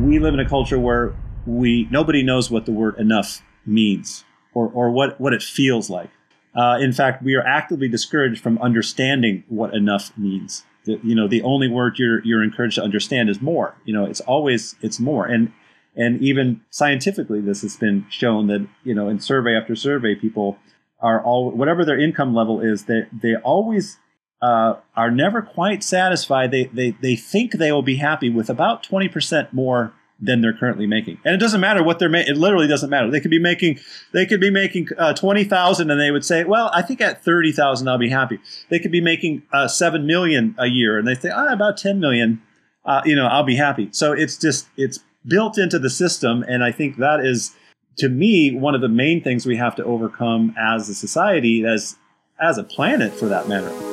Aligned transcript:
we 0.00 0.18
live 0.18 0.34
in 0.34 0.40
a 0.40 0.48
culture 0.48 0.78
where 0.78 1.14
we 1.46 1.88
nobody 1.90 2.22
knows 2.22 2.50
what 2.50 2.66
the 2.66 2.72
word 2.72 2.98
enough 2.98 3.42
means 3.66 4.24
or, 4.54 4.68
or 4.68 4.90
what, 4.90 5.20
what 5.20 5.32
it 5.32 5.42
feels 5.42 5.90
like. 5.90 6.10
Uh, 6.54 6.78
in 6.80 6.92
fact, 6.92 7.22
we 7.22 7.34
are 7.34 7.46
actively 7.46 7.88
discouraged 7.88 8.42
from 8.42 8.58
understanding 8.58 9.44
what 9.48 9.74
enough 9.74 10.16
means. 10.18 10.64
The, 10.84 10.98
you 11.04 11.14
know, 11.14 11.28
the 11.28 11.42
only 11.42 11.68
word 11.68 11.98
you're 11.98 12.24
you're 12.24 12.42
encouraged 12.42 12.76
to 12.76 12.82
understand 12.82 13.28
is 13.28 13.40
more. 13.40 13.76
You 13.84 13.94
know, 13.94 14.04
it's 14.04 14.20
always 14.20 14.74
it's 14.80 14.98
more, 14.98 15.26
and 15.26 15.52
and 15.94 16.20
even 16.20 16.62
scientifically, 16.70 17.40
this 17.40 17.62
has 17.62 17.76
been 17.76 18.06
shown 18.08 18.46
that 18.48 18.66
you 18.82 18.94
know 18.94 19.08
in 19.08 19.20
survey 19.20 19.54
after 19.54 19.76
survey, 19.76 20.14
people 20.14 20.58
are 20.98 21.22
all 21.22 21.50
whatever 21.50 21.84
their 21.84 22.00
income 22.00 22.34
level 22.34 22.60
is, 22.60 22.84
they 22.84 23.02
they 23.12 23.36
always 23.36 23.98
uh, 24.42 24.76
are 24.96 25.10
never 25.10 25.42
quite 25.42 25.82
satisfied. 25.82 26.50
They 26.50 26.64
they 26.66 26.92
they 26.92 27.16
think 27.16 27.52
they 27.52 27.72
will 27.72 27.82
be 27.82 27.96
happy 27.96 28.30
with 28.30 28.50
about 28.50 28.82
twenty 28.82 29.08
percent 29.08 29.52
more 29.52 29.92
than 30.20 30.40
they're 30.40 30.56
currently 30.56 30.86
making. 30.86 31.18
And 31.24 31.34
it 31.34 31.38
doesn't 31.38 31.60
matter 31.60 31.82
what 31.82 31.98
they're 31.98 32.10
making. 32.10 32.34
It 32.34 32.38
literally 32.38 32.68
doesn't 32.68 32.90
matter. 32.90 33.10
They 33.10 33.20
could 33.20 33.30
be 33.30 33.38
making, 33.38 33.78
they 34.12 34.26
could 34.26 34.40
be 34.40 34.50
making 34.50 34.88
uh, 34.98 35.14
20,000 35.14 35.90
and 35.90 36.00
they 36.00 36.10
would 36.10 36.24
say, 36.24 36.44
well, 36.44 36.70
I 36.74 36.82
think 36.82 37.00
at 37.00 37.24
30,000, 37.24 37.88
I'll 37.88 37.98
be 37.98 38.10
happy. 38.10 38.38
They 38.68 38.78
could 38.78 38.92
be 38.92 39.00
making 39.00 39.42
uh, 39.52 39.68
7 39.68 40.06
million 40.06 40.54
a 40.58 40.66
year 40.66 40.98
and 40.98 41.08
they 41.08 41.14
say, 41.14 41.30
ah, 41.30 41.52
about 41.52 41.78
10 41.78 42.00
million, 42.00 42.42
uh, 42.84 43.00
you 43.04 43.16
know, 43.16 43.26
I'll 43.26 43.44
be 43.44 43.56
happy. 43.56 43.88
So 43.92 44.12
it's 44.12 44.36
just, 44.36 44.68
it's 44.76 45.00
built 45.26 45.56
into 45.58 45.78
the 45.78 45.90
system. 45.90 46.44
And 46.46 46.62
I 46.62 46.72
think 46.72 46.98
that 46.98 47.20
is, 47.20 47.54
to 47.98 48.08
me, 48.08 48.54
one 48.54 48.74
of 48.74 48.80
the 48.80 48.88
main 48.88 49.22
things 49.22 49.46
we 49.46 49.56
have 49.56 49.74
to 49.76 49.84
overcome 49.84 50.54
as 50.58 50.88
a 50.88 50.94
society, 50.94 51.64
as, 51.64 51.96
as 52.40 52.58
a 52.58 52.64
planet 52.64 53.12
for 53.12 53.26
that 53.26 53.48
matter. 53.48 53.89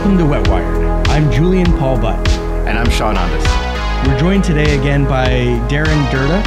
Welcome 0.00 0.16
to 0.16 0.24
Wetwired. 0.24 1.08
I'm 1.08 1.30
Julian 1.30 1.66
Paul 1.76 2.00
Butt. 2.00 2.26
And 2.66 2.78
I'm 2.78 2.88
Sean 2.88 3.16
Ondas. 3.16 4.06
We're 4.06 4.18
joined 4.18 4.44
today 4.44 4.78
again 4.78 5.04
by 5.04 5.28
Darren 5.68 6.06
Drda. 6.06 6.40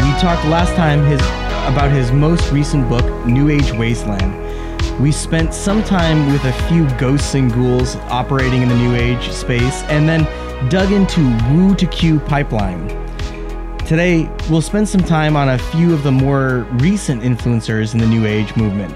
We 0.00 0.20
talked 0.20 0.44
last 0.44 0.76
time 0.76 1.04
his 1.04 1.20
about 1.66 1.90
his 1.90 2.12
most 2.12 2.52
recent 2.52 2.88
book, 2.88 3.04
New 3.26 3.50
Age 3.50 3.72
Wasteland. 3.72 5.02
We 5.02 5.10
spent 5.10 5.52
some 5.52 5.82
time 5.82 6.30
with 6.30 6.44
a 6.44 6.52
few 6.68 6.88
ghosts 6.96 7.34
and 7.34 7.52
ghouls 7.52 7.96
operating 7.96 8.62
in 8.62 8.68
the 8.68 8.76
New 8.76 8.94
Age 8.94 9.28
space, 9.32 9.82
and 9.88 10.08
then 10.08 10.22
dug 10.68 10.92
into 10.92 11.20
Woo 11.50 11.74
to 11.74 11.86
Q 11.88 12.20
pipeline. 12.20 12.86
Today, 13.78 14.30
we'll 14.48 14.62
spend 14.62 14.88
some 14.88 15.02
time 15.02 15.34
on 15.34 15.48
a 15.48 15.58
few 15.58 15.92
of 15.92 16.04
the 16.04 16.12
more 16.12 16.64
recent 16.74 17.24
influencers 17.24 17.92
in 17.92 17.98
the 17.98 18.06
New 18.06 18.24
Age 18.24 18.54
movement. 18.54 18.94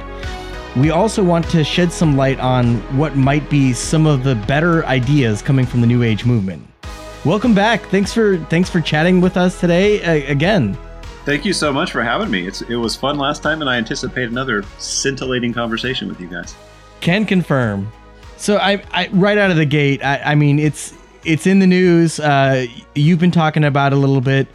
We 0.78 0.90
also 0.90 1.24
want 1.24 1.50
to 1.50 1.64
shed 1.64 1.92
some 1.92 2.16
light 2.16 2.38
on 2.38 2.76
what 2.96 3.16
might 3.16 3.50
be 3.50 3.72
some 3.72 4.06
of 4.06 4.22
the 4.22 4.36
better 4.36 4.86
ideas 4.86 5.42
coming 5.42 5.66
from 5.66 5.80
the 5.80 5.88
New 5.88 6.04
Age 6.04 6.24
movement. 6.24 6.64
Welcome 7.24 7.52
back. 7.52 7.82
Thanks 7.86 8.14
for 8.14 8.38
thanks 8.44 8.70
for 8.70 8.80
chatting 8.80 9.20
with 9.20 9.36
us 9.36 9.58
today 9.58 10.00
uh, 10.04 10.30
again. 10.30 10.78
Thank 11.24 11.44
you 11.44 11.52
so 11.52 11.72
much 11.72 11.90
for 11.90 12.00
having 12.00 12.30
me. 12.30 12.46
It's, 12.46 12.62
it 12.62 12.76
was 12.76 12.94
fun 12.94 13.18
last 13.18 13.42
time, 13.42 13.60
and 13.60 13.68
I 13.68 13.76
anticipate 13.76 14.28
another 14.28 14.62
scintillating 14.78 15.52
conversation 15.52 16.06
with 16.06 16.20
you 16.20 16.28
guys. 16.28 16.54
Can 17.00 17.26
confirm. 17.26 17.90
So 18.36 18.58
I, 18.58 18.80
I 18.92 19.08
right 19.08 19.36
out 19.36 19.50
of 19.50 19.56
the 19.56 19.66
gate, 19.66 20.04
I, 20.04 20.18
I 20.18 20.34
mean 20.36 20.60
it's 20.60 20.94
it's 21.24 21.48
in 21.48 21.58
the 21.58 21.66
news. 21.66 22.20
Uh, 22.20 22.66
you've 22.94 23.18
been 23.18 23.32
talking 23.32 23.64
about 23.64 23.92
a 23.92 23.96
little 23.96 24.20
bit 24.20 24.46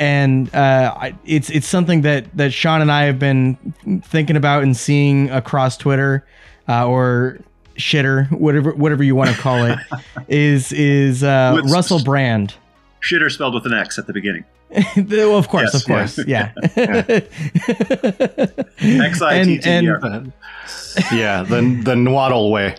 and 0.00 0.52
uh, 0.54 1.12
it's 1.26 1.50
it's 1.50 1.66
something 1.66 2.00
that 2.00 2.34
that 2.36 2.52
Sean 2.54 2.80
and 2.80 2.90
I 2.90 3.04
have 3.04 3.18
been 3.18 3.56
thinking 4.02 4.34
about 4.34 4.62
and 4.62 4.74
seeing 4.74 5.28
across 5.30 5.76
Twitter 5.76 6.26
uh, 6.66 6.88
or 6.88 7.38
shitter, 7.76 8.30
whatever 8.32 8.72
whatever 8.72 9.04
you 9.04 9.14
want 9.14 9.30
to 9.30 9.36
call 9.36 9.64
it, 9.66 9.78
is 10.28 10.72
is 10.72 11.22
uh, 11.22 11.60
Russell 11.64 12.02
Brand. 12.02 12.54
Shitter 13.02 13.30
spelled 13.30 13.54
with 13.54 13.66
an 13.66 13.74
X 13.74 13.98
at 13.98 14.06
the 14.06 14.14
beginning. 14.14 14.44
well, 14.96 15.36
of 15.36 15.48
course, 15.48 15.70
yes, 15.72 15.82
of 15.82 15.86
course, 15.86 16.18
yeah. 16.26 16.52
X 18.78 19.20
I 19.20 19.42
T 19.42 19.58
T 19.58 19.68
E 19.68 19.88
R. 19.88 20.22
Yeah, 21.12 21.42
the 21.42 21.60
the 21.82 21.94
Nwaddle 21.96 22.50
way. 22.52 22.76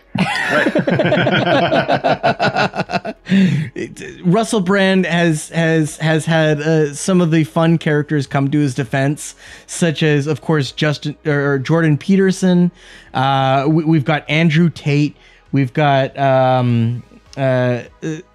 Russell 4.23 4.61
Brand 4.61 5.05
has 5.05 5.49
has 5.49 5.97
has 5.97 6.25
had 6.25 6.61
uh, 6.61 6.93
some 6.93 7.19
of 7.19 7.31
the 7.31 7.43
fun 7.43 7.77
characters 7.77 8.25
come 8.25 8.49
to 8.51 8.59
his 8.59 8.73
defense, 8.73 9.35
such 9.67 10.01
as, 10.01 10.27
of 10.27 10.39
course, 10.39 10.71
Justin 10.71 11.17
or 11.25 11.59
Jordan 11.59 11.97
Peterson. 11.97 12.71
Uh, 13.13 13.65
we, 13.69 13.97
have 13.97 14.05
got 14.05 14.29
Andrew 14.29 14.69
Tate. 14.69 15.17
We've 15.51 15.73
got 15.73 16.17
um, 16.17 17.03
uh, 17.35 17.83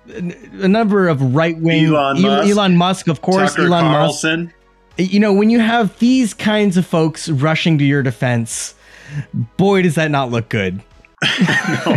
a 0.09 0.69
number 0.69 1.09
of 1.09 1.35
right 1.35 1.59
wing 1.59 1.87
Elon, 1.87 2.23
Musk, 2.23 2.49
Elon 2.51 2.77
Musk, 2.77 3.09
of 3.09 3.23
course, 3.23 3.55
Tucker 3.55 3.67
Elon 3.67 3.85
Carlson. 3.85 4.45
Musk. 4.45 5.13
You 5.13 5.21
know, 5.21 5.33
when 5.33 5.51
you 5.51 5.61
have 5.61 5.99
these 5.99 6.33
kinds 6.33 6.77
of 6.77 6.87
folks 6.87 7.29
rushing 7.29 7.77
to 7.79 7.85
your 7.85 8.03
defense, 8.03 8.75
boy, 9.57 9.83
does 9.83 9.97
that 9.97 10.11
not 10.11 10.31
look 10.31 10.49
good. 10.49 10.83
no, 11.41 11.97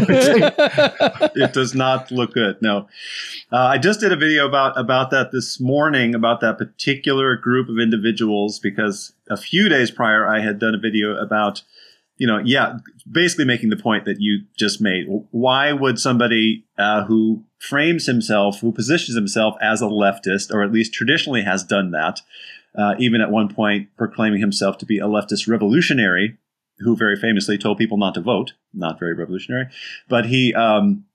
it 1.36 1.53
does 1.53 1.75
not 1.75 2.09
look 2.09 2.34
good. 2.34 2.62
No, 2.62 2.88
uh, 3.52 3.58
I 3.58 3.78
just 3.78 4.00
did 4.00 4.14
a 4.14 4.16
video 4.16 4.48
about 4.48 4.80
about 4.80 5.12
that 5.12 5.31
this 5.34 5.59
morning 5.59 6.16
about 6.16 6.40
that 6.40 6.58
particular 6.58 7.36
group 7.36 7.68
of 7.68 7.80
individuals 7.80 8.59
because 8.59 9.12
a 9.30 9.36
few 9.36 9.68
days 9.68 9.92
prior 9.92 10.25
I 10.25 10.40
had 10.40 10.58
done 10.58 10.74
a 10.74 10.78
video 10.80 11.18
about, 11.18 11.64
you 12.19 12.28
know, 12.28 12.38
yeah, 12.44 12.78
basically 13.09 13.46
making 13.46 13.69
the 13.69 13.78
point 13.78 14.06
that 14.06 14.18
you 14.19 14.41
just 14.57 14.81
made. 14.81 15.06
Why 15.31 15.72
would 15.72 15.97
somebody 15.97 16.66
uh, 16.78 17.06
who 17.06 17.46
frames 17.59 18.06
himself, 18.06 18.59
who 18.59 18.74
positions 18.74 19.16
himself 19.16 19.56
as 19.62 19.81
a 19.81 19.85
leftist, 19.85 20.53
or 20.53 20.62
at 20.62 20.72
least 20.72 20.94
traditionally 20.94 21.44
has 21.44 21.63
done 21.63 21.91
that, 21.91 22.19
uh, 22.78 22.96
even 23.00 23.22
at 23.22 23.31
one 23.31 23.53
point 23.53 23.88
proclaiming 23.97 24.41
himself 24.41 24.78
to 24.80 24.85
be 24.85 25.00
a 25.00 25.06
leftist 25.06 25.47
revolutionary, 25.47 26.38
who 26.80 26.96
very 26.96 27.16
famously 27.16 27.57
told 27.57 27.78
people 27.78 27.97
not 27.97 28.13
to 28.13 28.22
vote, 28.22 28.51
not 28.74 29.00
very 29.00 29.13
revolutionary, 29.13 29.68
but 30.09 30.25
he, 30.25 30.53
um, 30.53 31.06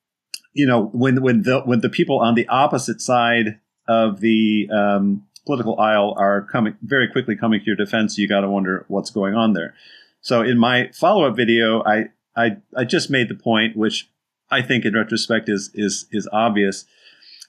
you 0.54 0.66
know, 0.66 0.86
when 0.86 1.21
when 1.21 1.42
the 1.42 1.60
when 1.60 1.81
the 1.81 1.91
people 1.91 2.19
on 2.19 2.34
the 2.34 2.48
opposite 2.48 3.03
side 3.03 3.60
of 3.86 4.21
the 4.21 4.71
um, 4.72 5.26
political 5.44 5.78
aisle 5.78 6.15
are 6.16 6.42
coming 6.50 6.76
very 6.82 7.09
quickly 7.09 7.36
coming 7.36 7.60
to 7.60 7.66
your 7.66 7.76
defense, 7.76 8.16
you 8.16 8.26
got 8.26 8.41
to 8.41 8.48
wonder 8.48 8.86
what's 8.88 9.10
going 9.10 9.34
on 9.34 9.53
there. 9.53 9.75
So 10.24 10.40
in 10.40 10.58
my 10.58 10.88
follow 10.94 11.28
up 11.28 11.36
video, 11.36 11.82
I, 11.84 12.06
I 12.34 12.56
I 12.74 12.84
just 12.84 13.10
made 13.10 13.28
the 13.28 13.34
point, 13.34 13.76
which 13.76 14.10
I 14.50 14.62
think 14.62 14.86
in 14.86 14.94
retrospect 14.94 15.50
is 15.50 15.70
is 15.74 16.06
is 16.10 16.26
obvious, 16.32 16.86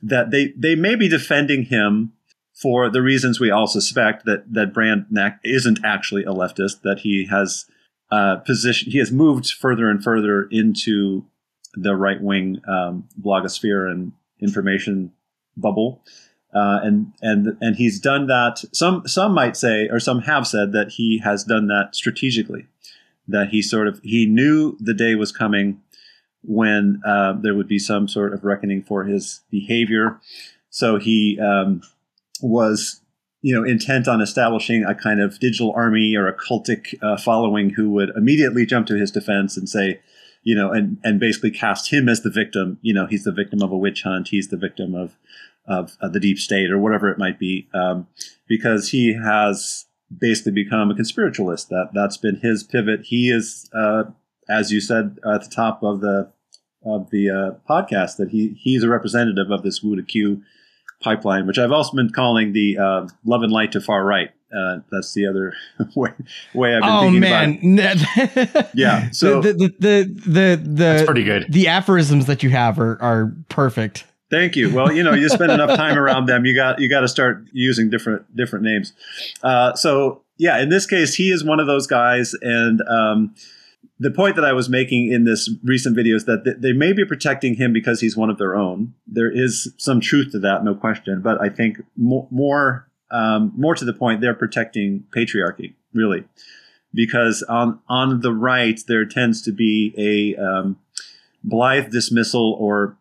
that 0.04 0.30
they 0.30 0.54
they 0.58 0.76
may 0.76 0.96
be 0.96 1.08
defending 1.08 1.64
him 1.64 2.12
for 2.54 2.90
the 2.90 3.02
reasons 3.02 3.40
we 3.40 3.50
all 3.50 3.68
suspect 3.68 4.26
that 4.26 4.54
that 4.54 4.74
Brand 4.74 5.06
isn't 5.46 5.80
actually 5.86 6.24
a 6.24 6.34
leftist, 6.34 6.82
that 6.82 7.00
he 7.00 7.28
has 7.28 7.66
uh, 8.12 8.36
position. 8.46 8.92
He 8.92 9.00
has 9.00 9.10
moved 9.10 9.54
further 9.54 9.90
and 9.90 10.04
further 10.04 10.46
into 10.52 11.26
the 11.76 11.96
right 11.96 12.22
wing 12.22 12.62
um, 12.68 13.08
blogosphere 13.20 13.90
and 13.90 14.12
information 14.42 15.14
bubble, 15.56 16.04
uh, 16.56 16.80
and 16.84 17.14
and 17.22 17.58
and 17.62 17.76
he's 17.76 18.00
done 18.00 18.28
that. 18.28 18.64
Some 18.74 19.08
some 19.08 19.34
might 19.34 19.58
say, 19.58 19.88
or 19.90 20.00
some 20.00 20.22
have 20.22 20.48
said 20.48 20.72
that 20.72 20.94
he 20.94 21.20
has 21.20 21.44
done 21.44 21.68
that 21.68 21.96
strategically. 21.96 22.68
That 23.28 23.50
he 23.50 23.62
sort 23.62 23.88
of 23.88 24.00
he 24.04 24.26
knew 24.26 24.78
the 24.80 24.94
day 24.94 25.16
was 25.16 25.32
coming 25.32 25.82
when 26.44 27.02
uh, 27.06 27.34
there 27.34 27.56
would 27.56 27.68
be 27.68 27.80
some 27.80 28.08
sort 28.08 28.34
of 28.34 28.44
reckoning 28.44 28.84
for 28.84 29.04
his 29.04 29.42
behavior. 29.50 30.20
So 30.70 30.98
he 31.00 31.40
um, 31.40 31.82
was 32.42 33.02
you 33.46 33.54
know, 33.54 33.64
intent 33.64 34.08
on 34.08 34.22
establishing 34.22 34.84
a 34.84 34.96
kind 34.96 35.22
of 35.22 35.38
digital 35.38 35.72
army 35.76 36.16
or 36.16 36.28
a 36.28 36.36
cultic 36.36 36.96
uh, 37.04 37.16
following 37.16 37.70
who 37.70 37.92
would 37.92 38.10
immediately 38.18 38.66
jump 38.66 38.88
to 38.88 38.96
his 38.96 39.12
defense 39.12 39.56
and 39.56 39.70
say, 39.70 40.00
you 40.42 40.56
know, 40.56 40.72
and, 40.72 40.98
and 41.04 41.20
basically 41.20 41.52
cast 41.52 41.94
him 41.94 42.10
as 42.10 42.22
the 42.22 42.32
victim. 42.32 42.80
You 42.82 42.96
know, 42.96 43.06
he's 43.06 43.24
the 43.24 43.32
victim 43.32 43.62
of 43.62 43.72
a 43.72 43.78
witch 43.78 44.02
hunt. 44.02 44.30
He's 44.30 44.48
the 44.48 44.58
victim 44.58 44.96
of, 44.96 45.16
of, 45.68 45.98
of 46.02 46.14
the 46.14 46.20
deep 46.20 46.38
state 46.38 46.72
or 46.72 46.78
whatever 46.78 47.10
it 47.10 47.18
might 47.18 47.40
be, 47.40 47.68
um, 47.74 48.08
because 48.48 48.90
he 48.90 49.14
has 49.14 49.86
basically 50.16 50.52
become 50.52 50.92
a 50.92 50.96
conspiritualist. 50.96 51.70
That 51.70 51.90
that's 51.94 52.18
been 52.18 52.38
his 52.38 52.64
pivot. 52.64 53.02
He 53.06 53.30
is, 53.30 53.70
uh, 53.74 54.04
as 54.50 54.72
you 54.72 54.82
said 54.82 55.18
at 55.26 55.44
the 55.44 55.52
top 55.54 55.84
of 55.84 56.02
the 56.02 56.32
of 56.86 57.10
the 57.10 57.30
uh, 57.30 57.70
podcast, 57.70 58.18
that 58.18 58.30
he 58.30 58.58
he's 58.60 58.84
a 58.84 58.90
representative 58.90 59.52
of 59.52 59.64
this 59.64 59.82
Woo 59.82 59.96
to 59.96 60.04
Q 60.04 60.44
pipeline, 61.02 61.48
which 61.48 61.58
I've 61.58 61.72
also 61.72 61.96
been 61.96 62.12
calling 62.12 62.54
the 62.54 62.78
uh, 62.78 63.08
love 63.24 63.44
and 63.44 63.52
light 63.52 63.72
to 63.74 63.82
far 63.82 64.04
right. 64.04 64.32
Uh, 64.56 64.80
that's 64.90 65.14
the 65.14 65.28
other 65.28 65.54
way, 65.96 66.12
way 66.54 66.76
I've 66.76 66.82
been 66.82 66.90
oh, 66.90 67.02
thinking 67.02 67.20
man. 67.20 67.78
about 67.78 67.96
it. 68.18 68.40
Oh, 68.48 68.62
man. 68.62 68.70
Yeah. 68.74 69.12
So 69.12 69.42
the, 69.42 69.54
the, 69.54 69.76
the, 69.80 70.04
the, 70.26 70.62
the, 70.64 70.74
that's 70.74 71.04
pretty 71.04 71.24
good. 71.24 71.48
The 71.50 71.68
aphorisms 71.68 72.28
that 72.28 72.44
you 72.44 72.52
have 72.52 72.80
are, 72.80 73.02
are 73.02 73.36
perfect. 73.50 74.06
Thank 74.30 74.56
you. 74.56 74.74
Well, 74.74 74.92
you 74.92 75.04
know, 75.04 75.14
you 75.14 75.30
spend 75.30 75.52
enough 75.52 75.76
time 75.78 75.98
around 75.98 76.26
them, 76.26 76.46
you 76.46 76.56
got 76.56 76.80
you 76.80 76.90
got 76.90 77.02
to 77.02 77.08
start 77.08 77.46
using 77.52 77.90
different 77.90 78.36
different 78.36 78.66
names. 78.66 78.94
Uh, 79.44 79.76
so 79.76 80.24
yeah, 80.38 80.60
in 80.60 80.70
this 80.70 80.86
case, 80.86 81.16
he 81.16 81.30
is 81.30 81.44
one 81.44 81.60
of 81.60 81.68
those 81.68 81.88
guys, 81.88 82.34
and 82.42 82.82
um, 82.90 83.36
the 84.00 84.12
point 84.12 84.36
that 84.36 84.44
I 84.44 84.54
was 84.54 84.68
making 84.68 85.12
in 85.12 85.24
this 85.24 85.50
recent 85.64 85.96
video 85.96 86.16
is 86.16 86.26
that 86.26 86.58
they 86.60 86.74
may 86.74 86.92
be 86.92 87.06
protecting 87.06 87.56
him 87.56 87.72
because 87.72 88.02
he's 88.02 88.18
one 88.18 88.30
of 88.30 88.38
their 88.38 88.56
own. 88.56 88.94
There 89.08 89.32
is 89.32 89.74
some 89.78 90.02
truth 90.02 90.32
to 90.32 90.40
that, 90.40 90.64
no 90.64 90.76
question. 90.76 91.22
But 91.22 91.40
I 91.40 91.50
think 91.50 91.82
more 91.96 92.28
more, 92.32 92.90
um, 93.12 93.54
more 93.56 93.76
to 93.76 93.86
the 93.86 93.94
point, 93.94 94.22
they're 94.22 94.34
protecting 94.34 95.06
patriarchy, 95.16 95.76
really, 95.94 96.26
because 96.94 97.44
on 97.44 97.80
on 97.88 98.22
the 98.22 98.34
right 98.34 98.80
there 98.88 99.06
tends 99.06 99.42
to 99.44 99.52
be 99.52 99.94
a 99.98 100.42
um, 100.42 100.78
blithe 101.44 101.92
dismissal 101.92 102.58
or 102.60 102.98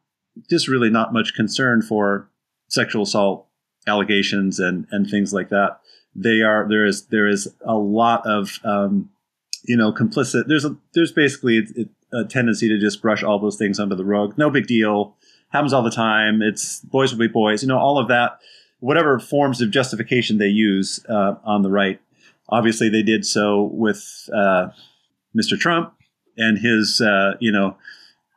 just 0.51 0.69
really 0.69 0.91
not 0.91 1.13
much 1.13 1.35
concern 1.35 1.83
for 1.83 2.29
sexual 2.69 3.03
assault 3.03 3.47
allegations 3.87 4.59
and 4.59 4.87
and 4.91 5.09
things 5.09 5.33
like 5.33 5.49
that. 5.51 5.81
They 6.15 6.43
are 6.43 6.67
there 6.69 6.85
is 6.85 7.07
there 7.07 7.29
is 7.29 7.55
a 7.65 7.75
lot 7.75 8.27
of 8.27 8.59
um, 8.65 9.11
you 9.65 9.77
know, 9.77 9.93
complicit. 9.93 10.47
There's 10.47 10.65
a 10.65 10.77
there's 10.95 11.13
basically 11.13 11.67
a, 12.13 12.21
a 12.21 12.25
tendency 12.25 12.69
to 12.69 12.79
just 12.79 13.03
brush 13.03 13.23
all 13.23 13.39
those 13.39 13.57
things 13.57 13.81
under 13.81 13.95
the 13.95 14.05
rug. 14.05 14.37
No 14.39 14.51
big 14.51 14.67
deal. 14.67 15.17
Happens 15.49 15.73
all 15.73 15.83
the 15.83 15.91
time. 15.91 16.43
It's 16.43 16.81
boys 16.81 17.13
will 17.13 17.21
be 17.21 17.29
boys. 17.29 17.63
You 17.63 17.69
know, 17.69 17.79
all 17.79 17.99
of 17.99 18.09
that. 18.09 18.39
Whatever 18.81 19.19
forms 19.19 19.63
of 19.63 19.71
justification 19.71 20.37
they 20.37 20.49
use 20.49 21.05
uh, 21.09 21.37
on 21.45 21.63
the 21.63 21.71
right. 21.71 22.01
Obviously, 22.51 22.91
they 22.91 23.03
did 23.03 23.25
so 23.25 23.63
with 23.73 24.29
uh, 24.35 24.69
Mr. 25.35 25.59
Trump 25.59 25.95
and 26.37 26.59
his, 26.59 27.01
uh, 27.01 27.35
you 27.41 27.51
know, 27.51 27.79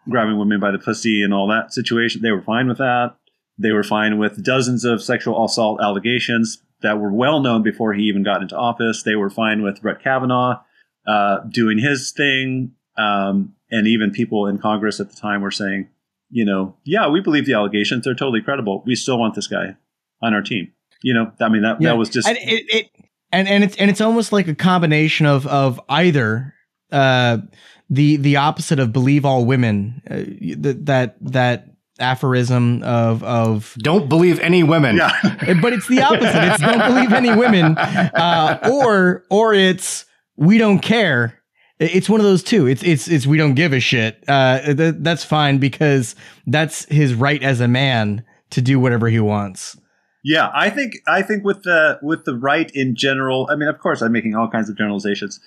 grabbing 0.09 0.37
women 0.37 0.59
by 0.59 0.71
the 0.71 0.79
pussy 0.79 1.23
and 1.23 1.33
all 1.33 1.47
that 1.47 1.73
situation. 1.73 2.21
They 2.21 2.31
were 2.31 2.41
fine 2.41 2.67
with 2.67 2.77
that. 2.77 3.15
They 3.57 3.71
were 3.71 3.83
fine 3.83 4.19
with 4.19 4.43
dozens 4.43 4.85
of 4.85 5.01
sexual 5.01 5.43
assault 5.43 5.81
allegations 5.81 6.61
that 6.81 6.99
were 6.99 7.11
well 7.11 7.39
known 7.39 7.63
before 7.63 7.93
he 7.93 8.03
even 8.03 8.23
got 8.23 8.41
into 8.41 8.55
office. 8.55 9.03
They 9.03 9.15
were 9.15 9.29
fine 9.29 9.63
with 9.63 9.81
Brett 9.81 10.03
Kavanaugh 10.03 10.61
uh, 11.07 11.39
doing 11.49 11.79
his 11.79 12.11
thing. 12.11 12.73
Um, 12.97 13.53
and 13.71 13.87
even 13.87 14.11
people 14.11 14.47
in 14.47 14.59
Congress 14.59 14.99
at 14.99 15.09
the 15.09 15.15
time 15.15 15.41
were 15.41 15.51
saying, 15.51 15.89
you 16.29 16.45
know, 16.45 16.75
yeah, 16.83 17.09
we 17.09 17.21
believe 17.21 17.45
the 17.45 17.53
allegations; 17.53 18.03
they're 18.03 18.13
totally 18.13 18.41
credible. 18.41 18.83
We 18.85 18.95
still 18.95 19.17
want 19.17 19.35
this 19.35 19.47
guy 19.47 19.75
on 20.21 20.33
our 20.33 20.41
team. 20.41 20.71
You 21.01 21.13
know, 21.13 21.31
I 21.39 21.49
mean 21.49 21.61
that 21.61 21.81
yeah. 21.81 21.89
that 21.89 21.97
was 21.97 22.09
just 22.09 22.27
and 22.27 22.37
it, 22.37 22.65
it, 22.67 22.89
and 23.31 23.47
and 23.47 23.63
it's 23.63 23.77
and 23.77 23.89
it's 23.89 24.01
almost 24.01 24.31
like 24.31 24.47
a 24.47 24.55
combination 24.55 25.25
of 25.25 25.47
of 25.47 25.79
either 25.89 26.53
uh, 26.91 27.37
the 27.89 28.17
the 28.17 28.35
opposite 28.37 28.79
of 28.79 28.91
believe 28.91 29.25
all 29.25 29.45
women 29.45 30.01
uh, 30.09 30.23
that 30.57 31.15
that 31.21 31.67
aphorism 31.99 32.83
of 32.83 33.23
of 33.23 33.75
don't 33.79 34.09
believe 34.09 34.39
any 34.39 34.63
women. 34.63 34.97
Yeah. 34.97 35.11
but 35.61 35.73
it's 35.73 35.87
the 35.87 36.01
opposite. 36.01 36.43
It's 36.43 36.61
don't 36.61 36.93
believe 36.93 37.13
any 37.13 37.35
women, 37.35 37.77
uh, 37.77 38.69
or 38.71 39.23
or 39.29 39.53
it's 39.53 40.05
we 40.35 40.57
don't 40.57 40.79
care. 40.79 41.33
It's 41.79 42.09
one 42.09 42.19
of 42.19 42.25
those 42.25 42.43
two. 42.43 42.67
It's 42.67 42.83
it's 42.83 43.07
it's 43.07 43.27
we 43.27 43.37
don't 43.37 43.53
give 43.53 43.73
a 43.73 43.79
shit. 43.79 44.23
Uh, 44.27 44.73
th- 44.73 44.95
that's 44.99 45.23
fine 45.23 45.59
because 45.59 46.15
that's 46.47 46.85
his 46.85 47.13
right 47.13 47.41
as 47.43 47.61
a 47.61 47.67
man 47.67 48.23
to 48.51 48.61
do 48.61 48.79
whatever 48.79 49.07
he 49.07 49.19
wants. 49.19 49.77
Yeah, 50.27 50.51
I 50.53 50.69
think 50.69 50.95
I 51.07 51.21
think 51.21 51.45
with 51.45 51.63
the 51.63 51.99
with 52.01 52.25
the 52.25 52.35
right 52.35 52.69
in 52.73 52.95
general. 52.95 53.47
I 53.49 53.55
mean, 53.55 53.69
of 53.69 53.79
course, 53.79 54.01
I'm 54.01 54.11
making 54.11 54.35
all 54.35 54.49
kinds 54.49 54.69
of 54.69 54.77
generalizations, 54.77 55.39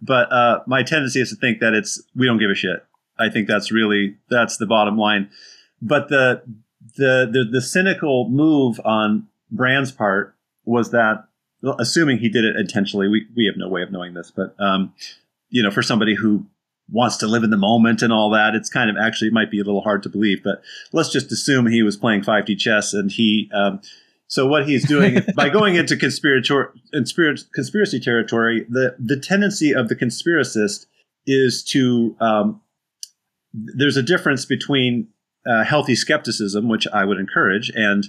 but 0.00 0.30
uh, 0.32 0.60
my 0.64 0.84
tendency 0.84 1.20
is 1.20 1.30
to 1.30 1.36
think 1.36 1.58
that 1.58 1.74
it's 1.74 2.00
we 2.14 2.24
don't 2.24 2.38
give 2.38 2.50
a 2.50 2.54
shit. 2.54 2.84
I 3.18 3.30
think 3.30 3.48
that's 3.48 3.72
really 3.72 4.16
that's 4.30 4.56
the 4.56 4.66
bottom 4.66 4.96
line. 4.96 5.28
But 5.82 6.08
the 6.08 6.42
the 6.96 7.28
the, 7.28 7.48
the 7.50 7.60
cynical 7.60 8.28
move 8.28 8.80
on 8.84 9.26
Brand's 9.50 9.90
part 9.90 10.36
was 10.64 10.92
that 10.92 11.24
assuming 11.80 12.18
he 12.18 12.28
did 12.28 12.44
it 12.44 12.54
intentionally, 12.56 13.08
we, 13.08 13.26
we 13.36 13.46
have 13.46 13.56
no 13.56 13.68
way 13.68 13.82
of 13.82 13.90
knowing 13.90 14.14
this, 14.14 14.30
but, 14.30 14.54
um, 14.60 14.92
you 15.50 15.62
know, 15.62 15.70
for 15.70 15.82
somebody 15.82 16.14
who 16.14 16.46
wants 16.90 17.16
to 17.16 17.26
live 17.26 17.42
in 17.42 17.50
the 17.50 17.56
moment 17.56 18.00
and 18.00 18.12
all 18.12 18.30
that, 18.30 18.54
it's 18.54 18.70
kind 18.70 18.88
of 18.88 18.96
actually, 18.96 19.28
it 19.28 19.34
might 19.34 19.50
be 19.50 19.60
a 19.60 19.64
little 19.64 19.80
hard 19.80 20.02
to 20.02 20.08
believe, 20.08 20.42
but 20.42 20.62
let's 20.92 21.10
just 21.10 21.32
assume 21.32 21.66
he 21.66 21.82
was 21.82 21.96
playing 21.96 22.22
5D 22.22 22.58
chess 22.58 22.94
and 22.94 23.10
he, 23.10 23.50
um, 23.52 23.80
so 24.28 24.46
what 24.46 24.68
he's 24.68 24.86
doing 24.86 25.18
by 25.34 25.48
going 25.48 25.74
into 25.80 25.96
conspiracy, 25.96 26.54
conspiracy 27.54 27.98
territory, 28.00 28.66
the, 28.68 28.94
the 28.98 29.18
tendency 29.18 29.74
of 29.74 29.88
the 29.88 29.96
conspiracist 29.96 30.86
is 31.26 31.64
to, 31.64 32.16
um, 32.20 32.60
there's 33.52 33.96
a 33.96 34.02
difference 34.02 34.44
between 34.44 35.08
uh, 35.46 35.64
healthy 35.64 35.94
skepticism, 35.94 36.68
which 36.68 36.86
I 36.92 37.04
would 37.04 37.18
encourage, 37.18 37.70
and 37.74 38.06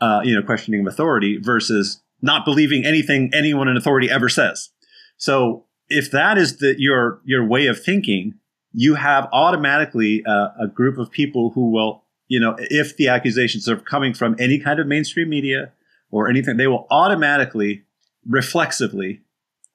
uh, 0.00 0.20
you 0.24 0.34
know, 0.34 0.42
questioning 0.42 0.80
of 0.80 0.86
authority 0.86 1.38
versus 1.38 2.02
not 2.20 2.44
believing 2.44 2.84
anything 2.84 3.30
anyone 3.32 3.68
in 3.68 3.76
authority 3.76 4.10
ever 4.10 4.28
says. 4.28 4.70
So 5.16 5.64
if 5.88 6.10
that 6.10 6.38
is 6.38 6.58
the, 6.58 6.74
your 6.78 7.20
your 7.24 7.46
way 7.46 7.66
of 7.66 7.82
thinking, 7.82 8.34
you 8.72 8.96
have 8.96 9.28
automatically 9.32 10.22
uh, 10.26 10.48
a 10.60 10.66
group 10.66 10.98
of 10.98 11.10
people 11.10 11.52
who 11.54 11.70
will, 11.70 12.04
you 12.28 12.40
know, 12.40 12.56
if 12.58 12.96
the 12.96 13.08
accusations 13.08 13.68
are 13.68 13.76
coming 13.76 14.14
from 14.14 14.36
any 14.38 14.58
kind 14.58 14.80
of 14.80 14.86
mainstream 14.86 15.28
media 15.28 15.72
or 16.10 16.28
anything, 16.28 16.56
they 16.56 16.66
will 16.66 16.86
automatically, 16.90 17.84
reflexively 18.28 19.20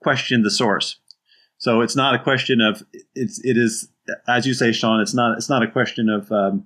question 0.02 0.44
the 0.44 0.52
source. 0.52 0.98
So 1.58 1.82
it's 1.82 1.96
not 1.96 2.16
a 2.16 2.20
question 2.20 2.60
of 2.60 2.84
it's 3.14 3.40
it 3.44 3.58
is 3.58 3.90
as 4.28 4.46
you 4.48 4.54
say, 4.54 4.72
Sean. 4.72 5.00
It's 5.00 5.14
not 5.14 5.38
it's 5.38 5.50
not 5.50 5.64
a 5.64 5.70
question 5.70 6.10
of 6.10 6.32
um, 6.32 6.66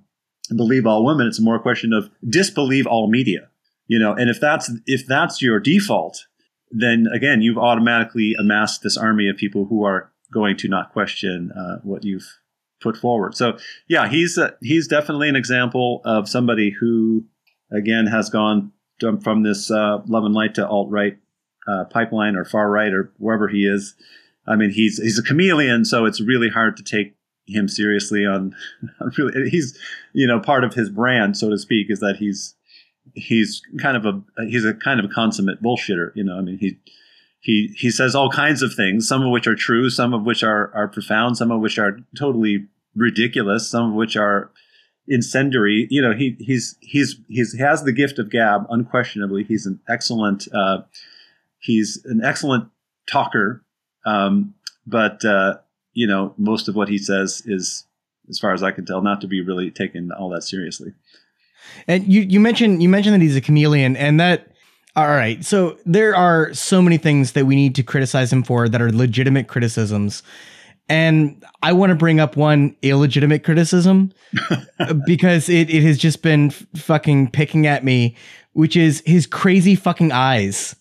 believe 0.56 0.88
all 0.88 1.06
women. 1.06 1.28
It's 1.28 1.42
more 1.42 1.56
a 1.56 1.62
question 1.62 1.94
of 1.94 2.10
disbelieve 2.28 2.88
all 2.88 3.10
media 3.10 3.50
you 3.88 4.00
know 4.00 4.14
and 4.14 4.30
if 4.30 4.40
that's 4.40 4.72
if 4.86 5.06
that's 5.06 5.42
your 5.42 5.60
default 5.60 6.26
then 6.72 7.06
again 7.14 7.42
you've 7.42 7.58
automatically 7.58 8.36
amassed 8.40 8.82
this 8.82 8.98
army 8.98 9.30
of 9.30 9.38
people 9.38 9.66
who 9.66 9.84
are 9.84 10.12
going 10.34 10.58
to 10.58 10.68
not 10.68 10.92
question 10.92 11.52
uh, 11.52 11.78
what 11.84 12.04
you've 12.04 12.40
put 12.86 12.98
forward 12.98 13.36
so 13.36 13.58
yeah 13.88 14.08
he's 14.08 14.38
uh, 14.38 14.52
he's 14.62 14.88
definitely 14.88 15.28
an 15.28 15.36
example 15.36 16.02
of 16.06 16.30
somebody 16.30 16.70
who 16.80 17.24
again 17.72 18.08
has 18.08 18.30
gone 18.30 18.72
from 19.22 19.44
this 19.44 19.70
uh, 19.72 19.98
love 20.08 20.24
and 20.24 20.34
light 20.34 20.56
to 20.56 20.68
alt 20.68 20.90
right 20.90 21.18
uh, 21.68 21.84
pipeline 21.86 22.36
or 22.36 22.46
far 22.46 22.70
right 22.70 22.94
or 22.94 23.12
wherever 23.18 23.48
he 23.48 23.66
is 23.66 23.96
i 24.48 24.56
mean 24.56 24.70
he's 24.70 25.02
he's 25.02 25.20
a 25.20 25.24
chameleon 25.24 25.84
so 25.84 26.06
it's 26.06 26.22
really 26.22 26.50
hard 26.50 26.78
to 26.78 26.84
take 26.84 27.16
him 27.48 27.68
seriously 27.68 28.26
on, 28.26 28.56
on 29.02 29.12
really 29.18 29.50
he's 29.50 29.78
you 30.14 30.28
know 30.28 30.40
part 30.40 30.64
of 30.64 30.74
his 30.74 30.90
brand 30.90 31.36
so 31.36 31.50
to 31.50 31.58
speak 31.58 31.88
is 31.90 32.00
that 32.00 32.18
he's 32.18 32.56
he's 33.14 33.62
kind 33.82 33.98
of 33.98 34.06
a 34.06 34.44
he's 34.48 34.66
a 34.66 34.74
kind 34.74 35.00
of 35.00 35.06
a 35.06 35.14
consummate 35.14 35.62
bullshitter. 35.62 36.12
You 36.16 36.24
know, 36.24 36.38
I 36.38 36.42
mean 36.42 36.58
he 36.58 36.78
he 37.40 37.74
he 37.78 37.92
says 37.92 38.16
all 38.16 38.30
kinds 38.30 38.62
of 38.62 38.74
things, 38.74 39.08
some 39.08 39.24
of 39.24 39.32
which 39.32 39.48
are 39.48 39.56
true, 39.56 39.90
some 39.90 40.14
of 40.14 40.24
which 40.24 40.44
are 40.44 40.72
are 40.74 40.88
profound, 40.88 41.38
some 41.38 41.52
of 41.52 41.62
which 41.62 41.78
are 41.78 42.00
totally 42.18 42.68
ridiculous, 42.96 43.70
some 43.70 43.90
of 43.90 43.96
which 43.96 44.16
are 44.16 44.52
incendiary. 45.08 45.88
You 45.90 46.02
know, 46.02 46.14
he 46.14 46.36
he's 46.40 46.78
he's 46.82 47.18
he's 47.28 47.54
he 47.54 47.60
has 47.60 47.84
the 47.84 47.92
gift 47.92 48.20
of 48.20 48.30
gab, 48.30 48.66
unquestionably. 48.70 49.44
He's 49.44 49.66
an 49.66 49.80
excellent 49.88 50.48
uh, 50.54 50.84
he's 51.60 52.04
an 52.06 52.24
excellent 52.24 52.70
talker, 53.10 53.64
um, 54.06 54.54
but 54.86 55.24
uh, 55.26 55.58
you 55.94 56.08
know, 56.08 56.34
most 56.38 56.68
of 56.68 56.76
what 56.76 56.90
he 56.90 56.98
says 56.98 57.44
is, 57.46 57.86
as 58.30 58.40
far 58.40 58.54
as 58.54 58.64
I 58.64 58.72
can 58.72 58.86
tell, 58.86 59.02
not 59.02 59.22
to 59.22 59.28
be 59.28 59.42
really 59.42 59.72
taken 59.72 60.12
all 60.12 60.30
that 60.30 60.44
seriously. 60.44 60.94
And 61.88 62.06
you 62.12 62.22
you 62.22 62.40
mentioned 62.40 62.82
you 62.82 62.90
mentioned 62.90 63.16
that 63.16 63.22
he's 63.22 63.36
a 63.36 63.42
chameleon, 63.42 63.96
and 63.96 64.20
that 64.20 64.52
all 64.96 65.08
right. 65.08 65.44
So 65.44 65.78
there 65.86 66.16
are 66.16 66.54
so 66.54 66.82
many 66.82 66.98
things 66.98 67.34
that 67.34 67.46
we 67.46 67.56
need 67.56 67.76
to 67.76 67.84
criticize 67.84 68.32
him 68.32 68.44
for 68.44 68.70
that 68.70 68.82
are 68.82 68.92
legitimate 68.92 69.48
criticisms. 69.48 70.24
And 70.88 71.44
I 71.64 71.74
want 71.74 71.90
to 71.90 71.96
bring 71.96 72.20
up 72.20 72.38
one 72.38 72.76
illegitimate 72.82 73.44
criticism 73.44 74.14
because 75.06 75.50
it, 75.50 75.70
it 75.70 75.84
has 75.84 75.98
just 75.98 76.22
been 76.22 76.48
f- 76.48 76.66
fucking 76.76 77.32
picking 77.32 77.66
at 77.66 77.84
me, 77.84 78.16
which 78.54 78.76
is 78.76 79.02
his 79.06 79.26
crazy 79.26 79.76
fucking 79.76 80.12
eyes. 80.12 80.76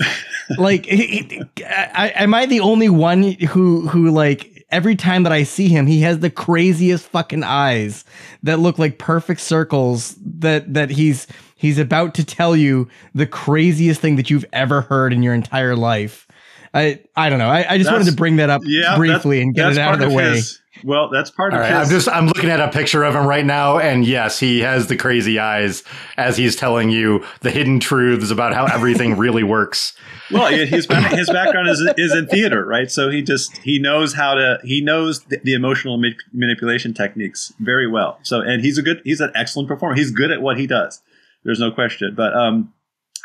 like, 0.58 0.86
it, 0.86 1.32
it, 1.32 1.48
I, 1.66 2.08
am 2.16 2.32
I 2.32 2.46
the 2.46 2.60
only 2.60 2.88
one 2.88 3.22
who 3.22 3.86
who 3.86 4.10
like 4.10 4.50
every 4.70 4.96
time 4.96 5.24
that 5.24 5.32
I 5.32 5.42
see 5.42 5.68
him, 5.68 5.86
he 5.86 6.00
has 6.00 6.20
the 6.20 6.30
craziest 6.30 7.06
fucking 7.08 7.42
eyes 7.42 8.04
that 8.42 8.58
look 8.58 8.78
like 8.78 8.98
perfect 8.98 9.40
circles 9.40 10.16
that 10.24 10.72
that 10.74 10.90
he's 10.90 11.26
he's 11.56 11.78
about 11.78 12.14
to 12.14 12.24
tell 12.24 12.56
you 12.56 12.88
the 13.14 13.26
craziest 13.26 14.00
thing 14.00 14.16
that 14.16 14.30
you've 14.30 14.46
ever 14.52 14.82
heard 14.82 15.12
in 15.12 15.22
your 15.22 15.34
entire 15.34 15.76
life. 15.76 16.26
I 16.72 17.00
I 17.16 17.28
don't 17.28 17.38
know. 17.38 17.48
I, 17.48 17.58
I 17.68 17.78
just 17.78 17.86
that's, 17.86 17.92
wanted 17.92 18.10
to 18.10 18.16
bring 18.16 18.36
that 18.36 18.50
up 18.50 18.62
yeah, 18.64 18.96
briefly 18.96 19.42
and 19.42 19.54
get 19.54 19.72
it 19.72 19.78
out 19.78 19.94
of 19.94 20.00
the 20.00 20.14
way. 20.14 20.30
His, 20.36 20.60
well, 20.84 21.10
that's 21.10 21.30
part 21.30 21.52
All 21.52 21.58
of 21.58 21.62
right, 21.62 21.80
his. 21.80 21.88
I'm 21.88 21.94
just 21.94 22.08
I'm 22.08 22.26
looking 22.26 22.48
at 22.48 22.60
a 22.60 22.68
picture 22.68 23.02
of 23.02 23.14
him 23.14 23.26
right 23.26 23.44
now, 23.44 23.78
and 23.78 24.06
yes, 24.06 24.38
he 24.38 24.60
has 24.60 24.86
the 24.86 24.96
crazy 24.96 25.38
eyes 25.38 25.82
as 26.16 26.36
he's 26.36 26.56
telling 26.56 26.90
you 26.90 27.24
the 27.40 27.50
hidden 27.50 27.80
truths 27.80 28.30
about 28.30 28.54
how 28.54 28.66
everything 28.66 29.16
really 29.18 29.42
works. 29.42 29.94
Well, 30.30 30.46
his 30.46 30.68
his 30.68 30.86
background 31.30 31.68
is 31.68 31.80
is 31.96 32.14
in 32.14 32.28
theater, 32.28 32.64
right? 32.64 32.90
So 32.90 33.10
he 33.10 33.22
just 33.22 33.56
he 33.58 33.80
knows 33.80 34.14
how 34.14 34.34
to 34.34 34.58
he 34.62 34.80
knows 34.80 35.24
the, 35.24 35.40
the 35.42 35.54
emotional 35.54 35.98
ma- 35.98 36.08
manipulation 36.32 36.94
techniques 36.94 37.52
very 37.58 37.90
well. 37.90 38.18
So 38.22 38.40
and 38.40 38.62
he's 38.62 38.78
a 38.78 38.82
good 38.82 39.02
he's 39.04 39.20
an 39.20 39.32
excellent 39.34 39.68
performer. 39.68 39.96
He's 39.96 40.10
good 40.10 40.30
at 40.30 40.40
what 40.40 40.58
he 40.58 40.66
does. 40.66 41.02
There's 41.44 41.60
no 41.60 41.70
question. 41.70 42.14
But 42.16 42.34
um, 42.34 42.72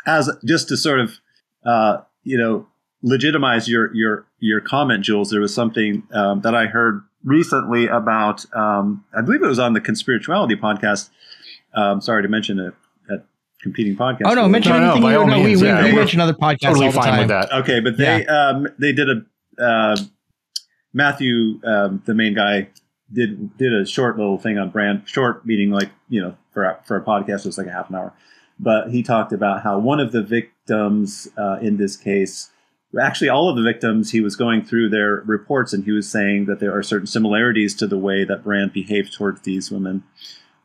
as 0.06 0.30
just 0.44 0.68
to 0.68 0.76
sort 0.76 1.00
of 1.00 1.18
uh, 1.64 1.98
you 2.24 2.38
know 2.38 2.66
legitimize 3.02 3.68
your 3.68 3.94
your 3.94 4.26
your 4.38 4.60
comment, 4.60 5.04
Jules, 5.04 5.30
there 5.30 5.40
was 5.40 5.54
something 5.54 6.02
um, 6.12 6.40
that 6.42 6.54
I 6.54 6.66
heard 6.66 7.02
recently 7.24 7.86
about. 7.86 8.44
Um, 8.54 9.04
I 9.16 9.22
believe 9.22 9.42
it 9.42 9.48
was 9.48 9.58
on 9.58 9.72
the 9.72 9.80
Conspirituality 9.80 10.58
podcast. 10.58 11.10
Um, 11.74 12.00
sorry 12.00 12.22
to 12.22 12.28
mention 12.28 12.58
a, 12.58 12.68
a 13.12 13.18
competing 13.62 13.96
podcast. 13.96 14.22
Oh 14.26 14.34
no, 14.34 14.48
mention 14.48 14.72
No, 14.72 14.78
no, 14.78 14.84
anything 14.84 15.02
by 15.02 15.12
you 15.12 15.18
all. 15.18 15.26
We, 15.26 15.44
means, 15.44 15.62
we, 15.62 15.68
yeah, 15.68 15.84
we 15.84 15.92
we're 15.92 15.98
mention 16.00 16.20
other 16.20 16.34
podcasts 16.34 16.60
Totally 16.60 16.86
all 16.86 16.92
the 16.92 16.98
fine 16.98 17.08
time. 17.08 17.18
with 17.20 17.28
that. 17.28 17.52
Okay, 17.52 17.80
but 17.80 17.96
they 17.96 18.26
um, 18.26 18.68
they 18.78 18.92
did 18.92 19.08
a 19.08 19.62
uh, 19.62 19.96
Matthew, 20.92 21.60
um, 21.64 22.02
the 22.06 22.14
main 22.14 22.34
guy, 22.34 22.68
did 23.12 23.56
did 23.58 23.72
a 23.74 23.86
short 23.86 24.16
little 24.16 24.38
thing 24.38 24.58
on 24.58 24.70
brand. 24.70 25.02
Short 25.06 25.44
meaning 25.46 25.70
like 25.70 25.90
you 26.08 26.22
know 26.22 26.36
for 26.52 26.64
a, 26.64 26.78
for 26.84 26.96
a 26.96 27.04
podcast 27.04 27.40
it 27.40 27.46
was 27.46 27.58
like 27.58 27.66
a 27.66 27.72
half 27.72 27.90
an 27.90 27.96
hour, 27.96 28.12
but 28.58 28.90
he 28.90 29.02
talked 29.02 29.32
about 29.32 29.62
how 29.62 29.78
one 29.78 30.00
of 30.00 30.12
the 30.12 30.22
victims 30.22 31.28
uh, 31.36 31.58
in 31.60 31.76
this 31.76 31.96
case. 31.96 32.50
Actually, 33.00 33.28
all 33.28 33.48
of 33.48 33.56
the 33.56 33.62
victims, 33.62 34.10
he 34.12 34.20
was 34.20 34.36
going 34.36 34.64
through 34.64 34.88
their 34.90 35.22
reports 35.26 35.72
and 35.72 35.84
he 35.84 35.92
was 35.92 36.10
saying 36.10 36.46
that 36.46 36.60
there 36.60 36.76
are 36.76 36.82
certain 36.82 37.06
similarities 37.06 37.74
to 37.76 37.86
the 37.86 37.98
way 37.98 38.24
that 38.24 38.44
Brand 38.44 38.72
behaved 38.72 39.12
towards 39.14 39.42
these 39.42 39.70
women. 39.70 40.02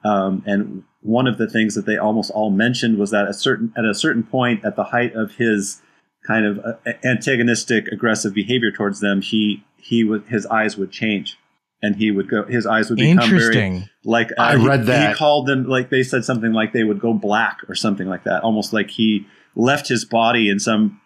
Um, 0.04 0.44
and 0.46 0.84
one 1.02 1.28
of 1.28 1.38
the 1.38 1.48
things 1.50 1.76
that 1.76 1.86
they 1.86 1.98
almost 1.98 2.32
all 2.32 2.50
mentioned 2.50 2.98
was 2.98 3.12
that 3.12 3.28
a 3.28 3.34
certain 3.34 3.74
at 3.78 3.86
a 3.86 3.94
certain 3.94 4.24
point 4.24 4.66
at 4.66 4.76
the 4.76 4.86
height 4.86 5.14
of 5.16 5.34
his 5.36 5.82
kind 6.26 6.46
of 6.46 6.60
uh, 6.60 6.74
antagonistic, 7.04 7.88
aggressive 7.88 8.34
behavior 8.34 8.72
towards 8.72 9.00
them, 9.00 9.22
he 9.22 9.64
he 9.78 10.04
would 10.04 10.24
his 10.28 10.46
eyes 10.48 10.78
would 10.78 10.92
change, 10.92 11.38
and 11.84 11.96
he 11.98 12.10
would 12.12 12.30
go. 12.30 12.46
His 12.46 12.66
eyes 12.66 12.90
would 12.90 12.98
become 13.00 13.18
very 13.30 13.32
Interesting. 13.42 13.90
like 14.04 14.30
uh, 14.38 14.42
I 14.44 14.58
he- 14.58 14.68
read 14.68 14.82
He 14.82 14.86
that. 14.88 15.16
called 15.18 15.48
them 15.48 15.66
like 15.68 15.90
they 15.90 16.04
said 16.04 16.24
something 16.26 16.52
like 16.54 16.74
they 16.74 16.84
would 16.84 17.00
go 17.00 17.14
black 17.14 17.58
or 17.68 17.76
something 17.76 18.08
like 18.08 18.24
that, 18.24 18.44
almost 18.44 18.74
like 18.74 18.90
he 18.92 19.28
left 19.56 19.88
his 19.88 20.06
body 20.06 20.50
in 20.50 20.60
some 20.60 21.00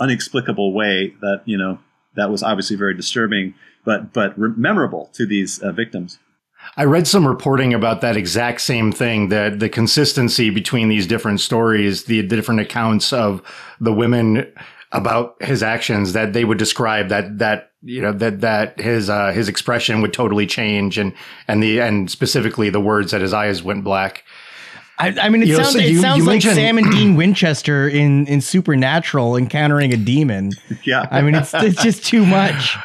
unexplicable 0.00 0.72
way 0.72 1.14
that 1.20 1.42
you 1.44 1.56
know 1.56 1.78
that 2.14 2.30
was 2.30 2.42
obviously 2.42 2.76
very 2.76 2.94
disturbing, 2.94 3.54
but 3.84 4.12
but 4.12 4.38
re- 4.38 4.52
memorable 4.56 5.10
to 5.14 5.26
these 5.26 5.58
uh, 5.58 5.72
victims. 5.72 6.18
I 6.76 6.84
read 6.84 7.06
some 7.06 7.26
reporting 7.26 7.74
about 7.74 8.00
that 8.00 8.16
exact 8.16 8.60
same 8.60 8.90
thing 8.90 9.28
that 9.28 9.60
the 9.60 9.68
consistency 9.68 10.50
between 10.50 10.88
these 10.88 11.06
different 11.06 11.40
stories, 11.40 12.04
the, 12.04 12.22
different 12.22 12.60
accounts 12.60 13.12
of 13.12 13.40
the 13.80 13.92
women 13.92 14.52
about 14.90 15.40
his 15.42 15.62
actions 15.62 16.12
that 16.14 16.32
they 16.32 16.44
would 16.44 16.58
describe 16.58 17.08
that 17.08 17.38
that 17.38 17.72
you 17.82 18.00
know 18.00 18.12
that 18.12 18.40
that 18.40 18.80
his 18.80 19.10
uh, 19.10 19.32
his 19.32 19.48
expression 19.48 20.00
would 20.00 20.12
totally 20.12 20.46
change 20.46 20.98
and 20.98 21.12
and 21.46 21.62
the 21.62 21.80
and 21.80 22.10
specifically 22.10 22.70
the 22.70 22.80
words 22.80 23.12
that 23.12 23.20
his 23.20 23.32
eyes 23.32 23.62
went 23.62 23.84
black. 23.84 24.24
I, 24.98 25.08
I 25.20 25.28
mean, 25.28 25.42
it 25.42 25.48
You 25.48 25.56
know, 25.58 25.62
sounds 25.62 25.72
so 25.74 25.78
it 25.80 25.90
you- 25.90 26.00
sounds 26.00 26.18
you 26.18 26.24
like 26.24 26.42
Sam 26.42 26.78
and 26.78 26.90
Dean 26.90 27.16
Winchester 27.16 27.88
in 27.88 28.26
in 28.26 28.40
Supernatural 28.40 29.36
encountering 29.36 29.92
a 29.92 29.96
demon. 29.96 30.52
Yeah, 30.84 31.06
I 31.10 31.22
mean, 31.22 31.34
it's 31.34 31.52
it's 31.54 31.82
just 31.82 32.04
too 32.04 32.24
much. 32.24 32.76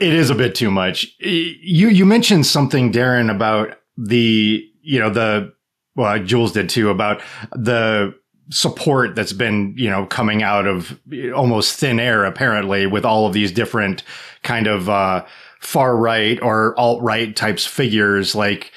It 0.00 0.14
is 0.14 0.30
a 0.30 0.34
bit 0.34 0.54
too 0.54 0.70
much. 0.70 1.06
You 1.18 1.88
you 1.88 2.06
mentioned 2.06 2.46
something, 2.46 2.92
Darren, 2.92 3.34
about 3.34 3.76
the 3.96 4.64
you 4.82 5.00
know 5.00 5.10
the 5.10 5.52
well, 5.96 6.18
Jules 6.20 6.52
did 6.52 6.68
too 6.68 6.90
about 6.90 7.20
the 7.52 8.14
support 8.50 9.14
that's 9.16 9.32
been 9.32 9.74
you 9.76 9.90
know 9.90 10.06
coming 10.06 10.42
out 10.42 10.66
of 10.66 10.98
almost 11.34 11.78
thin 11.78 11.98
air 12.00 12.24
apparently 12.24 12.86
with 12.86 13.04
all 13.04 13.26
of 13.26 13.32
these 13.34 13.52
different 13.52 14.02
kind 14.42 14.66
of 14.66 14.88
uh, 14.88 15.22
far 15.60 15.96
right 15.96 16.40
or 16.40 16.78
alt 16.78 17.02
right 17.02 17.34
types 17.36 17.66
figures 17.66 18.34
like 18.34 18.72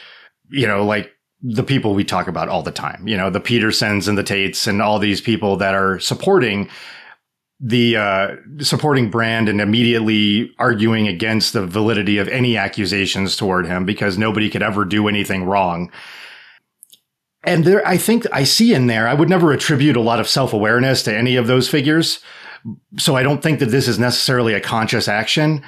you 0.49 0.67
know 0.67 0.83
like 0.83 1.11
the 1.43 1.63
people 1.63 1.93
we 1.93 2.03
talk 2.03 2.27
about 2.27 2.49
all 2.49 2.61
the 2.61 2.71
time 2.71 3.07
you 3.07 3.17
know 3.17 3.29
the 3.29 3.39
petersons 3.39 4.07
and 4.07 4.17
the 4.17 4.23
tates 4.23 4.67
and 4.67 4.81
all 4.81 4.99
these 4.99 5.21
people 5.21 5.57
that 5.57 5.73
are 5.73 5.99
supporting 5.99 6.69
the 7.63 7.95
uh, 7.95 8.35
supporting 8.59 9.11
brand 9.11 9.47
and 9.47 9.61
immediately 9.61 10.51
arguing 10.57 11.07
against 11.07 11.53
the 11.53 11.65
validity 11.65 12.17
of 12.17 12.27
any 12.27 12.57
accusations 12.57 13.37
toward 13.37 13.67
him 13.67 13.85
because 13.85 14.17
nobody 14.17 14.49
could 14.49 14.63
ever 14.63 14.83
do 14.83 15.07
anything 15.07 15.43
wrong. 15.43 15.91
And 17.43 17.63
there, 17.63 17.87
I 17.87 17.97
think 17.97 18.25
I 18.31 18.43
see 18.43 18.73
in 18.73 18.87
there, 18.87 19.07
I 19.07 19.13
would 19.13 19.29
never 19.29 19.51
attribute 19.51 19.95
a 19.95 20.01
lot 20.01 20.19
of 20.19 20.27
self 20.27 20.53
awareness 20.53 21.03
to 21.03 21.15
any 21.15 21.35
of 21.35 21.45
those 21.45 21.69
figures. 21.69 22.19
So 22.97 23.15
I 23.15 23.23
don't 23.23 23.41
think 23.41 23.59
that 23.59 23.69
this 23.69 23.87
is 23.87 23.99
necessarily 23.99 24.53
a 24.53 24.59
conscious 24.59 25.07
action, 25.07 25.63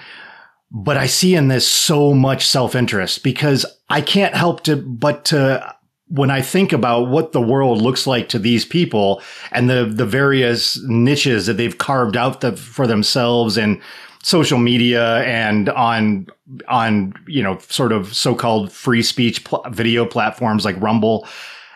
but 0.74 0.98
I 0.98 1.06
see 1.06 1.36
in 1.36 1.50
this 1.50 1.68
so 1.68 2.14
much 2.14 2.48
self 2.48 2.76
interest 2.76 3.24
because 3.24 3.66
I 3.90 4.02
can't 4.02 4.34
help 4.34 4.64
to, 4.64 4.76
but 4.76 5.26
to, 5.26 5.76
when 6.08 6.32
I 6.32 6.42
think 6.42 6.74
about 6.74 7.10
what 7.10 7.32
the 7.32 7.42
world 7.42 7.82
looks 7.82 8.08
like 8.08 8.30
to 8.30 8.40
these 8.40 8.66
people 8.66 9.22
and 9.52 9.70
the, 9.70 9.86
the 9.86 10.06
various 10.06 10.82
niches 10.84 11.46
that 11.46 11.54
they've 11.54 11.78
carved 11.78 12.18
out 12.18 12.42
the, 12.42 12.58
for 12.58 12.88
themselves 12.88 13.56
and 13.56 13.80
social 14.24 14.58
media 14.58 15.24
and 15.24 15.70
on, 15.70 16.28
on, 16.68 17.14
you 17.28 17.44
know, 17.44 17.58
sort 17.60 17.92
of 17.92 18.14
so-called 18.14 18.72
free 18.72 19.04
speech 19.04 19.44
pl- 19.44 19.64
video 19.70 20.06
platforms 20.06 20.66
like 20.66 20.80
Rumble, 20.82 21.28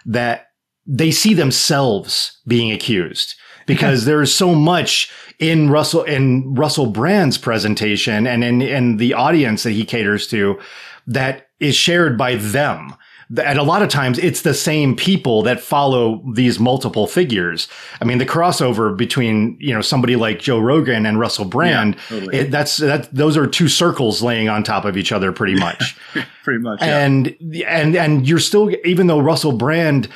that 0.06 0.48
they 0.86 1.12
see 1.12 1.34
themselves 1.34 2.40
being 2.48 2.72
accused 2.72 3.36
because 3.68 4.06
there's 4.10 4.34
so 4.34 4.56
much 4.56 5.12
in 5.38 5.70
Russell 5.70 6.04
in 6.04 6.56
Russell 6.56 6.88
Brand's 6.88 7.38
presentation 7.38 8.26
and 8.26 8.44
in, 8.44 8.64
in 8.64 8.98
the 8.98 9.14
audience 9.14 9.62
that 9.64 9.72
he 9.74 9.86
caters 9.86 10.26
to 10.30 10.60
that 11.06 11.50
is 11.60 11.76
shared 11.76 12.18
by 12.18 12.36
them. 12.36 12.96
And 13.30 13.60
a 13.60 13.64
lot 13.64 13.82
of 13.82 13.90
times 13.90 14.18
it's 14.20 14.44
the 14.44 14.54
same 14.54 14.96
people 14.96 15.44
that 15.44 15.60
follow 15.60 16.24
these 16.34 16.62
multiple 16.62 17.08
figures. 17.08 17.68
I 18.02 18.06
mean, 18.06 18.20
the 18.20 18.26
crossover 18.26 18.96
between, 18.96 19.58
you 19.60 19.74
know, 19.74 19.82
somebody 19.82 20.16
like 20.16 20.40
Joe 20.40 20.60
Rogan 20.60 21.06
and 21.06 21.20
Russell 21.20 21.44
Brand, 21.44 21.96
Yeah, 21.96 22.02
totally. 22.08 22.38
it, 22.38 22.52
that's, 22.52 22.78
that, 22.78 23.14
those 23.14 23.36
are 23.36 23.46
two 23.46 23.68
circles 23.68 24.22
laying 24.22 24.48
on 24.48 24.64
top 24.64 24.86
of 24.86 24.96
each 24.96 25.12
other 25.12 25.34
pretty 25.34 25.56
much 25.56 25.98
pretty 26.46 26.60
much. 26.60 26.80
Yeah. 26.82 27.00
and 27.00 27.36
and 27.68 27.96
and 27.98 28.26
you're 28.28 28.40
still 28.40 28.72
even 28.86 29.08
though 29.08 29.20
Russell 29.20 29.52
Brand 29.52 30.08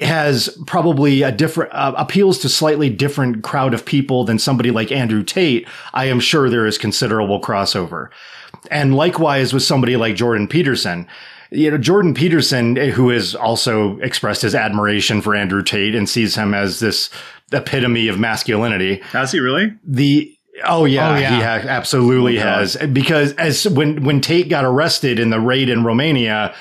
has 0.00 0.48
probably 0.66 1.22
a 1.22 1.30
different 1.32 1.72
uh, 1.74 1.92
appeals 1.96 2.38
to 2.38 2.48
slightly 2.48 2.88
different 2.88 3.42
crowd 3.42 3.74
of 3.74 3.84
people 3.84 4.24
than 4.24 4.38
somebody 4.38 4.70
like 4.70 4.90
Andrew 4.90 5.22
Tate 5.22 5.66
I 5.94 6.06
am 6.06 6.20
sure 6.20 6.48
there 6.48 6.66
is 6.66 6.78
considerable 6.78 7.40
crossover. 7.40 8.08
And 8.70 8.94
likewise 8.96 9.52
with 9.52 9.62
somebody 9.62 9.96
like 9.96 10.16
Jordan 10.16 10.48
Peterson. 10.48 11.06
You 11.52 11.70
know 11.72 11.78
Jordan 11.78 12.14
Peterson 12.14 12.78
eh, 12.78 12.90
who 12.90 13.08
has 13.10 13.34
also 13.34 13.98
expressed 13.98 14.42
his 14.42 14.54
admiration 14.54 15.20
for 15.20 15.34
Andrew 15.34 15.62
Tate 15.62 15.94
and 15.94 16.08
sees 16.08 16.36
him 16.36 16.54
as 16.54 16.78
this 16.80 17.10
epitome 17.52 18.06
of 18.08 18.18
masculinity. 18.18 18.96
Has 19.12 19.32
he 19.32 19.40
really? 19.40 19.72
the 19.84 20.32
oh 20.64 20.84
yeah, 20.84 21.10
Oh, 21.12 21.18
yeah. 21.18 21.36
he 21.36 21.42
ha- 21.42 21.68
absolutely 21.68 22.38
Oh, 22.38 22.42
has. 22.42 22.76
Because 22.92 23.32
as 23.34 23.66
when 23.68 24.04
when 24.04 24.20
Tate 24.20 24.48
got 24.48 24.64
arrested 24.64 25.18
in 25.18 25.30
the 25.30 25.40
raid 25.40 25.68
in 25.68 25.82
Romania, 25.84 26.54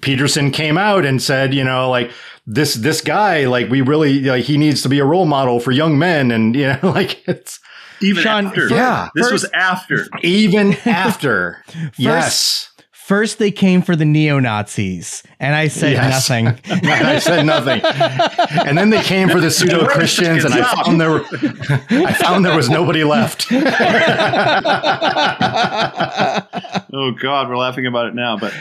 Peterson 0.00 0.50
came 0.50 0.78
out 0.78 1.04
and 1.04 1.22
said, 1.22 1.52
you 1.52 1.62
know, 1.64 1.90
like 1.90 2.10
this 2.46 2.74
this 2.74 3.00
guy, 3.00 3.44
like 3.46 3.68
we 3.68 3.80
really 3.82 4.20
like 4.20 4.44
he 4.44 4.56
needs 4.56 4.82
to 4.82 4.88
be 4.88 4.98
a 4.98 5.04
role 5.04 5.26
model 5.26 5.60
for 5.60 5.70
young 5.72 5.98
men, 5.98 6.30
and 6.30 6.54
you 6.56 6.66
know, 6.68 6.78
like 6.94 7.26
it's 7.28 7.60
Even 8.00 8.22
Sean, 8.22 8.46
after. 8.46 8.68
yeah. 8.68 9.08
This 9.14 9.30
was 9.30 9.44
after. 9.52 10.06
even 10.22 10.74
after 10.86 11.62
yes. 11.98 12.70
First, 12.92 13.38
they 13.38 13.52
came 13.52 13.82
for 13.82 13.94
the 13.94 14.04
neo 14.04 14.40
Nazis, 14.40 15.22
and 15.38 15.54
I 15.54 15.68
said 15.68 15.92
Yes. 15.92 16.28
nothing. 16.28 16.48
I 16.90 17.18
said 17.20 17.44
nothing, 17.46 17.80
and 18.66 18.76
then 18.76 18.90
they 18.90 19.00
came 19.02 19.28
for 19.28 19.38
the 19.40 19.48
pseudo 19.48 19.86
Christians, 19.86 20.44
and 20.44 20.52
I 20.52 20.64
found 20.74 21.00
there, 21.00 21.20
I 22.08 22.12
found 22.14 22.44
there 22.44 22.56
was 22.56 22.68
nobody 22.68 23.04
left. 23.04 23.46
Oh 26.92 27.10
God, 27.20 27.48
we're 27.48 27.56
laughing 27.56 27.86
about 27.86 28.06
it 28.06 28.14
now, 28.16 28.36
but 28.38 28.52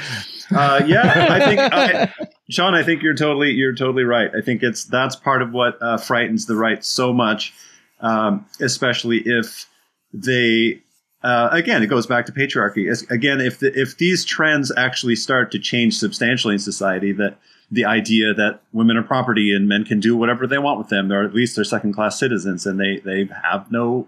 uh, 0.51 0.81
yeah, 0.87 1.27
I 1.29 1.39
think 1.45 1.59
I, 1.59 2.13
Sean, 2.49 2.73
I 2.73 2.83
think 2.83 3.01
you're 3.01 3.15
totally 3.15 3.51
you're 3.51 3.75
totally 3.75 4.03
right. 4.03 4.29
I 4.35 4.41
think 4.41 4.63
it's 4.63 4.85
that's 4.85 5.15
part 5.15 5.41
of 5.41 5.51
what 5.51 5.81
uh, 5.81 5.97
frightens 5.97 6.45
the 6.45 6.55
right 6.55 6.83
so 6.83 7.13
much, 7.13 7.53
um, 8.01 8.45
especially 8.59 9.21
if 9.25 9.67
they. 10.13 10.81
Uh, 11.23 11.49
again, 11.51 11.81
it 11.81 11.87
goes 11.87 12.05
back 12.05 12.27
to 12.27 12.31
patriarchy. 12.31 12.87
As, 12.87 13.01
again, 13.09 13.41
if 13.41 13.57
the, 13.57 13.71
if 13.73 13.97
these 13.97 14.23
trends 14.23 14.71
actually 14.77 15.15
start 15.15 15.51
to 15.51 15.57
change 15.57 15.97
substantially 15.97 16.53
in 16.53 16.59
society, 16.59 17.11
that 17.13 17.39
the 17.71 17.83
idea 17.83 18.31
that 18.35 18.61
women 18.73 18.95
are 18.95 19.01
property 19.01 19.51
and 19.51 19.67
men 19.67 19.85
can 19.85 19.99
do 19.99 20.15
whatever 20.15 20.45
they 20.45 20.59
want 20.59 20.77
with 20.77 20.89
them, 20.89 21.11
or 21.11 21.23
at 21.23 21.33
least 21.33 21.55
they're 21.55 21.65
second 21.65 21.93
class 21.93 22.19
citizens, 22.19 22.67
and 22.67 22.79
they 22.79 22.99
they 22.99 23.27
have 23.43 23.71
no 23.71 24.07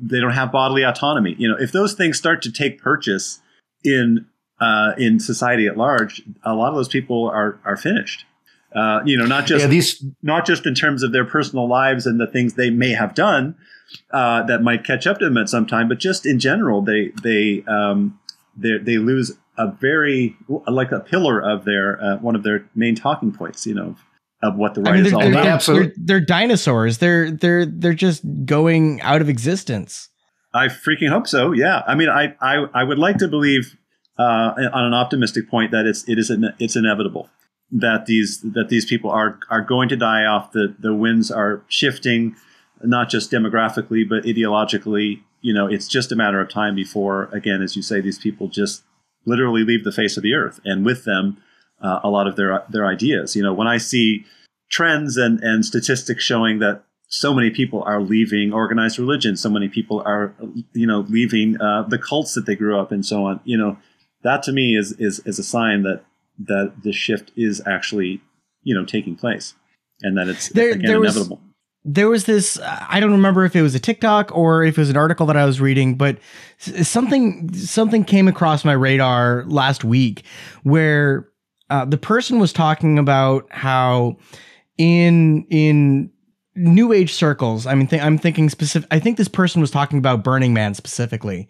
they 0.00 0.18
don't 0.18 0.32
have 0.32 0.50
bodily 0.50 0.82
autonomy. 0.82 1.34
You 1.38 1.48
know, 1.48 1.56
if 1.60 1.72
those 1.72 1.92
things 1.92 2.16
start 2.16 2.40
to 2.42 2.52
take 2.52 2.80
purchase 2.80 3.40
in 3.84 4.26
uh, 4.60 4.92
in 4.98 5.18
society 5.18 5.66
at 5.66 5.76
large, 5.76 6.22
a 6.42 6.54
lot 6.54 6.68
of 6.68 6.74
those 6.74 6.88
people 6.88 7.28
are 7.28 7.58
are 7.64 7.76
finished. 7.76 8.24
Uh, 8.74 9.00
you 9.04 9.16
know, 9.16 9.26
not 9.26 9.46
just 9.46 9.62
yeah, 9.62 9.68
these 9.68 10.04
not 10.22 10.46
just 10.46 10.66
in 10.66 10.74
terms 10.74 11.02
of 11.02 11.12
their 11.12 11.24
personal 11.24 11.68
lives 11.68 12.06
and 12.06 12.20
the 12.20 12.26
things 12.26 12.54
they 12.54 12.70
may 12.70 12.90
have 12.90 13.14
done 13.14 13.56
uh, 14.12 14.42
that 14.44 14.62
might 14.62 14.84
catch 14.84 15.06
up 15.06 15.18
to 15.18 15.24
them 15.24 15.36
at 15.36 15.48
some 15.48 15.66
time, 15.66 15.88
but 15.88 15.98
just 15.98 16.24
in 16.24 16.38
general, 16.38 16.82
they 16.82 17.12
they 17.22 17.64
um, 17.66 18.18
they 18.56 18.78
they 18.78 18.98
lose 18.98 19.36
a 19.58 19.72
very 19.72 20.36
like 20.68 20.92
a 20.92 21.00
pillar 21.00 21.40
of 21.40 21.64
their 21.64 22.00
uh, 22.00 22.16
one 22.18 22.36
of 22.36 22.42
their 22.44 22.64
main 22.74 22.94
talking 22.94 23.32
points. 23.32 23.66
You 23.66 23.74
know, 23.74 23.96
of 24.42 24.56
what 24.56 24.74
the 24.74 24.82
right 24.82 24.94
I 24.94 24.96
mean, 24.98 25.06
is 25.06 25.12
all 25.12 25.26
about. 25.26 25.46
Absolutely. 25.46 25.86
They're, 25.96 26.18
they're 26.18 26.20
dinosaurs. 26.20 26.98
They're 26.98 27.30
they're 27.30 27.66
they're 27.66 27.94
just 27.94 28.22
going 28.44 29.00
out 29.00 29.20
of 29.20 29.28
existence. 29.28 30.08
I 30.52 30.66
freaking 30.66 31.10
hope 31.10 31.26
so. 31.26 31.52
Yeah. 31.52 31.82
I 31.86 31.94
mean, 31.94 32.08
I 32.08 32.34
I, 32.40 32.66
I 32.74 32.84
would 32.84 32.98
like 32.98 33.18
to 33.18 33.28
believe 33.28 33.76
uh, 34.20 34.68
on 34.72 34.84
an 34.84 34.94
optimistic 34.94 35.48
point 35.48 35.70
that 35.70 35.86
it's 35.86 36.06
it 36.08 36.18
is 36.18 36.30
it's 36.58 36.76
inevitable 36.76 37.30
that 37.72 38.06
these 38.06 38.40
that 38.42 38.68
these 38.68 38.84
people 38.84 39.10
are 39.10 39.38
are 39.48 39.62
going 39.62 39.88
to 39.88 39.96
die 39.96 40.24
off. 40.24 40.52
The 40.52 40.74
the 40.78 40.94
winds 40.94 41.30
are 41.30 41.62
shifting, 41.68 42.36
not 42.82 43.08
just 43.08 43.30
demographically 43.30 44.08
but 44.08 44.24
ideologically. 44.24 45.22
You 45.40 45.54
know, 45.54 45.66
it's 45.66 45.88
just 45.88 46.12
a 46.12 46.16
matter 46.16 46.38
of 46.40 46.50
time 46.50 46.74
before, 46.74 47.30
again, 47.32 47.62
as 47.62 47.74
you 47.74 47.80
say, 47.82 48.02
these 48.02 48.18
people 48.18 48.48
just 48.48 48.82
literally 49.24 49.64
leave 49.64 49.84
the 49.84 49.92
face 49.92 50.18
of 50.18 50.22
the 50.22 50.34
earth, 50.34 50.60
and 50.66 50.84
with 50.84 51.04
them, 51.04 51.38
uh, 51.80 52.00
a 52.02 52.10
lot 52.10 52.26
of 52.26 52.36
their 52.36 52.62
their 52.68 52.86
ideas. 52.86 53.34
You 53.34 53.42
know, 53.42 53.54
when 53.54 53.68
I 53.68 53.78
see 53.78 54.26
trends 54.70 55.16
and 55.16 55.42
and 55.42 55.64
statistics 55.64 56.22
showing 56.22 56.58
that 56.58 56.82
so 57.08 57.32
many 57.32 57.50
people 57.50 57.82
are 57.84 58.02
leaving 58.02 58.52
organized 58.52 58.98
religion, 58.98 59.36
so 59.36 59.48
many 59.48 59.68
people 59.68 60.02
are, 60.04 60.34
you 60.74 60.86
know, 60.86 61.06
leaving 61.08 61.60
uh, 61.60 61.82
the 61.88 61.98
cults 61.98 62.34
that 62.34 62.46
they 62.46 62.54
grew 62.54 62.78
up 62.78 62.92
in, 62.92 63.02
so 63.02 63.24
on. 63.24 63.40
You 63.44 63.56
know, 63.56 63.78
that 64.22 64.42
to 64.44 64.52
me 64.52 64.76
is 64.76 64.92
is 64.92 65.20
is 65.20 65.38
a 65.38 65.42
sign 65.44 65.82
that 65.82 66.04
that 66.38 66.72
the 66.82 66.92
shift 66.92 67.32
is 67.36 67.62
actually, 67.66 68.20
you 68.62 68.74
know, 68.74 68.84
taking 68.84 69.16
place, 69.16 69.54
and 70.02 70.16
that 70.16 70.28
it's 70.28 70.48
there, 70.50 70.70
again 70.70 70.86
there 70.86 70.96
inevitable. 70.96 71.36
Was, 71.36 71.44
there 71.84 72.10
was 72.10 72.26
this 72.26 72.60
i 72.62 73.00
don't 73.00 73.12
remember 73.12 73.42
if 73.44 73.56
it 73.56 73.62
was 73.62 73.74
a 73.74 73.78
tiktok 73.78 74.30
or 74.36 74.62
if 74.62 74.76
it 74.76 74.80
was 74.80 74.90
an 74.90 74.98
article 74.98 75.24
that 75.24 75.36
i 75.36 75.46
was 75.46 75.62
reading 75.62 75.94
but 75.94 76.18
something 76.58 77.50
something 77.54 78.04
came 78.04 78.28
across 78.28 78.66
my 78.66 78.72
radar 78.72 79.44
last 79.46 79.82
week 79.82 80.22
where 80.62 81.26
uh, 81.70 81.84
the 81.86 81.96
person 81.96 82.38
was 82.38 82.52
talking 82.52 82.98
about 82.98 83.46
how 83.50 84.14
in 84.76 85.46
in 85.48 86.10
new 86.56 86.92
age 86.92 87.12
circles. 87.12 87.66
I 87.66 87.74
mean 87.74 87.86
th- 87.86 88.02
i'm 88.02 88.18
thinking 88.18 88.50
specific 88.50 88.88
i 88.90 88.98
think 88.98 89.16
this 89.16 89.28
person 89.28 89.60
was 89.60 89.70
talking 89.70 89.98
about 89.98 90.24
burning 90.24 90.52
man 90.52 90.74
specifically. 90.74 91.48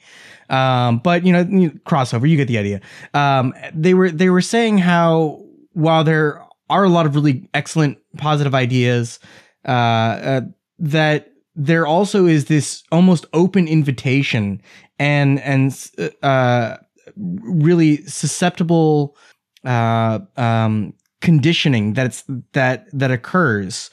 Um, 0.49 0.99
but 0.99 1.25
you 1.25 1.33
know 1.33 1.45
crossover 1.87 2.29
you 2.29 2.37
get 2.37 2.49
the 2.49 2.59
idea. 2.59 2.81
Um, 3.15 3.55
they 3.75 3.95
were 3.95 4.11
they 4.11 4.31
were 4.31 4.43
saying 4.43 4.79
how 4.79 5.43
while 5.73 6.05
there 6.05 6.43
are 6.69 6.85
a 6.85 6.89
lot 6.89 7.07
of 7.07 7.15
really 7.15 7.49
excellent 7.55 7.99
positive 8.17 8.55
ideas 8.55 9.19
uh, 9.67 9.71
uh, 9.71 10.41
that 10.79 11.33
there 11.55 11.87
also 11.87 12.27
is 12.27 12.47
this 12.47 12.83
almost 12.93 13.27
open 13.33 13.69
invitation 13.69 14.63
and 14.99 15.41
and 15.41 15.91
uh, 16.23 16.77
really 17.17 18.05
susceptible 18.07 19.17
uh, 19.65 20.21
um, 20.37 20.95
conditioning 21.21 21.93
that's 21.93 22.25
that 22.53 22.87
that 22.93 23.11
occurs 23.11 23.91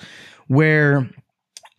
where 0.48 1.10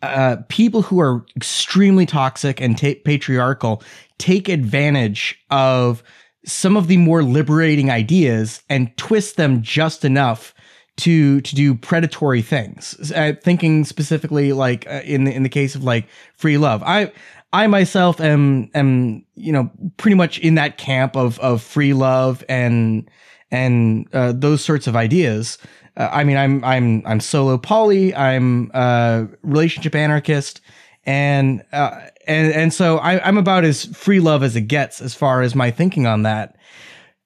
uh, 0.01 0.37
people 0.47 0.81
who 0.81 0.99
are 0.99 1.25
extremely 1.35 2.05
toxic 2.05 2.61
and 2.61 2.77
patriarchal 2.77 3.83
take 4.17 4.47
advantage 4.47 5.37
of 5.49 6.03
some 6.45 6.77
of 6.77 6.87
the 6.87 6.97
more 6.97 7.23
liberating 7.23 7.89
ideas 7.91 8.63
and 8.69 8.95
twist 8.97 9.35
them 9.35 9.61
just 9.61 10.05
enough 10.05 10.53
to 10.97 11.41
to 11.41 11.55
do 11.55 11.75
predatory 11.75 12.41
things. 12.41 13.11
Uh, 13.15 13.33
thinking 13.41 13.85
specifically, 13.85 14.53
like 14.53 14.85
uh, 14.87 15.01
in 15.03 15.23
the, 15.23 15.33
in 15.33 15.43
the 15.43 15.49
case 15.49 15.75
of 15.75 15.83
like 15.83 16.07
free 16.35 16.57
love, 16.57 16.83
I 16.83 17.11
I 17.53 17.67
myself 17.67 18.19
am 18.19 18.69
am 18.73 19.25
you 19.35 19.51
know 19.51 19.71
pretty 19.97 20.15
much 20.15 20.39
in 20.39 20.55
that 20.55 20.77
camp 20.77 21.15
of 21.15 21.39
of 21.39 21.61
free 21.61 21.93
love 21.93 22.43
and 22.49 23.09
and 23.51 24.07
uh, 24.13 24.33
those 24.33 24.63
sorts 24.63 24.87
of 24.87 24.95
ideas. 24.95 25.57
Uh, 25.99 26.09
I 26.11 26.23
mean, 26.23 26.37
I'm 26.37 26.63
I'm 26.63 27.03
I'm 27.05 27.19
solo 27.19 27.57
poly. 27.57 28.15
I'm 28.15 28.71
a 28.73 29.27
relationship 29.43 29.93
anarchist, 29.93 30.61
and 31.05 31.63
uh, 31.73 31.99
and 32.25 32.53
and 32.53 32.73
so 32.73 32.97
I, 32.97 33.23
I'm 33.27 33.37
about 33.37 33.65
as 33.65 33.85
free 33.85 34.21
love 34.21 34.41
as 34.41 34.55
it 34.55 34.61
gets 34.61 35.01
as 35.01 35.13
far 35.13 35.41
as 35.41 35.53
my 35.53 35.69
thinking 35.69 36.07
on 36.07 36.23
that. 36.23 36.55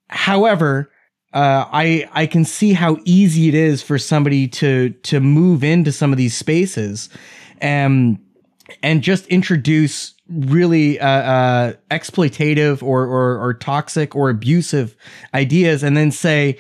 However, 0.08 0.92
uh, 1.34 1.66
I 1.72 2.10
I 2.14 2.26
can 2.26 2.46
see 2.46 2.74
how 2.74 2.98
easy 3.06 3.48
it 3.48 3.54
is 3.54 3.84
for 3.84 4.00
somebody 4.00 4.48
to 4.50 4.90
to 4.90 5.20
move 5.20 5.64
into 5.64 5.92
some 5.92 6.12
of 6.12 6.18
these 6.18 6.36
spaces, 6.36 7.10
and 7.62 8.18
and 8.82 9.04
just 9.04 9.28
introduce 9.28 10.16
really 10.30 11.00
uh, 11.00 11.08
uh, 11.08 11.74
exploitative 11.92 12.82
or, 12.82 13.04
or 13.04 13.40
or 13.40 13.54
toxic 13.54 14.16
or 14.16 14.32
abusive 14.32 14.96
ideas, 15.36 15.84
and 15.84 15.96
then 15.96 16.12
say 16.12 16.58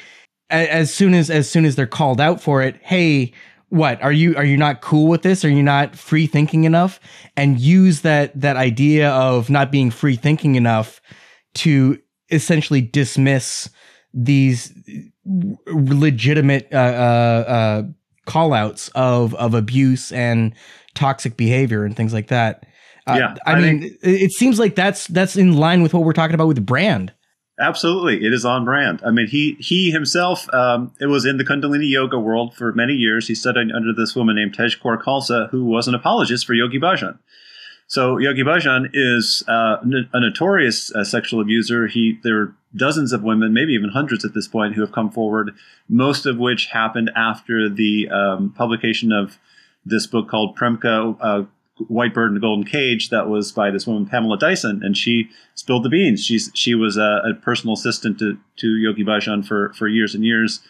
as 0.49 0.93
soon 0.93 1.13
as 1.13 1.29
as 1.29 1.49
soon 1.49 1.65
as 1.65 1.75
they're 1.75 1.87
called 1.87 2.21
out 2.21 2.41
for 2.41 2.61
it, 2.61 2.79
hey, 2.81 3.33
what 3.69 4.01
are 4.03 4.11
you 4.11 4.35
are 4.35 4.45
you 4.45 4.57
not 4.57 4.81
cool 4.81 5.07
with 5.07 5.23
this? 5.23 5.43
Are 5.43 5.49
you 5.49 5.63
not 5.63 5.95
free 5.95 6.27
thinking 6.27 6.63
enough? 6.63 6.99
And 7.35 7.59
use 7.59 8.01
that 8.01 8.39
that 8.39 8.55
idea 8.55 9.09
of 9.11 9.49
not 9.49 9.71
being 9.71 9.89
free 9.89 10.15
thinking 10.15 10.55
enough 10.55 11.01
to 11.55 11.99
essentially 12.29 12.81
dismiss 12.81 13.69
these 14.13 14.73
legitimate 15.25 16.67
uh, 16.71 16.77
uh, 16.77 17.45
uh, 17.47 17.83
call 18.25 18.53
outs 18.53 18.89
of, 18.89 19.33
of 19.35 19.53
abuse 19.53 20.11
and 20.11 20.53
toxic 20.93 21.37
behavior 21.37 21.83
and 21.83 21.95
things 21.95 22.13
like 22.13 22.27
that. 22.27 22.65
Uh, 23.07 23.17
yeah, 23.19 23.35
I, 23.45 23.53
I 23.53 23.61
mean, 23.61 23.81
think, 23.81 23.97
it 24.03 24.31
seems 24.31 24.59
like 24.59 24.75
that's 24.75 25.07
that's 25.07 25.35
in 25.35 25.57
line 25.57 25.83
with 25.83 25.93
what 25.93 26.03
we're 26.03 26.13
talking 26.13 26.35
about 26.35 26.47
with 26.47 26.65
brand. 26.65 27.11
Absolutely, 27.59 28.25
it 28.25 28.33
is 28.33 28.45
on 28.45 28.65
brand. 28.65 29.01
I 29.05 29.11
mean, 29.11 29.27
he 29.27 29.55
he 29.59 29.91
himself 29.91 30.51
um, 30.53 30.91
it 30.99 31.05
was 31.05 31.23
in 31.23 31.37
the 31.37 31.43
Kundalini 31.43 31.89
yoga 31.89 32.17
world 32.17 32.55
for 32.55 32.73
many 32.73 32.93
years. 32.93 33.27
He 33.27 33.35
studied 33.35 33.71
under 33.71 33.93
this 33.93 34.15
woman 34.15 34.35
named 34.35 34.55
Tej 34.55 34.77
Kaur 34.81 34.99
Khalsa, 34.99 35.49
who 35.51 35.65
was 35.65 35.87
an 35.87 35.93
apologist 35.93 36.47
for 36.47 36.55
Yogi 36.55 36.79
Bhajan. 36.79 37.19
So 37.85 38.17
Yogi 38.17 38.41
Bhajan 38.41 38.89
is 38.91 39.43
uh, 39.47 39.77
a 40.13 40.19
notorious 40.19 40.91
uh, 40.95 41.03
sexual 41.03 41.41
abuser. 41.41 41.85
He 41.85 42.17
there 42.23 42.41
are 42.41 42.55
dozens 42.75 43.13
of 43.13 43.21
women, 43.21 43.53
maybe 43.53 43.73
even 43.73 43.89
hundreds 43.89 44.25
at 44.25 44.33
this 44.33 44.47
point, 44.47 44.73
who 44.73 44.81
have 44.81 44.91
come 44.91 45.11
forward. 45.11 45.51
Most 45.87 46.25
of 46.25 46.39
which 46.39 46.67
happened 46.67 47.11
after 47.15 47.69
the 47.69 48.09
um, 48.09 48.51
publication 48.57 49.11
of 49.11 49.37
this 49.85 50.07
book 50.07 50.27
called 50.27 50.57
Premka. 50.57 51.15
Uh, 51.21 51.43
White 51.87 52.13
Bird 52.13 52.27
in 52.27 52.33
the 52.35 52.39
Golden 52.39 52.65
Cage 52.65 53.09
that 53.09 53.27
was 53.27 53.51
by 53.51 53.71
this 53.71 53.87
woman 53.87 54.05
Pamela 54.05 54.37
Dyson, 54.37 54.81
and 54.83 54.95
she 54.95 55.29
spilled 55.55 55.83
the 55.83 55.89
beans. 55.89 56.23
She's 56.23 56.51
she 56.53 56.75
was 56.75 56.97
a, 56.97 57.21
a 57.25 57.33
personal 57.33 57.73
assistant 57.73 58.19
to, 58.19 58.37
to 58.57 58.67
Yogi 58.77 59.03
Bhajan 59.03 59.45
for 59.45 59.73
for 59.73 59.87
years 59.87 60.13
and 60.13 60.23
years. 60.23 60.61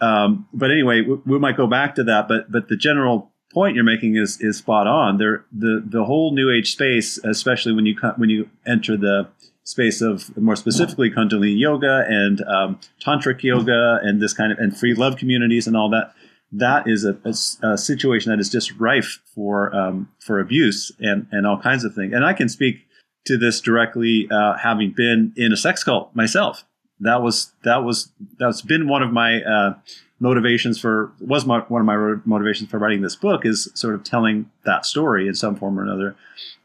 Um, 0.00 0.46
but 0.52 0.70
anyway, 0.70 1.02
we, 1.02 1.16
we, 1.26 1.38
might 1.38 1.56
go 1.56 1.66
back 1.66 1.94
to 1.96 2.04
that. 2.04 2.28
But 2.28 2.50
but 2.50 2.68
the 2.68 2.76
general 2.76 3.32
point 3.52 3.74
you're 3.74 3.84
making 3.84 4.16
is 4.16 4.40
is 4.40 4.58
spot 4.58 4.86
on. 4.86 5.18
There, 5.18 5.44
the 5.52 5.82
the 5.84 6.04
whole 6.04 6.32
New 6.32 6.50
Age 6.50 6.72
space, 6.72 7.18
especially 7.18 7.72
when 7.72 7.86
you 7.86 7.96
when 8.16 8.30
you 8.30 8.48
enter 8.66 8.96
the 8.96 9.28
space 9.64 10.00
of 10.00 10.36
more 10.36 10.56
specifically 10.56 11.10
Kundalini 11.10 11.58
yoga 11.58 12.04
and 12.08 12.42
um, 12.42 12.80
tantric 13.04 13.42
yoga 13.42 14.00
and 14.02 14.20
this 14.20 14.32
kind 14.32 14.52
of 14.52 14.58
and 14.58 14.76
free 14.76 14.94
love 14.94 15.16
communities 15.16 15.66
and 15.66 15.76
all 15.76 15.90
that. 15.90 16.14
That 16.52 16.88
is 16.88 17.04
a, 17.04 17.16
a, 17.24 17.72
a 17.72 17.78
situation 17.78 18.30
that 18.30 18.40
is 18.40 18.50
just 18.50 18.72
rife 18.78 19.20
for 19.34 19.74
um, 19.74 20.08
for 20.18 20.40
abuse 20.40 20.90
and 21.00 21.26
and 21.30 21.46
all 21.46 21.60
kinds 21.60 21.84
of 21.84 21.94
things. 21.94 22.12
And 22.12 22.24
I 22.24 22.32
can 22.32 22.48
speak 22.48 22.86
to 23.26 23.36
this 23.36 23.60
directly, 23.60 24.28
uh, 24.30 24.56
having 24.56 24.92
been 24.96 25.32
in 25.36 25.52
a 25.52 25.56
sex 25.56 25.84
cult 25.84 26.14
myself. 26.14 26.64
That 27.00 27.22
was 27.22 27.52
that 27.64 27.84
was 27.84 28.12
that's 28.38 28.62
been 28.62 28.88
one 28.88 29.02
of 29.02 29.12
my 29.12 29.42
uh, 29.42 29.74
motivations 30.18 30.78
for 30.78 31.12
was 31.20 31.46
my, 31.46 31.60
one 31.60 31.80
of 31.80 31.86
my 31.86 32.16
motivations 32.24 32.70
for 32.70 32.78
writing 32.78 33.00
this 33.00 33.16
book 33.16 33.46
is 33.46 33.70
sort 33.74 33.94
of 33.94 34.04
telling 34.04 34.50
that 34.64 34.84
story 34.84 35.26
in 35.26 35.34
some 35.34 35.56
form 35.56 35.78
or 35.78 35.82
another. 35.82 36.14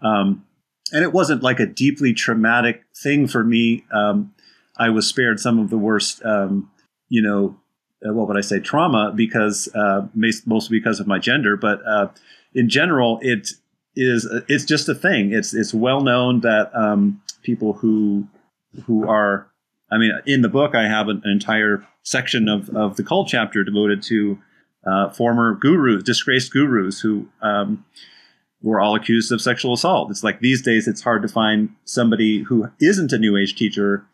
Um, 0.01 0.45
and 0.91 1.03
it 1.03 1.13
wasn't 1.13 1.41
like 1.41 1.59
a 1.59 1.65
deeply 1.65 2.13
traumatic 2.13 2.83
thing 2.95 3.27
for 3.27 3.43
me. 3.43 3.85
Um, 3.91 4.33
I 4.77 4.89
was 4.89 5.07
spared 5.07 5.39
some 5.39 5.57
of 5.57 5.69
the 5.69 5.77
worst, 5.77 6.23
um, 6.23 6.69
you 7.09 7.21
know, 7.21 7.57
uh, 8.07 8.13
what 8.13 8.27
would 8.27 8.37
I 8.37 8.41
say, 8.41 8.59
trauma 8.59 9.13
because 9.15 9.69
uh, 9.75 10.07
mostly 10.13 10.77
because 10.77 10.99
of 10.99 11.07
my 11.07 11.19
gender. 11.19 11.57
But 11.57 11.85
uh, 11.87 12.09
in 12.53 12.69
general, 12.69 13.19
it 13.21 13.49
is 13.95 14.27
it's 14.47 14.65
just 14.65 14.89
a 14.89 14.95
thing. 14.95 15.31
It's 15.31 15.53
it's 15.53 15.73
well 15.73 16.01
known 16.01 16.41
that 16.41 16.75
um, 16.75 17.21
people 17.43 17.73
who 17.73 18.27
who 18.85 19.07
are 19.07 19.47
I 19.91 19.97
mean, 19.97 20.11
in 20.25 20.41
the 20.41 20.49
book, 20.49 20.75
I 20.75 20.87
have 20.87 21.07
an, 21.07 21.21
an 21.23 21.31
entire 21.31 21.85
section 22.03 22.49
of, 22.49 22.69
of 22.69 22.97
the 22.97 23.03
cult 23.03 23.27
chapter 23.27 23.63
devoted 23.63 24.01
to 24.03 24.39
uh, 24.85 25.09
former 25.09 25.55
gurus, 25.55 26.03
disgraced 26.03 26.51
gurus 26.51 27.01
who 27.01 27.27
um, 27.41 27.85
were 28.61 28.79
all 28.79 28.95
accused 28.95 29.31
of 29.31 29.41
sexual 29.41 29.73
assault. 29.73 30.09
It's 30.11 30.23
like 30.23 30.39
these 30.39 30.61
days, 30.61 30.87
it's 30.87 31.01
hard 31.01 31.21
to 31.21 31.27
find 31.27 31.75
somebody 31.85 32.43
who 32.43 32.69
isn't 32.79 33.13
a 33.13 33.17
New 33.17 33.37
Age 33.37 33.55
teacher 33.55 34.05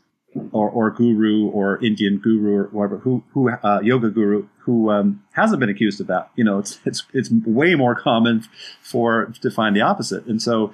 or, 0.51 0.69
or 0.69 0.91
guru 0.91 1.47
or 1.49 1.83
Indian 1.83 2.17
guru 2.17 2.55
or 2.55 2.63
whatever, 2.71 2.97
who, 2.99 3.23
who 3.33 3.49
uh, 3.49 3.79
yoga 3.81 4.09
guru 4.09 4.47
who 4.59 4.89
um, 4.89 5.23
hasn't 5.33 5.59
been 5.59 5.69
accused 5.69 5.99
of 5.99 6.07
that. 6.07 6.29
You 6.35 6.43
know, 6.43 6.59
it's 6.59 6.79
it's 6.85 7.03
it's 7.13 7.31
way 7.31 7.75
more 7.75 7.95
common 7.95 8.43
for 8.81 9.33
to 9.41 9.51
find 9.51 9.75
the 9.75 9.81
opposite. 9.81 10.25
And 10.25 10.41
so, 10.41 10.73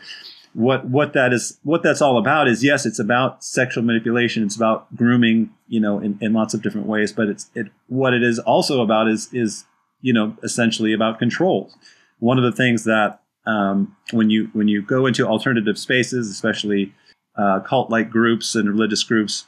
what 0.53 0.85
what 0.85 1.13
that 1.13 1.33
is 1.33 1.59
what 1.63 1.83
that's 1.83 2.01
all 2.01 2.17
about 2.17 2.47
is 2.47 2.63
yes 2.63 2.85
it's 2.85 2.99
about 2.99 3.43
sexual 3.43 3.83
manipulation 3.83 4.43
it's 4.43 4.55
about 4.55 4.95
grooming 4.95 5.51
you 5.67 5.79
know 5.79 5.99
in, 5.99 6.17
in 6.19 6.33
lots 6.33 6.55
of 6.55 6.63
different 6.63 6.87
ways 6.87 7.11
but 7.11 7.27
it's 7.27 7.51
it 7.53 7.67
what 7.87 8.11
it 8.11 8.23
is 8.23 8.39
also 8.39 8.81
about 8.81 9.07
is 9.07 9.31
is 9.33 9.65
you 10.01 10.13
know, 10.13 10.35
essentially 10.43 10.93
about 10.93 11.19
control. 11.19 11.71
One 12.19 12.37
of 12.37 12.43
the 12.43 12.51
things 12.51 12.83
that 12.85 13.21
um, 13.45 13.95
when 14.11 14.29
you 14.29 14.49
when 14.53 14.67
you 14.67 14.81
go 14.81 15.05
into 15.05 15.25
alternative 15.25 15.77
spaces, 15.77 16.29
especially 16.29 16.93
uh, 17.37 17.59
cult-like 17.61 18.09
groups 18.09 18.55
and 18.55 18.67
religious 18.67 19.03
groups, 19.03 19.45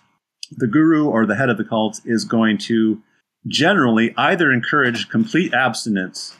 the 0.52 0.68
guru 0.68 1.08
or 1.08 1.26
the 1.26 1.36
head 1.36 1.50
of 1.50 1.58
the 1.58 1.64
cult 1.64 2.02
is 2.06 2.24
going 2.24 2.58
to 2.58 3.02
generally 3.48 4.14
either 4.18 4.52
encourage 4.52 5.10
complete 5.10 5.54
abstinence 5.54 6.38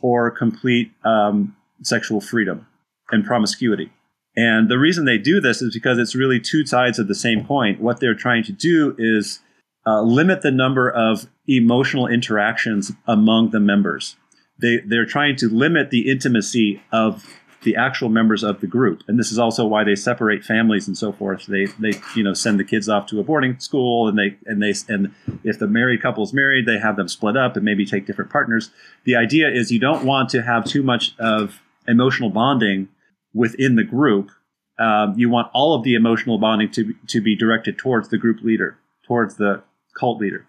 or 0.00 0.30
complete 0.30 0.92
um, 1.04 1.56
sexual 1.82 2.20
freedom 2.20 2.66
and 3.10 3.24
promiscuity. 3.24 3.90
And 4.36 4.68
the 4.68 4.78
reason 4.78 5.04
they 5.04 5.18
do 5.18 5.40
this 5.40 5.60
is 5.60 5.74
because 5.74 5.98
it's 5.98 6.14
really 6.14 6.40
two 6.40 6.64
sides 6.64 6.98
of 6.98 7.08
the 7.08 7.14
same 7.14 7.44
coin. 7.44 7.76
What 7.76 8.00
they're 8.00 8.14
trying 8.14 8.44
to 8.44 8.52
do 8.52 8.94
is 8.98 9.40
uh, 9.86 10.02
limit 10.02 10.42
the 10.42 10.50
number 10.50 10.88
of 10.88 11.26
emotional 11.48 12.06
interactions 12.06 12.92
among 13.06 13.50
the 13.50 13.60
members. 13.60 14.16
They, 14.60 14.78
they're 14.86 15.06
trying 15.06 15.36
to 15.36 15.48
limit 15.48 15.90
the 15.90 16.10
intimacy 16.10 16.82
of 16.92 17.26
the 17.62 17.76
actual 17.76 18.08
members 18.08 18.42
of 18.42 18.60
the 18.60 18.66
group. 18.66 19.02
And 19.06 19.18
this 19.18 19.30
is 19.30 19.38
also 19.38 19.66
why 19.66 19.84
they 19.84 19.94
separate 19.94 20.44
families 20.44 20.88
and 20.88 20.96
so 20.96 21.12
forth. 21.12 21.46
They 21.46 21.66
they 21.78 22.00
you 22.14 22.22
know 22.22 22.34
send 22.34 22.58
the 22.58 22.64
kids 22.64 22.88
off 22.88 23.06
to 23.08 23.20
a 23.20 23.22
boarding 23.22 23.58
school 23.58 24.08
and 24.08 24.18
they 24.18 24.36
and 24.46 24.62
they 24.62 24.74
and 24.88 25.14
if 25.44 25.58
the 25.58 25.66
married 25.66 26.02
couple 26.02 26.24
is 26.24 26.32
married, 26.32 26.66
they 26.66 26.78
have 26.78 26.96
them 26.96 27.08
split 27.08 27.36
up 27.36 27.56
and 27.56 27.64
maybe 27.64 27.84
take 27.84 28.06
different 28.06 28.30
partners. 28.30 28.70
The 29.04 29.16
idea 29.16 29.50
is 29.50 29.70
you 29.70 29.80
don't 29.80 30.04
want 30.04 30.30
to 30.30 30.42
have 30.42 30.64
too 30.64 30.82
much 30.82 31.14
of 31.18 31.60
emotional 31.86 32.30
bonding 32.30 32.88
within 33.34 33.76
the 33.76 33.84
group. 33.84 34.30
Um, 34.78 35.14
you 35.18 35.28
want 35.28 35.50
all 35.52 35.74
of 35.74 35.82
the 35.84 35.94
emotional 35.94 36.38
bonding 36.38 36.70
to 36.72 36.94
to 37.08 37.20
be 37.20 37.36
directed 37.36 37.76
towards 37.76 38.08
the 38.08 38.18
group 38.18 38.42
leader, 38.42 38.78
towards 39.06 39.36
the 39.36 39.62
cult 39.98 40.20
leader. 40.20 40.46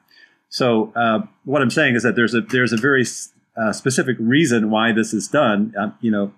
So 0.50 0.92
uh, 0.96 1.22
what 1.46 1.62
I'm 1.62 1.70
saying 1.70 1.96
is 1.96 2.04
that 2.04 2.16
there's 2.16 2.34
a 2.34 2.42
there's 2.42 2.74
a 2.74 2.78
very 2.78 3.06
uh, 3.58 3.74
specific 3.74 4.18
reason 4.20 4.70
why 4.70 4.94
this 4.94 5.14
is 5.14 5.28
done. 5.28 5.74
Uh, 5.78 5.92
you 6.00 6.12
know, 6.12 6.34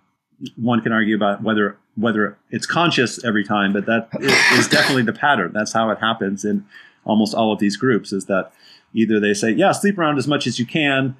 one 0.55 0.81
can 0.81 0.91
argue 0.91 1.15
about 1.15 1.43
whether 1.43 1.77
whether 1.95 2.37
it's 2.49 2.65
conscious 2.65 3.23
every 3.23 3.43
time, 3.43 3.71
but 3.71 3.85
that 3.85 4.09
is, 4.19 4.59
is 4.59 4.67
definitely 4.67 5.03
the 5.03 5.13
pattern. 5.13 5.51
That's 5.53 5.73
how 5.73 5.89
it 5.91 5.99
happens 5.99 6.43
in 6.43 6.65
almost 7.05 7.33
all 7.35 7.53
of 7.53 7.59
these 7.59 7.77
groups. 7.77 8.11
Is 8.11 8.25
that 8.25 8.51
either 8.93 9.19
they 9.19 9.33
say, 9.33 9.51
"Yeah, 9.51 9.71
sleep 9.71 9.97
around 9.97 10.17
as 10.17 10.27
much 10.27 10.47
as 10.47 10.59
you 10.59 10.65
can," 10.65 11.15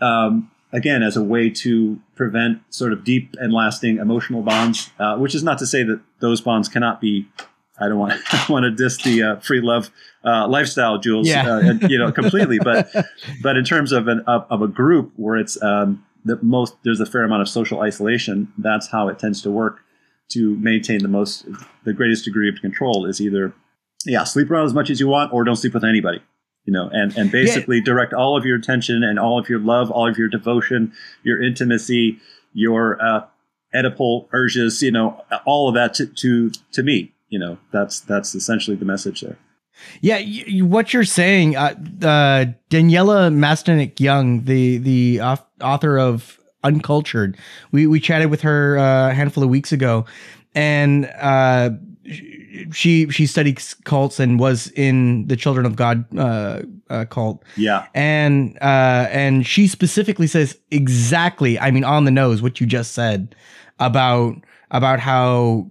um, 0.00 0.50
again 0.72 1.02
as 1.02 1.16
a 1.16 1.22
way 1.22 1.50
to 1.50 2.00
prevent 2.14 2.60
sort 2.70 2.92
of 2.92 3.04
deep 3.04 3.34
and 3.38 3.52
lasting 3.52 3.98
emotional 3.98 4.42
bonds, 4.42 4.90
uh, 4.98 5.16
which 5.16 5.34
is 5.34 5.42
not 5.42 5.58
to 5.58 5.66
say 5.66 5.82
that 5.82 6.00
those 6.20 6.40
bonds 6.40 6.68
cannot 6.68 7.00
be. 7.00 7.28
I 7.78 7.88
don't 7.88 7.98
want 7.98 8.14
I 8.32 8.46
want 8.48 8.64
to 8.64 8.70
diss 8.70 9.02
the 9.02 9.22
uh, 9.22 9.36
free 9.40 9.60
love 9.60 9.90
uh, 10.24 10.46
lifestyle, 10.48 10.98
Jules. 10.98 11.28
Yeah. 11.28 11.48
Uh, 11.48 11.88
you 11.88 11.98
know, 11.98 12.12
completely. 12.12 12.58
But 12.58 12.90
but 13.42 13.56
in 13.56 13.64
terms 13.64 13.92
of 13.92 14.08
an 14.08 14.20
of, 14.26 14.46
of 14.50 14.62
a 14.62 14.68
group 14.68 15.12
where 15.16 15.36
it's 15.36 15.60
um, 15.62 16.04
the 16.24 16.38
most 16.42 16.76
there's 16.84 17.00
a 17.00 17.06
fair 17.06 17.24
amount 17.24 17.42
of 17.42 17.48
social 17.48 17.80
isolation. 17.80 18.52
That's 18.58 18.88
how 18.88 19.08
it 19.08 19.18
tends 19.18 19.42
to 19.42 19.50
work 19.50 19.80
to 20.32 20.56
maintain 20.56 21.00
the 21.00 21.08
most 21.08 21.46
the 21.84 21.92
greatest 21.92 22.24
degree 22.24 22.48
of 22.48 22.60
control 22.60 23.04
is 23.06 23.20
either 23.20 23.52
yeah 24.06 24.24
sleep 24.24 24.50
around 24.50 24.64
as 24.64 24.74
much 24.74 24.90
as 24.90 24.98
you 24.98 25.08
want 25.08 25.32
or 25.32 25.44
don't 25.44 25.56
sleep 25.56 25.74
with 25.74 25.84
anybody 25.84 26.20
you 26.64 26.72
know 26.72 26.88
and 26.92 27.16
and 27.16 27.30
basically 27.30 27.76
yeah. 27.76 27.84
direct 27.84 28.12
all 28.12 28.36
of 28.36 28.44
your 28.44 28.56
attention 28.56 29.02
and 29.02 29.18
all 29.18 29.38
of 29.38 29.48
your 29.48 29.60
love 29.60 29.90
all 29.90 30.08
of 30.08 30.16
your 30.16 30.28
devotion 30.28 30.92
your 31.22 31.42
intimacy 31.42 32.18
your 32.52 33.00
uh 33.02 33.24
oedipal 33.74 34.26
urges 34.32 34.82
you 34.82 34.90
know 34.90 35.22
all 35.44 35.68
of 35.68 35.74
that 35.74 35.94
to 35.94 36.06
to, 36.06 36.50
to 36.72 36.82
me 36.82 37.12
you 37.28 37.38
know 37.38 37.58
that's 37.70 38.00
that's 38.00 38.34
essentially 38.34 38.76
the 38.76 38.84
message 38.84 39.20
there 39.20 39.38
yeah, 40.00 40.18
you, 40.18 40.66
what 40.66 40.92
you're 40.92 41.04
saying, 41.04 41.56
uh, 41.56 41.74
uh, 42.02 42.46
Daniella 42.68 43.30
Mestyanek 43.30 43.98
Young, 44.00 44.44
the 44.44 44.78
the 44.78 45.20
author 45.60 45.98
of 45.98 46.38
Uncultured, 46.64 47.36
we 47.72 47.86
we 47.86 48.00
chatted 48.00 48.30
with 48.30 48.42
her 48.42 48.78
uh, 48.78 49.10
a 49.10 49.14
handful 49.14 49.42
of 49.42 49.50
weeks 49.50 49.72
ago, 49.72 50.04
and 50.54 51.06
uh, 51.20 51.70
she 52.72 53.08
she 53.10 53.26
studies 53.26 53.74
cults 53.84 54.20
and 54.20 54.38
was 54.38 54.68
in 54.72 55.26
the 55.26 55.36
Children 55.36 55.66
of 55.66 55.76
God 55.76 56.04
uh, 56.18 56.62
uh, 56.90 57.04
cult. 57.06 57.42
Yeah, 57.56 57.86
and 57.94 58.56
uh, 58.60 59.08
and 59.10 59.46
she 59.46 59.66
specifically 59.66 60.26
says 60.26 60.58
exactly, 60.70 61.58
I 61.58 61.70
mean, 61.70 61.84
on 61.84 62.04
the 62.04 62.10
nose, 62.10 62.42
what 62.42 62.60
you 62.60 62.66
just 62.66 62.92
said 62.92 63.34
about 63.78 64.36
about 64.70 65.00
how 65.00 65.70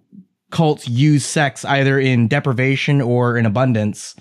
cults 0.51 0.87
use 0.87 1.25
sex 1.25 1.65
either 1.65 1.99
in 1.99 2.27
deprivation 2.27 3.01
or 3.01 3.37
in 3.37 3.45
abundance, 3.45 4.15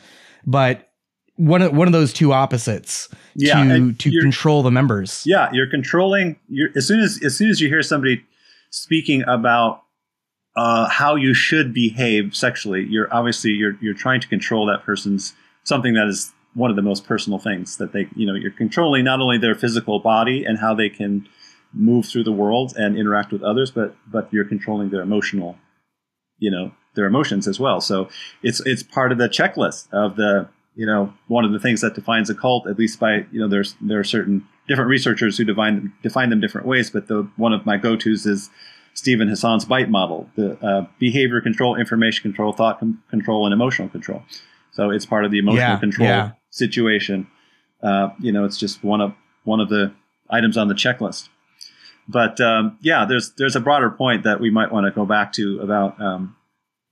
but 0.47 0.91
one 1.37 1.63
of 1.63 1.75
one 1.75 1.89
of 1.89 1.93
those 1.93 2.13
two 2.13 2.33
opposites 2.33 3.09
yeah, 3.35 3.63
to 3.63 3.93
to 3.95 4.11
control 4.21 4.63
the 4.63 4.71
members. 4.71 5.23
Yeah, 5.27 5.49
you're 5.53 5.71
controlling. 5.71 6.39
You're, 6.49 6.69
as 6.77 6.87
soon 6.87 7.01
as 7.01 7.21
as 7.25 7.37
soon 7.37 7.49
as 7.49 7.61
you 7.61 7.69
hear 7.69 7.83
somebody 7.83 8.25
speaking 8.71 9.23
about 9.27 9.83
uh, 10.57 10.89
how 10.89 11.15
you 11.17 11.33
should 11.33 11.73
behave 11.73 12.37
sexually, 12.37 12.85
you're 12.89 13.13
obviously 13.13 13.53
you're 13.53 13.77
you're 13.81 13.95
trying 13.95 14.21
to 14.21 14.29
control 14.29 14.67
that 14.67 14.85
person's 14.85 15.35
something 15.65 15.95
that 15.95 16.09
is 16.09 16.33
one 16.55 16.69
of 16.69 16.77
the 16.77 16.83
most 16.83 17.07
personal 17.07 17.39
things 17.39 17.79
that 17.79 17.93
they 17.93 18.09
you 18.17 18.27
know 18.27 18.35
you're 18.35 18.51
controlling 18.51 19.05
not 19.05 19.21
only 19.21 19.39
their 19.39 19.55
physical 19.55 19.99
body 19.99 20.45
and 20.45 20.59
how 20.59 20.75
they 20.75 20.91
can 20.91 21.27
move 21.73 22.05
through 22.05 22.25
the 22.25 22.33
world 22.33 22.75
and 22.77 22.99
interact 22.99 23.33
with 23.33 23.43
others, 23.43 23.71
but 23.71 23.97
but 24.11 24.29
you're 24.33 24.45
controlling 24.45 24.91
their 24.91 25.01
emotional 25.01 25.57
you 26.41 26.51
know 26.51 26.73
their 26.95 27.07
emotions 27.07 27.47
as 27.47 27.61
well. 27.61 27.81
So 27.81 28.09
it's 28.43 28.61
it's 28.67 28.83
part 28.83 29.13
of 29.13 29.19
the 29.19 29.29
checklist 29.29 29.89
of 29.93 30.17
the 30.17 30.49
you 30.75 30.87
know 30.87 31.13
one 31.29 31.45
of 31.45 31.53
the 31.53 31.61
things 31.61 31.81
that 31.83 31.95
defines 31.95 32.29
a 32.29 32.35
cult, 32.35 32.67
at 32.67 32.79
least 32.79 32.99
by 32.99 33.27
you 33.31 33.41
know 33.41 33.49
there's 33.49 33.77
there 33.81 34.01
are 34.01 34.05
certain 34.05 34.47
different 34.67 34.89
researchers 34.89 35.39
who 35.39 35.45
define 35.45 35.93
define 36.03 36.31
them 36.31 36.41
different 36.41 36.67
ways, 36.67 36.91
but 36.91 37.07
the 37.07 37.29
one 37.37 37.53
of 37.53 37.65
my 37.65 37.77
go 37.77 37.97
tos 37.97 38.27
is 38.27 38.51
Steven 38.95 39.29
Hassan's 39.29 39.65
BITE 39.65 39.89
model, 39.89 40.29
the 40.35 40.59
uh, 40.65 40.87
behavior 40.99 41.41
control, 41.41 41.77
information 41.77 42.23
control, 42.23 42.53
thought 42.53 42.81
com- 42.81 43.03
control, 43.09 43.47
and 43.47 43.53
emotional 43.53 43.89
control. 43.89 44.23
So 44.73 44.91
it's 44.91 45.07
part 45.07 45.25
of 45.25 45.31
the 45.31 45.39
emotional 45.39 45.71
yeah, 45.71 45.79
control 45.79 46.09
yeah. 46.09 46.31
situation. 46.51 47.27
Uh, 47.83 48.11
you 48.19 48.33
know, 48.33 48.45
it's 48.45 48.57
just 48.59 48.83
one 48.85 49.01
of 49.01 49.15
one 49.45 49.61
of 49.61 49.69
the 49.69 49.93
items 50.29 50.57
on 50.57 50.69
the 50.69 50.75
checklist. 50.75 51.29
But 52.11 52.41
um, 52.41 52.79
yeah, 52.81 53.05
there's 53.05 53.33
there's 53.33 53.57
a 53.57 53.61
broader 53.61 53.91
point 53.91 54.25
that 54.25 54.41
we 54.41 54.51
might 54.51 54.73
want 54.73 54.87
to 54.87 54.91
go 54.91 55.07
back 55.07 55.33
to 55.35 55.61
about 55.61 56.01
um, 56.01 56.37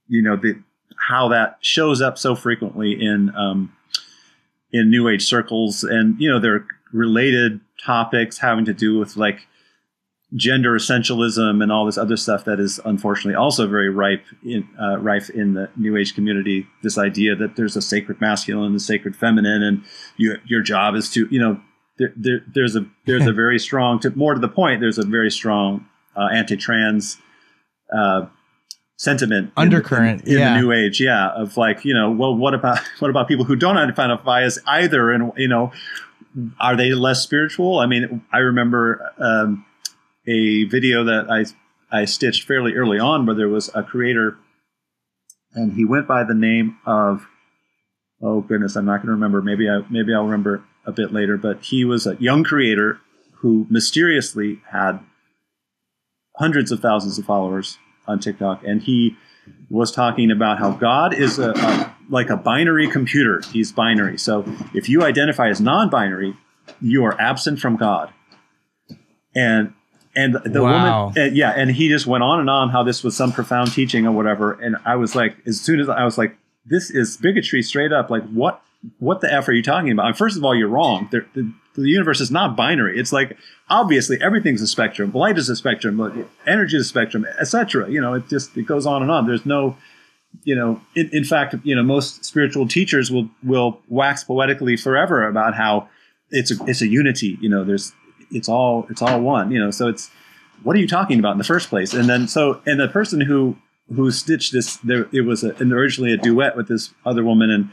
you 0.07 0.21
know 0.21 0.37
the 0.37 0.61
how 0.97 1.29
that 1.29 1.57
shows 1.61 2.01
up 2.01 2.17
so 2.17 2.35
frequently 2.35 2.93
in 2.93 3.33
um, 3.35 3.73
in 4.71 4.89
New 4.89 5.09
Age 5.09 5.25
circles, 5.25 5.83
and 5.83 6.19
you 6.19 6.29
know 6.29 6.39
there 6.39 6.55
are 6.55 6.67
related 6.93 7.59
topics 7.83 8.37
having 8.39 8.65
to 8.65 8.73
do 8.73 8.97
with 8.97 9.17
like 9.17 9.47
gender 10.35 10.77
essentialism 10.77 11.61
and 11.61 11.71
all 11.71 11.85
this 11.85 11.97
other 11.97 12.15
stuff 12.15 12.45
that 12.45 12.59
is 12.59 12.79
unfortunately 12.85 13.33
also 13.35 13.67
very 13.67 13.89
ripe 13.89 14.23
in 14.43 14.67
uh, 14.79 14.97
rife 14.99 15.29
in 15.31 15.53
the 15.53 15.69
New 15.75 15.97
Age 15.97 16.15
community. 16.15 16.65
This 16.81 16.97
idea 16.97 17.35
that 17.35 17.57
there's 17.57 17.75
a 17.75 17.81
sacred 17.81 18.21
masculine 18.21 18.67
and 18.67 18.75
a 18.75 18.79
sacred 18.79 19.17
feminine, 19.17 19.63
and 19.63 19.83
you, 20.17 20.37
your 20.45 20.61
job 20.61 20.95
is 20.95 21.09
to 21.11 21.27
you 21.29 21.39
know 21.39 21.59
there, 21.99 22.13
there, 22.15 22.43
there's 22.55 22.75
a 22.75 22.85
there's 23.05 23.27
a 23.27 23.33
very 23.33 23.59
strong 23.59 23.99
to, 23.99 24.09
more 24.11 24.33
to 24.33 24.39
the 24.39 24.47
point 24.47 24.79
there's 24.79 24.97
a 24.97 25.05
very 25.05 25.29
strong 25.29 25.85
uh, 26.15 26.29
anti-trans 26.33 27.17
uh, 27.95 28.25
sentiment 28.97 29.51
undercurrent 29.57 30.21
in, 30.21 30.27
in, 30.27 30.33
in 30.33 30.39
yeah. 30.39 30.53
the 30.53 30.61
new 30.61 30.71
age 30.71 30.99
yeah 30.99 31.29
of 31.29 31.57
like 31.57 31.85
you 31.85 31.93
know 31.93 32.09
well 32.09 32.35
what 32.35 32.53
about 32.53 32.79
what 32.99 33.09
about 33.09 33.27
people 33.27 33.45
who 33.45 33.55
don't 33.55 33.77
identify 33.77 34.41
as 34.41 34.59
either? 34.65 35.11
And 35.11 35.31
you 35.37 35.47
know 35.47 35.71
are 36.59 36.75
they 36.75 36.91
less 36.91 37.21
spiritual? 37.21 37.79
I 37.79 37.85
mean 37.85 38.23
i 38.31 38.39
remember 38.39 39.13
um, 39.19 39.65
a 40.27 40.63
video 40.65 41.03
that 41.03 41.29
i 41.29 41.45
i 41.95 42.05
stitched 42.05 42.47
fairly 42.47 42.73
early 42.75 42.99
on 42.99 43.25
where 43.25 43.35
there 43.35 43.49
was 43.49 43.69
a 43.75 43.83
creator 43.83 44.37
and 45.53 45.73
he 45.73 45.83
went 45.83 46.07
by 46.07 46.23
the 46.23 46.35
name 46.35 46.77
of 46.85 47.27
oh 48.21 48.41
goodness 48.41 48.75
i'm 48.75 48.85
not 48.85 48.97
going 48.97 49.07
to 49.07 49.13
remember. 49.13 49.41
Maybe 49.41 49.69
i 49.69 49.81
maybe 49.89 50.13
i'll 50.13 50.25
remember 50.25 50.63
a 50.89 50.91
bit 50.91 51.13
later, 51.13 51.37
but 51.37 51.61
he 51.61 51.85
was 51.85 52.05
a 52.05 52.15
young 52.15 52.43
creator 52.43 52.99
who 53.35 53.67
mysteriously 53.69 54.59
had 54.71 54.99
hundreds 56.35 56.71
of 56.71 56.79
thousands 56.79 57.17
of 57.17 57.25
followers 57.25 57.77
on 58.07 58.19
TikTok, 58.19 58.63
and 58.65 58.81
he 58.81 59.15
was 59.69 59.91
talking 59.91 60.31
about 60.31 60.59
how 60.59 60.71
God 60.71 61.13
is 61.13 61.39
a, 61.39 61.51
a, 61.51 61.95
like 62.09 62.29
a 62.29 62.37
binary 62.37 62.87
computer. 62.89 63.41
He's 63.51 63.71
binary. 63.71 64.17
So 64.17 64.43
if 64.73 64.89
you 64.89 65.03
identify 65.03 65.49
as 65.49 65.61
non-binary, 65.61 66.35
you 66.81 67.03
are 67.05 67.19
absent 67.19 67.59
from 67.59 67.75
God. 67.75 68.11
And 69.35 69.73
and 70.15 70.35
the 70.43 70.63
wow. 70.63 71.07
woman, 71.13 71.35
yeah, 71.35 71.51
and 71.51 71.71
he 71.71 71.87
just 71.87 72.07
went 72.07 72.23
on 72.23 72.39
and 72.39 72.49
on 72.49 72.69
how 72.69 72.83
this 72.83 73.03
was 73.03 73.15
some 73.15 73.31
profound 73.31 73.71
teaching 73.71 74.07
or 74.07 74.11
whatever. 74.11 74.53
And 74.53 74.75
I 74.85 74.95
was 74.95 75.15
like, 75.15 75.37
as 75.45 75.61
soon 75.61 75.79
as 75.79 75.87
I 75.87 76.03
was 76.03 76.17
like, 76.17 76.35
this 76.65 76.89
is 76.89 77.15
bigotry 77.17 77.61
straight 77.61 77.93
up. 77.93 78.09
Like, 78.09 78.27
what 78.29 78.61
what 78.99 79.21
the 79.21 79.31
f 79.31 79.47
are 79.47 79.53
you 79.53 79.63
talking 79.63 79.91
about? 79.91 80.17
first 80.17 80.37
of 80.37 80.43
all, 80.43 80.55
you're 80.55 80.69
wrong. 80.69 81.07
The, 81.11 81.25
the, 81.33 81.53
the, 81.75 81.89
universe 81.89 82.21
is 82.21 82.31
not 82.31 82.55
binary. 82.55 82.97
It's 82.99 83.11
like 83.11 83.37
obviously 83.69 84.21
everything's 84.21 84.61
a 84.61 84.67
spectrum. 84.67 85.11
Light 85.13 85.37
is 85.37 85.49
a 85.49 85.55
spectrum. 85.55 86.27
Energy 86.47 86.77
is 86.77 86.85
a 86.85 86.89
spectrum, 86.89 87.25
etc. 87.39 87.89
You 87.89 88.01
know, 88.01 88.13
it 88.13 88.27
just 88.29 88.55
it 88.57 88.65
goes 88.65 88.85
on 88.85 89.01
and 89.01 89.11
on. 89.11 89.27
There's 89.27 89.45
no, 89.45 89.77
you 90.43 90.55
know, 90.55 90.81
in, 90.95 91.09
in 91.11 91.23
fact, 91.23 91.55
you 91.63 91.75
know, 91.75 91.83
most 91.83 92.23
spiritual 92.23 92.67
teachers 92.67 93.11
will 93.11 93.29
will 93.43 93.81
wax 93.89 94.23
poetically 94.23 94.77
forever 94.77 95.27
about 95.27 95.55
how 95.55 95.89
it's 96.31 96.51
a 96.51 96.55
it's 96.65 96.81
a 96.81 96.87
unity. 96.87 97.37
You 97.41 97.49
know, 97.49 97.63
there's 97.63 97.93
it's 98.31 98.47
all 98.47 98.87
it's 98.89 99.01
all 99.01 99.19
one. 99.19 99.51
You 99.51 99.59
know, 99.59 99.71
so 99.71 99.89
it's 99.89 100.09
what 100.63 100.75
are 100.75 100.79
you 100.79 100.87
talking 100.87 101.19
about 101.19 101.33
in 101.33 101.37
the 101.37 101.43
first 101.43 101.69
place? 101.69 101.93
And 101.93 102.07
then 102.07 102.27
so 102.27 102.61
and 102.65 102.79
the 102.79 102.87
person 102.87 103.21
who 103.21 103.57
who 103.93 104.11
stitched 104.11 104.53
this 104.53 104.77
there 104.77 105.07
it 105.11 105.21
was 105.21 105.43
a, 105.43 105.55
originally 105.63 106.13
a 106.13 106.17
duet 106.17 106.55
with 106.55 106.67
this 106.67 106.93
other 107.05 107.23
woman 107.23 107.49
and 107.49 107.69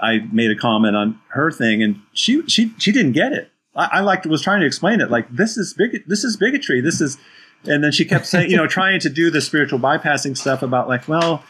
I 0.00 0.18
made 0.32 0.50
a 0.50 0.56
comment 0.56 0.96
on 0.96 1.20
her 1.28 1.50
thing 1.50 1.82
and 1.82 2.00
she 2.12 2.42
she 2.48 2.72
she 2.78 2.92
didn't 2.92 3.12
get 3.12 3.32
it. 3.32 3.50
I, 3.74 3.88
I 3.92 4.00
like 4.00 4.24
was 4.24 4.42
trying 4.42 4.60
to 4.60 4.66
explain 4.66 5.00
it 5.00 5.10
like 5.10 5.28
this 5.30 5.56
is 5.56 5.74
big 5.74 6.02
this 6.06 6.24
is 6.24 6.36
bigotry. 6.36 6.80
This 6.80 7.00
is 7.00 7.18
and 7.64 7.84
then 7.84 7.92
she 7.92 8.04
kept 8.04 8.26
saying 8.26 8.50
you 8.50 8.56
know 8.56 8.66
trying 8.66 9.00
to 9.00 9.10
do 9.10 9.30
the 9.30 9.40
spiritual 9.40 9.78
bypassing 9.78 10.36
stuff 10.36 10.62
about 10.62 10.88
like 10.88 11.06
well 11.08 11.44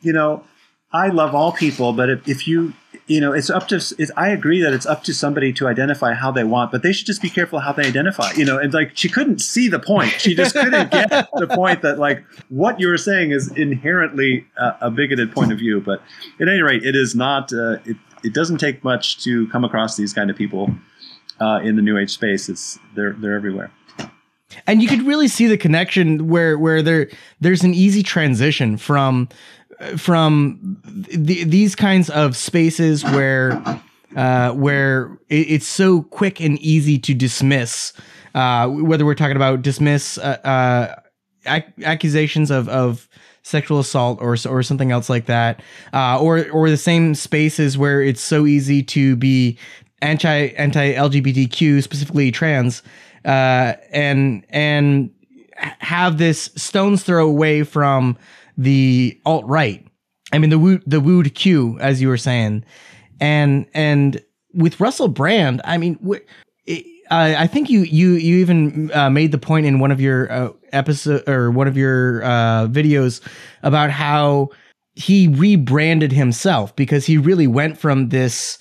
you 0.00 0.12
know 0.12 0.44
I 0.92 1.08
love 1.08 1.34
all 1.34 1.52
people, 1.52 1.92
but 1.92 2.08
if, 2.08 2.26
if 2.26 2.48
you, 2.48 2.72
you 3.06 3.20
know, 3.20 3.32
it's 3.32 3.50
up 3.50 3.68
to, 3.68 3.76
it's, 3.76 4.10
I 4.16 4.28
agree 4.28 4.62
that 4.62 4.72
it's 4.72 4.86
up 4.86 5.04
to 5.04 5.12
somebody 5.12 5.52
to 5.54 5.68
identify 5.68 6.14
how 6.14 6.30
they 6.30 6.44
want, 6.44 6.72
but 6.72 6.82
they 6.82 6.92
should 6.92 7.06
just 7.06 7.20
be 7.20 7.28
careful 7.28 7.60
how 7.60 7.72
they 7.72 7.86
identify, 7.86 8.32
you 8.32 8.46
know, 8.46 8.58
and 8.58 8.72
like 8.72 8.96
she 8.96 9.10
couldn't 9.10 9.40
see 9.40 9.68
the 9.68 9.78
point. 9.78 10.12
She 10.12 10.34
just 10.34 10.54
couldn't 10.54 10.90
get 10.90 11.10
the 11.10 11.46
point 11.46 11.82
that 11.82 11.98
like 11.98 12.24
what 12.48 12.80
you 12.80 12.88
were 12.88 12.96
saying 12.96 13.32
is 13.32 13.52
inherently 13.52 14.46
a, 14.56 14.76
a 14.82 14.90
bigoted 14.90 15.30
point 15.32 15.52
of 15.52 15.58
view. 15.58 15.82
But 15.82 16.00
at 16.40 16.48
any 16.48 16.62
rate, 16.62 16.82
it 16.82 16.96
is 16.96 17.14
not, 17.14 17.52
uh, 17.52 17.78
it, 17.84 17.96
it 18.24 18.32
doesn't 18.32 18.58
take 18.58 18.82
much 18.82 19.22
to 19.24 19.46
come 19.48 19.64
across 19.64 19.96
these 19.96 20.14
kind 20.14 20.30
of 20.30 20.36
people 20.36 20.70
uh, 21.38 21.60
in 21.62 21.76
the 21.76 21.82
new 21.82 21.98
age 21.98 22.14
space. 22.14 22.48
It's, 22.48 22.78
they're, 22.94 23.12
they're 23.12 23.36
everywhere 23.36 23.70
and 24.66 24.82
you 24.82 24.88
could 24.88 25.02
really 25.06 25.28
see 25.28 25.46
the 25.46 25.58
connection 25.58 26.28
where 26.28 26.58
where 26.58 26.82
there 26.82 27.08
there's 27.40 27.64
an 27.64 27.74
easy 27.74 28.02
transition 28.02 28.76
from 28.76 29.28
from 29.96 30.80
the, 30.84 31.44
these 31.44 31.74
kinds 31.74 32.10
of 32.10 32.36
spaces 32.36 33.04
where 33.04 33.62
uh, 34.16 34.52
where 34.52 35.18
it, 35.28 35.50
it's 35.50 35.66
so 35.66 36.02
quick 36.02 36.40
and 36.40 36.58
easy 36.58 36.98
to 36.98 37.14
dismiss, 37.14 37.92
uh, 38.34 38.68
whether 38.68 39.04
we're 39.04 39.14
talking 39.14 39.36
about 39.36 39.62
dismiss 39.62 40.18
uh, 40.18 40.38
uh 40.44 41.00
ac- 41.46 41.84
accusations 41.84 42.50
of, 42.50 42.68
of 42.68 43.08
sexual 43.42 43.78
assault 43.78 44.18
or 44.20 44.36
or 44.48 44.62
something 44.62 44.90
else 44.90 45.08
like 45.08 45.26
that, 45.26 45.62
uh, 45.92 46.18
or 46.20 46.50
or 46.50 46.70
the 46.70 46.76
same 46.76 47.14
spaces 47.14 47.78
where 47.78 48.02
it's 48.02 48.20
so 48.20 48.46
easy 48.46 48.82
to 48.82 49.14
be 49.16 49.58
anti 50.02 50.48
anti 50.48 50.94
LGBTQ, 50.94 51.82
specifically 51.82 52.30
trans, 52.30 52.82
and 53.24 54.44
and 54.48 55.10
have 55.58 56.18
this 56.18 56.50
stone's 56.56 57.02
throw 57.02 57.28
away 57.28 57.62
from 57.62 58.16
the 58.58 59.18
alt 59.24 59.46
right. 59.46 59.86
I 60.32 60.38
mean 60.38 60.50
the 60.50 60.58
woo, 60.58 60.80
the 60.86 61.00
wooed 61.00 61.34
Q, 61.34 61.78
as 61.80 62.02
you 62.02 62.08
were 62.08 62.18
saying, 62.18 62.64
and 63.20 63.64
and 63.72 64.20
with 64.52 64.80
Russell 64.80 65.08
Brand, 65.08 65.62
I 65.64 65.78
mean, 65.78 65.98
uh, 67.10 67.34
I 67.38 67.46
think 67.46 67.70
you 67.70 67.80
you 67.82 68.12
you 68.12 68.36
even 68.38 68.90
uh, 68.92 69.08
made 69.08 69.32
the 69.32 69.38
point 69.38 69.64
in 69.64 69.78
one 69.78 69.90
of 69.90 70.00
your 70.00 70.30
uh, 70.30 70.50
episode 70.72 71.26
or 71.28 71.50
one 71.50 71.66
of 71.66 71.76
your 71.76 72.22
uh, 72.24 72.66
videos 72.66 73.26
about 73.62 73.90
how 73.90 74.50
he 74.94 75.28
rebranded 75.28 76.12
himself 76.12 76.74
because 76.76 77.06
he 77.06 77.16
really 77.16 77.46
went 77.46 77.78
from 77.78 78.08
this, 78.08 78.58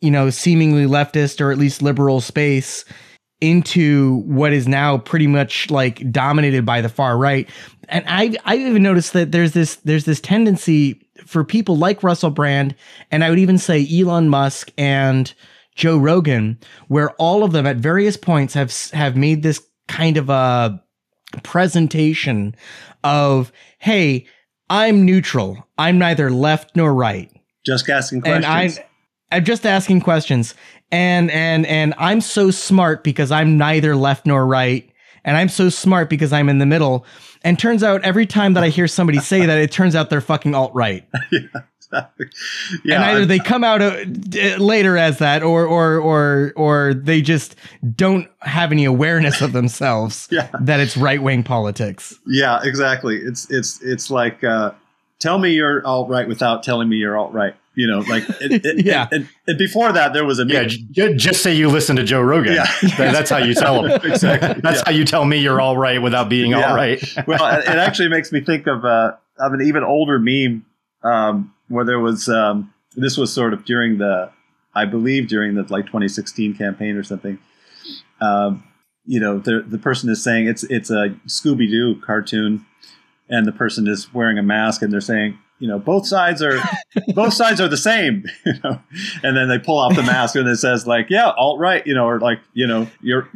you 0.00 0.10
know, 0.10 0.30
seemingly 0.30 0.84
leftist 0.84 1.40
or 1.40 1.52
at 1.52 1.58
least 1.58 1.80
liberal 1.80 2.20
space 2.20 2.84
into 3.40 4.22
what 4.22 4.52
is 4.52 4.66
now 4.66 4.98
pretty 4.98 5.26
much 5.26 5.70
like 5.70 6.10
dominated 6.10 6.64
by 6.64 6.80
the 6.80 6.88
far 6.88 7.16
right. 7.16 7.48
And 7.88 8.04
I've 8.06 8.36
I've 8.44 8.60
even 8.60 8.82
noticed 8.82 9.12
that 9.12 9.32
there's 9.32 9.52
this 9.52 9.76
there's 9.76 10.04
this 10.04 10.20
tendency 10.20 11.00
for 11.24 11.44
people 11.44 11.76
like 11.76 12.02
Russell 12.02 12.30
Brand 12.30 12.74
and 13.10 13.24
I 13.24 13.30
would 13.30 13.38
even 13.38 13.58
say 13.58 13.86
Elon 13.90 14.28
Musk 14.28 14.70
and 14.76 15.32
Joe 15.74 15.98
Rogan 15.98 16.58
where 16.88 17.10
all 17.12 17.44
of 17.44 17.52
them 17.52 17.66
at 17.66 17.76
various 17.76 18.16
points 18.16 18.54
have 18.54 18.74
have 18.90 19.16
made 19.16 19.42
this 19.42 19.62
kind 19.88 20.16
of 20.16 20.30
a 20.30 20.82
presentation 21.42 22.54
of 23.04 23.52
hey, 23.78 24.26
I'm 24.68 25.04
neutral. 25.04 25.66
I'm 25.78 25.98
neither 25.98 26.30
left 26.30 26.76
nor 26.76 26.92
right. 26.92 27.30
Just 27.64 27.88
asking 27.88 28.22
questions. 28.22 28.44
And 28.44 28.46
I 28.46 29.36
I'm 29.36 29.44
just 29.44 29.66
asking 29.66 30.00
questions 30.02 30.54
and 30.92 31.30
and 31.30 31.66
and 31.66 31.94
I'm 31.98 32.20
so 32.20 32.50
smart 32.50 33.02
because 33.02 33.30
I'm 33.30 33.58
neither 33.58 33.96
left 33.96 34.26
nor 34.26 34.46
right, 34.46 34.88
and 35.24 35.36
I'm 35.36 35.48
so 35.48 35.68
smart 35.68 36.08
because 36.08 36.32
I'm 36.32 36.48
in 36.48 36.58
the 36.58 36.66
middle. 36.66 37.06
And 37.46 37.56
turns 37.56 37.84
out 37.84 38.02
every 38.02 38.26
time 38.26 38.54
that 38.54 38.64
I 38.64 38.70
hear 38.70 38.88
somebody 38.88 39.20
say 39.20 39.46
that, 39.46 39.56
it 39.58 39.70
turns 39.70 39.94
out 39.94 40.10
they're 40.10 40.20
fucking 40.20 40.52
alt 40.56 40.74
right. 40.74 41.08
yeah. 41.30 42.06
Yeah, 42.84 42.96
and 42.96 43.04
either 43.04 43.24
they 43.24 43.38
come 43.38 43.62
out 43.62 43.80
uh, 43.80 44.04
later 44.58 44.98
as 44.98 45.18
that, 45.18 45.44
or 45.44 45.64
or 45.64 45.98
or 45.98 46.52
or 46.56 46.94
they 46.94 47.22
just 47.22 47.54
don't 47.94 48.28
have 48.40 48.72
any 48.72 48.84
awareness 48.84 49.40
of 49.40 49.52
themselves 49.52 50.26
yeah. 50.32 50.50
that 50.60 50.80
it's 50.80 50.96
right 50.96 51.22
wing 51.22 51.44
politics. 51.44 52.18
Yeah, 52.26 52.58
exactly. 52.64 53.18
It's 53.18 53.48
it's 53.48 53.80
it's 53.80 54.10
like 54.10 54.42
uh, 54.42 54.72
tell 55.20 55.38
me 55.38 55.52
you're 55.52 55.86
alt 55.86 56.08
right 56.08 56.26
without 56.26 56.64
telling 56.64 56.88
me 56.88 56.96
you're 56.96 57.16
alt 57.16 57.32
right. 57.32 57.54
You 57.76 57.86
know, 57.86 57.98
like 57.98 58.24
it, 58.40 58.64
it, 58.64 58.86
yeah. 58.86 59.06
And, 59.12 59.28
and, 59.46 59.58
before 59.58 59.92
that, 59.92 60.14
there 60.14 60.24
was 60.24 60.38
a 60.38 60.46
meme 60.46 60.54
yeah. 60.54 61.08
J- 61.08 61.14
just 61.14 61.42
say 61.42 61.54
you 61.54 61.68
listen 61.68 61.96
to 61.96 62.04
Joe 62.04 62.22
Rogan. 62.22 62.54
Yeah. 62.54 62.66
that's 62.96 63.28
how 63.28 63.36
you 63.36 63.52
tell 63.52 63.84
him. 63.84 64.00
exactly. 64.10 64.60
That's 64.62 64.78
yeah. 64.78 64.82
how 64.86 64.92
you 64.92 65.04
tell 65.04 65.26
me 65.26 65.36
you're 65.38 65.60
all 65.60 65.76
right 65.76 66.00
without 66.00 66.30
being 66.30 66.52
yeah. 66.52 66.70
all 66.70 66.74
right. 66.74 67.02
well, 67.26 67.60
it 67.60 67.66
actually 67.66 68.08
makes 68.08 68.32
me 68.32 68.40
think 68.40 68.66
of 68.66 68.86
uh, 68.86 69.12
of 69.38 69.52
an 69.52 69.60
even 69.60 69.84
older 69.84 70.18
meme 70.18 70.64
um, 71.02 71.54
where 71.68 71.84
there 71.84 72.00
was 72.00 72.30
um, 72.30 72.72
this 72.94 73.18
was 73.18 73.30
sort 73.30 73.52
of 73.52 73.66
during 73.66 73.98
the 73.98 74.30
I 74.74 74.86
believe 74.86 75.28
during 75.28 75.54
the 75.54 75.62
like 75.64 75.84
2016 75.84 76.56
campaign 76.56 76.96
or 76.96 77.02
something. 77.02 77.38
Um, 78.22 78.64
you 79.04 79.20
know, 79.20 79.38
the 79.38 79.62
the 79.66 79.78
person 79.78 80.08
is 80.08 80.24
saying 80.24 80.48
it's 80.48 80.64
it's 80.64 80.88
a 80.88 81.10
Scooby 81.26 81.70
Doo 81.70 82.00
cartoon, 82.00 82.64
and 83.28 83.46
the 83.46 83.52
person 83.52 83.86
is 83.86 84.14
wearing 84.14 84.38
a 84.38 84.42
mask, 84.42 84.80
and 84.80 84.90
they're 84.90 85.02
saying 85.02 85.38
you 85.58 85.68
know 85.68 85.78
both 85.78 86.06
sides 86.06 86.42
are 86.42 86.58
both 87.14 87.32
sides 87.32 87.60
are 87.60 87.68
the 87.68 87.76
same 87.76 88.24
you 88.46 88.52
know? 88.62 88.80
And 89.22 89.36
then 89.36 89.48
they 89.48 89.58
pull 89.58 89.78
off 89.78 89.94
the 89.96 90.02
mask 90.02 90.36
and 90.36 90.48
it 90.48 90.56
says 90.56 90.86
like 90.86 91.10
yeah 91.10 91.30
alt 91.30 91.58
right 91.58 91.86
you 91.86 91.94
know 91.94 92.06
or 92.06 92.20
like 92.20 92.40
you 92.52 92.66
know 92.66 92.88
you're 93.00 93.28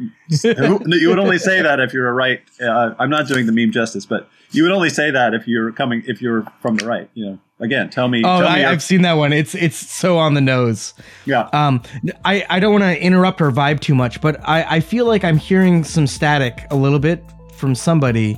you 0.43 1.09
would 1.09 1.19
only 1.19 1.37
say 1.37 1.61
that 1.61 1.79
if 1.79 1.93
you're 1.93 2.07
a 2.07 2.13
right 2.13 2.41
uh, 2.61 2.93
i'm 2.99 3.09
not 3.09 3.27
doing 3.27 3.45
the 3.45 3.51
meme 3.51 3.71
justice 3.71 4.05
but 4.05 4.29
you 4.51 4.63
would 4.63 4.71
only 4.71 4.89
say 4.89 5.11
that 5.11 5.33
if 5.33 5.47
you're 5.47 5.71
coming 5.71 6.03
if 6.07 6.21
you're 6.21 6.45
from 6.61 6.75
the 6.75 6.85
right 6.85 7.09
you 7.13 7.25
know? 7.25 7.39
Again 7.59 7.91
tell 7.91 8.07
me 8.07 8.19
oh 8.19 8.39
tell 8.39 8.47
I, 8.47 8.59
have 8.59 8.81
seen 8.81 9.03
that 9.03 9.13
one. 9.13 9.31
It's 9.33 9.53
it's 9.53 9.77
so 9.77 10.17
on 10.17 10.33
the 10.33 10.41
nose. 10.41 10.95
Yeah. 11.25 11.47
Um 11.53 11.83
i 12.25 12.43
i 12.49 12.59
don't 12.59 12.71
want 12.71 12.83
to 12.83 12.99
interrupt 12.99 13.39
or 13.39 13.51
vibe 13.51 13.79
too 13.79 13.93
much 13.93 14.19
but 14.19 14.39
i 14.49 14.77
i 14.77 14.79
feel 14.79 15.05
like 15.05 15.23
i'm 15.23 15.37
hearing 15.37 15.83
some 15.83 16.07
static 16.07 16.65
a 16.71 16.75
little 16.75 16.97
bit 16.97 17.23
from 17.53 17.75
somebody 17.75 18.35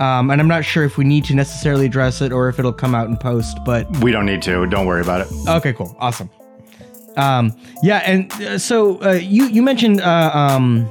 um, 0.00 0.30
and 0.30 0.40
I'm 0.40 0.48
not 0.48 0.64
sure 0.64 0.84
if 0.84 0.96
we 0.96 1.04
need 1.04 1.24
to 1.26 1.34
necessarily 1.34 1.86
address 1.86 2.20
it 2.20 2.32
or 2.32 2.48
if 2.48 2.58
it'll 2.58 2.72
come 2.72 2.94
out 2.94 3.08
in 3.08 3.16
post, 3.16 3.58
but 3.64 3.88
we 3.98 4.10
don't 4.10 4.26
need 4.26 4.42
to. 4.42 4.66
Don't 4.66 4.86
worry 4.86 5.02
about 5.02 5.20
it. 5.20 5.28
Okay, 5.46 5.72
cool, 5.72 5.94
awesome. 6.00 6.30
Um, 7.16 7.54
yeah, 7.82 7.98
and 7.98 8.32
uh, 8.32 8.58
so 8.58 9.02
uh, 9.02 9.12
you 9.12 9.46
you 9.46 9.62
mentioned 9.62 10.00
uh, 10.00 10.30
um, 10.32 10.86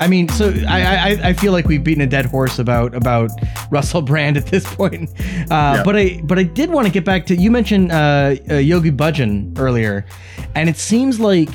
I 0.00 0.08
mean, 0.08 0.28
so 0.30 0.52
I, 0.66 0.82
I 0.82 1.28
I 1.28 1.32
feel 1.34 1.52
like 1.52 1.66
we've 1.66 1.84
beaten 1.84 2.00
a 2.00 2.06
dead 2.06 2.24
horse 2.24 2.58
about 2.58 2.94
about 2.94 3.30
Russell 3.70 4.00
Brand 4.00 4.38
at 4.38 4.46
this 4.46 4.64
point. 4.74 5.10
Uh, 5.20 5.44
yeah. 5.50 5.82
But 5.84 5.96
I 5.96 6.20
but 6.24 6.38
I 6.38 6.44
did 6.44 6.70
want 6.70 6.86
to 6.86 6.92
get 6.92 7.04
back 7.04 7.26
to 7.26 7.36
you 7.36 7.50
mentioned 7.50 7.92
uh, 7.92 8.36
uh, 8.50 8.54
Yogi 8.54 8.90
Bhajan 8.90 9.58
earlier, 9.58 10.06
and 10.54 10.70
it 10.70 10.78
seems 10.78 11.20
like 11.20 11.50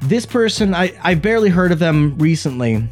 this 0.00 0.24
person 0.24 0.74
I 0.74 0.92
I've 1.02 1.20
barely 1.20 1.50
heard 1.50 1.72
of 1.72 1.78
them 1.78 2.16
recently. 2.18 2.90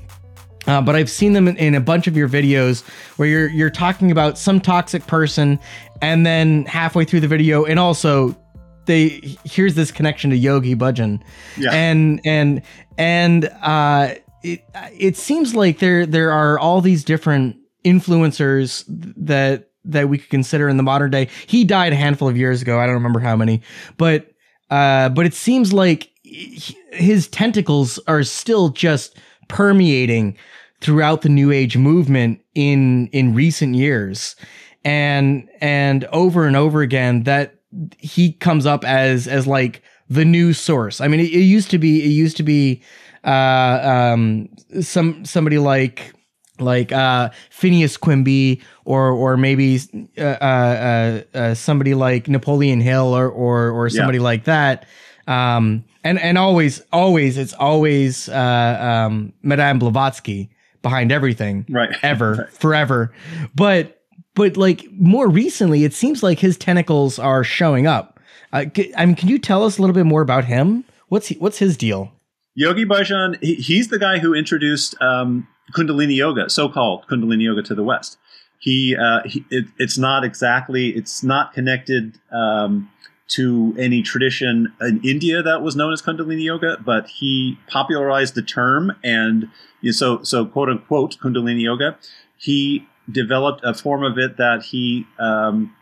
Uh, 0.66 0.82
but 0.82 0.94
I've 0.94 1.08
seen 1.08 1.32
them 1.32 1.48
in, 1.48 1.56
in, 1.56 1.74
a 1.74 1.80
bunch 1.80 2.06
of 2.06 2.14
your 2.14 2.28
videos 2.28 2.86
where 3.16 3.26
you're 3.26 3.48
you're 3.48 3.70
talking 3.70 4.10
about 4.10 4.36
some 4.36 4.60
toxic 4.60 5.06
person, 5.06 5.58
and 6.02 6.26
then 6.26 6.66
halfway 6.66 7.06
through 7.06 7.20
the 7.20 7.28
video, 7.28 7.64
and 7.64 7.78
also 7.78 8.36
they 8.84 9.38
here's 9.44 9.74
this 9.74 9.90
connection 9.90 10.28
to 10.28 10.36
Yogi 10.36 10.74
Bhajan, 10.74 11.22
yeah. 11.56 11.70
and 11.72 12.20
and 12.26 12.60
and 12.98 13.46
uh, 13.62 14.14
it 14.42 14.64
it 14.96 15.16
seems 15.16 15.54
like 15.54 15.78
there 15.78 16.06
there 16.06 16.32
are 16.32 16.58
all 16.58 16.80
these 16.80 17.04
different 17.04 17.56
influencers 17.84 18.84
that 18.88 19.70
that 19.84 20.08
we 20.08 20.18
could 20.18 20.30
consider 20.30 20.68
in 20.68 20.76
the 20.76 20.82
modern 20.82 21.10
day. 21.10 21.28
He 21.46 21.64
died 21.64 21.92
a 21.92 21.96
handful 21.96 22.28
of 22.28 22.36
years 22.36 22.62
ago. 22.62 22.78
I 22.78 22.86
don't 22.86 22.94
remember 22.94 23.20
how 23.20 23.36
many, 23.36 23.62
but 23.96 24.30
uh, 24.70 25.08
but 25.10 25.26
it 25.26 25.34
seems 25.34 25.72
like 25.72 26.10
his 26.22 27.28
tentacles 27.28 27.98
are 28.06 28.22
still 28.22 28.68
just 28.68 29.16
permeating 29.48 30.36
throughout 30.80 31.22
the 31.22 31.28
new 31.28 31.50
age 31.50 31.76
movement 31.76 32.40
in 32.54 33.08
in 33.08 33.34
recent 33.34 33.74
years 33.74 34.36
and 34.84 35.48
and 35.60 36.04
over 36.06 36.46
and 36.46 36.56
over 36.56 36.82
again 36.82 37.24
that 37.24 37.54
he 37.98 38.32
comes 38.32 38.66
up 38.66 38.84
as 38.84 39.26
as 39.26 39.46
like 39.46 39.82
the 40.08 40.24
new 40.24 40.52
source 40.52 41.00
i 41.00 41.08
mean 41.08 41.20
it, 41.20 41.32
it 41.32 41.42
used 41.42 41.70
to 41.70 41.78
be 41.78 42.02
it 42.04 42.08
used 42.08 42.36
to 42.36 42.42
be 42.42 42.82
uh, 43.24 44.12
um, 44.14 44.48
some 44.80 45.24
somebody 45.24 45.58
like 45.58 46.12
like 46.60 46.92
uh, 46.92 47.30
Phineas 47.50 47.96
Quimby 47.96 48.62
or 48.84 49.10
or 49.10 49.36
maybe 49.36 49.80
uh, 50.18 50.22
uh, 50.22 51.22
uh, 51.34 51.54
somebody 51.54 51.94
like 51.94 52.28
Napoleon 52.28 52.80
Hill 52.80 53.16
or 53.16 53.28
or, 53.28 53.70
or 53.70 53.90
somebody 53.90 54.18
yeah. 54.18 54.24
like 54.24 54.44
that. 54.44 54.86
Um, 55.26 55.84
and 56.04 56.18
and 56.18 56.38
always 56.38 56.80
always 56.92 57.36
it's 57.38 57.52
always 57.54 58.28
uh, 58.28 59.04
um, 59.08 59.32
Madame 59.42 59.78
Blavatsky 59.78 60.50
behind 60.82 61.12
everything, 61.12 61.66
right? 61.68 61.90
Ever, 62.02 62.32
right. 62.34 62.50
forever. 62.50 63.12
But 63.54 64.02
but 64.34 64.56
like 64.56 64.86
more 64.92 65.28
recently, 65.28 65.84
it 65.84 65.92
seems 65.92 66.22
like 66.22 66.38
his 66.38 66.56
tentacles 66.56 67.18
are 67.18 67.44
showing 67.44 67.86
up. 67.86 68.20
Uh, 68.52 68.64
I 68.96 69.04
mean, 69.04 69.16
can 69.16 69.28
you 69.28 69.38
tell 69.38 69.64
us 69.64 69.78
a 69.78 69.82
little 69.82 69.94
bit 69.94 70.06
more 70.06 70.22
about 70.22 70.44
him? 70.44 70.84
What's 71.08 71.26
he, 71.28 71.34
what's 71.36 71.58
his 71.58 71.76
deal? 71.76 72.12
Yogi 72.58 72.84
Bhajan, 72.84 73.40
he, 73.40 73.54
he's 73.54 73.86
the 73.86 74.00
guy 74.00 74.18
who 74.18 74.34
introduced 74.34 75.00
um, 75.00 75.46
Kundalini 75.72 76.16
Yoga, 76.16 76.50
so-called 76.50 77.06
Kundalini 77.06 77.44
Yoga, 77.44 77.62
to 77.62 77.72
the 77.72 77.84
West. 77.84 78.18
He, 78.58 78.96
uh, 78.96 79.20
he 79.24 79.44
it, 79.48 79.66
it's 79.78 79.96
not 79.96 80.24
exactly, 80.24 80.88
it's 80.88 81.22
not 81.22 81.52
connected 81.52 82.18
um, 82.32 82.90
to 83.28 83.76
any 83.78 84.02
tradition 84.02 84.72
in 84.80 85.00
India 85.04 85.40
that 85.40 85.62
was 85.62 85.76
known 85.76 85.92
as 85.92 86.02
Kundalini 86.02 86.42
Yoga, 86.42 86.78
but 86.84 87.06
he 87.06 87.56
popularized 87.68 88.34
the 88.34 88.42
term, 88.42 88.90
and 89.04 89.48
you 89.80 89.90
know, 89.90 89.92
so 89.92 90.22
so 90.24 90.44
quote 90.44 90.68
unquote 90.68 91.16
Kundalini 91.20 91.62
Yoga. 91.62 91.96
He 92.36 92.88
developed 93.08 93.60
a 93.62 93.72
form 93.72 94.02
of 94.02 94.18
it 94.18 94.36
that 94.36 94.64
he 94.64 95.06
um, 95.20 95.76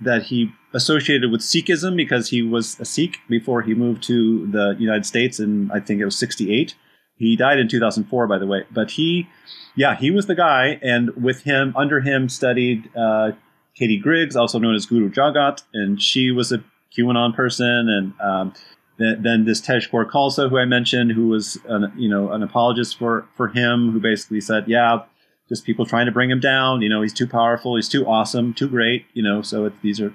that 0.00 0.24
he 0.24 0.52
associated 0.72 1.30
with 1.30 1.40
Sikhism 1.40 1.96
because 1.96 2.30
he 2.30 2.42
was 2.42 2.78
a 2.80 2.84
Sikh 2.84 3.18
before 3.28 3.62
he 3.62 3.74
moved 3.74 4.02
to 4.04 4.46
the 4.46 4.76
United 4.78 5.06
States 5.06 5.40
in 5.40 5.70
I 5.70 5.80
think 5.80 6.00
it 6.00 6.04
was 6.04 6.18
68. 6.18 6.74
He 7.16 7.36
died 7.36 7.58
in 7.58 7.68
2004, 7.68 8.26
by 8.26 8.38
the 8.38 8.46
way. 8.46 8.64
But 8.72 8.92
he, 8.92 9.28
yeah, 9.76 9.96
he 9.96 10.10
was 10.10 10.26
the 10.26 10.34
guy, 10.34 10.78
and 10.82 11.10
with 11.14 11.42
him, 11.42 11.72
under 11.76 12.00
him, 12.00 12.28
studied 12.28 12.90
uh, 12.96 13.32
Katie 13.76 13.98
Griggs, 13.98 14.36
also 14.36 14.58
known 14.58 14.74
as 14.74 14.86
Guru 14.86 15.10
Jagat, 15.10 15.62
and 15.72 16.00
she 16.02 16.30
was 16.30 16.50
a 16.52 16.62
QAnon 16.96 17.34
person, 17.34 17.88
and 17.88 18.12
um, 18.20 18.52
then, 18.98 19.22
then, 19.22 19.44
this 19.44 19.60
Tej 19.60 19.88
Kaur 19.90 20.08
Khalsa, 20.08 20.48
who 20.48 20.58
I 20.58 20.64
mentioned, 20.64 21.12
who 21.12 21.28
was 21.28 21.58
an, 21.68 21.92
you 21.96 22.08
know 22.08 22.30
an 22.30 22.42
apologist 22.42 22.98
for 22.98 23.26
for 23.36 23.48
him, 23.48 23.90
who 23.90 24.00
basically 24.00 24.40
said, 24.40 24.64
yeah, 24.68 25.02
just 25.48 25.64
people 25.64 25.86
trying 25.86 26.06
to 26.06 26.12
bring 26.12 26.30
him 26.30 26.40
down. 26.40 26.82
You 26.82 26.88
know, 26.88 27.02
he's 27.02 27.12
too 27.12 27.26
powerful, 27.26 27.76
he's 27.76 27.88
too 27.88 28.06
awesome, 28.06 28.54
too 28.54 28.68
great. 28.68 29.06
You 29.12 29.22
know, 29.22 29.42
so 29.42 29.66
it, 29.66 29.72
these 29.82 30.00
are, 30.00 30.14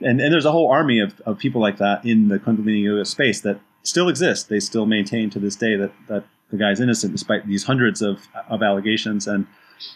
and, 0.00 0.20
and 0.20 0.32
there's 0.32 0.44
a 0.44 0.52
whole 0.52 0.70
army 0.70 1.00
of, 1.00 1.20
of 1.26 1.38
people 1.38 1.60
like 1.60 1.78
that 1.78 2.04
in 2.04 2.28
the 2.28 2.38
Kundalini 2.38 2.82
Yoga 2.82 3.04
space 3.04 3.40
that 3.42 3.60
still 3.82 4.08
exist. 4.08 4.48
They 4.48 4.60
still 4.60 4.86
maintain 4.86 5.30
to 5.30 5.38
this 5.38 5.56
day 5.56 5.76
that 5.76 5.92
that 6.08 6.24
the 6.50 6.56
guy's 6.56 6.80
innocent 6.80 7.12
despite 7.12 7.46
these 7.46 7.64
hundreds 7.64 8.02
of 8.02 8.28
of 8.48 8.62
allegations 8.62 9.26
and 9.26 9.46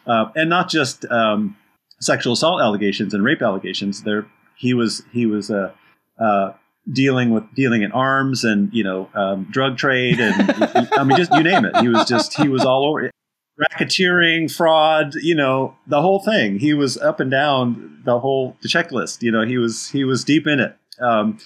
uh, 0.06 0.26
and 0.34 0.50
not 0.50 0.68
just 0.68 1.04
um, 1.06 1.56
sexual 2.00 2.32
assault 2.32 2.60
allegations 2.60 3.14
and 3.14 3.24
rape 3.24 3.42
allegations. 3.42 4.02
There, 4.02 4.26
he 4.56 4.74
was 4.74 5.02
he 5.12 5.26
was 5.26 5.50
uh, 5.50 5.72
uh, 6.18 6.52
dealing 6.90 7.30
with 7.30 7.44
dealing 7.54 7.82
in 7.82 7.92
arms 7.92 8.44
and 8.44 8.72
you 8.72 8.84
know 8.84 9.08
um, 9.14 9.46
drug 9.50 9.76
trade 9.76 10.20
and 10.20 10.88
I 10.92 11.04
mean 11.04 11.16
just 11.16 11.32
you 11.32 11.42
name 11.42 11.64
it. 11.64 11.76
He 11.78 11.88
was 11.88 12.06
just 12.08 12.34
he 12.34 12.48
was 12.48 12.64
all 12.64 12.88
over 12.88 13.10
racketeering, 13.60 14.54
fraud, 14.54 15.14
you 15.16 15.34
know, 15.34 15.76
the 15.86 16.00
whole 16.00 16.20
thing. 16.20 16.58
He 16.58 16.74
was 16.74 16.96
up 16.96 17.20
and 17.20 17.30
down 17.30 18.00
the 18.04 18.18
whole 18.20 18.56
the 18.62 18.68
checklist. 18.68 19.22
You 19.22 19.30
know, 19.30 19.44
he 19.44 19.58
was 19.58 19.90
he 19.90 20.04
was 20.04 20.24
deep 20.24 20.46
in 20.46 20.60
it. 20.60 20.76
Um, 21.00 21.38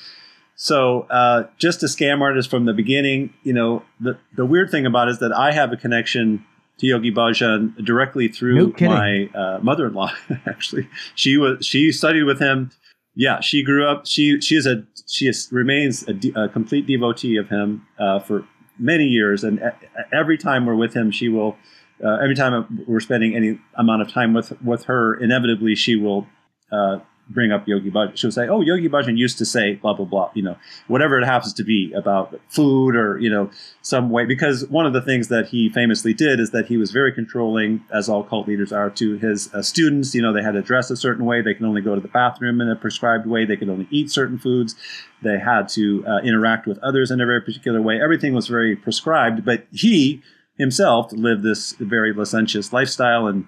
so 0.56 1.02
uh, 1.10 1.44
just 1.58 1.82
a 1.82 1.86
scam 1.86 2.20
artist 2.20 2.50
from 2.50 2.64
the 2.64 2.72
beginning. 2.72 3.34
You 3.42 3.52
know, 3.52 3.82
the 4.00 4.18
the 4.36 4.46
weird 4.46 4.70
thing 4.70 4.86
about 4.86 5.08
it 5.08 5.12
is 5.12 5.18
that 5.18 5.32
I 5.32 5.52
have 5.52 5.72
a 5.72 5.76
connection 5.76 6.44
to 6.78 6.86
Yogi 6.86 7.12
Bhajan 7.12 7.84
directly 7.84 8.28
through 8.28 8.72
no 8.72 8.88
my 8.88 9.28
uh, 9.34 9.58
mother-in-law. 9.62 10.12
Actually, 10.46 10.88
she 11.14 11.36
was 11.36 11.64
she 11.64 11.92
studied 11.92 12.24
with 12.24 12.38
him. 12.38 12.70
Yeah, 13.16 13.40
she 13.40 13.62
grew 13.62 13.86
up. 13.86 14.06
She 14.06 14.40
she 14.40 14.56
is 14.56 14.66
a 14.66 14.84
she 15.06 15.26
is, 15.28 15.48
remains 15.52 16.04
a, 16.08 16.44
a, 16.44 16.48
complete 16.48 16.86
devotee 16.86 17.36
of 17.36 17.48
him 17.48 17.86
uh, 17.98 18.18
for 18.18 18.44
many 18.78 19.04
years, 19.04 19.44
and 19.44 19.60
every 20.12 20.36
time 20.36 20.66
we're 20.66 20.74
with 20.74 20.94
him, 20.94 21.10
she 21.10 21.28
will 21.28 21.56
uh, 22.02 22.18
every 22.22 22.34
time 22.34 22.84
we're 22.86 23.00
spending 23.00 23.36
any 23.36 23.58
amount 23.74 24.02
of 24.02 24.10
time 24.10 24.32
with 24.32 24.60
with 24.62 24.84
her, 24.84 25.14
inevitably 25.14 25.74
she 25.74 25.96
will 25.96 26.26
uh, 26.72 26.98
bring 27.28 27.52
up 27.52 27.66
Yogi 27.66 27.90
Bhajan. 27.90 28.16
She'll 28.16 28.32
say, 28.32 28.48
"Oh, 28.48 28.60
Yogi 28.60 28.88
Bhajan 28.88 29.16
used 29.16 29.38
to 29.38 29.44
say 29.44 29.74
blah 29.74 29.94
blah 29.94 30.04
blah," 30.04 30.30
you 30.34 30.42
know, 30.42 30.56
whatever 30.88 31.18
it 31.18 31.24
happens 31.24 31.52
to 31.54 31.64
be 31.64 31.92
about 31.92 32.38
food 32.48 32.96
or 32.96 33.18
you 33.18 33.30
know 33.30 33.50
some 33.82 34.10
way. 34.10 34.24
Because 34.24 34.66
one 34.68 34.86
of 34.86 34.92
the 34.92 35.00
things 35.00 35.28
that 35.28 35.48
he 35.48 35.68
famously 35.70 36.12
did 36.12 36.40
is 36.40 36.50
that 36.50 36.66
he 36.66 36.76
was 36.76 36.90
very 36.90 37.12
controlling, 37.12 37.84
as 37.92 38.08
all 38.08 38.24
cult 38.24 38.48
leaders 38.48 38.72
are, 38.72 38.90
to 38.90 39.16
his 39.18 39.52
uh, 39.54 39.62
students. 39.62 40.14
You 40.14 40.22
know, 40.22 40.32
they 40.32 40.42
had 40.42 40.52
to 40.52 40.62
dress 40.62 40.90
a 40.90 40.96
certain 40.96 41.24
way. 41.24 41.42
They 41.42 41.54
can 41.54 41.66
only 41.66 41.80
go 41.80 41.94
to 41.94 42.00
the 42.00 42.08
bathroom 42.08 42.60
in 42.60 42.68
a 42.68 42.76
prescribed 42.76 43.26
way. 43.26 43.44
They 43.44 43.56
could 43.56 43.68
only 43.68 43.88
eat 43.90 44.10
certain 44.10 44.38
foods. 44.38 44.74
They 45.22 45.38
had 45.38 45.68
to 45.70 46.04
uh, 46.06 46.18
interact 46.18 46.66
with 46.66 46.78
others 46.78 47.10
in 47.10 47.20
a 47.20 47.26
very 47.26 47.40
particular 47.40 47.80
way. 47.80 48.00
Everything 48.00 48.34
was 48.34 48.48
very 48.48 48.76
prescribed, 48.76 49.44
but 49.44 49.66
he 49.72 50.22
himself 50.58 51.12
lived 51.12 51.42
this 51.42 51.72
very 51.78 52.12
licentious 52.12 52.72
lifestyle 52.72 53.26
and 53.26 53.46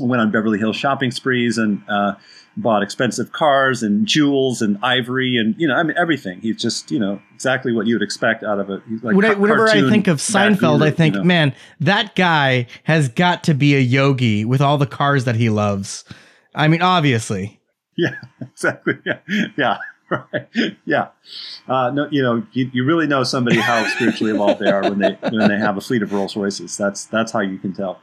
went 0.00 0.20
on 0.20 0.30
Beverly 0.30 0.58
Hills 0.58 0.76
shopping 0.76 1.10
sprees 1.10 1.58
and 1.58 1.82
uh, 1.88 2.14
bought 2.56 2.82
expensive 2.82 3.32
cars 3.32 3.82
and 3.82 4.06
jewels 4.06 4.62
and 4.62 4.78
ivory 4.82 5.36
and 5.36 5.54
you 5.58 5.66
know 5.66 5.74
I 5.74 5.82
mean 5.82 5.96
everything. 5.98 6.40
He's 6.40 6.60
just 6.60 6.90
you 6.90 6.98
know 6.98 7.20
exactly 7.34 7.72
what 7.72 7.86
you 7.86 7.94
would 7.94 8.02
expect 8.02 8.44
out 8.44 8.58
of 8.58 8.70
it. 8.70 8.82
Like 9.02 9.14
I, 9.24 9.34
whenever 9.34 9.68
I 9.68 9.88
think 9.88 10.08
of 10.08 10.18
Seinfeld, 10.18 10.82
I 10.82 10.90
think, 10.90 11.14
you 11.14 11.20
know. 11.20 11.24
man, 11.24 11.54
that 11.80 12.14
guy 12.14 12.66
has 12.84 13.08
got 13.08 13.44
to 13.44 13.54
be 13.54 13.74
a 13.74 13.80
yogi 13.80 14.44
with 14.44 14.60
all 14.60 14.78
the 14.78 14.86
cars 14.86 15.24
that 15.24 15.36
he 15.36 15.50
loves. 15.50 16.04
I 16.54 16.68
mean, 16.68 16.82
obviously. 16.82 17.60
Yeah, 17.96 18.14
exactly. 18.40 18.94
Yeah, 19.04 19.18
yeah. 19.56 19.78
right. 20.32 20.76
Yeah. 20.84 21.08
Uh, 21.66 21.90
no, 21.90 22.08
you 22.10 22.22
know, 22.22 22.42
you, 22.52 22.70
you 22.72 22.84
really 22.84 23.06
know 23.06 23.24
somebody 23.24 23.58
how 23.58 23.86
spiritually 23.88 24.32
evolved 24.32 24.60
they 24.60 24.70
are 24.70 24.82
when 24.82 24.98
they 24.98 25.18
when 25.20 25.48
they 25.48 25.58
have 25.58 25.76
a 25.76 25.80
fleet 25.80 26.02
of 26.02 26.12
Rolls 26.12 26.36
Royces. 26.36 26.76
That's 26.76 27.04
that's 27.06 27.32
how 27.32 27.40
you 27.40 27.58
can 27.58 27.74
tell. 27.74 28.00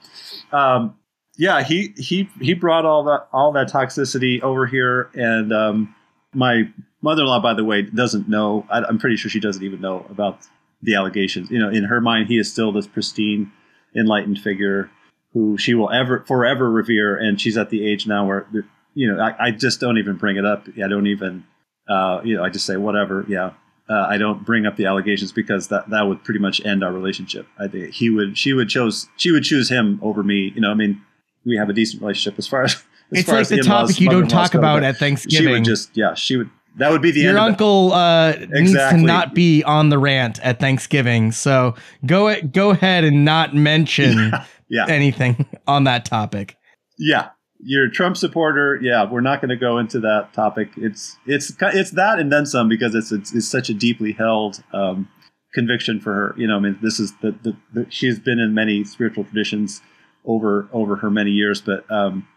Um, 0.52 0.96
yeah, 1.38 1.64
he 1.64 1.94
he 1.98 2.30
he 2.40 2.54
brought 2.54 2.86
all 2.86 3.04
that 3.06 3.28
all 3.34 3.52
that 3.54 3.70
toxicity 3.70 4.42
over 4.42 4.68
here, 4.68 5.10
and 5.16 5.52
um, 5.52 5.96
my 6.34 6.70
mother-in-law, 7.02 7.42
by 7.42 7.54
the 7.54 7.64
way, 7.64 7.82
doesn't 7.82 8.30
know. 8.30 8.66
I, 8.70 8.84
I'm 8.84 9.00
pretty 9.00 9.18
sure 9.18 9.30
she 9.30 9.40
doesn't 9.40 9.64
even 9.64 9.82
know 9.82 10.06
about 10.10 10.40
the 10.82 10.96
allegations. 10.96 11.50
You 11.50 11.60
know, 11.60 11.70
in 11.70 11.86
her 11.86 12.00
mind, 12.00 12.28
he 12.28 12.38
is 12.38 12.52
still 12.52 12.72
this 12.72 12.88
pristine, 12.88 13.52
enlightened 13.96 14.40
figure 14.40 14.92
who 15.34 15.58
she 15.58 15.74
will 15.74 15.92
ever 15.92 16.24
forever 16.28 16.70
revere, 16.70 17.18
and 17.18 17.42
she's 17.42 17.58
at 17.58 17.70
the 17.70 17.86
age 17.86 18.08
now 18.08 18.26
where 18.26 18.48
you 18.94 19.12
know 19.12 19.22
I, 19.22 19.48
I 19.48 19.52
just 19.52 19.80
don't 19.80 19.98
even 19.98 20.16
bring 20.16 20.38
it 20.38 20.46
up. 20.46 20.68
I 20.82 20.88
don't 20.88 21.08
even 21.08 21.46
uh, 21.90 22.22
you 22.24 22.36
know, 22.36 22.44
I 22.44 22.50
just 22.50 22.66
say 22.66 22.78
whatever. 22.78 23.26
Yeah, 23.28 23.52
uh, 23.90 24.08
I 24.10 24.18
don't 24.18 24.46
bring 24.46 24.66
up 24.66 24.78
the 24.78 24.86
allegations 24.86 25.32
because 25.32 25.68
that 25.68 25.90
that 25.90 26.04
would 26.04 26.24
pretty 26.24 26.40
much 26.40 26.64
end 26.66 26.84
our 26.84 26.92
relationship. 26.92 27.48
I 27.60 27.68
think 27.68 27.94
he 27.94 28.10
would, 28.10 28.38
she 28.38 28.54
would 28.54 28.70
chose, 28.70 29.08
she 29.18 29.32
would 29.32 29.44
choose 29.44 29.70
him 29.70 30.00
over 30.02 30.24
me. 30.24 30.52
You 30.56 30.62
know, 30.62 30.72
I 30.72 30.74
mean, 30.74 31.02
we 31.46 31.58
have 31.58 31.70
a 31.70 31.74
decent 31.74 32.02
relationship 32.02 32.40
as 32.40 32.48
far 32.48 32.64
as. 32.64 32.74
as 33.12 33.20
it's 33.20 33.30
far 33.30 33.36
like 33.36 33.42
as 33.42 33.50
the, 33.50 33.58
the 33.58 33.64
topic 33.64 34.00
you 34.00 34.10
don't 34.10 34.28
talk 34.28 34.56
about 34.56 34.84
at 34.84 34.98
Thanksgiving. 34.98 35.48
She 35.48 35.52
would 35.52 35.64
just, 35.64 35.96
yeah, 35.96 36.16
she 36.16 36.38
would. 36.38 36.50
That 36.78 36.92
would 36.92 37.02
be 37.02 37.12
the 37.12 37.22
Your 37.22 37.38
uncle 37.38 37.94
uh, 37.94 38.32
exactly. 38.32 38.62
needs 38.62 38.90
to 38.90 38.98
not 38.98 39.34
be 39.34 39.64
on 39.64 39.90
the 39.90 39.98
rant 39.98 40.40
at 40.40 40.60
Thanksgiving, 40.60 41.32
so 41.32 41.76
go 42.06 42.36
go 42.42 42.72
ahead 42.72 43.06
and 43.06 43.24
not 43.24 43.54
mention 43.56 44.18
yeah, 44.18 44.46
yeah. 44.68 44.86
anything 44.88 45.46
on 45.68 45.86
that 45.86 46.04
topic. 46.04 46.58
Yeah, 46.98 47.30
you're 47.60 47.86
a 47.86 47.92
Trump 47.92 48.18
supporter. 48.18 48.80
Yeah, 48.82 49.10
we're 49.10 49.22
not 49.22 49.42
going 49.42 49.50
to 49.50 49.56
go 49.56 49.78
into 49.78 50.00
that 50.02 50.34
topic. 50.34 50.70
It's 50.78 51.18
it's 51.26 51.54
it's 51.62 51.92
that 51.92 52.20
and 52.20 52.32
then 52.32 52.46
some 52.46 52.70
because 52.70 52.96
it's 52.96 53.12
it's, 53.12 53.34
it's 53.34 53.48
such 53.48 53.70
a 53.70 53.74
deeply 53.74 54.14
held 54.14 54.64
um, 54.74 55.10
conviction 55.54 56.00
for 56.00 56.14
her. 56.14 56.36
You 56.38 56.48
know, 56.48 56.58
I 56.58 56.60
mean, 56.60 56.78
this 56.82 57.00
is 57.00 57.14
the, 57.22 57.32
the, 57.44 57.56
the 57.74 57.88
she's 57.90 58.20
been 58.20 58.40
in 58.40 58.54
many 58.54 58.84
spiritual 58.84 59.24
traditions 59.24 59.82
over 60.26 60.70
over 60.72 60.98
her 60.98 61.10
many 61.10 61.32
years, 61.32 61.62
but 61.62 61.90
um, 61.92 62.28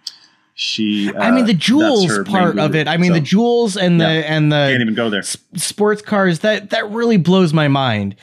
she. 0.54 1.12
Uh, 1.12 1.20
I 1.20 1.30
mean, 1.30 1.46
the 1.46 1.54
jewels 1.54 2.18
part 2.26 2.58
of 2.58 2.74
it. 2.74 2.88
I 2.88 2.96
mean, 2.96 3.10
so, 3.10 3.14
the 3.14 3.20
jewels 3.20 3.76
and 3.76 4.00
the 4.00 4.04
yeah, 4.04 4.34
and 4.34 4.52
the 4.52 4.68
can't 4.70 4.82
even 4.82 4.94
go 4.94 5.10
there. 5.10 5.22
sports 5.22 6.02
cars 6.02 6.40
that 6.40 6.70
that 6.70 6.90
really 6.90 7.16
blows 7.16 7.52
my 7.52 7.68
mind, 7.68 8.16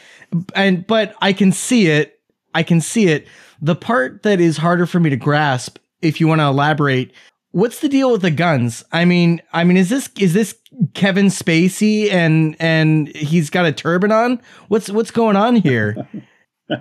and 0.56 0.86
but 0.88 1.16
I 1.22 1.34
can 1.34 1.52
see 1.52 1.88
it. 1.88 2.20
I 2.54 2.64
can 2.64 2.82
see 2.82 3.08
it. 3.08 3.28
The 3.62 3.76
part 3.76 4.24
that 4.24 4.40
is 4.40 4.58
harder 4.58 4.86
for 4.86 5.00
me 5.00 5.10
to 5.10 5.18
grasp 5.18 5.78
if 6.06 6.20
you 6.20 6.28
want 6.28 6.42
to 6.42 6.46
elaborate, 6.46 7.12
what's 7.52 7.80
the 7.80 7.90
deal 7.90 8.12
with 8.12 8.22
the 8.22 8.32
guns? 8.32 8.84
I 8.92 9.06
mean, 9.06 9.42
I 9.54 9.64
mean, 9.64 9.78
is 9.78 9.90
this 9.90 10.10
is 10.20 10.34
this 10.34 10.56
Kevin 10.94 11.28
Spacey 11.28 12.12
and 12.12 12.56
and 12.60 13.08
he's 13.16 13.50
got 13.50 13.66
a 13.66 13.72
turban 13.72 14.12
on? 14.12 14.42
What's 14.68 14.90
what's 14.90 15.12
going 15.12 15.36
on 15.36 15.56
here? 15.56 16.08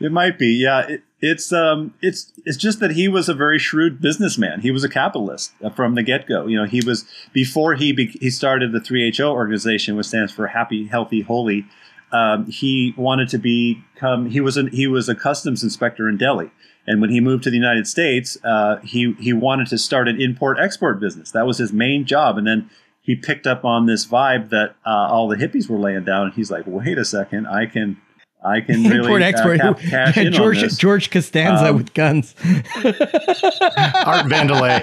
it 0.00 0.12
might 0.12 0.38
be, 0.38 0.48
yeah. 0.48 0.86
It, 0.86 1.02
it's 1.20 1.52
um, 1.52 1.94
it's 2.00 2.32
it's 2.44 2.56
just 2.56 2.80
that 2.80 2.92
he 2.92 3.06
was 3.08 3.28
a 3.28 3.34
very 3.34 3.58
shrewd 3.58 4.00
businessman. 4.00 4.60
He 4.60 4.70
was 4.70 4.84
a 4.84 4.88
capitalist 4.88 5.52
from 5.76 5.94
the 5.94 6.02
get 6.02 6.26
go. 6.26 6.46
You 6.46 6.56
know, 6.56 6.64
he 6.64 6.80
was 6.84 7.04
before 7.32 7.74
he 7.74 7.92
be, 7.92 8.06
he 8.06 8.30
started 8.30 8.72
the 8.72 8.80
3HO 8.80 9.30
organization, 9.30 9.96
which 9.96 10.06
stands 10.06 10.32
for 10.32 10.46
Happy, 10.46 10.86
Healthy, 10.86 11.22
Holy 11.22 11.66
um, 12.12 12.46
he 12.46 12.94
wanted 12.96 13.28
to 13.30 13.38
become 13.38 14.26
he 14.30 14.40
was 14.40 14.56
an, 14.56 14.68
he 14.68 14.86
was 14.86 15.08
a 15.08 15.14
customs 15.14 15.62
inspector 15.62 16.08
in 16.08 16.16
Delhi. 16.16 16.50
And 16.86 17.00
when 17.00 17.10
he 17.10 17.20
moved 17.20 17.44
to 17.44 17.50
the 17.50 17.56
United 17.56 17.86
States, 17.86 18.38
uh, 18.42 18.78
he 18.82 19.12
he 19.20 19.32
wanted 19.32 19.68
to 19.68 19.78
start 19.78 20.08
an 20.08 20.20
import 20.20 20.58
export 20.58 20.98
business. 20.98 21.30
That 21.30 21.46
was 21.46 21.58
his 21.58 21.72
main 21.72 22.04
job. 22.04 22.38
And 22.38 22.46
then 22.46 22.70
he 23.02 23.14
picked 23.14 23.46
up 23.46 23.64
on 23.64 23.86
this 23.86 24.06
vibe 24.06 24.50
that 24.50 24.74
uh, 24.84 24.90
all 24.90 25.28
the 25.28 25.36
hippies 25.36 25.68
were 25.68 25.78
laying 25.78 26.04
down, 26.04 26.26
and 26.26 26.34
he's 26.34 26.50
like, 26.50 26.64
"Wait 26.66 26.98
a 26.98 27.04
second, 27.04 27.46
I 27.46 27.66
can." 27.66 27.96
I 28.42 28.62
can 28.62 28.82
really 28.84 29.00
Import 29.00 29.20
export. 29.20 29.60
Uh, 29.60 29.74
cash 29.90 30.16
in 30.16 30.32
George 30.32 30.56
on 30.56 30.62
this. 30.62 30.78
George 30.78 31.10
Costanza 31.10 31.68
Um, 31.68 31.76
with 31.76 31.92
guns. 31.92 32.34
Art 32.44 34.24
Vandelay. 34.26 34.82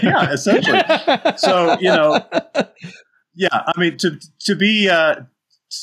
yeah, 0.00 0.30
essentially. 0.30 0.80
So 1.38 1.76
you 1.80 1.88
know, 1.88 2.24
yeah. 3.34 3.48
I 3.52 3.72
mean, 3.76 3.96
to 3.98 4.16
to 4.44 4.54
be 4.54 4.88
uh, 4.88 5.16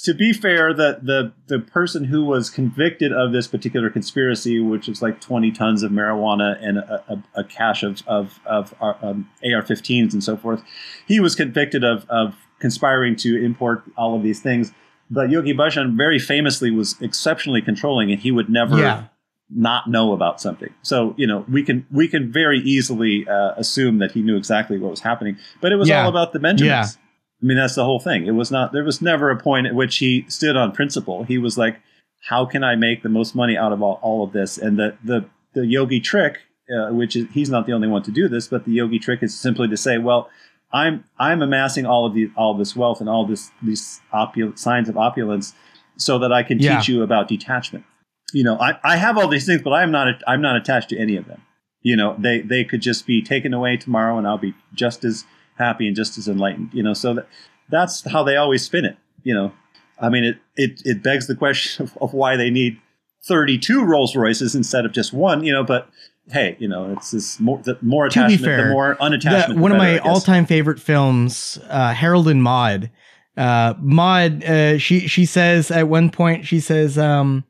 to 0.04 0.14
be 0.14 0.34
fair, 0.34 0.74
the 0.74 1.00
the 1.02 1.34
the 1.48 1.60
person 1.60 2.04
who 2.04 2.24
was 2.24 2.50
convicted 2.50 3.12
of 3.12 3.32
this 3.32 3.48
particular 3.48 3.90
conspiracy, 3.90 4.60
which 4.60 4.88
is 4.88 5.02
like 5.02 5.20
twenty 5.20 5.52
tons 5.52 5.82
of 5.84 5.92
marijuana 5.92 6.58
and 6.62 6.78
a, 6.78 7.04
a, 7.10 7.24
a 7.42 7.44
cache 7.44 7.84
of 7.84 8.04
of, 8.08 8.40
of 8.46 8.74
um, 8.82 9.30
AR-15s 9.44 10.14
and 10.14 10.24
so 10.24 10.38
forth, 10.38 10.62
he 11.08 11.20
was 11.20 11.36
convicted 11.36 11.84
of 11.84 12.06
of 12.10 12.36
conspiring 12.60 13.16
to 13.16 13.44
import 13.44 13.84
all 13.98 14.16
of 14.16 14.22
these 14.24 14.40
things. 14.42 14.72
But 15.10 15.32
Yogi 15.32 15.54
Bhajan 15.56 15.98
very 15.98 16.20
famously 16.20 16.70
was 16.70 16.96
exceptionally 17.02 17.62
controlling, 17.64 18.12
and 18.12 18.22
he 18.22 18.32
would 18.32 18.48
never 18.50 18.78
Yeah. 18.78 19.04
not 19.50 19.90
know 19.90 20.14
about 20.14 20.40
something. 20.40 20.72
So 20.84 21.16
you 21.18 21.26
know 21.26 21.46
we 21.50 21.64
can 21.64 21.88
we 21.90 22.08
can 22.08 22.32
very 22.32 22.60
easily 22.60 23.28
uh, 23.28 23.54
assume 23.58 23.98
that 23.98 24.12
he 24.12 24.22
knew 24.22 24.38
exactly 24.38 24.78
what 24.78 24.92
was 24.92 25.00
happening. 25.00 25.38
But 25.62 25.72
it 25.72 25.78
was 25.78 25.90
Yeah. 25.90 26.04
all 26.04 26.10
about 26.10 26.32
the 26.34 26.40
Benjamins. 26.40 26.96
Yeah. 26.96 27.02
I 27.42 27.46
mean 27.46 27.58
that's 27.58 27.76
the 27.76 27.86
whole 27.86 28.00
thing. 28.00 28.26
It 28.26 28.32
was 28.32 28.52
not 28.52 28.72
there 28.74 28.84
was 28.84 29.02
never 29.02 29.30
a 29.32 29.38
point 29.38 29.68
at 29.68 29.76
which 29.76 29.98
he 29.98 30.26
stood 30.28 30.56
on 30.58 30.72
principle. 30.72 31.24
He 31.24 31.38
was 31.38 31.58
like, 31.58 31.80
how 32.28 32.46
can 32.46 32.64
I 32.64 32.76
make 32.76 33.02
the 33.04 33.10
most 33.10 33.34
money 33.36 33.58
out 33.58 33.72
of 33.72 33.82
all, 33.82 34.00
all 34.02 34.24
of 34.24 34.34
this? 34.34 34.58
And 34.58 34.78
the 34.78 34.98
the 35.04 35.26
the 35.54 35.66
yogi 35.66 36.00
trick, 36.00 36.40
uh, 36.76 36.90
which 36.94 37.16
is 37.16 37.28
he's 37.34 37.50
not 37.50 37.66
the 37.66 37.74
only 37.74 37.88
one 37.88 38.04
to 38.04 38.12
do 38.12 38.28
this, 38.28 38.48
but 38.48 38.66
the 38.66 38.72
yogi 38.72 39.00
trick 39.00 39.24
is 39.24 39.38
simply 39.38 39.68
to 39.68 39.78
say, 39.78 39.98
well. 39.98 40.30
I'm 40.72 41.04
I'm 41.18 41.42
amassing 41.42 41.88
all 41.88 42.06
of 42.06 42.14
the 42.14 42.30
all 42.38 42.54
this 42.54 42.76
wealth 42.76 43.00
and 43.00 43.10
all 43.10 43.26
this 43.26 43.50
these 43.64 44.02
opul- 44.14 44.56
signs 44.56 44.88
of 44.88 44.98
opulence 45.00 45.56
so 45.98 46.20
that 46.20 46.32
I 46.32 46.44
can 46.44 46.60
Yeah. 46.60 46.78
teach 46.78 46.88
you 46.88 47.02
about 47.02 47.28
detachment 47.28 47.86
you 48.34 48.44
know, 48.44 48.56
I, 48.60 48.78
I 48.84 48.98
have 48.98 49.18
all 49.18 49.28
these 49.28 49.48
things, 49.48 49.64
but 49.64 49.72
I'm 49.74 49.90
not 49.90 50.22
I'm 50.28 50.44
not 50.44 50.56
attached 50.58 50.90
to 50.90 50.98
any 51.00 51.16
of 51.16 51.26
them. 51.26 51.42
You 51.82 51.96
know, 51.96 52.16
they 52.20 52.42
they 52.42 52.64
could 52.64 52.82
just 52.82 53.08
be 53.08 53.24
taken 53.24 53.52
away 53.52 53.78
tomorrow, 53.78 54.20
and 54.20 54.28
I'll 54.28 54.38
be 54.38 54.54
just 54.74 55.04
as 55.04 55.26
happy 55.60 55.88
and 55.88 55.95
just 55.95 56.18
as 56.18 56.28
enlightened. 56.28 56.70
You 56.74 56.82
know, 56.84 56.93
so 56.93 57.14
that 57.16 57.28
that's 57.70 58.10
how 58.10 58.24
they 58.24 58.36
always 58.36 58.64
spin 58.64 58.86
it. 58.86 58.97
You 59.24 59.34
know, 59.36 59.51
I 59.99 60.10
mean, 60.10 60.24
it 60.24 60.38
it 60.55 60.82
it 60.86 61.03
begs 61.03 61.28
the 61.28 61.36
question 61.36 61.84
of, 61.86 61.97
of 62.01 62.14
why 62.14 62.36
they 62.36 62.49
need 62.49 62.80
32 63.28 63.84
Rolls 63.84 64.16
Royces 64.16 64.55
instead 64.55 64.86
of 64.86 64.91
just 64.93 65.14
one. 65.14 65.43
You 65.43 65.53
know, 65.53 65.64
but 65.64 65.89
hey, 66.32 66.55
you 66.60 66.68
know, 66.68 66.93
it's 66.93 67.12
this 67.12 67.39
more 67.39 67.60
the 67.64 67.78
more 67.82 68.10
To 68.10 68.20
be 68.28 68.36
attachment, 68.36 68.43
fair, 68.43 68.68
the 68.68 68.72
more 68.72 68.95
unattachment. 68.95 69.55
the 69.55 69.62
one 69.62 69.72
of 69.72 69.78
better, 69.78 70.01
I 70.01 70.05
my 70.05 70.10
all-time 70.10 70.45
favorite 70.45 70.80
films, 70.80 71.60
uh, 71.70 71.93
Harold 71.93 72.28
and 72.28 72.41
Maude. 72.41 72.89
Uh, 73.38 73.74
Maude, 73.80 74.43
uh, 74.43 74.78
she 74.78 75.07
she 75.07 75.26
says 75.26 75.72
at 75.72 75.88
one 75.88 76.10
point, 76.10 76.45
she 76.45 76.60
says, 76.60 76.97
um, 76.97 77.43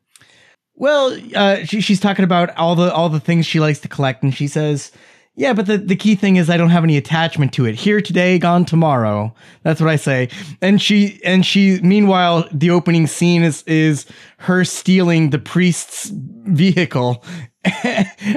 "Well, 0.74 1.18
uh, 1.34 1.64
she, 1.64 1.80
she's 1.80 2.00
talking 2.00 2.24
about 2.24 2.56
all 2.56 2.74
the 2.76 2.92
all 2.92 3.08
the 3.08 3.20
things 3.20 3.46
she 3.46 3.60
likes 3.60 3.80
to 3.80 3.88
collect, 3.88 4.22
and 4.22 4.34
she 4.34 4.48
says." 4.48 4.92
Yeah, 5.40 5.54
but 5.54 5.64
the, 5.64 5.78
the 5.78 5.96
key 5.96 6.16
thing 6.16 6.36
is 6.36 6.50
I 6.50 6.58
don't 6.58 6.68
have 6.68 6.84
any 6.84 6.98
attachment 6.98 7.54
to 7.54 7.64
it. 7.64 7.74
Here 7.74 8.02
today, 8.02 8.38
gone 8.38 8.66
tomorrow. 8.66 9.34
That's 9.62 9.80
what 9.80 9.88
I 9.88 9.96
say. 9.96 10.28
And 10.60 10.82
she 10.82 11.18
and 11.24 11.46
she 11.46 11.80
meanwhile 11.80 12.46
the 12.52 12.68
opening 12.68 13.06
scene 13.06 13.42
is 13.42 13.62
is 13.62 14.04
her 14.36 14.66
stealing 14.66 15.30
the 15.30 15.38
priest's 15.38 16.10
vehicle 16.12 17.24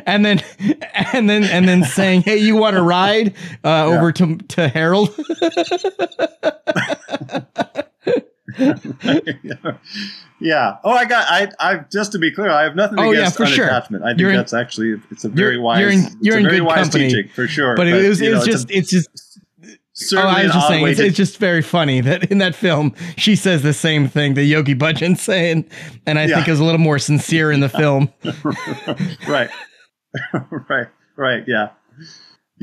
and 0.06 0.24
then 0.24 0.42
and 1.12 1.30
then 1.30 1.44
and 1.44 1.68
then 1.68 1.84
saying, 1.84 2.22
"Hey, 2.22 2.38
you 2.38 2.56
want 2.56 2.78
to 2.78 2.82
ride 2.82 3.34
uh, 3.66 3.84
over 3.84 4.14
to 4.14 4.38
to 4.38 4.70
Harold?" 4.70 5.14
yeah. 10.40 10.78
Oh, 10.84 10.92
I 10.92 11.06
got. 11.06 11.26
I. 11.30 11.50
I. 11.60 11.86
Just 11.92 12.12
to 12.14 12.20
be 12.20 12.32
clear, 12.32 12.50
I 12.50 12.64
have 12.64 12.76
nothing 12.76 13.00
Oh, 13.00 13.12
yeah, 13.12 13.28
against 13.30 13.38
sure. 13.56 13.68
unattachment. 13.68 14.04
I 14.04 14.10
think 14.10 14.22
in- 14.22 14.36
that's 14.36 14.54
actually 14.54 15.02
it's 15.12 15.24
a 15.26 15.30
very 15.30 15.54
You're- 15.54 15.64
wise. 15.64 15.80
you're 15.82 15.90
in- 15.92 16.18
you're 16.22 16.36
a 16.36 16.40
in 16.40 16.44
very 16.46 16.58
good 16.58 16.66
wise 16.66 16.84
company. 16.86 17.10
teaching 17.10 17.30
for 17.30 17.48
sure. 17.48 17.76
but 17.76 17.88
it 17.88 18.08
was 18.08 18.22
know, 18.22 18.32
was 18.32 18.48
it's 18.48 18.56
just 18.56 18.70
a- 18.70 18.78
it's 18.78 18.90
just 18.90 19.10
oh, 20.16 20.18
I 20.28 20.44
was 20.44 20.54
just 20.54 20.68
saying 20.68 20.88
it's, 20.88 21.00
it's 21.00 21.18
just 21.18 21.38
very 21.38 21.62
funny 21.62 22.02
that 22.02 22.32
in 22.32 22.40
that 22.40 22.56
film 22.56 22.94
she 23.18 23.36
says 23.36 23.62
the 23.64 23.74
same 23.74 24.08
thing 24.08 24.34
that 24.34 24.44
Yogi 24.44 24.76
Bhajan's 24.76 25.22
saying, 25.22 25.70
and 26.06 26.18
I 26.20 26.26
Yeah. 26.26 26.36
think 26.36 26.48
it 26.48 26.52
was 26.52 26.60
a 26.60 26.64
little 26.66 26.80
more 26.80 27.00
sincere 27.00 27.52
in 27.52 27.60
the 27.60 27.70
film. 27.70 28.12
right, 29.28 29.50
right, 30.70 30.88
right. 31.16 31.44
Yeah, 31.48 31.70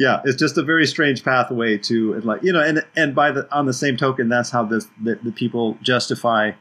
yeah. 0.00 0.22
It's 0.24 0.36
just 0.36 0.56
a 0.58 0.62
very 0.62 0.86
strange 0.86 1.22
pathway 1.22 1.76
to 1.78 2.20
like 2.22 2.42
you 2.42 2.52
know, 2.52 2.60
and 2.62 2.82
and 2.96 3.14
by 3.14 3.30
the 3.30 3.46
on 3.54 3.66
the 3.66 3.72
same 3.74 3.96
token, 3.96 4.28
that's 4.28 4.50
how 4.50 4.64
this 4.64 4.88
the, 5.04 5.14
the 5.22 5.30
people 5.30 5.76
justify 5.82 6.52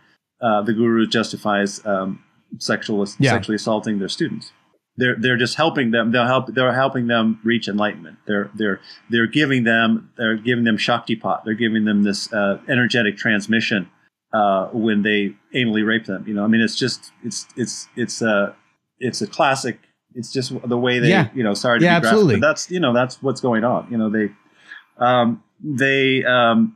uh, 0.41 0.61
the 0.61 0.73
guru 0.73 1.07
justifies 1.07 1.83
um, 1.85 2.23
sexual 2.59 3.07
Yeah. 3.17 3.31
sexually 3.31 3.55
assaulting 3.55 3.99
their 3.99 4.09
students. 4.09 4.51
They're 4.97 5.15
they're 5.17 5.37
just 5.37 5.55
helping 5.55 5.91
them. 5.91 6.11
They're 6.11 6.27
help. 6.27 6.53
They're 6.53 6.73
helping 6.73 7.07
them 7.07 7.39
reach 7.45 7.69
enlightenment. 7.69 8.17
They're 8.27 8.51
they're 8.53 8.81
they're 9.09 9.27
giving 9.27 9.63
them 9.63 10.11
they're 10.17 10.35
giving 10.35 10.65
them 10.65 10.77
shaktipat. 10.77 11.45
They're 11.45 11.53
giving 11.53 11.85
them 11.85 12.03
this 12.03 12.31
uh, 12.33 12.59
energetic 12.67 13.15
transmission 13.15 13.89
uh, 14.33 14.67
when 14.73 15.03
they 15.03 15.35
anally 15.55 15.85
rape 15.87 16.05
them. 16.05 16.25
You 16.27 16.33
know, 16.33 16.43
I 16.43 16.47
mean, 16.47 16.59
it's 16.61 16.75
just 16.75 17.11
it's 17.23 17.47
it's 17.55 17.87
it's 17.95 18.21
a 18.21 18.55
it's 18.99 19.21
a 19.21 19.27
classic. 19.27 19.79
It's 20.15 20.31
just 20.33 20.51
the 20.67 20.77
way 20.77 20.99
they 20.99 21.09
Yeah. 21.09 21.29
you 21.35 21.43
know. 21.43 21.53
Sorry 21.53 21.79
to 21.79 21.85
Yeah, 21.85 21.99
be 21.99 22.01
graphic, 22.01 22.13
absolutely. 22.13 22.39
but 22.39 22.47
that's 22.47 22.71
you 22.71 22.79
know 22.79 22.93
that's 22.93 23.21
what's 23.21 23.41
going 23.41 23.63
on. 23.63 23.87
You 23.91 23.97
know 23.97 24.09
they 24.09 24.31
um, 24.97 25.43
they 25.63 26.23
um, 26.25 26.75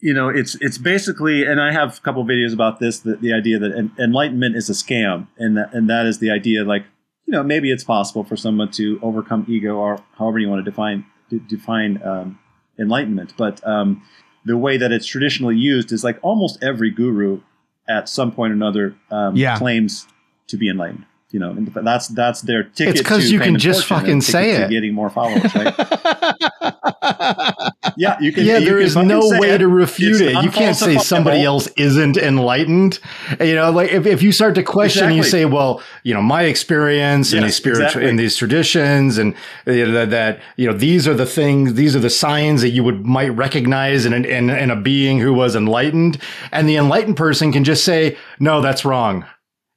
you 0.00 0.14
know 0.14 0.28
it's 0.28 0.54
it's 0.60 0.78
basically 0.78 1.44
and 1.44 1.60
I 1.60 1.72
have 1.72 1.98
a 1.98 2.00
couple 2.00 2.24
videos 2.24 2.52
about 2.52 2.78
this 2.78 3.00
the, 3.00 3.16
the 3.16 3.32
idea 3.32 3.58
that 3.58 3.72
en- 3.76 3.92
enlightenment 3.98 4.56
is 4.56 4.68
a 4.70 4.72
scam 4.74 5.26
and 5.38 5.56
that 5.56 5.72
and 5.74 5.88
that 5.90 6.06
is 6.06 6.18
the 6.18 6.30
idea 6.30 6.64
like 6.64 6.84
you 7.26 7.32
know 7.32 7.42
maybe 7.42 7.70
it's 7.70 7.84
possible 7.84 8.24
for 8.24 8.36
someone 8.36 8.70
to 8.72 8.98
overcome 9.02 9.44
ego 9.48 9.76
or 9.76 9.98
however 10.18 10.38
you 10.38 10.48
want 10.48 10.64
to 10.64 10.70
define 10.70 11.04
de- 11.28 11.38
define 11.40 12.00
um, 12.04 12.38
enlightenment 12.78 13.32
but 13.36 13.66
um, 13.66 14.02
the 14.44 14.56
way 14.56 14.76
that 14.78 14.90
it's 14.92 15.06
traditionally 15.06 15.56
used 15.56 15.92
is 15.92 16.02
like 16.04 16.18
almost 16.22 16.62
every 16.62 16.90
guru 16.90 17.40
at 17.88 18.08
some 18.08 18.32
point 18.32 18.52
or 18.52 18.54
another 18.54 18.94
um, 19.10 19.34
Yeah. 19.36 19.58
claims 19.58 20.06
to 20.46 20.56
be 20.56 20.68
enlightened 20.70 21.04
you 21.30 21.40
know 21.40 21.54
that's 21.54 22.08
that's 22.08 22.40
their 22.42 22.64
ticket 22.64 22.96
It's 22.98 23.08
'cause 23.08 23.26
to 23.28 23.32
you 23.32 23.40
can 23.40 23.58
just 23.58 23.86
fucking 23.86 24.20
say 24.20 24.52
it. 24.52 24.70
getting 24.70 24.92
more 24.94 25.10
followers 25.10 25.54
right 25.54 25.74
yeah 27.96 28.18
you 28.20 28.32
can 28.32 28.44
yeah, 28.44 28.58
you 28.58 28.64
there 28.64 28.76
can 28.78 28.86
is 28.86 28.96
no 28.96 29.20
way 29.38 29.50
it. 29.50 29.58
to 29.58 29.68
refute 29.68 30.20
It's 30.20 30.22
it. 30.38 30.44
You 30.44 30.50
can't 30.50 30.76
say 30.76 30.98
somebody 30.98 31.42
else 31.42 31.66
isn't 31.76 32.16
enlightened. 32.16 32.98
You 33.40 33.54
know, 33.54 33.70
like 33.70 33.90
if, 33.92 34.06
if 34.06 34.22
you 34.22 34.32
start 34.32 34.54
to 34.56 34.62
question, 34.62 35.12
you 35.12 35.22
say, 35.22 35.44
well, 35.44 35.82
you 36.02 36.14
know, 36.14 36.22
my 36.22 36.42
experience 36.44 37.32
in 37.32 37.40
Yes, 37.42 37.48
these 37.48 37.56
spiritual, 37.56 37.84
exactly. 37.86 38.08
in 38.08 38.16
these 38.16 38.36
traditions 38.36 39.18
and 39.18 39.34
uh, 39.66 39.72
you 39.72 39.86
know, 39.86 39.92
that, 39.92 40.10
that, 40.10 40.40
you 40.56 40.70
know, 40.70 40.76
these 40.76 41.06
are 41.08 41.14
the 41.14 41.26
things, 41.26 41.74
these 41.74 41.96
are 41.96 42.00
the 42.00 42.10
signs 42.10 42.62
that 42.62 42.70
you 42.70 42.84
would 42.84 43.04
might 43.06 43.30
recognize 43.30 44.06
in, 44.06 44.12
an, 44.12 44.24
in, 44.24 44.50
in 44.50 44.70
a 44.70 44.76
being 44.76 45.18
who 45.20 45.32
was 45.32 45.56
enlightened. 45.56 46.18
And 46.52 46.68
the 46.68 46.76
enlightened 46.76 47.16
person 47.16 47.52
can 47.52 47.64
just 47.64 47.84
say, 47.84 48.16
no, 48.38 48.60
that's 48.60 48.84
wrong. 48.84 49.24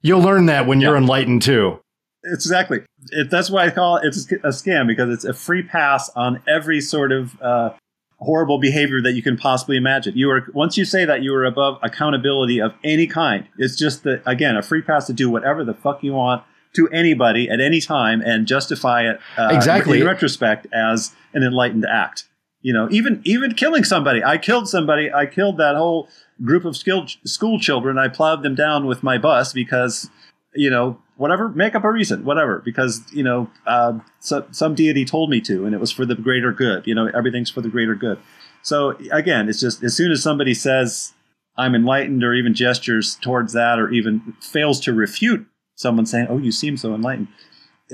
You'll 0.04 0.20
learn 0.22 0.46
that 0.46 0.66
when 0.66 0.80
you're 0.80 0.92
Yeah. 0.94 1.00
enlightened 1.00 1.42
too. 1.42 1.80
Exactly. 2.24 2.82
It, 3.10 3.30
that's 3.30 3.50
why 3.50 3.64
I 3.66 3.70
call 3.70 3.96
it 3.96 4.04
it's 4.06 4.30
a 4.32 4.48
scam 4.48 4.86
because 4.86 5.10
it's 5.10 5.24
a 5.24 5.32
free 5.34 5.62
pass 5.62 6.10
on 6.14 6.40
every 6.46 6.80
sort 6.80 7.10
of 7.10 7.40
uh, 7.42 7.70
horrible 8.18 8.58
behavior 8.58 9.00
that 9.02 9.12
you 9.12 9.22
can 9.22 9.36
possibly 9.36 9.76
imagine. 9.76 10.16
You 10.16 10.30
are 10.30 10.46
once 10.54 10.76
you 10.78 10.84
say 10.84 11.04
that 11.04 11.22
you 11.22 11.34
are 11.34 11.44
above 11.44 11.78
accountability 11.82 12.60
of 12.60 12.72
any 12.84 13.06
kind. 13.06 13.46
It's 13.58 13.76
just 13.76 14.04
that 14.04 14.22
again 14.26 14.56
a 14.56 14.62
free 14.62 14.82
pass 14.82 15.06
to 15.08 15.12
do 15.12 15.28
whatever 15.30 15.64
the 15.64 15.74
fuck 15.74 16.02
you 16.02 16.12
want 16.12 16.42
to 16.76 16.88
anybody 16.90 17.48
at 17.48 17.60
any 17.60 17.80
time 17.80 18.20
and 18.22 18.46
justify 18.46 19.02
it 19.08 19.20
uh, 19.38 19.48
Exactly. 19.52 20.00
in 20.00 20.06
retrospect 20.06 20.66
as 20.72 21.12
an 21.32 21.42
enlightened 21.42 21.86
act. 21.90 22.24
You 22.62 22.72
know, 22.72 22.88
even 22.90 23.20
even 23.24 23.52
killing 23.54 23.84
somebody. 23.84 24.24
I 24.24 24.38
killed 24.38 24.68
somebody. 24.68 25.12
I 25.12 25.26
killed 25.26 25.58
that 25.58 25.76
whole 25.76 26.08
group 26.42 26.64
of 26.64 26.76
skilled 26.76 27.10
school 27.24 27.58
children. 27.58 27.98
I 27.98 28.08
plowed 28.08 28.42
them 28.42 28.54
down 28.54 28.86
with 28.86 29.02
my 29.02 29.18
bus 29.18 29.52
because 29.52 30.10
you 30.54 30.70
know, 30.70 30.98
whatever, 31.16 31.48
make 31.48 31.74
up 31.74 31.84
a 31.84 31.90
reason, 31.90 32.24
whatever, 32.24 32.60
because, 32.64 33.02
you 33.12 33.22
know, 33.22 33.50
uh, 33.66 33.98
so, 34.20 34.46
some 34.52 34.74
deity 34.74 35.04
told 35.04 35.30
me 35.30 35.40
to, 35.42 35.66
and 35.66 35.74
it 35.74 35.80
was 35.80 35.90
for 35.90 36.06
the 36.06 36.14
greater 36.14 36.52
good. 36.52 36.86
You 36.86 36.94
know, 36.94 37.10
everything's 37.14 37.50
for 37.50 37.60
the 37.60 37.68
greater 37.68 37.94
good. 37.94 38.18
So 38.62 38.96
again, 39.12 39.48
it's 39.48 39.60
just 39.60 39.82
as 39.82 39.94
soon 39.94 40.10
as 40.10 40.22
somebody 40.22 40.54
says, 40.54 41.12
I'm 41.56 41.74
enlightened, 41.74 42.24
or 42.24 42.34
even 42.34 42.54
gestures 42.54 43.16
towards 43.16 43.52
that, 43.52 43.78
or 43.78 43.90
even 43.90 44.34
fails 44.40 44.80
to 44.80 44.92
refute 44.92 45.46
someone 45.76 46.06
saying, 46.06 46.28
Oh, 46.30 46.38
you 46.38 46.50
seem 46.50 46.76
so 46.76 46.94
enlightened, 46.94 47.28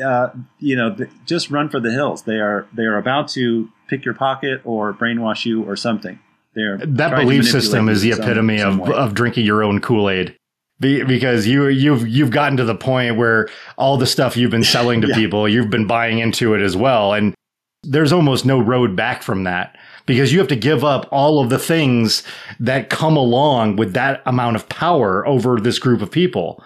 uh, 0.03 0.29
you 0.59 0.77
know, 0.77 0.97
just 1.27 1.51
run 1.51 1.69
for 1.69 1.81
the 1.81 1.91
hills. 1.91 2.23
They 2.23 2.39
are, 2.39 2.69
they 2.73 2.85
are 2.85 2.97
about 2.97 3.29
to 3.31 3.69
pick 3.89 4.05
your 4.05 4.15
pocket 4.15 4.61
or 4.65 4.95
brainwash 4.95 5.45
you 5.45 5.65
or 5.65 5.77
something. 5.77 6.21
They're 6.55 6.79
that 6.79 7.17
belief 7.17 7.47
system 7.49 7.89
is 7.89 8.03
the 8.03 8.13
epitome 8.13 8.59
some 8.59 8.81
of, 8.81 8.91
of 8.91 9.15
drinking 9.15 9.47
your 9.47 9.63
own 9.63 9.81
kool-aid. 9.81 10.37
Be- 10.81 11.05
because 11.05 11.47
you 11.47 11.69
you've 11.69 12.09
you've 12.09 12.31
gotten 12.31 12.57
to 12.57 12.65
the 12.65 12.75
point 12.75 13.17
where 13.17 13.49
all 13.77 13.97
the 13.99 14.07
stuff 14.07 14.37
you've 14.37 14.51
been 14.51 14.65
selling 14.65 15.01
to 15.03 15.07
Yeah. 15.11 15.15
people 15.15 15.49
you've 15.49 15.71
been 15.71 15.87
buying 15.87 16.19
into 16.19 16.55
it 16.55 16.63
as 16.63 16.77
well 16.77 17.13
and 17.13 17.35
there's 17.83 18.13
almost 18.13 18.45
no 18.45 18.59
road 18.61 18.97
back 18.97 19.23
from 19.23 19.45
that 19.45 19.77
because 20.07 20.33
you 20.33 20.39
have 20.39 20.49
to 20.49 20.57
give 20.57 20.83
up 20.83 21.07
all 21.13 21.43
of 21.43 21.51
the 21.51 21.59
things 21.59 22.23
that 22.59 22.91
come 22.91 23.17
along 23.17 23.77
with 23.77 23.93
that 23.93 24.23
amount 24.27 24.57
of 24.57 24.69
power 24.69 25.27
over 25.27 25.61
this 25.61 25.79
group 25.79 26.03
of 26.03 26.11
people. 26.11 26.63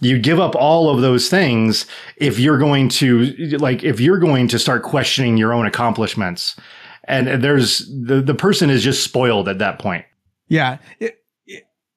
You 0.00 0.18
give 0.18 0.40
up 0.40 0.54
all 0.56 0.88
of 0.88 1.00
those 1.00 1.28
things 1.28 1.86
if 2.16 2.38
you're 2.38 2.58
going 2.58 2.88
to 2.90 3.24
like 3.58 3.82
if 3.84 4.00
you're 4.00 4.18
going 4.18 4.48
to 4.48 4.58
start 4.58 4.82
questioning 4.82 5.36
your 5.36 5.52
own 5.52 5.66
accomplishments 5.66 6.56
and 7.08 7.42
there's 7.42 7.86
the 7.88 8.20
the 8.20 8.34
person 8.34 8.70
is 8.70 8.82
just 8.82 9.02
spoiled 9.04 9.48
at 9.48 9.58
that 9.58 9.78
point 9.78 10.04
Yeah. 10.48 10.78
It- 11.00 11.20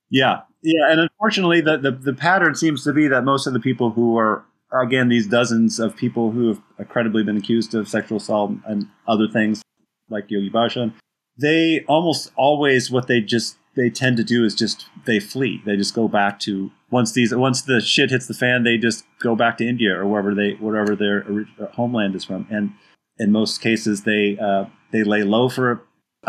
Yeah, 0.10 0.41
yeah, 0.64 0.89
and 0.89 1.01
unfortunately, 1.01 1.60
the, 1.60 1.78
the 1.78 1.91
the 1.91 2.14
pattern 2.14 2.55
seems 2.55 2.84
to 2.86 2.93
be 2.93 3.08
that 3.10 3.24
most 3.26 3.45
of 3.45 3.51
the 3.53 3.60
people 3.60 3.91
who 3.91 4.18
are 4.18 4.45
again 4.72 5.10
these 5.10 5.28
dozens 5.28 5.80
of 5.80 5.97
people 5.97 6.32
who 6.32 6.47
have 6.78 6.88
credibly 6.88 7.24
been 7.24 7.36
accused 7.36 7.76
of 7.76 7.89
sexual 7.89 8.18
assault 8.18 8.51
and 8.66 8.86
other 9.05 9.28
things 9.28 9.62
like 10.10 10.26
Yogi 10.30 10.49
Bhajan, 10.49 10.93
they 11.38 11.84
almost 11.89 12.32
always 12.38 12.89
what 12.89 13.08
they 13.08 13.20
just 13.20 13.58
they 13.76 13.89
tend 13.89 14.16
to 14.18 14.24
do 14.24 14.45
is 14.45 14.55
just 14.55 14.88
they 15.05 15.20
flee. 15.20 15.62
They 15.66 15.76
just 15.76 15.93
go 15.93 16.08
back 16.08 16.39
to 16.41 16.72
once 16.89 17.12
these 17.12 17.36
once 17.36 17.62
the 17.64 17.82
shit 17.82 18.10
hits 18.10 18.28
the 18.28 18.34
fan, 18.34 18.64
they 18.64 18.78
just 18.78 19.03
go 19.20 19.36
back 19.36 19.58
to 19.58 19.68
India 19.68 19.93
or 19.99 20.08
wherever 20.08 20.34
they 20.34 20.51
wherever 20.53 20.95
their 20.95 21.26
ori- 21.30 21.47
homeland 21.74 22.16
is 22.16 22.24
from, 22.24 22.47
and 22.49 22.72
in 23.18 23.32
most 23.34 23.60
cases 23.62 24.03
they 24.03 24.38
uh, 24.39 24.66
they 24.91 25.03
lay 25.03 25.23
low 25.23 25.49
for 25.49 25.71
a, 25.71 25.81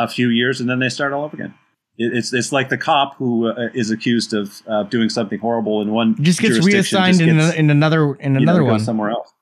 a 0.05 0.09
few 0.09 0.29
years 0.29 0.61
and 0.61 0.69
then 0.69 0.79
they 0.79 0.89
start 0.89 1.13
all 1.13 1.25
over 1.25 1.37
again. 1.37 1.55
It- 1.99 2.17
It's 2.17 2.33
it's 2.33 2.53
like 2.53 2.69
the 2.69 2.79
cop 2.79 3.17
who 3.17 3.49
uh, 3.49 3.69
is 3.75 3.91
accused 3.91 4.33
of 4.35 4.63
uh, 4.69 4.85
doing 4.85 5.09
something 5.09 5.39
horrible 5.41 5.83
in 5.83 5.91
one 5.91 6.15
just 6.23 6.41
gets 6.41 6.55
jurisdiction, 6.55 6.99
reassigned 6.99 7.19
just 7.19 7.29
in, 7.29 7.37
gets, 7.39 7.55
a, 7.55 7.59
in 7.59 7.71
another 7.71 8.15
in 8.15 8.35
you 8.35 8.41
know, 8.41 8.43
another 8.53 8.65
one. 8.65 8.81
somewhere 8.81 9.11
else. 9.11 9.33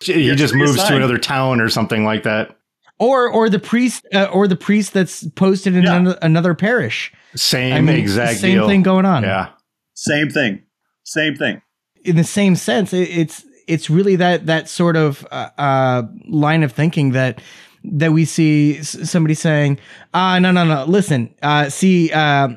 he 0.00 0.24
Gets 0.26 0.38
just 0.40 0.54
moves 0.54 0.82
to 0.84 0.96
another 0.96 1.18
town 1.18 1.60
or 1.60 1.68
something 1.68 2.04
like 2.04 2.24
that 2.24 2.56
or 2.98 3.28
or 3.30 3.48
the 3.48 3.58
priest 3.60 4.06
uh, 4.12 4.24
or 4.32 4.48
the 4.48 4.56
priest 4.56 4.92
that's 4.92 5.26
posted 5.30 5.76
in 5.76 5.84
Yeah. 5.84 5.96
an- 5.96 6.14
another 6.22 6.54
parish. 6.54 7.12
same 7.36 7.72
I 7.74 7.80
mean, 7.80 7.96
exact 7.96 8.38
same 8.40 8.54
deal 8.58 8.68
thing 8.68 8.82
going 8.82 9.04
on. 9.06 9.22
yeah 9.22 9.50
Same 9.94 10.30
thing, 10.30 10.62
same 11.04 11.36
thing. 11.36 11.62
in 12.04 12.16
the 12.16 12.24
same 12.24 12.56
sense, 12.56 12.92
it, 12.92 13.08
it's 13.08 13.44
it's 13.68 13.88
really 13.88 14.16
that 14.16 14.46
that 14.46 14.68
sort 14.68 14.96
of 14.96 15.26
uh, 15.30 15.48
uh, 15.58 16.02
line 16.28 16.62
of 16.64 16.72
thinking 16.72 17.12
that 17.12 17.40
that 17.84 18.12
we 18.12 18.24
see 18.24 18.82
somebody 18.82 19.34
saying, 19.34 19.78
"Ah, 20.14 20.38
no, 20.38 20.50
no, 20.50 20.64
no. 20.64 20.84
Listen, 20.84 21.32
uh, 21.42 21.68
see, 21.68 22.10
uh, 22.12 22.48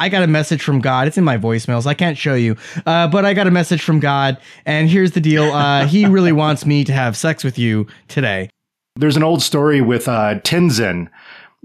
I 0.00 0.08
got 0.08 0.22
a 0.22 0.26
message 0.26 0.62
from 0.62 0.80
God. 0.80 1.06
It's 1.06 1.16
in 1.16 1.24
my 1.24 1.38
voicemails. 1.38 1.86
I 1.86 1.94
can't 1.94 2.18
show 2.18 2.34
you, 2.34 2.56
uh, 2.84 3.08
but 3.08 3.24
I 3.24 3.32
got 3.32 3.46
a 3.46 3.50
message 3.50 3.82
from 3.82 4.00
God, 4.00 4.36
and 4.66 4.88
here's 4.90 5.12
the 5.12 5.20
deal. 5.20 5.44
Uh, 5.44 5.86
he 5.86 6.06
really 6.06 6.32
wants 6.32 6.66
me 6.66 6.84
to 6.84 6.92
have 6.92 7.16
sex 7.16 7.44
with 7.44 7.58
you 7.58 7.86
today. 8.08 8.50
There's 8.96 9.16
an 9.16 9.22
old 9.22 9.42
story 9.42 9.80
with 9.80 10.08
uh, 10.08 10.40
Tenzin, 10.40 11.08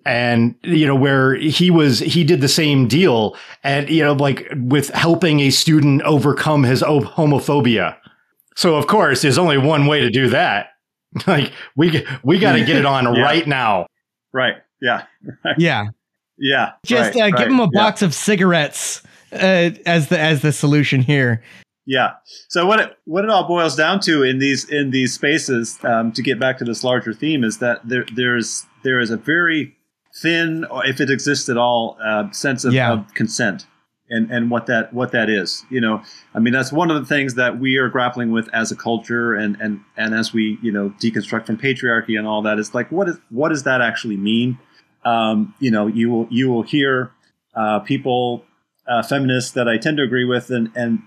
and 0.06 0.56
you 0.64 0.88
know 0.88 0.96
where 0.96 1.36
he 1.36 1.70
was 1.72 2.00
he 2.00 2.24
did 2.24 2.42
the 2.42 2.48
same 2.48 2.88
deal, 2.88 3.36
and 3.64 3.90
you 3.90 4.04
know 4.04 4.14
like 4.14 4.48
with 4.56 4.90
helping 4.90 5.40
a 5.42 5.50
student 5.50 6.02
overcome 6.04 6.64
his 6.64 6.82
homophobia. 6.82 7.98
So 8.56 8.76
of 8.76 8.88
course, 8.88 9.22
there's 9.22 9.38
only 9.38 9.58
one 9.58 9.88
way 9.88 10.02
to 10.02 10.10
do 10.10 10.30
that. 10.30 10.70
Like 11.28 11.52
we 11.76 12.06
we 12.24 12.40
got 12.40 12.54
to 12.54 12.64
get 12.64 12.76
it 12.78 12.86
on 12.86 13.04
Yeah. 13.16 13.22
right 13.22 13.48
now. 13.48 13.88
Right? 14.34 14.56
Yeah. 14.82 15.04
Yeah, 15.58 15.88
Yeah. 16.38 16.72
just 16.86 17.16
right, 17.16 17.24
uh, 17.24 17.28
give 17.30 17.40
right, 17.40 17.48
him 17.48 17.60
a 17.60 17.64
yeah. 17.64 17.70
box 17.74 18.02
of 18.02 18.14
cigarettes 18.14 19.02
uh, 19.34 19.72
as 19.86 20.08
the 20.10 20.20
as 20.20 20.42
the 20.42 20.52
solution 20.52 21.02
here. 21.02 21.42
Yeah. 21.86 22.14
So 22.50 22.66
what 22.68 22.80
it 22.80 22.98
what 23.06 23.24
it 23.24 23.30
all 23.32 23.48
boils 23.48 23.76
down 23.76 24.00
to 24.02 24.24
in 24.24 24.38
these 24.40 24.70
in 24.70 24.92
these 24.92 25.14
spaces, 25.14 25.80
um, 25.84 26.12
to 26.12 26.22
get 26.22 26.40
back 26.40 26.58
to 26.60 26.64
this 26.66 26.84
larger 26.84 27.14
theme, 27.14 27.44
is 27.44 27.58
that 27.58 27.88
there 27.88 28.06
there's 28.16 28.66
there 28.84 29.00
is 29.00 29.10
a 29.10 29.18
very 29.18 29.76
thin, 30.22 30.66
or 30.66 30.86
if 30.86 31.02
it 31.02 31.10
exists 31.10 31.50
at 31.50 31.58
all, 31.58 31.98
uh, 32.04 32.30
sense 32.32 32.64
of, 32.66 32.74
Yeah. 32.74 32.92
of 32.94 33.14
consent 33.14 33.66
and 34.10 34.32
and 34.32 34.50
what 34.50 34.66
that 34.68 34.94
what 34.94 35.12
that 35.12 35.30
is. 35.30 35.66
You 35.70 35.82
know, 35.82 36.02
I 36.34 36.40
mean 36.40 36.54
that's 36.54 36.72
one 36.72 36.90
of 36.92 37.00
the 37.00 37.06
things 37.06 37.36
that 37.36 37.60
we 37.60 37.78
are 37.78 37.90
grappling 37.90 38.32
with 38.32 38.50
as 38.54 38.72
a 38.72 38.76
culture, 38.76 39.34
and 39.34 39.56
and 39.62 39.82
and 39.98 40.14
as 40.14 40.34
we 40.34 40.58
you 40.62 40.72
know 40.72 40.90
deconstruct 41.02 41.46
from 41.46 41.58
patriarchy 41.58 42.18
and 42.18 42.28
all 42.28 42.42
that. 42.44 42.60
Is 42.60 42.74
like 42.74 42.92
what 42.92 43.08
is 43.10 43.18
what 43.30 43.50
does 43.50 43.64
that 43.64 43.82
actually 43.82 44.18
mean? 44.18 44.58
Um, 45.06 45.54
you 45.60 45.72
know, 45.72 45.88
you 45.88 46.10
will 46.10 46.28
you 46.30 46.50
will 46.50 46.64
hear 46.64 47.12
uh, 47.56 47.80
people 47.80 48.46
uh, 48.88 49.04
feminists 49.04 49.52
that 49.52 49.68
I 49.68 49.78
tend 49.78 49.98
to 49.98 50.04
agree 50.04 50.26
with, 50.26 50.50
and 50.50 50.72
and 50.76 51.04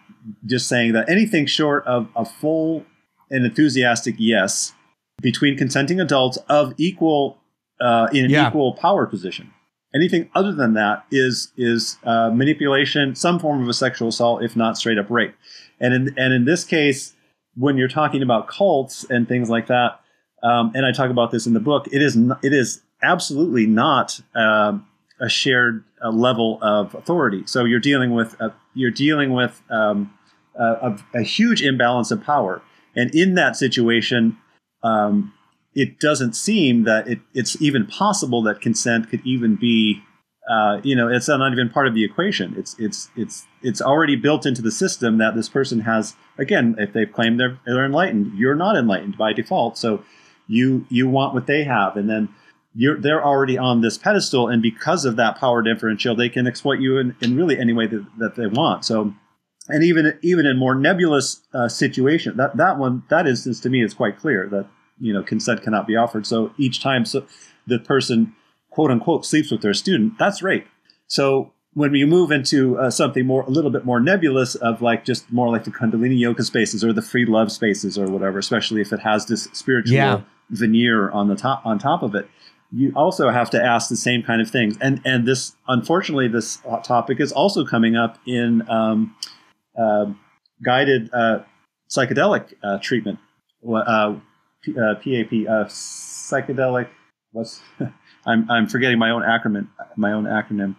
just 0.47 0.69
saying 0.69 0.93
that 0.93 1.09
anything 1.09 1.47
short 1.47 1.85
of 1.87 2.09
a 2.17 2.25
full 2.25 2.85
and 3.31 3.45
enthusiastic 3.45 4.15
yes 4.19 4.73
between 5.21 5.57
consenting 5.57 6.01
adults 6.01 6.37
of 6.49 6.75
equal 6.79 7.39
uh, 7.81 8.09
in 8.13 8.25
an 8.25 8.31
Yeah. 8.31 8.49
equal 8.49 8.75
power 8.75 9.07
position. 9.07 9.52
Anything 9.95 10.31
other 10.35 10.53
than 10.53 10.75
that 10.75 11.05
is 11.11 11.53
is 11.57 11.99
uh, 12.05 12.31
manipulation, 12.31 13.15
some 13.15 13.39
form 13.39 13.63
of 13.63 13.69
a 13.69 13.75
sexual 13.75 14.09
assault, 14.09 14.43
if 14.43 14.57
not 14.57 14.79
straight 14.79 14.99
up 14.99 15.11
rape. 15.11 15.35
And 15.81 15.93
in 15.95 16.15
and 16.17 16.33
in 16.33 16.45
this 16.45 16.65
case, 16.65 17.15
when 17.57 17.77
you're 17.77 17.89
talking 17.89 18.23
about 18.23 18.49
cults 18.49 19.05
and 19.11 19.29
things 19.29 19.51
like 19.51 19.67
that, 19.67 20.01
um, 20.43 20.73
and 20.75 20.87
I 20.87 20.93
talk 20.93 21.11
about 21.11 21.31
this 21.31 21.47
in 21.47 21.53
the 21.53 21.61
book, 21.61 21.89
it 21.93 22.01
is 22.01 22.17
it 22.43 22.53
is 22.53 22.83
absolutely 23.03 23.67
not 23.67 24.21
um, 24.35 24.87
a 25.21 25.29
shared 25.29 25.85
uh, 26.03 26.11
level 26.11 26.59
of 26.63 26.95
authority. 26.95 27.43
So 27.47 27.65
you're 27.65 27.81
dealing 27.81 28.13
with 28.13 28.41
a, 28.41 28.55
you're 28.75 28.91
dealing 28.91 29.33
with 29.33 29.63
um, 29.71 30.13
a, 30.55 30.65
a, 30.65 30.99
a 31.17 31.23
huge 31.23 31.63
imbalance 31.63 32.11
of 32.11 32.23
power, 32.25 32.63
and 32.97 33.15
in 33.15 33.35
that 33.35 33.57
situation, 33.57 34.39
um, 34.83 35.35
it 35.75 35.99
doesn't 35.99 36.35
seem 36.35 36.85
that 36.85 37.09
it, 37.09 37.21
it's 37.35 37.61
even 37.61 37.87
possible 37.87 38.43
that 38.43 38.61
consent 38.61 39.11
could 39.11 39.25
even 39.25 39.57
be. 39.57 40.03
Uh, 40.51 40.81
you 40.83 40.97
know, 40.97 41.07
it's 41.07 41.29
not 41.29 41.53
even 41.53 41.71
part 41.71 41.87
of 41.87 41.95
the 41.95 42.05
equation. 42.05 42.53
It's 42.57 42.75
it's 42.79 43.11
it's 43.17 43.47
it's 43.63 43.81
already 43.81 44.17
built 44.17 44.45
into 44.45 44.61
the 44.61 44.73
system 44.73 45.19
that 45.19 45.37
this 45.37 45.49
person 45.49 45.81
has. 45.81 46.17
Again, 46.37 46.75
if 46.79 46.93
they've 46.93 47.11
claimed 47.11 47.39
they're 47.39 47.61
they're 47.65 47.85
enlightened, 47.85 48.37
you're 48.37 48.57
not 48.57 48.77
enlightened 48.77 49.17
by 49.17 49.33
default. 49.33 49.79
So 49.79 50.05
you 50.49 50.85
you 50.91 51.09
want 51.09 51.35
what 51.35 51.47
they 51.47 51.63
have, 51.63 51.97
and 51.97 52.11
then 52.11 52.29
you're 52.75 53.01
they're 53.01 53.25
already 53.25 53.59
on 53.59 53.83
this 53.83 53.99
pedestal, 53.99 54.49
and 54.49 54.63
because 54.63 55.05
of 55.05 55.17
that 55.17 55.39
power 55.39 55.63
differential, 55.63 56.17
they 56.17 56.29
can 56.29 56.47
exploit 56.47 56.81
you 56.81 56.99
in, 56.99 57.15
in 57.21 57.37
really 57.37 57.59
any 57.59 57.73
way 57.73 57.87
that, 57.87 58.07
that 58.19 58.35
they 58.37 58.47
want. 58.47 58.85
So, 58.85 59.15
and 59.69 59.85
even 59.85 60.19
even 60.23 60.47
in 60.47 60.59
more 60.59 60.75
nebulous 60.75 61.43
uh, 61.55 61.69
situation, 61.69 62.37
that 62.37 62.57
that 62.57 62.79
one 62.79 63.05
that 63.11 63.27
instance 63.27 63.61
to 63.61 63.71
me 63.71 63.83
is 63.83 63.95
quite 63.95 64.19
clear 64.19 64.49
that 64.51 64.67
you 64.99 65.13
know 65.13 65.23
consent 65.23 65.63
cannot 65.63 65.87
be 65.87 65.97
offered. 65.97 66.27
So 66.27 66.53
each 66.59 66.83
time 66.83 67.05
so 67.05 67.27
the 67.67 67.79
person 67.79 68.35
quote 68.71 68.91
unquote 68.91 69.25
sleeps 69.27 69.51
with 69.51 69.63
their 69.63 69.75
student, 69.75 70.19
that's 70.19 70.43
rape. 70.43 70.67
So 71.07 71.53
when 71.75 71.95
you 71.95 72.07
move 72.07 72.31
into 72.31 72.79
uh, 72.79 72.91
something 72.91 73.27
more 73.27 73.43
a 73.43 73.51
little 73.51 73.71
bit 73.71 73.85
more 73.85 74.01
nebulous 74.01 74.55
of 74.57 74.83
like 74.83 75.05
just 75.05 75.31
more 75.33 75.51
like 75.51 75.65
the 75.65 75.71
kundalini 75.71 76.19
yoga 76.19 76.43
spaces 76.43 76.85
or 76.85 76.93
the 76.93 77.03
free 77.03 77.25
love 77.25 77.51
spaces 77.51 77.97
or 77.99 78.07
whatever 78.07 78.39
especially 78.39 78.81
if 78.81 78.93
it 78.93 79.01
has 79.01 79.27
this 79.27 79.45
spiritual 79.53 79.97
Yeah. 79.97 80.21
veneer 80.51 81.11
on 81.11 81.29
the 81.29 81.35
top 81.37 81.65
on 81.65 81.79
top 81.79 82.03
of 82.03 82.15
it 82.15 82.29
you 82.71 82.93
also 82.95 83.31
have 83.31 83.49
to 83.51 83.63
ask 83.63 83.89
the 83.89 83.97
same 83.97 84.23
kind 84.23 84.43
of 84.43 84.51
things 84.51 84.77
and 84.83 85.01
and 85.07 85.27
this 85.27 85.55
unfortunately 85.67 86.29
this 86.29 86.59
topic 86.85 87.21
is 87.21 87.33
also 87.33 87.65
coming 87.65 87.97
up 87.97 88.19
in 88.27 88.69
um, 88.69 89.17
uh, 89.79 90.07
guided 90.63 91.09
uh, 91.15 91.39
psychedelic 91.91 92.53
uh, 92.63 92.79
treatment 92.83 93.19
uh, 93.67 94.15
P- 94.63 94.75
uh, 94.79 94.95
PAP 94.95 95.33
uh, 95.49 95.65
psychedelic 95.67 96.89
what's 97.33 97.61
I'm, 98.27 98.49
I'm 98.51 98.69
forgetting 98.69 98.99
my 98.99 99.11
own 99.11 99.23
acronym 99.23 99.69
my 99.97 100.13
own 100.13 100.25
acronym. 100.25 100.77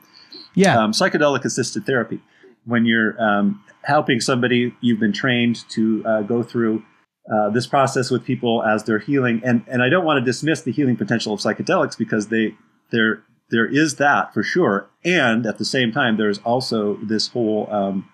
Yeah, 0.56 0.78
um, 0.82 0.92
psychedelic 0.92 1.46
assisted 1.46 1.86
therapy. 1.86 2.22
When 2.66 2.86
you're 2.86 3.22
um, 3.22 3.64
helping 3.84 4.22
somebody 4.22 4.74
you've 4.82 5.00
been 5.00 5.14
trained 5.14 5.68
to 5.72 6.04
uh, 6.06 6.22
go 6.22 6.44
through 6.44 6.84
uh, 7.32 7.50
this 7.50 7.68
process 7.68 8.10
with 8.10 8.24
people 8.24 8.64
as 8.64 8.84
they're 8.84 9.00
healing. 9.00 9.42
And 9.44 9.64
and 9.68 9.82
I 9.82 9.90
don't 9.90 10.06
want 10.06 10.20
to 10.20 10.26
dismiss 10.26 10.62
the 10.62 10.72
healing 10.72 10.98
potential 10.98 11.34
of 11.34 11.40
psychedelics 11.40 11.98
because 11.98 12.28
they 12.28 12.56
there 12.92 13.24
there 13.50 13.66
is 13.66 13.96
that 13.96 14.34
for 14.34 14.44
sure. 14.44 14.90
And 15.04 15.46
at 15.46 15.58
the 15.58 15.66
same 15.66 15.92
time 15.92 16.18
there's 16.18 16.40
also 16.40 16.98
this 17.04 17.30
whole 17.30 17.68
um, 17.72 18.10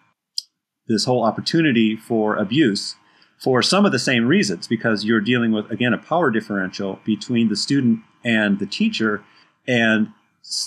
this 0.87 1.05
whole 1.05 1.23
opportunity 1.23 1.95
for 1.95 2.35
abuse 2.35 2.95
for 3.39 3.61
some 3.61 3.85
of 3.85 3.91
the 3.91 3.99
same 3.99 4.27
reasons 4.27 4.67
because 4.67 5.05
you're 5.05 5.21
dealing 5.21 5.51
with 5.51 5.69
again 5.71 5.93
a 5.93 5.97
power 5.97 6.29
differential 6.29 6.99
between 7.05 7.49
the 7.49 7.55
student 7.55 8.01
and 8.23 8.59
the 8.59 8.65
teacher. 8.65 9.23
And 9.67 10.09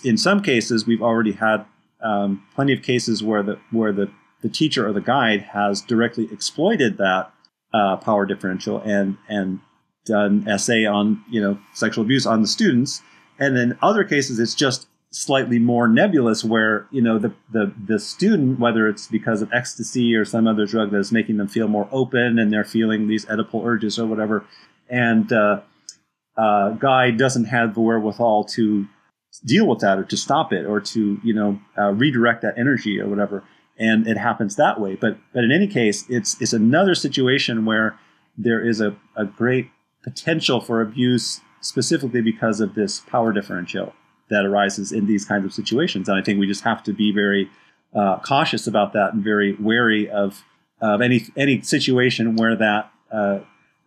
in 0.04 0.16
some 0.16 0.42
cases 0.42 0.86
we've 0.86 1.02
already 1.02 1.32
had 1.32 1.66
um, 2.02 2.42
plenty 2.54 2.72
of 2.72 2.82
cases 2.82 3.22
where 3.22 3.42
the 3.42 3.58
where 3.70 3.92
the, 3.92 4.10
the 4.40 4.48
teacher 4.48 4.86
or 4.86 4.92
the 4.92 5.00
guide 5.00 5.42
has 5.42 5.80
directly 5.82 6.28
exploited 6.32 6.98
that 6.98 7.32
uh, 7.72 7.96
power 7.98 8.26
differential 8.26 8.80
and 8.80 9.16
and 9.28 9.60
done 10.04 10.46
SA 10.58 10.84
on 10.90 11.22
you 11.30 11.40
know 11.40 11.58
sexual 11.74 12.04
abuse 12.04 12.26
on 12.26 12.42
the 12.42 12.48
students. 12.48 13.02
And 13.38 13.56
in 13.58 13.78
other 13.82 14.04
cases 14.04 14.38
it's 14.38 14.54
just 14.54 14.88
slightly 15.12 15.58
more 15.58 15.86
nebulous 15.86 16.42
where 16.42 16.86
you 16.90 17.02
know 17.02 17.18
the, 17.18 17.32
the 17.52 17.72
the 17.86 17.98
student 17.98 18.58
whether 18.58 18.88
it's 18.88 19.06
because 19.06 19.42
of 19.42 19.52
ecstasy 19.52 20.14
or 20.16 20.24
some 20.24 20.46
other 20.46 20.64
drug 20.64 20.90
that 20.90 20.98
is 20.98 21.12
making 21.12 21.36
them 21.36 21.46
feel 21.46 21.68
more 21.68 21.86
open 21.92 22.38
and 22.38 22.50
they're 22.50 22.64
feeling 22.64 23.06
these 23.06 23.26
Oedipal 23.26 23.64
urges 23.64 23.98
or 23.98 24.06
whatever 24.06 24.44
and 24.88 25.30
uh, 25.32 25.60
uh, 26.36 26.70
guy 26.70 27.10
doesn't 27.10 27.44
have 27.44 27.74
the 27.74 27.80
wherewithal 27.80 28.44
to 28.44 28.86
deal 29.44 29.66
with 29.66 29.80
that 29.80 29.98
or 29.98 30.04
to 30.04 30.16
stop 30.16 30.50
it 30.50 30.64
or 30.64 30.80
to 30.80 31.20
you 31.22 31.34
know 31.34 31.60
uh, 31.78 31.90
redirect 31.90 32.40
that 32.40 32.56
energy 32.56 32.98
or 32.98 33.06
whatever 33.06 33.44
and 33.78 34.06
it 34.06 34.16
happens 34.16 34.56
that 34.56 34.80
way. 34.80 34.94
But 34.94 35.18
but 35.34 35.44
in 35.44 35.52
any 35.52 35.66
case 35.66 36.06
it's 36.08 36.40
it's 36.40 36.54
another 36.54 36.94
situation 36.94 37.66
where 37.66 37.98
there 38.38 38.66
is 38.66 38.80
a, 38.80 38.96
a 39.14 39.26
great 39.26 39.70
potential 40.02 40.58
for 40.58 40.80
abuse 40.80 41.42
specifically 41.60 42.22
because 42.22 42.60
of 42.60 42.74
this 42.74 43.00
power 43.00 43.30
differential 43.30 43.92
that 44.33 44.45
arises 44.45 44.91
in 44.93 45.07
these 45.07 45.24
kinds 45.24 45.45
of 45.45 45.53
situations 45.53 46.09
and 46.09 46.18
i 46.18 46.22
think 46.22 46.41
we 46.41 46.47
just 46.47 46.64
have 46.64 46.83
to 46.83 46.93
be 46.93 47.12
very 47.12 47.49
uh, 47.95 48.18
cautious 48.20 48.66
about 48.66 48.93
that 48.95 49.12
and 49.12 49.22
very 49.22 49.55
wary 49.55 50.09
of 50.11 50.43
of 50.80 51.01
any 51.01 51.22
any 51.37 51.62
situation 51.62 52.37
where 52.37 52.57
that 52.57 52.91
uh, 53.12 53.39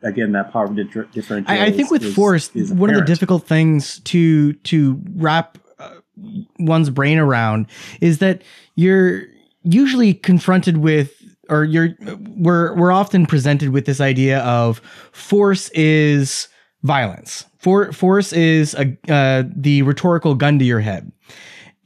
again 0.01 0.31
that 0.31 0.51
power 0.51 0.67
differential. 0.67 1.51
I, 1.51 1.65
I 1.65 1.71
think 1.71 1.91
with 1.91 2.03
is, 2.03 2.15
force, 2.15 2.49
is 2.55 2.71
one 2.71 2.89
of 2.89 2.95
the 2.95 3.01
difficult 3.01 3.45
things 3.45 3.99
to 4.01 4.53
to 4.53 5.01
wrap 5.15 5.57
uh, 5.79 5.95
one's 6.59 6.89
brain 6.89 7.17
around 7.17 7.67
is 7.99 8.19
that 8.19 8.41
you're 8.75 9.23
usually 9.63 10.13
confronted 10.13 10.77
with 10.77 11.11
or 11.49 11.63
you're 11.63 11.89
we're 12.37 12.73
we're 12.75 12.91
often 12.91 13.25
presented 13.25 13.69
with 13.69 13.85
this 13.85 13.99
idea 13.99 14.39
of 14.39 14.79
force 15.11 15.69
is 15.69 16.47
violence. 16.83 17.45
For, 17.65 17.91
force 17.91 18.31
is 18.31 18.75
a, 18.75 18.95
uh, 19.11 19.41
the 19.55 19.81
rhetorical 19.81 20.35
gun 20.35 20.59
to 20.59 20.65
your 20.65 20.81
head. 20.81 21.11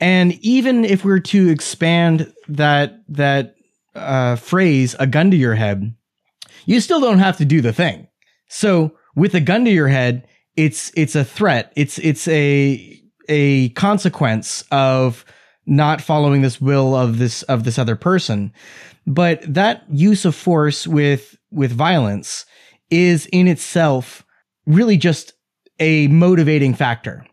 And 0.01 0.34
even 0.43 0.84
if 0.84 1.05
we 1.05 1.11
are 1.13 1.21
to 1.21 1.47
expand 1.47 2.34
that 2.49 3.01
that 3.07 3.55
uh, 3.95 4.36
phrase, 4.36 4.93
a 4.99 5.07
gun 5.07 5.32
to 5.32 5.38
your 5.38 5.55
head, 5.55 5.95
you 6.65 6.82
still 6.82 6.99
don't 6.99 7.19
have 7.19 7.38
to 7.38 7.45
do 7.45 7.61
the 7.61 7.71
thing. 7.71 8.09
So 8.49 8.97
with 9.15 9.34
a 9.36 9.39
gun 9.39 9.63
to 9.63 9.71
your 9.71 9.88
head, 9.88 10.27
it's 10.57 10.91
it's 10.97 11.15
a 11.15 11.23
threat. 11.23 11.71
It's 11.77 11.97
it's 11.99 12.27
a 12.27 13.01
a 13.30 13.69
consequence 13.69 14.65
of 14.71 15.23
not 15.65 16.01
following 16.01 16.41
this 16.41 16.59
will 16.59 16.93
of 16.93 17.19
this 17.19 17.43
of 17.43 17.63
this 17.63 17.80
other 17.80 17.95
person. 17.95 18.51
But 19.07 19.41
that 19.53 19.86
use 19.89 20.25
of 20.25 20.36
force 20.36 20.86
with 20.86 21.38
with 21.51 21.71
violence 21.71 22.45
is 22.89 23.27
in 23.27 23.47
itself 23.47 24.25
really 24.65 24.97
just 24.97 25.36
a 25.80 26.07
motivating 26.07 26.73
factor. 26.73 27.25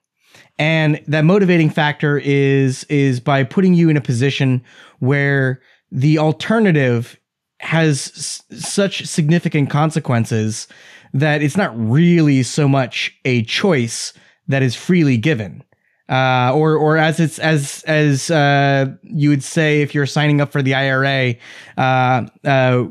And 0.58 1.02
that 1.06 1.24
motivating 1.24 1.70
factor 1.70 2.18
is 2.18 2.84
is 2.84 3.20
by 3.20 3.44
putting 3.44 3.74
you 3.74 3.90
in 3.90 3.96
a 3.96 4.00
position 4.00 4.62
where 5.00 5.60
the 5.90 6.18
alternative 6.18 7.18
has 7.60 8.12
s- 8.14 8.42
such 8.58 9.06
significant 9.06 9.70
consequences 9.70 10.66
that 11.12 11.42
it's 11.42 11.56
not 11.56 11.72
really 11.78 12.42
so 12.42 12.68
much 12.68 13.14
a 13.24 13.42
choice 13.44 14.12
that 14.48 14.62
is 14.62 14.74
freely 14.74 15.16
given. 15.16 15.62
Uh, 16.08 16.52
or, 16.54 16.76
or 16.76 16.96
as 16.96 17.18
it's 17.18 17.38
as 17.40 17.82
as 17.82 18.30
uh, 18.30 18.86
you 19.02 19.28
would 19.28 19.42
say 19.42 19.82
if 19.82 19.92
you're 19.92 20.06
signing 20.06 20.40
up 20.40 20.52
for 20.52 20.62
the 20.62 20.72
IRA, 20.72 21.34
uh, 21.76 22.84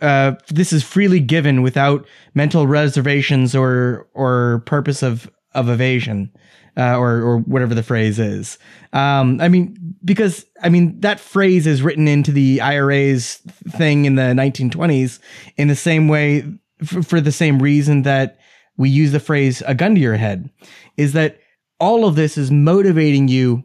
uh, 0.00 0.32
this 0.48 0.72
is 0.72 0.82
freely 0.82 1.20
given 1.20 1.62
without 1.62 2.06
mental 2.34 2.66
reservations 2.66 3.54
or 3.54 4.08
or 4.14 4.62
purpose 4.66 5.02
of 5.02 5.30
of 5.54 5.68
evasion 5.68 6.32
uh, 6.76 6.96
or 6.96 7.20
or 7.20 7.38
whatever 7.38 7.74
the 7.74 7.82
phrase 7.82 8.18
is. 8.18 8.58
Um, 8.92 9.40
I 9.40 9.48
mean, 9.48 9.76
because 10.04 10.46
I 10.62 10.68
mean 10.68 10.98
that 11.00 11.20
phrase 11.20 11.66
is 11.66 11.82
written 11.82 12.08
into 12.08 12.32
the 12.32 12.60
IRA's 12.60 13.36
thing 13.68 14.04
in 14.04 14.14
the 14.14 14.22
1920s 14.22 15.18
in 15.56 15.68
the 15.68 15.76
same 15.76 16.08
way 16.08 16.44
f- 16.80 17.06
for 17.06 17.20
the 17.20 17.32
same 17.32 17.60
reason 17.60 18.02
that 18.02 18.38
we 18.76 18.88
use 18.88 19.12
the 19.12 19.20
phrase 19.20 19.62
"a 19.66 19.74
gun 19.74 19.94
to 19.94 20.00
your 20.00 20.16
head," 20.16 20.48
is 20.96 21.12
that 21.12 21.38
all 21.78 22.06
of 22.06 22.14
this 22.14 22.38
is 22.38 22.50
motivating 22.50 23.28
you 23.28 23.64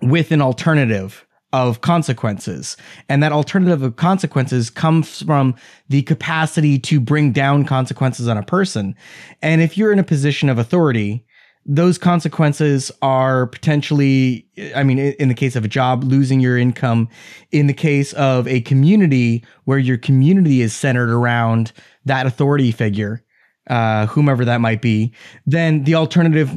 with 0.00 0.30
an 0.30 0.42
alternative 0.42 1.26
of 1.54 1.82
consequences. 1.82 2.76
And 3.08 3.22
that 3.22 3.30
alternative 3.30 3.80
of 3.80 3.94
consequences 3.94 4.70
comes 4.70 5.22
from 5.22 5.54
the 5.88 6.02
capacity 6.02 6.80
to 6.80 6.98
bring 6.98 7.30
down 7.30 7.64
consequences 7.64 8.26
on 8.26 8.36
a 8.36 8.42
person. 8.42 8.96
And 9.40 9.62
if 9.62 9.78
you're 9.78 9.92
in 9.92 10.00
a 10.00 10.04
position 10.04 10.48
of 10.48 10.58
authority, 10.58 11.24
those 11.64 11.96
consequences 11.96 12.90
are 13.02 13.46
potentially, 13.46 14.48
I 14.74 14.82
mean, 14.82 14.98
in 14.98 15.28
the 15.28 15.34
case 15.34 15.54
of 15.54 15.64
a 15.64 15.68
job, 15.68 16.02
losing 16.02 16.40
your 16.40 16.58
income. 16.58 17.08
In 17.52 17.68
the 17.68 17.72
case 17.72 18.12
of 18.14 18.48
a 18.48 18.60
community 18.62 19.44
where 19.62 19.78
your 19.78 19.96
community 19.96 20.60
is 20.60 20.74
centered 20.74 21.08
around 21.08 21.70
that 22.04 22.26
authority 22.26 22.72
figure, 22.72 23.22
uh, 23.70 24.06
whomever 24.06 24.44
that 24.44 24.60
might 24.60 24.82
be, 24.82 25.12
then 25.46 25.84
the 25.84 25.94
alternative 25.94 26.52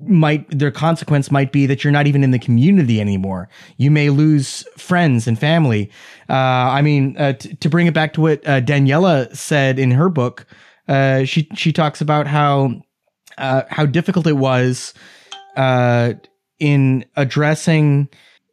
might 0.00 0.46
their 0.56 0.70
consequence 0.70 1.30
might 1.30 1.52
be 1.52 1.66
that 1.66 1.82
you're 1.82 1.92
not 1.92 2.06
even 2.06 2.22
in 2.22 2.30
the 2.30 2.38
community 2.38 3.00
anymore. 3.00 3.48
You 3.76 3.90
may 3.90 4.10
lose 4.10 4.62
friends 4.76 5.26
and 5.26 5.38
family. 5.38 5.90
Uh, 6.28 6.34
I 6.34 6.82
mean, 6.82 7.16
uh, 7.16 7.32
t- 7.32 7.54
to 7.56 7.68
bring 7.68 7.86
it 7.86 7.94
back 7.94 8.12
to 8.14 8.20
what 8.20 8.46
uh, 8.46 8.60
Daniella 8.60 9.34
said 9.34 9.78
in 9.78 9.90
her 9.90 10.08
book, 10.08 10.46
uh, 10.86 11.24
she 11.24 11.48
she 11.54 11.72
talks 11.72 12.00
about 12.00 12.26
how 12.26 12.80
uh, 13.38 13.62
how 13.68 13.86
difficult 13.86 14.26
it 14.26 14.34
was 14.34 14.94
uh, 15.56 16.14
in 16.58 17.04
addressing 17.16 18.08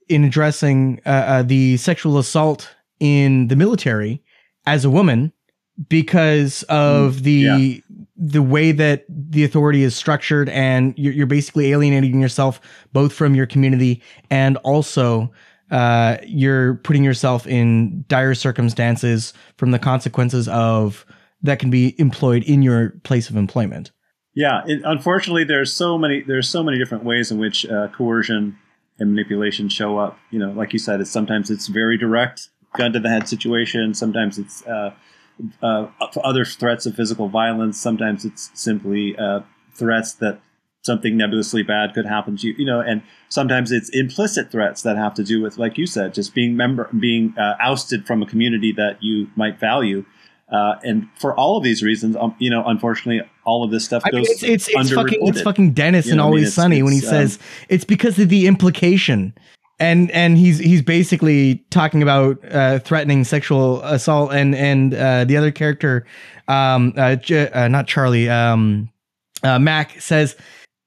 in 0.09 0.23
addressing 0.23 0.99
the 1.05 1.77
sexual 1.77 2.17
assault 2.17 2.75
in 2.99 3.47
the 3.47 3.55
military 3.55 4.23
as 4.65 4.85
a 4.85 4.89
woman 4.89 5.31
because 5.89 6.63
of 6.63 7.15
mm, 7.15 7.21
the 7.21 7.31
yeah. 7.31 7.79
The 8.17 8.41
way 8.41 8.71
that 8.71 9.05
the 9.09 9.43
authority 9.43 9.83
is 9.83 9.95
structured 9.95 10.47
and 10.49 10.93
you're, 10.97 11.13
you're, 11.13 11.27
basically 11.27 11.71
alienating 11.71 12.21
yourself 12.21 12.61
both 12.93 13.11
from 13.11 13.35
your 13.35 13.45
community 13.45 14.01
and 14.29 14.55
also 14.57 15.31
uh, 15.71 16.17
you're 16.25 16.75
putting 16.75 17.03
yourself 17.03 17.45
in 17.45 18.05
dire 18.07 18.33
circumstances 18.33 19.33
from 19.57 19.71
the 19.71 19.79
consequences 19.79 20.47
of 20.47 21.05
that 21.41 21.59
can 21.59 21.69
be 21.69 21.99
employed 21.99 22.43
in 22.43 22.61
your 22.61 22.91
place 23.03 23.29
of 23.29 23.35
employment 23.35 23.91
yeah, 24.35 24.63
it, 24.67 24.81
unfortunately, 24.83 25.45
there's 25.45 25.71
so 25.71 25.97
many 25.97 26.21
there's 26.21 26.49
so 26.49 26.61
many 26.61 26.77
different 26.77 27.05
ways 27.05 27.31
in 27.31 27.39
which 27.39 27.65
uh, 27.65 27.87
coercion 27.87 28.59
and 28.99 29.15
manipulation 29.15 29.69
show 29.69 29.97
up. 29.97 30.19
You 30.29 30.39
know, 30.39 30.51
like 30.51 30.73
you 30.73 30.79
said, 30.79 30.99
it's 30.99 31.09
sometimes 31.09 31.49
it's 31.49 31.67
very 31.67 31.97
direct, 31.97 32.49
gun 32.75 32.91
to 32.93 32.99
the 32.99 33.09
head 33.09 33.29
situation. 33.29 33.93
Sometimes 33.93 34.37
it's 34.37 34.65
uh, 34.67 34.93
uh, 35.61 35.87
other 36.23 36.45
threats 36.45 36.85
of 36.85 36.95
physical 36.95 37.29
violence. 37.29 37.79
Sometimes 37.79 38.25
it's 38.25 38.51
simply 38.53 39.15
uh, 39.17 39.41
threats 39.73 40.13
that 40.13 40.39
something 40.83 41.17
nebulously 41.17 41.63
bad 41.63 41.93
could 41.93 42.05
happen 42.05 42.37
to 42.37 42.47
you. 42.47 42.55
You 42.57 42.65
know, 42.65 42.79
and 42.79 43.01
sometimes 43.29 43.71
it's 43.71 43.89
implicit 43.89 44.51
threats 44.51 44.81
that 44.83 44.97
have 44.97 45.13
to 45.15 45.23
do 45.23 45.41
with, 45.41 45.57
like 45.57 45.77
you 45.77 45.87
said, 45.87 46.13
just 46.13 46.33
being 46.33 46.55
member 46.55 46.89
being 46.97 47.33
uh, 47.37 47.55
ousted 47.59 48.05
from 48.05 48.21
a 48.21 48.25
community 48.25 48.71
that 48.73 49.01
you 49.01 49.29
might 49.35 49.59
value. 49.59 50.05
Uh, 50.51 50.75
and 50.83 51.09
for 51.19 51.35
all 51.35 51.57
of 51.57 51.63
these 51.63 51.81
reasons, 51.81 52.15
um, 52.15 52.35
you 52.37 52.51
know, 52.51 52.63
unfortunately, 52.65 53.27
all 53.45 53.63
of 53.63 53.71
this 53.71 53.83
stuff 53.83 54.03
goes. 54.03 54.13
I 54.13 54.17
mean, 54.17 54.25
it's 54.29 54.43
it's, 54.43 54.69
it's 54.69 54.93
fucking 54.93 55.27
it's 55.27 55.41
fucking 55.41 55.71
Dennis 55.73 56.05
you 56.05 56.11
and 56.13 56.21
Always 56.21 56.43
I 56.43 56.45
mean? 56.45 56.51
Sunny 56.51 56.83
when 56.83 56.93
he 56.93 56.99
um, 56.99 57.05
says 57.05 57.39
it's 57.67 57.83
because 57.83 58.19
of 58.19 58.29
the 58.29 58.45
implication, 58.45 59.33
and 59.79 60.09
and 60.11 60.37
he's 60.37 60.57
he's 60.59 60.81
basically 60.81 61.65
talking 61.69 62.01
about 62.01 62.39
uh, 62.51 62.79
threatening 62.79 63.23
sexual 63.23 63.81
assault, 63.83 64.31
and 64.33 64.55
and 64.55 64.93
uh, 64.93 65.25
the 65.25 65.37
other 65.37 65.51
character, 65.51 66.05
um, 66.47 66.93
uh, 66.95 67.15
J- 67.15 67.49
uh, 67.49 67.67
not 67.67 67.87
Charlie, 67.87 68.29
um, 68.29 68.89
uh, 69.43 69.59
Mac 69.59 69.99
says, 69.99 70.35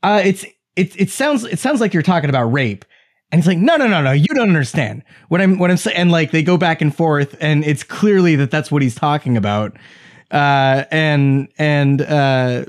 it's 0.05 0.45
it 0.77 0.99
it 0.99 1.11
sounds 1.11 1.45
it 1.45 1.59
sounds 1.59 1.81
like 1.81 1.93
you're 1.93 2.03
talking 2.03 2.31
about 2.31 2.45
rape, 2.45 2.85
and 3.31 3.41
he's 3.41 3.47
like, 3.47 3.59
no, 3.59 3.77
no, 3.77 3.87
no, 3.87 4.01
no, 4.01 4.13
you 4.13 4.29
don't 4.29 4.49
understand 4.49 5.03
what 5.29 5.41
I'm 5.43 5.59
what 5.59 5.71
I'm 5.71 5.77
saying. 5.77 5.97
And 5.97 6.11
like 6.11 6.31
they 6.31 6.43
go 6.43 6.57
back 6.57 6.81
and 6.81 6.95
forth, 6.95 7.37
and 7.41 7.65
it's 7.65 7.83
clearly 7.83 8.37
that 8.37 8.51
that's 8.51 8.71
what 8.71 8.81
he's 8.81 8.95
talking 8.95 9.37
about. 9.37 9.77
Uh, 10.31 10.85
and 10.91 11.49
and 11.59 12.01
uh, 12.03 12.65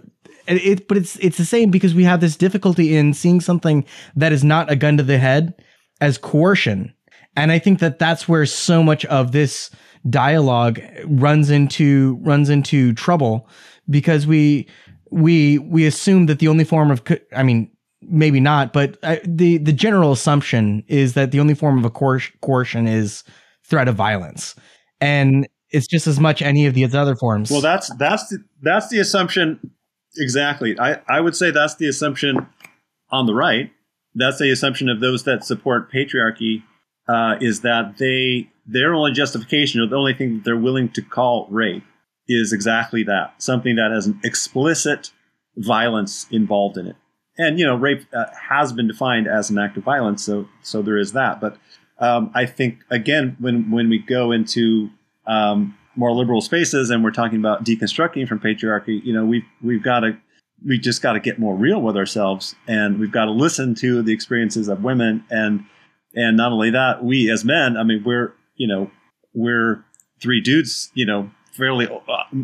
it, 0.47 0.87
but 0.89 0.97
it's 0.97 1.15
it's 1.17 1.37
the 1.37 1.45
same 1.45 1.71
because 1.71 1.93
we 1.93 2.03
have 2.03 2.19
this 2.19 2.35
difficulty 2.35 2.95
in 2.95 3.13
seeing 3.13 3.39
something 3.39 3.85
that 4.17 4.33
is 4.33 4.43
not 4.43 4.69
a 4.69 4.75
gun 4.75 4.97
to 4.97 5.03
the 5.03 5.17
head 5.17 5.53
as 6.01 6.17
coercion, 6.17 6.93
and 7.35 7.51
I 7.51 7.59
think 7.59 7.79
that 7.79 7.99
that's 7.99 8.27
where 8.27 8.45
so 8.45 8.83
much 8.83 9.05
of 9.05 9.31
this 9.31 9.69
dialogue 10.09 10.79
runs 11.05 11.49
into 11.49 12.17
runs 12.21 12.49
into 12.49 12.93
trouble 12.93 13.47
because 13.89 14.25
we 14.25 14.67
we 15.11 15.57
we 15.59 15.85
assume 15.85 16.27
that 16.27 16.39
the 16.39 16.47
only 16.47 16.63
form 16.63 16.91
of 16.91 17.01
I 17.35 17.43
mean 17.43 17.71
maybe 18.01 18.39
not, 18.39 18.73
but 18.73 18.97
uh, 19.03 19.17
the 19.25 19.57
the 19.57 19.73
general 19.73 20.11
assumption 20.11 20.83
is 20.87 21.13
that 21.13 21.31
the 21.31 21.39
only 21.39 21.53
form 21.53 21.77
of 21.77 21.85
a 21.85 21.89
coercion 21.89 22.87
is 22.87 23.23
threat 23.65 23.87
of 23.87 23.95
violence, 23.95 24.55
and 25.01 25.47
it's 25.71 25.87
just 25.87 26.07
as 26.07 26.19
much 26.19 26.41
any 26.41 26.65
of 26.65 26.73
these 26.73 26.95
other 26.95 27.15
forms. 27.15 27.51
Well, 27.51 27.61
that's 27.61 27.93
that's 27.97 28.27
the, 28.29 28.43
that's 28.61 28.89
the 28.89 28.99
assumption 28.99 29.71
exactly. 30.17 30.79
I 30.79 30.99
I 31.07 31.19
would 31.19 31.35
say 31.35 31.51
that's 31.51 31.75
the 31.75 31.87
assumption 31.87 32.47
on 33.11 33.25
the 33.25 33.33
right, 33.33 33.71
that's 34.15 34.39
the 34.39 34.51
assumption 34.51 34.89
of 34.89 34.99
those 34.99 35.23
that 35.23 35.43
support 35.43 35.91
patriarchy 35.91 36.63
uh, 37.07 37.35
is 37.41 37.61
that 37.61 37.97
they 37.97 38.49
their 38.65 38.93
only 38.93 39.11
justification 39.11 39.81
or 39.81 39.87
the 39.87 39.95
only 39.95 40.13
thing 40.13 40.35
that 40.35 40.43
they're 40.43 40.57
willing 40.57 40.89
to 40.89 41.01
call 41.01 41.47
rape 41.49 41.83
is 42.27 42.53
exactly 42.53 43.03
that 43.03 43.33
something 43.41 43.75
that 43.75 43.91
has 43.91 44.05
an 44.05 44.19
explicit 44.23 45.11
violence 45.57 46.27
involved 46.29 46.77
in 46.77 46.87
it. 46.87 46.95
And 47.37 47.59
you 47.59 47.65
know 47.65 47.75
rape 47.75 48.05
uh, 48.13 48.25
has 48.49 48.73
been 48.73 48.87
defined 48.87 49.27
as 49.27 49.49
an 49.49 49.57
act 49.57 49.77
of 49.77 49.83
violence 49.83 50.23
so 50.23 50.47
so 50.61 50.81
there 50.81 50.97
is 50.97 51.13
that. 51.13 51.41
But 51.41 51.57
um, 51.99 52.31
i 52.33 52.45
think 52.45 52.79
again 52.89 53.35
when 53.39 53.71
when 53.71 53.89
we 53.89 53.99
go 53.99 54.31
into 54.31 54.89
um, 55.27 55.77
more 55.95 56.13
liberal 56.13 56.41
spaces 56.41 56.89
and 56.89 57.03
we're 57.03 57.11
talking 57.11 57.39
about 57.39 57.65
deconstructing 57.65 58.27
from 58.27 58.39
patriarchy 58.39 59.03
you 59.03 59.13
know 59.13 59.25
we've 59.25 59.43
we've 59.61 59.83
got 59.83 60.01
to 60.01 60.17
we 60.65 60.77
just 60.77 61.01
got 61.01 61.13
to 61.13 61.19
get 61.19 61.39
more 61.39 61.55
real 61.55 61.81
with 61.81 61.95
ourselves 61.95 62.55
and 62.67 62.99
we've 62.99 63.11
got 63.11 63.25
to 63.25 63.31
listen 63.31 63.75
to 63.75 64.01
the 64.01 64.13
experiences 64.13 64.67
of 64.67 64.83
women 64.83 65.23
and 65.29 65.63
and 66.15 66.37
not 66.37 66.51
only 66.51 66.69
that 66.69 67.03
we 67.03 67.31
as 67.31 67.45
men 67.45 67.77
i 67.77 67.83
mean 67.83 68.03
we're 68.03 68.33
you 68.55 68.67
know 68.67 68.89
we're 69.33 69.83
three 70.19 70.41
dudes 70.41 70.91
you 70.93 71.05
know 71.05 71.29
fairly 71.53 71.87
uh, 71.87 72.37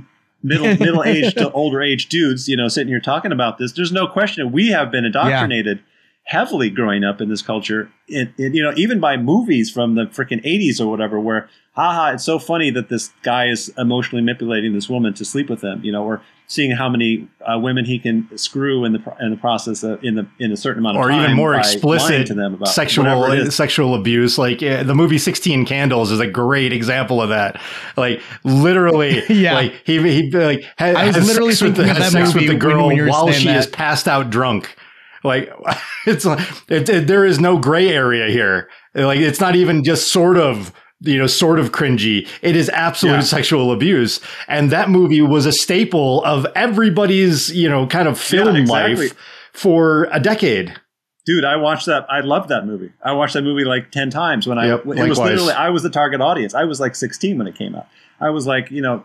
middle 0.44 0.68
middle 0.78 1.04
aged 1.04 1.38
to 1.38 1.52
older 1.54 1.82
age 1.82 2.08
dudes 2.08 2.48
you 2.48 2.56
know 2.56 2.68
sitting 2.68 2.90
here 2.90 3.00
talking 3.00 3.32
about 3.32 3.58
this 3.58 3.74
there's 3.74 3.92
no 3.92 4.08
question 4.08 4.46
that 4.46 4.54
we 4.54 4.70
have 4.70 4.92
been 4.92 5.06
indoctrinated 5.06 5.78
yeah. 5.78 5.84
Heavily 6.26 6.70
growing 6.70 7.04
up 7.04 7.22
in 7.22 7.30
this 7.30 7.42
culture 7.42 7.90
it, 8.08 8.30
it, 8.38 8.54
you 8.54 8.64
know 8.64 8.74
even 8.76 9.00
by 9.00 9.16
movies 9.18 9.70
from 9.70 9.96
the 9.96 10.06
freaking 10.08 10.44
80s 10.44 10.80
or 10.80 10.88
whatever 10.88 11.20
where 11.20 11.50
haha 11.74 12.14
it's 12.14 12.24
so 12.24 12.40
funny 12.40 12.70
that 12.72 12.90
this 12.90 13.12
guy 13.24 13.48
is 13.48 13.72
emotionally 13.78 14.24
manipulating 14.24 14.74
this 14.74 14.90
woman 14.90 15.14
to 15.14 15.24
sleep 15.24 15.50
with 15.50 15.64
him 15.64 15.84
you 15.84 15.92
know 15.92 16.04
or 16.04 16.22
seeing 16.48 16.72
how 16.72 16.90
many 16.90 17.28
uh, 17.42 17.58
women 17.58 17.86
he 17.86 17.98
can 17.98 18.30
screw 18.38 18.86
in 18.86 18.94
the 18.94 19.16
in 19.20 19.32
the 19.32 19.38
process 19.38 19.84
of, 19.84 20.04
in 20.04 20.16
the 20.16 20.28
in 20.40 20.52
a 20.52 20.58
certain 20.58 20.80
amount 20.80 20.98
of 20.98 21.04
time. 21.04 21.10
or 21.10 21.14
time, 21.14 21.24
even 21.24 21.36
more 21.36 21.56
explicit 21.56 22.28
to 22.28 22.34
them 22.34 22.54
about 22.56 22.70
sexual 22.70 23.52
sexual 23.52 23.96
abuse. 23.96 24.38
Like 24.38 24.62
uh, 24.62 24.84
the 24.84 24.96
movie 24.96 25.18
Sixteen 25.18 25.66
Candles 25.66 26.12
is 26.12 26.20
a 26.20 26.28
great 26.28 26.72
example 26.72 27.22
of 27.22 27.30
that. 27.30 27.60
Like 27.98 28.22
literally, 28.44 29.24
yeah. 29.30 29.56
Like 29.56 29.82
he 29.84 30.02
he 30.02 30.32
like 30.32 30.66
has, 30.78 30.96
I 30.96 31.08
was 31.08 31.28
literally 31.28 31.54
sex, 31.54 31.62
with 31.62 31.76
the, 31.78 31.88
has 31.88 32.12
sex 32.12 32.34
with 32.34 32.48
the 32.48 32.56
girl 32.56 32.88
when, 32.88 32.98
when 32.98 33.08
while 33.10 33.32
she 33.32 33.46
that. 33.46 33.58
is 33.58 33.68
passed 33.68 34.08
out 34.08 34.30
drunk. 34.30 34.76
Like 35.26 35.50
it's 36.06 36.26
like 36.26 36.48
it, 36.70 36.88
it, 36.90 37.08
there 37.08 37.26
is 37.26 37.40
no 37.40 37.58
gray 37.58 37.90
area 37.90 38.32
here. 38.32 38.70
Like 38.94 39.20
it's 39.20 39.40
not 39.40 39.56
even 39.56 39.84
just 39.84 40.12
sort 40.12 40.38
of 40.38 40.74
you 41.02 41.18
know, 41.18 41.28
sort 41.28 41.60
of 41.60 41.72
cringy. 41.72 42.28
It 42.42 42.56
is 42.56 42.70
absolute 42.70 43.16
yeah. 43.16 43.22
sexual 43.22 43.72
abuse. 43.72 44.20
And 44.48 44.72
that 44.72 44.90
movie 44.90 45.22
was 45.22 45.46
a 45.46 45.52
staple 45.52 46.24
of 46.24 46.48
everybody's, 46.56 47.54
you 47.54 47.70
know, 47.70 47.86
kind 47.88 48.08
of 48.08 48.20
film 48.20 48.56
yeah, 48.56 48.62
exactly. 48.62 49.08
life 49.08 49.18
for 49.54 50.06
a 50.12 50.20
decade. 50.20 50.74
Dude, 51.26 51.44
I 51.44 51.56
watched 51.56 51.88
that. 51.88 52.06
I 52.10 52.22
loved 52.22 52.50
that 52.50 52.66
movie. 52.66 52.92
I 53.04 53.14
watched 53.14 53.34
that 53.34 53.42
movie 53.42 53.66
like 53.66 53.92
10 53.92 54.10
times 54.10 54.48
when 54.48 54.58
I, 54.58 54.76
it 54.76 54.86
likewise. 54.86 55.10
was 55.10 55.20
literally, 55.20 55.54
I 55.54 55.70
was 55.70 55.84
the 55.84 55.90
target 55.90 56.22
audience. 56.22 56.54
I 56.54 56.66
was 56.66 56.80
like 56.80 56.96
16 56.96 57.38
when 57.38 57.48
it 57.48 57.56
came 57.56 57.76
out. 57.76 57.88
I 58.20 58.30
was 58.30 58.46
like, 58.46 58.70
you 58.72 58.82
know, 58.82 59.04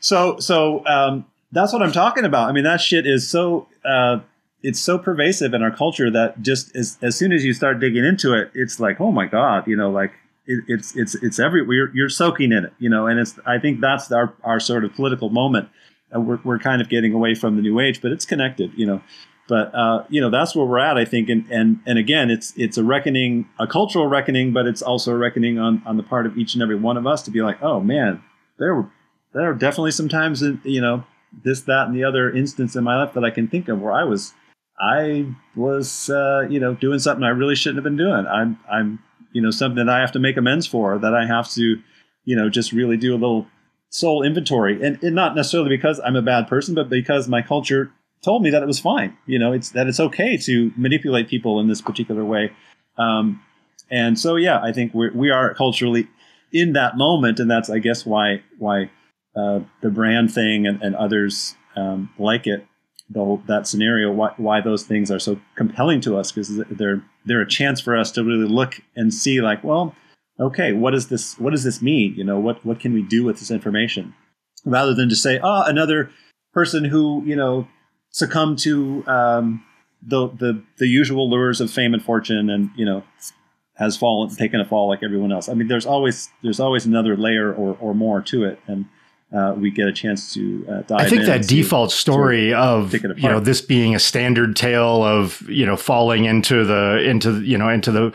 so, 0.00 0.38
so, 0.38 0.86
um, 0.86 1.24
that's 1.50 1.72
what 1.72 1.82
I'm 1.82 1.92
talking 1.92 2.24
about. 2.24 2.48
I 2.48 2.52
mean, 2.52 2.64
that 2.64 2.80
shit 2.80 3.06
is 3.06 3.28
so, 3.28 3.66
uh, 3.84 4.20
it's 4.62 4.80
so 4.80 4.98
pervasive 4.98 5.54
in 5.54 5.62
our 5.62 5.70
culture 5.70 6.10
that 6.10 6.42
just 6.42 6.74
as, 6.74 6.98
as 7.02 7.16
soon 7.16 7.32
as 7.32 7.44
you 7.44 7.52
start 7.52 7.78
digging 7.78 8.04
into 8.04 8.34
it, 8.34 8.50
it's 8.54 8.80
like, 8.80 9.00
oh 9.00 9.12
my 9.12 9.26
God, 9.26 9.66
you 9.66 9.76
know, 9.76 9.90
like 9.90 10.12
it, 10.46 10.64
it's 10.66 10.96
it's 10.96 11.14
it's 11.16 11.38
every 11.38 11.64
you're, 11.68 11.94
you're 11.94 12.08
soaking 12.08 12.52
in 12.52 12.64
it, 12.64 12.72
you 12.78 12.90
know, 12.90 13.06
and 13.06 13.20
it's 13.20 13.38
I 13.46 13.58
think 13.58 13.80
that's 13.80 14.10
our 14.10 14.34
our 14.42 14.60
sort 14.60 14.84
of 14.84 14.94
political 14.94 15.30
moment. 15.30 15.68
Uh, 16.14 16.20
we're 16.20 16.40
we're 16.42 16.58
kind 16.58 16.80
of 16.80 16.88
getting 16.88 17.12
away 17.12 17.34
from 17.34 17.56
the 17.56 17.62
new 17.62 17.78
age, 17.80 18.00
but 18.02 18.12
it's 18.12 18.24
connected, 18.24 18.72
you 18.76 18.86
know. 18.86 19.02
But 19.48 19.74
uh, 19.74 20.04
you 20.08 20.20
know 20.20 20.28
that's 20.28 20.54
where 20.54 20.66
we're 20.66 20.78
at, 20.78 20.98
I 20.98 21.04
think, 21.04 21.28
and 21.28 21.46
and 21.50 21.80
and 21.86 21.98
again, 21.98 22.30
it's 22.30 22.52
it's 22.56 22.76
a 22.76 22.84
reckoning, 22.84 23.48
a 23.58 23.66
cultural 23.66 24.06
reckoning, 24.06 24.52
but 24.52 24.66
it's 24.66 24.82
also 24.82 25.12
a 25.12 25.16
reckoning 25.16 25.58
on 25.58 25.82
on 25.86 25.96
the 25.96 26.02
part 26.02 26.26
of 26.26 26.36
each 26.36 26.54
and 26.54 26.62
every 26.62 26.76
one 26.76 26.96
of 26.96 27.06
us 27.06 27.22
to 27.22 27.30
be 27.30 27.40
like, 27.40 27.62
oh 27.62 27.80
man, 27.80 28.22
there 28.58 28.74
were 28.74 28.90
there 29.32 29.50
are 29.50 29.54
definitely 29.54 29.92
some 29.92 30.08
times, 30.08 30.42
in, 30.42 30.60
you 30.64 30.80
know, 30.80 31.04
this, 31.44 31.60
that, 31.62 31.86
and 31.86 31.94
the 31.94 32.04
other 32.04 32.30
instance 32.30 32.74
in 32.74 32.84
my 32.84 32.96
life 32.96 33.14
that 33.14 33.24
I 33.24 33.30
can 33.30 33.48
think 33.48 33.68
of 33.68 33.80
where 33.80 33.92
I 33.92 34.04
was 34.04 34.34
I 34.80 35.34
was, 35.56 36.08
uh, 36.08 36.46
you 36.48 36.60
know, 36.60 36.74
doing 36.74 36.98
something 36.98 37.24
I 37.24 37.30
really 37.30 37.56
shouldn't 37.56 37.78
have 37.78 37.84
been 37.84 37.96
doing. 37.96 38.26
I'm, 38.26 38.58
I'm 38.70 39.00
you 39.32 39.42
know 39.42 39.50
something 39.50 39.84
that 39.84 39.92
I 39.94 40.00
have 40.00 40.12
to 40.12 40.18
make 40.18 40.36
amends 40.36 40.66
for 40.66 40.98
that 40.98 41.14
I 41.14 41.26
have 41.26 41.50
to 41.52 41.80
you 42.24 42.36
know 42.36 42.48
just 42.48 42.72
really 42.72 42.96
do 42.96 43.12
a 43.12 43.16
little 43.16 43.46
soul 43.90 44.22
inventory. 44.22 44.84
And, 44.84 45.02
and 45.02 45.14
not 45.14 45.34
necessarily 45.34 45.70
because 45.70 46.00
I'm 46.04 46.16
a 46.16 46.22
bad 46.22 46.48
person 46.48 46.74
but 46.74 46.88
because 46.88 47.28
my 47.28 47.42
culture 47.42 47.92
told 48.22 48.42
me 48.42 48.50
that 48.50 48.62
it 48.62 48.66
was 48.66 48.80
fine. 48.80 49.16
You 49.26 49.38
know 49.38 49.52
it's 49.52 49.70
that 49.70 49.86
it's 49.86 50.00
okay 50.00 50.36
to 50.38 50.72
manipulate 50.76 51.28
people 51.28 51.60
in 51.60 51.68
this 51.68 51.80
particular 51.80 52.24
way. 52.24 52.52
Um, 52.96 53.42
and 53.90 54.18
so 54.18 54.36
yeah 54.36 54.60
I 54.62 54.72
think 54.72 54.94
we're, 54.94 55.12
we 55.12 55.30
are 55.30 55.54
culturally 55.54 56.08
in 56.52 56.72
that 56.72 56.96
moment 56.96 57.40
and 57.40 57.50
that's 57.50 57.70
I 57.70 57.78
guess 57.78 58.06
why 58.06 58.42
why 58.58 58.90
uh, 59.36 59.60
the 59.82 59.90
brand 59.90 60.32
thing 60.32 60.66
and, 60.66 60.82
and 60.82 60.96
others 60.96 61.54
um, 61.76 62.10
like 62.18 62.46
it 62.46 62.66
the, 63.10 63.40
that 63.46 63.66
scenario 63.66 64.12
why, 64.12 64.32
why 64.36 64.60
those 64.60 64.84
things 64.84 65.10
are 65.10 65.18
so 65.18 65.40
compelling 65.56 66.00
to 66.02 66.16
us 66.16 66.30
because 66.30 66.56
they're 66.70 67.02
they're 67.24 67.40
a 67.40 67.48
chance 67.48 67.80
for 67.80 67.96
us 67.96 68.10
to 68.12 68.22
really 68.22 68.46
look 68.48 68.80
and 68.96 69.12
see 69.12 69.40
like 69.40 69.64
well 69.64 69.94
okay 70.38 70.72
what 70.72 70.90
does 70.90 71.08
this 71.08 71.38
what 71.38 71.50
does 71.50 71.64
this 71.64 71.80
mean? 71.80 72.14
You 72.14 72.24
know 72.24 72.38
what 72.38 72.64
what 72.64 72.80
can 72.80 72.92
we 72.92 73.02
do 73.02 73.24
with 73.24 73.38
this 73.38 73.50
information? 73.50 74.14
Rather 74.64 74.94
than 74.94 75.08
just 75.08 75.22
say 75.22 75.40
oh 75.42 75.62
another 75.64 76.10
person 76.52 76.84
who 76.84 77.22
you 77.24 77.36
know 77.36 77.66
succumbed 78.10 78.58
to 78.58 79.04
um, 79.06 79.64
the 80.02 80.28
the 80.28 80.62
the 80.78 80.86
usual 80.86 81.28
lures 81.30 81.60
of 81.60 81.70
fame 81.70 81.94
and 81.94 82.02
fortune 82.02 82.50
and 82.50 82.70
you 82.76 82.84
know 82.84 83.02
has 83.74 83.96
fallen 83.96 84.28
taken 84.34 84.60
a 84.60 84.64
fall 84.64 84.88
like 84.88 85.02
everyone 85.02 85.32
else. 85.32 85.48
I 85.48 85.54
mean 85.54 85.68
there's 85.68 85.86
always 85.86 86.30
there's 86.42 86.60
always 86.60 86.84
another 86.84 87.16
layer 87.16 87.52
or 87.52 87.76
or 87.80 87.94
more 87.94 88.20
to 88.22 88.44
it. 88.44 88.60
And 88.66 88.86
uh, 89.32 89.54
we 89.56 89.70
get 89.70 89.86
a 89.86 89.92
chance 89.92 90.32
to 90.34 90.66
uh, 90.68 90.82
dive. 90.82 91.00
I 91.00 91.08
think 91.08 91.26
that 91.26 91.46
default 91.46 91.92
story 91.92 92.54
of 92.54 92.92
you 92.94 93.28
know 93.28 93.40
this 93.40 93.60
being 93.60 93.94
a 93.94 93.98
standard 93.98 94.56
tale 94.56 95.04
of 95.04 95.42
you 95.48 95.66
know 95.66 95.76
falling 95.76 96.24
into 96.24 96.64
the 96.64 97.02
into 97.02 97.42
you 97.42 97.58
know 97.58 97.68
into 97.68 97.92
the 97.92 98.14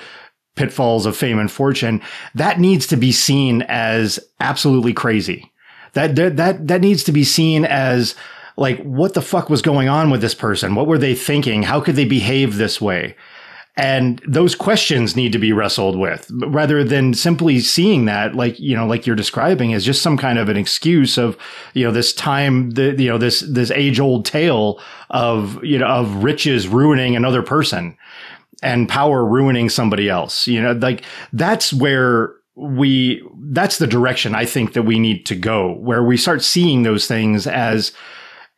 pitfalls 0.55 1.05
of 1.05 1.17
fame 1.17 1.39
and 1.39 1.51
fortune 1.51 2.01
that 2.35 2.59
needs 2.59 2.85
to 2.87 2.95
be 2.95 3.11
seen 3.11 3.63
as 3.63 4.19
absolutely 4.39 4.93
crazy. 4.93 5.51
That 5.93 6.15
that 6.15 6.37
that, 6.37 6.67
that 6.67 6.81
needs 6.81 7.03
to 7.03 7.11
be 7.11 7.23
seen 7.23 7.65
as 7.65 8.15
like 8.57 8.81
what 8.81 9.13
the 9.13 9.21
fuck 9.21 9.49
was 9.49 9.61
going 9.61 9.89
on 9.89 10.09
with 10.09 10.21
this 10.21 10.35
person? 10.35 10.73
What 10.75 10.87
were 10.87 10.97
they 10.97 11.15
thinking? 11.15 11.63
How 11.63 11.79
could 11.79 11.95
they 11.95 12.05
behave 12.05 12.57
this 12.57 12.81
way? 12.81 13.15
And 13.75 14.21
those 14.27 14.53
questions 14.53 15.15
need 15.15 15.31
to 15.31 15.39
be 15.39 15.51
wrestled 15.51 15.97
with 15.97 16.29
rather 16.45 16.83
than 16.83 17.15
simply 17.15 17.59
seeing 17.59 18.05
that, 18.05 18.35
like, 18.35 18.59
you 18.59 18.75
know, 18.75 18.85
like 18.85 19.07
you're 19.07 19.15
describing 19.15 19.73
as 19.73 19.83
just 19.83 20.03
some 20.03 20.15
kind 20.15 20.37
of 20.37 20.47
an 20.47 20.57
excuse 20.57 21.17
of, 21.17 21.37
you 21.73 21.83
know, 21.83 21.91
this 21.91 22.13
time, 22.13 22.71
the, 22.71 22.93
you 23.01 23.09
know, 23.09 23.17
this, 23.17 23.39
this 23.39 23.71
age 23.71 23.99
old 23.99 24.25
tale 24.25 24.79
of, 25.09 25.63
you 25.63 25.79
know, 25.79 25.87
of 25.87 26.23
riches 26.23 26.67
ruining 26.67 27.15
another 27.15 27.41
person 27.41 27.97
and 28.61 28.87
power 28.87 29.25
ruining 29.25 29.69
somebody 29.69 30.07
else. 30.07 30.45
You 30.45 30.61
know, 30.61 30.73
like 30.73 31.03
that's 31.31 31.73
where 31.73 32.35
we, 32.55 33.27
that's 33.49 33.79
the 33.79 33.87
direction 33.87 34.35
I 34.35 34.45
think 34.45 34.73
that 34.73 34.83
we 34.83 34.99
need 34.99 35.25
to 35.25 35.35
go 35.35 35.73
where 35.79 36.03
we 36.03 36.15
start 36.15 36.43
seeing 36.43 36.83
those 36.83 37.07
things 37.07 37.47
as, 37.47 37.91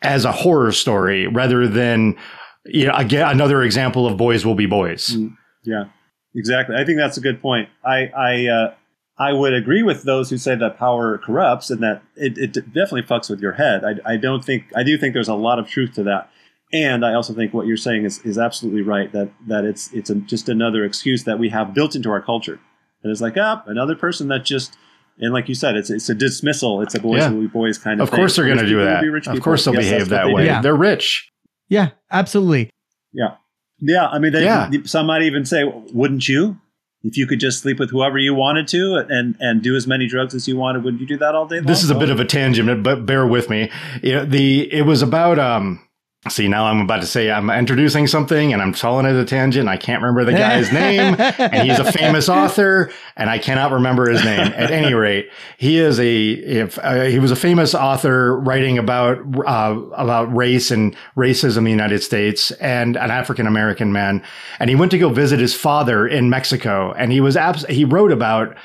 as 0.01 0.26
a 0.26 0.34
horror 0.34 0.74
story 0.74 1.26
rather 1.28 1.70
than, 1.70 2.18
you 2.66 2.88
know, 2.88 2.95
again, 2.95 3.28
another 3.28 3.63
example 3.63 4.07
of 4.07 4.18
boys 4.18 4.45
will 4.45 4.55
be 4.55 4.66
boys. 4.66 5.09
Mm, 5.09 5.38
yeah, 5.63 5.86
exactly. 6.34 6.76
I 6.76 6.84
think 6.84 6.97
that's 6.97 7.18
a 7.18 7.22
good 7.22 7.41
point. 7.41 7.70
I, 7.84 8.07
I, 8.07 8.47
uh, 8.47 8.74
I 9.18 9.34
would 9.34 9.53
agree 9.53 9.84
with 9.84 10.03
those 10.03 10.30
who 10.30 10.38
say 10.38 10.55
that 10.55 10.78
power 10.78 11.18
corrupts 11.18 11.70
and 11.70 11.82
that 11.82 12.03
it, 12.16 12.38
it 12.38 12.53
definitely 12.53 13.03
fucks 13.03 13.30
with 13.30 13.39
your 13.39 13.53
head. 13.53 13.84
I, 13.86 14.13
I 14.13 14.18
don't 14.18 14.43
think, 14.43 14.66
I 14.76 14.84
do 14.84 14.97
think 14.97 15.13
there's 15.13 15.30
a 15.30 15.36
lot 15.36 15.59
of 15.59 15.68
truth 15.68 15.93
to 15.93 16.03
that. 16.03 16.30
And 16.74 17.05
I 17.05 17.13
also 17.13 17.34
think 17.34 17.53
what 17.53 17.68
you're 17.68 17.78
saying 17.78 18.03
is, 18.03 18.20
is 18.26 18.38
absolutely 18.38 18.82
right 18.82 19.11
that, 19.13 19.32
that 19.47 19.63
it's, 19.63 19.93
it's 19.93 20.09
a, 20.09 20.16
just 20.16 20.49
another 20.49 20.84
excuse 20.84 21.24
that 21.24 21.39
we 21.39 21.49
have 21.49 21.74
built 21.74 21.95
into 21.95 22.09
our 22.09 22.22
culture. 22.22 22.59
And 23.03 23.11
it's 23.11 23.22
like, 23.22 23.38
ah, 23.38 23.63
another 23.68 23.95
person 23.95 24.28
that 24.30 24.43
just, 24.43 24.76
and 25.18 25.32
like 25.32 25.47
you 25.47 25.55
said, 25.55 25.78
it's 25.78 25.89
it's 25.89 26.09
a 26.09 26.16
dismissal. 26.16 26.82
It's 26.82 26.93
a 26.93 26.99
boys 26.99 27.20
yeah. 27.20 27.30
will 27.30 27.41
be 27.41 27.47
boys 27.47 27.78
kind 27.78 28.01
of. 28.01 28.09
Of 28.09 28.13
course, 28.13 28.36
they're 28.36 28.45
going 28.45 28.57
to 28.57 28.68
do 28.68 28.84
that. 28.84 29.01
Of 29.28 29.41
course, 29.41 29.63
they'll 29.63 29.74
yes, 29.76 29.84
behave 29.84 30.09
that 30.09 30.28
way. 30.28 30.41
They 30.41 30.47
yeah. 30.47 30.61
They're 30.61 30.76
rich. 30.76 31.32
Yeah, 31.70 31.89
absolutely. 32.11 32.70
Yeah. 33.13 33.36
Yeah. 33.80 34.07
I 34.07 34.20
mean, 34.20 34.34
they, 34.34 34.43
yeah. 34.43 34.70
some 34.86 35.07
might 35.07 35.24
even 35.24 35.45
say, 35.45 35.63
wouldn't 35.93 36.28
you? 36.28 36.59
If 37.03 37.18
you 37.18 37.28
could 37.28 37.39
just 37.39 37.61
sleep 37.61 37.78
with 37.78 37.91
whoever 37.91 38.18
you 38.18 38.34
wanted 38.34 38.68
to 38.70 38.95
and, 38.95 39.36
and 39.39 39.61
do 39.61 39.76
as 39.76 39.86
many 39.86 40.07
drugs 40.07 40.34
as 40.34 40.47
you 40.47 40.57
wanted, 40.57 40.84
Wouldn't 40.84 41.01
you 41.01 41.07
do 41.07 41.18
that 41.18 41.36
all 41.36 41.45
day 41.45 41.57
long? 41.57 41.66
This 41.68 41.84
is 41.84 41.91
a 41.91 41.95
bit 41.95 42.09
of 42.09 42.20
a 42.20 42.26
tangent, 42.26 42.82
but 42.82 43.05
bear 43.05 43.28
with 43.28 43.47
me. 43.47 43.70
You 44.01 44.13
know, 44.13 44.26
the 44.26 44.74
it 44.74 44.88
was 44.88 45.03
about 45.03 45.38
um 45.38 45.88
See, 46.28 46.47
now 46.47 46.65
I'm 46.65 46.82
about 46.82 47.01
to 47.01 47.07
say 47.07 47.30
I'm 47.30 47.51
introducing 47.51 48.07
something 48.07 48.51
and 48.51 48.59
I'm 48.59 48.73
calling 48.73 49.05
it 49.05 49.15
a 49.15 49.26
tangent. 49.26 49.69
I 49.69 49.78
can't 49.78 50.01
remember 50.01 50.26
the 50.26 50.32
guy's 50.32 50.71
name. 50.71 51.15
And 51.38 51.69
he's 51.69 51.80
a 51.80 51.91
famous 51.91 52.28
author 52.30 52.91
and 53.15 53.30
I 53.30 53.38
cannot 53.38 53.71
remember 53.71 54.09
his 54.09 54.23
name. 54.23 54.39
At 54.39 54.71
any 54.71 54.93
rate, 54.95 55.30
he 55.57 55.78
is 55.78 55.99
a, 55.99 56.32
if, 56.32 56.80
uh, 56.80 57.03
he 57.03 57.19
was 57.19 57.30
a 57.30 57.36
famous 57.36 57.76
author 57.76 58.39
writing 58.39 58.78
about, 58.78 59.19
uh, 59.45 59.80
about 59.93 60.36
race 60.36 60.71
and 60.71 60.95
racism 61.15 61.57
in 61.57 61.63
the 61.65 61.71
United 61.71 62.01
States 62.01 62.51
and 62.51 62.95
an 62.95 63.11
African 63.11 63.45
American 63.45 63.91
man. 63.91 64.23
And 64.59 64.69
he 64.69 64.76
went 64.76 64.91
to 64.91 64.97
go 64.97 65.09
visit 65.09 65.39
his 65.39 65.53
father 65.53 66.07
in 66.07 66.30
Mexico 66.30 66.93
and 66.93 67.11
he 67.11 67.21
was, 67.21 67.38
abs- 67.38 67.65
he 67.67 67.86
wrote 67.86 68.11
about, 68.11 68.55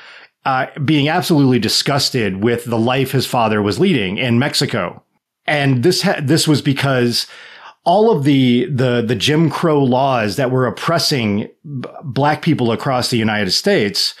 uh, 0.45 0.67
being 0.83 1.09
absolutely 1.09 1.59
disgusted 1.59 2.43
with 2.43 2.65
the 2.65 2.79
life 2.79 3.11
his 3.11 3.27
father 3.27 3.61
was 3.61 3.79
leading 3.79 4.17
in 4.17 4.39
Mexico. 4.39 5.03
And 5.45 5.83
this, 5.83 6.01
ha- 6.01 6.21
this 6.21 6.47
was 6.47 6.61
because 6.61 7.27
all 7.83 8.11
of 8.11 8.23
the 8.23 8.65
the 8.65 9.01
the 9.01 9.15
Jim 9.15 9.49
Crow 9.49 9.83
laws 9.83 10.35
that 10.35 10.51
were 10.51 10.67
oppressing 10.67 11.49
b- 11.63 11.89
black 12.03 12.41
people 12.41 12.71
across 12.71 13.09
the 13.09 13.17
United 13.17 13.51
States 13.51 14.15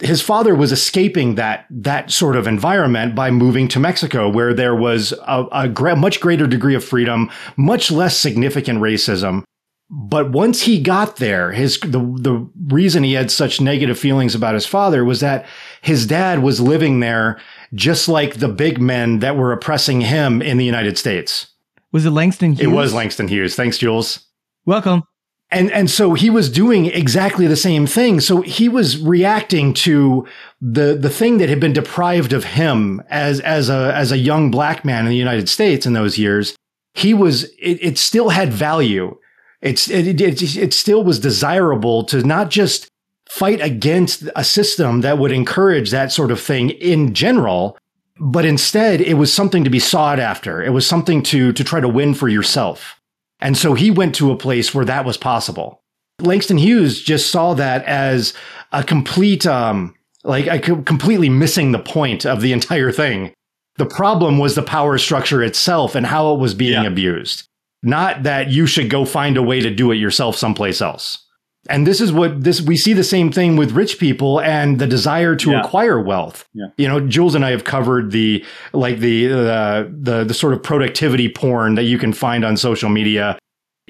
his 0.00 0.22
father 0.22 0.54
was 0.54 0.72
escaping 0.72 1.34
that 1.34 1.66
that 1.70 2.10
sort 2.10 2.36
of 2.36 2.46
environment 2.46 3.14
by 3.14 3.30
moving 3.30 3.68
to 3.68 3.78
Mexico, 3.78 4.28
where 4.28 4.54
there 4.54 4.74
was 4.74 5.12
a, 5.26 5.44
a 5.52 5.68
gra- 5.68 5.96
much 5.96 6.20
greater 6.20 6.46
degree 6.46 6.74
of 6.74 6.84
freedom, 6.84 7.30
much 7.56 7.90
less 7.90 8.16
significant 8.16 8.80
racism. 8.80 9.44
But 9.90 10.30
once 10.30 10.62
he 10.62 10.80
got 10.80 11.16
there, 11.16 11.52
his 11.52 11.78
the 11.80 11.98
the 11.98 12.48
reason 12.68 13.02
he 13.02 13.14
had 13.14 13.30
such 13.30 13.60
negative 13.60 13.98
feelings 13.98 14.34
about 14.34 14.54
his 14.54 14.66
father 14.66 15.04
was 15.04 15.20
that 15.20 15.46
his 15.82 16.06
dad 16.06 16.42
was 16.42 16.60
living 16.60 17.00
there, 17.00 17.40
just 17.74 18.08
like 18.08 18.36
the 18.36 18.48
big 18.48 18.80
men 18.80 19.18
that 19.18 19.36
were 19.36 19.52
oppressing 19.52 20.00
him 20.00 20.40
in 20.40 20.56
the 20.58 20.64
United 20.64 20.96
States. 20.96 21.48
Was 21.92 22.06
it 22.06 22.10
Langston 22.10 22.52
Hughes? 22.52 22.60
It 22.60 22.68
was 22.68 22.94
Langston 22.94 23.28
Hughes. 23.28 23.54
Thanks, 23.54 23.78
Jules. 23.78 24.26
Welcome. 24.64 25.04
And 25.52 25.72
and 25.72 25.90
so 25.90 26.14
he 26.14 26.30
was 26.30 26.48
doing 26.48 26.86
exactly 26.86 27.48
the 27.48 27.56
same 27.56 27.86
thing. 27.86 28.20
So 28.20 28.42
he 28.42 28.68
was 28.68 28.98
reacting 28.98 29.74
to 29.74 30.26
the 30.60 30.94
the 30.94 31.10
thing 31.10 31.38
that 31.38 31.48
had 31.48 31.58
been 31.58 31.72
deprived 31.72 32.32
of 32.32 32.44
him 32.44 33.02
as 33.08 33.40
as 33.40 33.68
a 33.68 33.92
as 33.94 34.12
a 34.12 34.18
young 34.18 34.50
black 34.52 34.84
man 34.84 35.06
in 35.06 35.10
the 35.10 35.16
United 35.16 35.48
States 35.48 35.86
in 35.86 35.92
those 35.92 36.18
years. 36.18 36.54
He 36.94 37.14
was 37.14 37.44
it, 37.58 37.82
it 37.82 37.98
still 37.98 38.28
had 38.28 38.52
value. 38.52 39.18
It's 39.60 39.90
it, 39.90 40.20
it 40.20 40.56
it 40.56 40.72
still 40.72 41.02
was 41.02 41.18
desirable 41.18 42.04
to 42.04 42.22
not 42.22 42.50
just 42.50 42.88
fight 43.28 43.60
against 43.60 44.24
a 44.34 44.44
system 44.44 45.00
that 45.00 45.18
would 45.18 45.32
encourage 45.32 45.90
that 45.90 46.12
sort 46.12 46.30
of 46.30 46.40
thing 46.40 46.70
in 46.70 47.14
general, 47.14 47.76
but 48.20 48.44
instead 48.44 49.00
it 49.00 49.14
was 49.14 49.32
something 49.32 49.64
to 49.64 49.70
be 49.70 49.78
sought 49.78 50.20
after. 50.20 50.62
It 50.62 50.70
was 50.70 50.86
something 50.86 51.22
to 51.24 51.52
to 51.52 51.64
try 51.64 51.80
to 51.80 51.88
win 51.88 52.14
for 52.14 52.28
yourself. 52.28 52.96
And 53.40 53.56
so 53.56 53.74
he 53.74 53.90
went 53.90 54.14
to 54.16 54.30
a 54.30 54.36
place 54.36 54.74
where 54.74 54.84
that 54.84 55.04
was 55.06 55.16
possible. 55.16 55.80
Langston 56.20 56.58
Hughes 56.58 57.00
just 57.00 57.30
saw 57.30 57.54
that 57.54 57.82
as 57.86 58.34
a 58.72 58.84
complete, 58.84 59.46
um, 59.46 59.94
like 60.22 60.46
I 60.48 60.58
completely 60.58 61.30
missing 61.30 61.72
the 61.72 61.78
point 61.78 62.26
of 62.26 62.42
the 62.42 62.52
entire 62.58 62.92
thing. 62.92 63.32
The 63.78 63.86
problem 63.86 64.38
was 64.38 64.54
the 64.54 64.62
power 64.62 64.98
structure 64.98 65.42
itself 65.42 65.94
and 65.94 66.04
how 66.04 66.34
it 66.34 66.38
was 66.38 66.52
being 66.52 66.82
Yeah. 66.82 66.88
abused, 66.88 67.44
not 67.82 68.24
that 68.24 68.50
you 68.50 68.66
should 68.66 68.90
go 68.90 69.06
find 69.06 69.38
a 69.38 69.42
way 69.42 69.60
to 69.60 69.70
do 69.70 69.90
it 69.90 69.96
yourself 69.96 70.36
someplace 70.36 70.82
else. 70.82 71.24
And 71.70 71.86
this 71.86 72.00
is 72.00 72.12
what 72.12 72.42
this 72.44 72.60
we 72.60 72.76
see 72.76 72.92
the 72.92 73.04
same 73.04 73.30
thing 73.30 73.56
with 73.56 73.72
rich 73.72 73.98
people 73.98 74.40
and 74.40 74.78
the 74.78 74.86
desire 74.86 75.36
to 75.36 75.50
Yeah. 75.52 75.60
acquire 75.60 76.00
wealth. 76.00 76.44
Yeah. 76.52 76.66
You 76.76 76.88
know, 76.88 77.00
Jules 77.00 77.34
and 77.34 77.44
I 77.44 77.50
have 77.50 77.64
covered 77.64 78.10
the 78.10 78.44
like 78.72 78.98
the 78.98 79.30
uh, 79.32 79.84
the 79.90 80.24
the 80.24 80.34
sort 80.34 80.52
of 80.52 80.62
productivity 80.62 81.28
porn 81.28 81.76
that 81.76 81.84
you 81.84 81.96
can 81.98 82.12
find 82.12 82.44
on 82.44 82.56
social 82.56 82.90
media. 82.90 83.38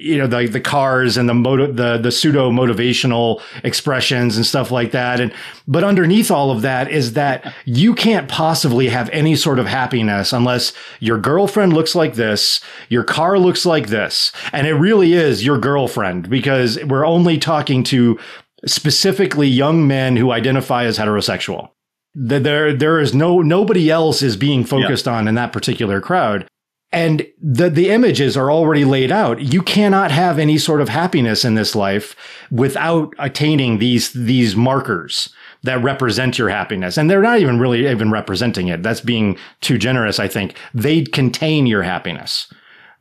You 0.01 0.17
know, 0.17 0.27
the 0.27 0.47
the 0.47 0.59
cars 0.59 1.15
and 1.17 1.29
the 1.29 1.33
moto- 1.33 1.71
the 1.71 1.97
the 1.97 2.11
pseudo 2.11 2.49
motivational 2.49 3.39
expressions 3.63 4.35
and 4.35 4.45
stuff 4.45 4.71
like 4.71 4.91
that. 4.91 5.19
And 5.19 5.31
but 5.67 5.83
underneath 5.83 6.31
all 6.31 6.49
of 6.51 6.61
that 6.63 6.89
is 6.91 7.13
that 7.13 7.53
you 7.65 7.93
can't 7.93 8.27
possibly 8.27 8.89
have 8.89 9.09
any 9.11 9.35
sort 9.35 9.59
of 9.59 9.67
happiness 9.67 10.33
unless 10.33 10.73
your 10.99 11.17
girlfriend 11.19 11.73
looks 11.73 11.93
like 11.95 12.15
this, 12.15 12.61
your 12.89 13.03
car 13.03 13.37
looks 13.37 13.65
like 13.65 13.87
this, 13.87 14.31
and 14.51 14.65
it 14.67 14.73
really 14.73 15.13
is 15.13 15.45
your 15.45 15.59
girlfriend 15.59 16.29
because 16.29 16.83
we're 16.85 17.05
only 17.05 17.37
talking 17.37 17.83
to 17.83 18.17
specifically 18.65 19.47
young 19.47 19.87
men 19.87 20.15
who 20.17 20.31
identify 20.31 20.83
as 20.85 20.97
heterosexual. 20.97 21.69
Th- 22.15 22.41
There, 22.43 22.73
there 22.73 22.99
is 22.99 23.13
no 23.13 23.41
nobody 23.41 23.89
else 23.89 24.21
is 24.21 24.37
being 24.37 24.63
focused 24.63 25.07
on 25.07 25.27
in 25.27 25.35
that 25.35 25.51
particular 25.53 26.01
crowd. 26.01 26.45
And 26.93 27.25
the, 27.41 27.69
the 27.69 27.89
images 27.89 28.35
are 28.35 28.51
already 28.51 28.83
laid 28.83 29.11
out. 29.11 29.39
You 29.53 29.61
cannot 29.61 30.11
have 30.11 30.37
any 30.37 30.57
sort 30.57 30.81
of 30.81 30.89
happiness 30.89 31.45
in 31.45 31.55
this 31.55 31.73
life 31.73 32.15
without 32.51 33.13
attaining 33.17 33.77
these, 33.77 34.11
these 34.11 34.55
markers 34.57 35.29
that 35.63 35.81
represent 35.81 36.37
your 36.37 36.49
happiness. 36.49 36.97
And 36.97 37.09
they're 37.09 37.21
not 37.21 37.39
even 37.39 37.59
really 37.59 37.87
even 37.87 38.11
representing 38.11 38.67
it. 38.67 38.83
That's 38.83 38.99
being 38.99 39.37
too 39.61 39.77
generous, 39.77 40.19
I 40.19 40.27
think. 40.27 40.57
They 40.73 41.03
contain 41.03 41.65
your 41.65 41.83
happiness, 41.83 42.51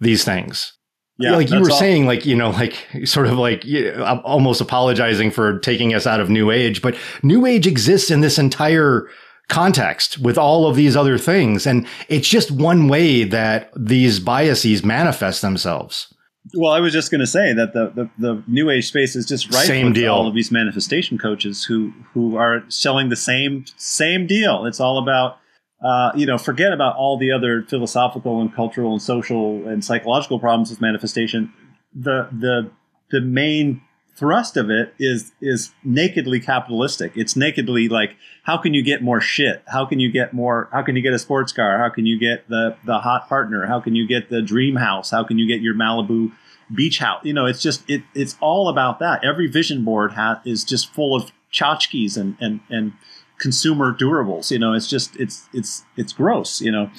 these 0.01 0.25
things 0.25 0.75
Yeah, 1.19 1.33
like 1.33 1.51
you 1.51 1.59
were 1.61 1.71
all- 1.71 1.79
saying, 1.79 2.07
like 2.07 2.25
you 2.25 2.37
know, 2.37 2.51
like 2.51 2.87
sort 3.05 3.27
of 3.27 3.39
like 3.39 3.65
you 3.65 3.91
uh, 3.97 4.15
know, 4.15 4.21
almost 4.25 4.61
apologizing 4.61 5.31
for 5.33 5.59
taking 5.61 5.95
us 5.95 6.07
out 6.07 6.21
of 6.21 6.31
New 6.31 6.51
Age, 6.53 6.81
but 6.81 6.97
New 7.25 7.45
Age 7.45 7.67
exists 7.67 8.11
in 8.11 8.21
this 8.21 8.39
entire 8.39 9.09
context 9.51 10.19
with 10.19 10.39
all 10.39 10.67
of 10.67 10.77
these 10.77 10.97
other 10.97 11.19
things, 11.19 11.67
and 11.67 11.87
it's 12.09 12.29
just 12.29 12.51
one 12.51 12.89
way 12.89 13.25
that 13.25 13.71
these 13.77 14.21
biases 14.21 14.83
manifest 14.85 15.43
themselves. 15.43 16.15
Well, 16.55 16.73
I 16.73 16.81
was 16.81 16.93
just 16.93 17.11
going 17.11 17.21
to 17.21 17.27
say 17.27 17.53
that 17.53 17.75
the, 17.75 17.93
the, 17.95 18.11
the 18.19 18.43
new 18.47 18.71
age 18.71 18.89
space 18.89 19.15
is 19.15 19.27
just 19.27 19.53
right 19.53 19.67
Same 19.67 19.87
with 19.87 19.95
deal. 19.95 20.15
all 20.15 20.27
of 20.27 20.35
these 20.35 20.51
manifestation 20.51 21.19
coaches 21.19 21.65
who 21.65 21.93
who 22.15 22.37
are 22.37 22.65
selling 22.69 23.11
the 23.11 23.17
same 23.17 23.67
same 23.77 24.27
deal. 24.27 24.65
It's 24.65 24.81
all 24.81 24.99
about 24.99 25.37
uh, 25.85 26.13
you 26.17 26.27
know 26.27 26.39
forget 26.39 26.73
about 26.73 26.97
all 26.97 27.19
the 27.19 27.31
other 27.31 27.63
philosophical 27.69 28.41
and 28.41 28.55
cultural 28.55 28.93
and 28.93 29.03
social 29.03 29.69
and 29.69 29.85
psychological 29.85 30.39
problems 30.41 30.71
with 30.71 30.81
manifestation. 30.81 31.53
The 31.95 32.29
the 32.33 32.71
the 33.11 33.21
main 33.21 33.83
thrust 34.21 34.59
of 34.59 34.69
it 34.69 34.95
is 34.99 35.33
is 35.41 35.73
nakedly 35.83 36.39
capitalistic. 36.39 37.13
It's 37.17 37.35
nakedly 37.35 37.89
like 37.89 38.17
how 38.43 38.59
can 38.59 38.75
you 38.75 38.85
get 38.85 39.03
more 39.03 39.21
shit? 39.21 39.63
How 39.67 39.87
can 39.87 39.99
you 39.99 40.13
get 40.13 40.35
more? 40.35 40.69
How 40.73 40.83
can 40.83 40.95
you 40.95 41.03
get 41.03 41.15
a 41.15 41.19
sports 41.19 41.53
car? 41.53 41.79
How 41.79 41.89
can 41.89 42.05
you 42.05 42.21
get 42.21 42.47
the 42.49 42.77
the 42.85 42.99
hot 42.99 43.29
partner? 43.29 43.67
How 43.67 43.81
can 43.81 43.95
you 43.95 44.07
get 44.07 44.29
the 44.29 44.43
dream 44.43 44.77
house? 44.77 45.11
How 45.11 45.25
can 45.25 45.39
you 45.39 45.49
get 45.49 45.63
your 45.63 45.75
Malibu 45.75 46.33
beach 46.73 46.99
house? 46.99 47.25
You 47.25 47.33
know, 47.33 47.47
it's 47.47 47.63
just 47.63 47.83
it 47.89 48.03
it's 48.15 48.37
all 48.41 48.69
about 48.69 48.99
that. 48.99 49.25
Every 49.25 49.47
vision 49.47 49.85
board 49.85 50.13
is 50.45 50.65
just 50.65 50.93
full 50.93 51.17
of 51.17 51.33
tchotchkes 51.51 52.19
and 52.19 52.37
and 52.41 52.61
and 52.69 52.93
consumer 53.39 53.95
durables. 53.95 54.51
You 54.51 54.59
know, 54.59 54.75
it's 54.75 54.87
just 54.87 55.17
it's 55.17 55.49
it's 55.55 55.83
it's 55.97 56.13
gross. 56.13 56.61
You 56.61 56.73
know, 56.73 56.91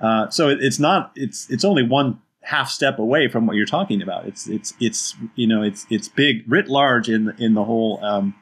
uh, 0.00 0.30
so 0.30 0.48
it, 0.48 0.58
it's 0.60 0.78
not 0.78 1.10
it's 1.16 1.50
it's 1.50 1.64
only 1.64 1.82
one 1.82 2.20
half 2.42 2.70
step 2.70 2.98
away 2.98 3.28
from 3.28 3.46
what 3.46 3.56
you're 3.56 3.66
talking 3.66 4.02
about. 4.02 4.26
It's 4.26 4.48
it's 4.48 4.74
it's 4.80 5.16
you 5.34 5.46
know 5.46 5.62
it's 5.62 5.86
it's 5.90 6.08
big 6.08 6.44
writ 6.50 6.68
large 6.68 7.08
in 7.08 7.34
in 7.38 7.54
the 7.54 7.64
whole 7.64 8.02
um, 8.04 8.34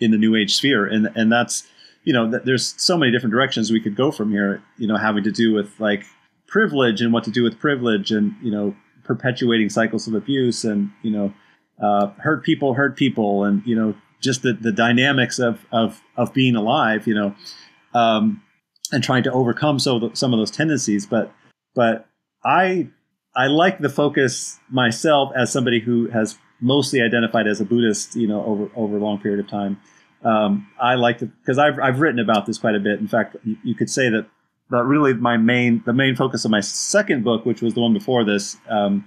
in 0.00 0.10
the 0.10 0.18
new 0.18 0.36
age 0.36 0.54
sphere, 0.54 0.86
and 0.86 1.10
and 1.14 1.30
that's 1.30 1.66
you 2.04 2.12
know 2.12 2.30
there's 2.30 2.74
so 2.80 2.96
many 2.96 3.12
different 3.12 3.32
directions 3.32 3.70
we 3.70 3.80
could 3.80 3.96
go 3.96 4.10
from 4.10 4.30
here. 4.30 4.62
You 4.78 4.86
know, 4.86 4.96
having 4.96 5.24
to 5.24 5.30
do 5.30 5.52
with 5.52 5.78
like 5.78 6.04
privilege 6.46 7.00
and 7.00 7.12
what 7.12 7.24
to 7.24 7.30
do 7.30 7.42
with 7.42 7.58
privilege, 7.58 8.10
and 8.10 8.34
you 8.42 8.50
know 8.50 8.74
perpetuating 9.04 9.70
cycles 9.70 10.06
of 10.06 10.14
abuse, 10.14 10.64
and 10.64 10.90
you 11.02 11.10
know 11.10 11.32
uh, 11.80 12.08
hurt 12.18 12.44
people 12.44 12.74
hurt 12.74 12.96
people, 12.96 13.44
and 13.44 13.62
you 13.64 13.76
know 13.76 13.94
just 14.20 14.42
the 14.42 14.52
the 14.52 14.72
dynamics 14.72 15.38
of 15.38 15.64
of 15.72 16.02
of 16.16 16.32
being 16.34 16.56
alive. 16.56 17.06
You 17.06 17.14
know. 17.14 17.34
Um, 17.94 18.42
and 18.92 19.02
trying 19.02 19.22
to 19.22 19.32
overcome 19.32 19.78
so 19.78 20.10
some 20.14 20.32
of 20.32 20.38
those 20.38 20.50
tendencies, 20.50 21.06
but 21.06 21.32
but 21.74 22.06
I 22.44 22.88
I 23.36 23.46
like 23.46 23.78
the 23.78 23.88
focus 23.88 24.58
myself 24.70 25.32
as 25.36 25.52
somebody 25.52 25.80
who 25.80 26.08
has 26.08 26.38
mostly 26.60 27.02
identified 27.02 27.46
as 27.46 27.60
a 27.60 27.64
Buddhist, 27.64 28.16
you 28.16 28.28
know, 28.28 28.44
over 28.44 28.70
over 28.76 28.96
a 28.96 29.00
long 29.00 29.18
period 29.18 29.40
of 29.40 29.48
time. 29.48 29.80
Um, 30.24 30.68
I 30.80 30.94
like 30.94 31.18
to 31.18 31.26
because 31.26 31.58
I've 31.58 31.78
I've 31.78 32.00
written 32.00 32.20
about 32.20 32.46
this 32.46 32.58
quite 32.58 32.74
a 32.74 32.80
bit. 32.80 33.00
In 33.00 33.08
fact, 33.08 33.36
you, 33.44 33.56
you 33.62 33.74
could 33.74 33.90
say 33.90 34.08
that 34.08 34.26
that 34.70 34.84
really 34.84 35.14
my 35.14 35.36
main 35.36 35.82
the 35.84 35.92
main 35.92 36.16
focus 36.16 36.44
of 36.44 36.50
my 36.50 36.60
second 36.60 37.24
book, 37.24 37.44
which 37.44 37.60
was 37.60 37.74
the 37.74 37.80
one 37.80 37.92
before 37.92 38.24
this, 38.24 38.56
um, 38.68 39.04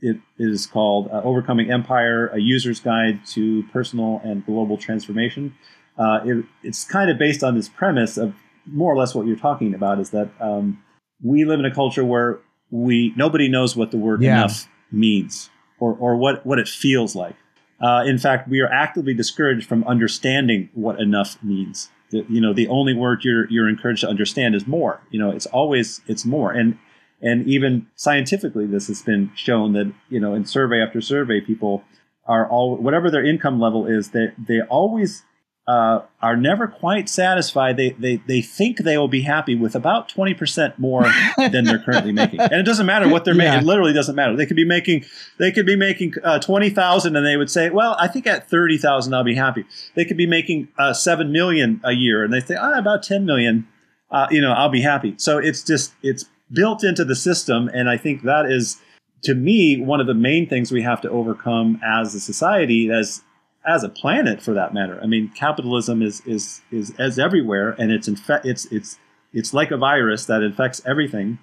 it 0.00 0.18
is 0.38 0.66
called 0.66 1.08
uh, 1.10 1.22
"Overcoming 1.24 1.70
Empire: 1.70 2.28
A 2.28 2.38
User's 2.38 2.80
Guide 2.80 3.24
to 3.28 3.62
Personal 3.72 4.20
and 4.24 4.44
Global 4.44 4.76
Transformation." 4.76 5.54
Uh, 5.96 6.20
it, 6.24 6.44
it's 6.62 6.84
kind 6.84 7.10
of 7.10 7.18
based 7.18 7.42
on 7.44 7.54
this 7.54 7.68
premise 7.68 8.16
of 8.16 8.34
more 8.66 8.92
or 8.92 8.96
less 8.96 9.14
what 9.14 9.26
you're 9.26 9.36
talking 9.36 9.74
about 9.74 10.00
is 10.00 10.10
that 10.10 10.28
um, 10.40 10.82
we 11.22 11.44
live 11.44 11.60
in 11.60 11.64
a 11.64 11.74
culture 11.74 12.04
where 12.04 12.40
we 12.74 13.12
nobody 13.16 13.48
knows 13.48 13.76
what 13.76 13.90
the 13.90 13.96
word 13.96 14.20
Yeah. 14.22 14.38
enough 14.38 14.68
means 14.90 15.50
or, 15.78 15.94
or 15.98 16.16
what, 16.16 16.44
what 16.44 16.58
it 16.58 16.68
feels 16.68 17.14
like. 17.14 17.36
Uh, 17.80 18.02
in 18.06 18.18
fact, 18.18 18.48
we 18.48 18.60
are 18.60 18.70
actively 18.84 19.14
discouraged 19.14 19.66
from 19.68 19.84
understanding 19.84 20.68
what 20.74 21.00
enough 21.00 21.36
means. 21.42 21.90
The, 22.10 22.24
you 22.28 22.40
know, 22.40 22.52
the 22.52 22.68
only 22.68 22.94
word 22.94 23.24
you're 23.24 23.46
you're 23.50 23.68
encouraged 23.68 24.02
to 24.02 24.08
understand 24.08 24.54
is 24.54 24.66
more. 24.66 25.00
You 25.10 25.18
know, 25.20 25.30
it's 25.30 25.46
always 25.46 26.00
it's 26.06 26.24
more. 26.24 26.50
And 26.52 26.78
And 27.22 27.46
even 27.46 27.86
scientifically, 27.96 28.66
this 28.66 28.86
has 28.88 29.02
been 29.02 29.30
shown 29.34 29.72
that 29.72 29.88
you 30.10 30.20
know 30.20 30.34
in 30.34 30.44
survey 30.44 30.80
after 30.86 31.00
survey, 31.00 31.40
people 31.40 31.84
are 32.26 32.44
all 32.48 32.76
whatever 32.76 33.10
their 33.10 33.24
income 33.24 33.58
level 33.60 33.86
is, 33.86 34.10
they 34.10 34.26
they 34.48 34.60
always 34.62 35.22
uh, 35.66 36.00
are 36.20 36.36
never 36.36 36.66
quite 36.66 37.08
satisfied. 37.08 37.78
They, 37.78 37.90
they 37.90 38.16
they 38.16 38.42
think 38.42 38.78
they 38.78 38.98
will 38.98 39.08
be 39.08 39.22
happy 39.22 39.54
with 39.54 39.74
about 39.74 40.10
twenty 40.10 40.34
percent 40.34 40.78
more 40.78 41.10
than 41.38 41.64
they're 41.64 41.78
currently 41.78 42.12
making, 42.12 42.40
and 42.40 42.52
it 42.52 42.64
doesn't 42.64 42.84
matter 42.84 43.08
what 43.08 43.24
they're 43.24 43.34
yeah. 43.34 43.52
making. 43.52 43.60
It 43.60 43.66
literally 43.66 43.94
doesn't 43.94 44.14
matter. 44.14 44.36
They 44.36 44.44
could 44.44 44.56
be 44.56 44.66
making 44.66 45.06
they 45.38 45.50
could 45.52 45.64
be 45.64 45.76
making 45.76 46.14
uh, 46.22 46.38
twenty 46.38 46.68
thousand, 46.68 47.16
and 47.16 47.24
they 47.24 47.38
would 47.38 47.50
say, 47.50 47.70
"Well, 47.70 47.96
I 47.98 48.08
think 48.08 48.26
at 48.26 48.48
thirty 48.48 48.76
thousand, 48.76 49.14
I'll 49.14 49.24
be 49.24 49.36
happy." 49.36 49.64
They 49.94 50.04
could 50.04 50.18
be 50.18 50.26
making 50.26 50.68
uh, 50.78 50.92
seven 50.92 51.32
million 51.32 51.80
a 51.82 51.92
year, 51.92 52.22
and 52.22 52.32
they 52.32 52.40
say, 52.40 52.56
"Ah, 52.56 52.78
about 52.78 53.02
ten 53.02 53.24
million, 53.24 53.66
uh, 54.10 54.26
you 54.30 54.42
know, 54.42 54.52
I'll 54.52 54.68
be 54.68 54.82
happy." 54.82 55.14
So 55.16 55.38
it's 55.38 55.62
just 55.62 55.94
it's 56.02 56.26
built 56.52 56.84
into 56.84 57.06
the 57.06 57.16
system, 57.16 57.70
and 57.72 57.88
I 57.88 57.96
think 57.96 58.22
that 58.24 58.44
is 58.44 58.82
to 59.22 59.34
me 59.34 59.80
one 59.80 60.00
of 60.00 60.06
the 60.06 60.14
main 60.14 60.46
things 60.46 60.70
we 60.70 60.82
have 60.82 61.00
to 61.00 61.10
overcome 61.10 61.80
as 61.82 62.14
a 62.14 62.20
society 62.20 62.90
as 62.90 63.22
as 63.66 63.82
a 63.82 63.88
planet 63.88 64.42
for 64.42 64.52
that 64.54 64.74
matter. 64.74 65.00
I 65.02 65.06
mean, 65.06 65.30
capitalism 65.34 66.02
is 66.02 66.20
is 66.26 66.60
is 66.70 66.94
as 66.98 67.18
everywhere, 67.18 67.70
and 67.78 67.90
it's 67.90 68.08
infe- 68.08 68.44
it's 68.44 68.66
it's 68.66 68.98
it's 69.32 69.54
like 69.54 69.70
a 69.70 69.76
virus 69.76 70.26
that 70.26 70.42
infects 70.42 70.82
everything, 70.86 71.38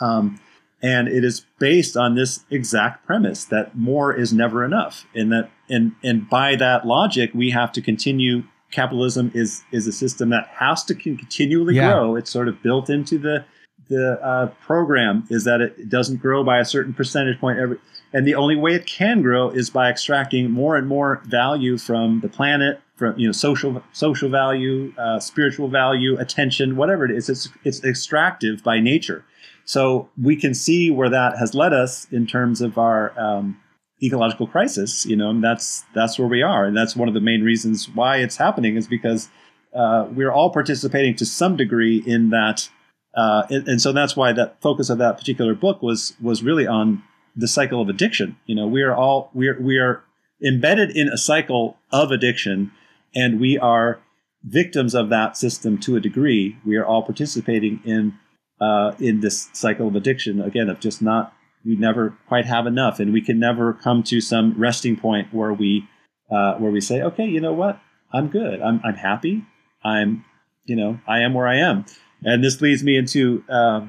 um, 0.00 0.40
and 0.82 1.08
it 1.08 1.24
is 1.24 1.46
based 1.58 1.96
on 1.96 2.14
this 2.14 2.44
exact 2.50 3.06
premise 3.06 3.44
that 3.46 3.76
more 3.76 4.14
is 4.14 4.32
never 4.32 4.64
enough, 4.64 5.06
and 5.14 5.32
that 5.32 5.50
and 5.68 5.92
and 6.02 6.28
by 6.28 6.56
that 6.56 6.86
logic, 6.86 7.30
we 7.34 7.50
have 7.50 7.72
to 7.72 7.80
continue. 7.80 8.44
Capitalism 8.70 9.30
is 9.34 9.62
is 9.70 9.86
a 9.86 9.92
system 9.92 10.30
that 10.30 10.48
has 10.48 10.82
to 10.84 10.94
continually 10.94 11.76
yeah. 11.76 11.92
grow. 11.92 12.16
It's 12.16 12.30
sort 12.30 12.48
of 12.48 12.60
built 12.60 12.90
into 12.90 13.18
the 13.18 13.44
the 13.88 14.18
uh, 14.24 14.46
program 14.64 15.26
is 15.30 15.44
that 15.44 15.60
it 15.60 15.88
doesn't 15.88 16.16
grow 16.20 16.42
by 16.42 16.58
a 16.58 16.64
certain 16.64 16.94
percentage 16.94 17.38
point 17.38 17.58
every 17.58 17.78
and 18.14 18.24
the 18.24 18.36
only 18.36 18.54
way 18.54 18.74
it 18.74 18.86
can 18.86 19.22
grow 19.22 19.50
is 19.50 19.68
by 19.70 19.90
extracting 19.90 20.48
more 20.48 20.76
and 20.76 20.86
more 20.86 21.20
value 21.26 21.76
from 21.76 22.20
the 22.20 22.28
planet, 22.28 22.80
from 22.94 23.18
you 23.18 23.26
know 23.26 23.32
social 23.32 23.82
social 23.92 24.30
value, 24.30 24.94
uh, 24.96 25.18
spiritual 25.18 25.68
value, 25.68 26.16
attention, 26.18 26.76
whatever 26.76 27.04
it 27.04 27.10
is. 27.10 27.28
It's 27.28 27.48
it's 27.64 27.84
extractive 27.84 28.62
by 28.62 28.78
nature. 28.78 29.24
So 29.64 30.08
we 30.22 30.36
can 30.36 30.54
see 30.54 30.90
where 30.90 31.10
that 31.10 31.38
has 31.38 31.54
led 31.54 31.72
us 31.72 32.06
in 32.12 32.26
terms 32.26 32.60
of 32.60 32.78
our 32.78 33.18
um, 33.18 33.60
ecological 34.00 34.46
crisis. 34.46 35.04
You 35.04 35.16
know, 35.16 35.30
and 35.30 35.42
that's 35.42 35.84
that's 35.92 36.16
where 36.16 36.28
we 36.28 36.40
are, 36.40 36.64
and 36.64 36.76
that's 36.76 36.94
one 36.94 37.08
of 37.08 37.14
the 37.14 37.20
main 37.20 37.42
reasons 37.42 37.88
why 37.88 38.18
it's 38.18 38.36
happening 38.36 38.76
is 38.76 38.86
because 38.86 39.28
uh, 39.74 40.06
we're 40.12 40.30
all 40.30 40.50
participating 40.50 41.16
to 41.16 41.26
some 41.26 41.56
degree 41.56 42.00
in 42.06 42.30
that. 42.30 42.68
Uh, 43.16 43.46
and, 43.48 43.68
and, 43.68 43.80
so 43.80 43.92
that's 43.92 44.16
why 44.16 44.32
that 44.32 44.60
focus 44.60 44.90
of 44.90 44.98
that 44.98 45.16
particular 45.16 45.54
book 45.54 45.82
was 45.82 46.14
was 46.20 46.42
really 46.42 46.66
on 46.66 47.00
the 47.36 47.48
cycle 47.48 47.80
of 47.80 47.88
addiction. 47.88 48.36
You 48.46 48.54
know, 48.54 48.66
we 48.66 48.82
are 48.82 48.94
all 48.94 49.30
we 49.34 49.48
are 49.48 49.60
we 49.60 49.78
are 49.78 50.02
embedded 50.44 50.96
in 50.96 51.08
a 51.08 51.18
cycle 51.18 51.76
of 51.92 52.10
addiction, 52.10 52.72
and 53.14 53.40
we 53.40 53.58
are 53.58 54.00
victims 54.42 54.94
of 54.94 55.08
that 55.08 55.36
system 55.36 55.78
to 55.78 55.96
a 55.96 56.00
degree. 56.00 56.56
We 56.64 56.76
are 56.76 56.84
all 56.84 57.02
participating 57.02 57.80
in 57.84 58.14
uh, 58.60 58.92
in 58.98 59.20
this 59.20 59.48
cycle 59.52 59.88
of 59.88 59.96
addiction 59.96 60.40
again 60.40 60.68
of 60.68 60.80
just 60.80 61.02
not 61.02 61.32
we 61.64 61.76
never 61.76 62.16
quite 62.28 62.44
have 62.44 62.66
enough, 62.66 63.00
and 63.00 63.12
we 63.12 63.22
can 63.22 63.38
never 63.38 63.72
come 63.72 64.02
to 64.04 64.20
some 64.20 64.54
resting 64.58 64.96
point 64.96 65.32
where 65.32 65.52
we 65.52 65.88
uh, 66.30 66.54
where 66.54 66.70
we 66.70 66.80
say, 66.80 67.02
okay, 67.02 67.26
you 67.26 67.40
know 67.40 67.52
what, 67.52 67.80
I'm 68.12 68.28
good, 68.28 68.60
I'm 68.60 68.80
I'm 68.84 68.96
happy, 68.96 69.44
I'm 69.82 70.24
you 70.64 70.76
know 70.76 71.00
I 71.06 71.20
am 71.20 71.34
where 71.34 71.48
I 71.48 71.56
am, 71.56 71.84
and 72.22 72.44
this 72.44 72.60
leads 72.60 72.82
me 72.84 72.96
into. 72.96 73.44
Uh, 73.48 73.86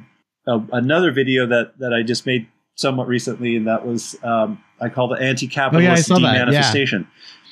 another 0.47 1.11
video 1.11 1.47
that, 1.47 1.73
that 1.79 1.91
I 1.91 2.03
just 2.03 2.27
made 2.27 2.47
somewhat 2.75 3.07
recently, 3.07 3.55
and 3.55 3.67
that 3.67 3.85
was 3.85 4.15
um, 4.23 4.63
I 4.79 4.89
call 4.89 5.13
it 5.13 5.21
anti-capitalist 5.21 6.11
oh, 6.11 6.19
yeah, 6.19 6.45
demanifestation. 6.45 7.01
Yeah. 7.01 7.07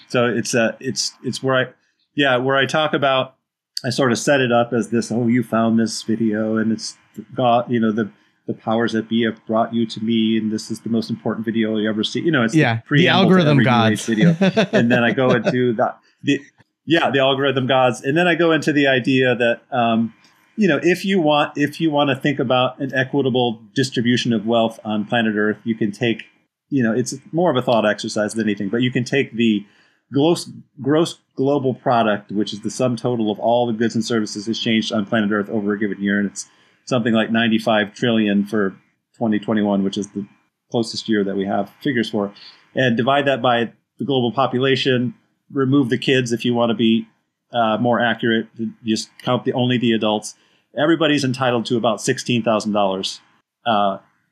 So 0.09 0.25
it's 0.27 0.53
uh, 0.53 0.75
it's 0.79 1.13
it's 1.23 1.41
where 1.41 1.55
I 1.55 1.73
yeah 2.15 2.37
where 2.37 2.57
I 2.57 2.65
talk 2.65 2.93
about 2.93 3.35
I 3.83 3.89
sort 3.89 4.11
of 4.11 4.19
set 4.19 4.41
it 4.41 4.51
up 4.51 4.71
as 4.73 4.89
this 4.89 5.11
oh 5.11 5.27
you 5.27 5.43
found 5.43 5.79
this 5.79 6.03
video 6.03 6.57
and 6.57 6.71
it's 6.71 6.97
got 7.33 7.69
you 7.71 7.79
know 7.79 7.91
the 7.91 8.11
the 8.45 8.53
powers 8.53 8.91
that 8.91 9.07
be 9.07 9.23
have 9.23 9.43
brought 9.45 9.73
you 9.73 9.85
to 9.85 10.03
me 10.03 10.37
and 10.37 10.51
this 10.51 10.69
is 10.69 10.81
the 10.81 10.89
most 10.89 11.09
important 11.09 11.45
video 11.45 11.77
you 11.77 11.89
ever 11.89 12.03
see. 12.03 12.19
You 12.19 12.31
know 12.31 12.43
it's 12.43 12.53
yeah 12.53 12.81
the, 12.89 12.97
the 12.97 13.07
algorithm 13.07 13.63
gods. 13.63 14.05
video. 14.05 14.35
And 14.71 14.91
then 14.91 15.03
I 15.03 15.11
go 15.11 15.31
into 15.31 15.73
that 15.73 15.99
the 16.21 16.39
yeah 16.85 17.09
the 17.09 17.19
algorithm 17.19 17.67
gods. 17.67 18.01
And 18.01 18.17
then 18.17 18.27
I 18.27 18.35
go 18.35 18.51
into 18.51 18.73
the 18.73 18.87
idea 18.87 19.35
that 19.35 19.61
um, 19.71 20.13
you 20.55 20.67
know, 20.67 20.79
if 20.81 21.03
you 21.03 21.19
want, 21.19 21.57
if 21.57 21.81
you 21.81 21.89
want 21.89 22.09
to 22.09 22.15
think 22.15 22.39
about 22.39 22.79
an 22.79 22.93
equitable 22.93 23.61
distribution 23.73 24.33
of 24.33 24.45
wealth 24.45 24.79
on 24.83 25.05
planet 25.05 25.35
Earth, 25.35 25.57
you 25.63 25.75
can 25.75 25.91
take, 25.91 26.25
you 26.69 26.83
know, 26.83 26.93
it's 26.93 27.15
more 27.31 27.49
of 27.49 27.57
a 27.57 27.61
thought 27.61 27.85
exercise 27.85 28.33
than 28.33 28.45
anything, 28.47 28.69
but 28.69 28.81
you 28.81 28.91
can 28.91 29.03
take 29.03 29.33
the 29.33 29.65
gross, 30.11 30.49
gross 30.81 31.19
global 31.35 31.73
product, 31.73 32.31
which 32.31 32.53
is 32.53 32.61
the 32.61 32.69
sum 32.69 32.95
total 32.95 33.31
of 33.31 33.39
all 33.39 33.65
the 33.65 33.73
goods 33.73 33.95
and 33.95 34.05
services 34.05 34.47
exchanged 34.47 34.91
on 34.91 35.05
planet 35.05 35.31
Earth 35.31 35.49
over 35.49 35.73
a 35.73 35.79
given 35.79 36.01
year, 36.01 36.19
and 36.19 36.29
it's 36.29 36.47
something 36.85 37.13
like 37.13 37.31
95 37.31 37.93
trillion 37.93 38.45
for 38.45 38.71
2021, 39.15 39.83
which 39.83 39.97
is 39.97 40.09
the 40.09 40.27
closest 40.71 41.09
year 41.09 41.23
that 41.23 41.35
we 41.35 41.45
have 41.45 41.71
figures 41.81 42.09
for, 42.09 42.33
and 42.75 42.97
divide 42.97 43.25
that 43.25 43.41
by 43.41 43.71
the 43.97 44.05
global 44.05 44.31
population. 44.31 45.15
Remove 45.51 45.89
the 45.89 45.97
kids 45.97 46.31
if 46.31 46.45
you 46.45 46.53
want 46.53 46.69
to 46.69 46.75
be 46.75 47.07
uh, 47.53 47.77
more 47.77 47.99
accurate. 47.99 48.47
Just 48.83 49.09
count 49.19 49.45
the 49.45 49.53
only 49.53 49.77
the 49.77 49.91
adults. 49.91 50.35
Everybody's 50.77 51.23
entitled 51.23 51.65
to 51.67 51.77
about 51.77 52.01
sixteen 52.01 52.43
thousand 52.43 52.75
uh, 52.75 52.79
dollars 52.79 53.19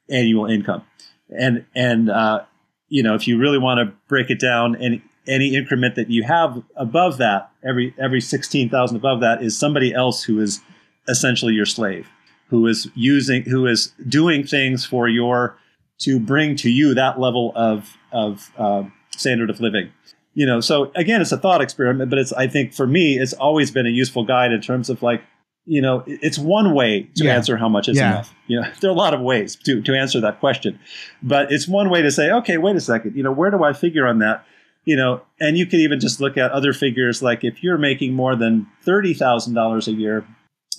annual 0.10 0.46
income, 0.46 0.84
and 1.30 1.66
and 1.76 2.10
uh, 2.10 2.44
you 2.90 3.04
know 3.04 3.16
if 3.16 3.28
you 3.28 3.38
really 3.38 3.60
want 3.60 3.80
to 3.80 3.96
break 4.08 4.30
it 4.30 4.40
down, 4.40 4.76
any 4.76 5.04
any 5.28 5.56
increment 5.56 5.96
that 5.96 6.10
you 6.10 6.24
have 6.24 6.64
above 6.76 7.18
that, 7.18 7.52
every 7.64 7.94
every 8.00 8.22
sixteen 8.22 8.70
thousand 8.70 8.98
above 8.98 9.22
that 9.22 9.44
is 9.44 9.58
somebody 9.58 9.94
else 9.94 10.24
who 10.24 10.40
is 10.40 10.62
essentially 11.08 11.54
your 11.54 11.66
slave, 11.66 12.08
who 12.50 12.66
is 12.68 12.90
using 12.96 13.44
who 13.44 13.68
is 13.68 13.94
doing 14.08 14.44
things 14.44 14.86
for 14.86 15.08
your 15.08 15.58
to 16.00 16.20
bring 16.20 16.56
to 16.56 16.70
you 16.70 16.94
that 16.96 17.20
level 17.20 17.52
of 17.56 17.98
of 18.12 18.52
uh, 18.58 18.84
standard 19.16 19.50
of 19.50 19.60
living 19.60 19.92
you 20.34 20.46
know 20.46 20.60
so 20.60 20.92
again 20.96 21.22
it's 21.22 21.32
a 21.32 21.38
thought 21.38 21.62
experiment 21.62 22.10
but 22.10 22.20
it's 22.20 22.32
i 22.34 22.48
think 22.48 22.74
for 22.74 22.88
me 22.88 23.18
it's 23.18 23.34
always 23.34 23.72
been 23.72 23.86
a 23.86 23.90
useful 23.90 24.24
guide 24.24 24.52
in 24.52 24.62
terms 24.62 24.90
of 24.90 25.02
like 25.04 25.22
you 25.66 25.82
know 25.82 26.04
it's 26.08 26.38
one 26.38 26.74
way 26.74 27.04
to 27.16 27.26
yeah. 27.26 27.36
answer 27.36 27.58
how 27.58 27.70
much 27.70 27.88
is 27.88 27.98
yeah. 27.98 28.12
enough. 28.12 28.34
You 28.48 28.62
know 28.62 28.72
there 28.82 28.90
are 28.90 28.94
a 28.94 28.98
lot 28.98 29.14
of 29.14 29.22
ways 29.22 29.56
to 29.58 29.82
to 29.82 29.96
answer 29.96 30.20
that 30.22 30.40
question 30.40 30.80
but 31.22 31.52
it's 31.52 31.68
one 31.68 31.90
way 31.90 32.02
to 32.02 32.12
say 32.12 32.32
okay 32.32 32.58
wait 32.58 32.76
a 32.76 32.82
second 32.82 33.16
you 33.16 33.24
know 33.24 33.32
where 33.32 33.52
do 33.52 33.64
i 33.64 33.74
figure 33.74 34.08
on 34.08 34.20
that? 34.20 34.46
You 34.84 34.96
know 34.96 35.22
and 35.40 35.58
you 35.58 35.68
can 35.68 35.80
even 35.80 36.00
just 36.00 36.20
look 36.20 36.38
at 36.38 36.52
other 36.52 36.74
figures 36.74 37.22
like 37.22 37.44
if 37.44 37.62
you're 37.64 37.78
making 37.78 38.14
more 38.14 38.36
than 38.36 38.68
$30000 38.86 39.88
a 39.88 39.92
year 39.92 40.26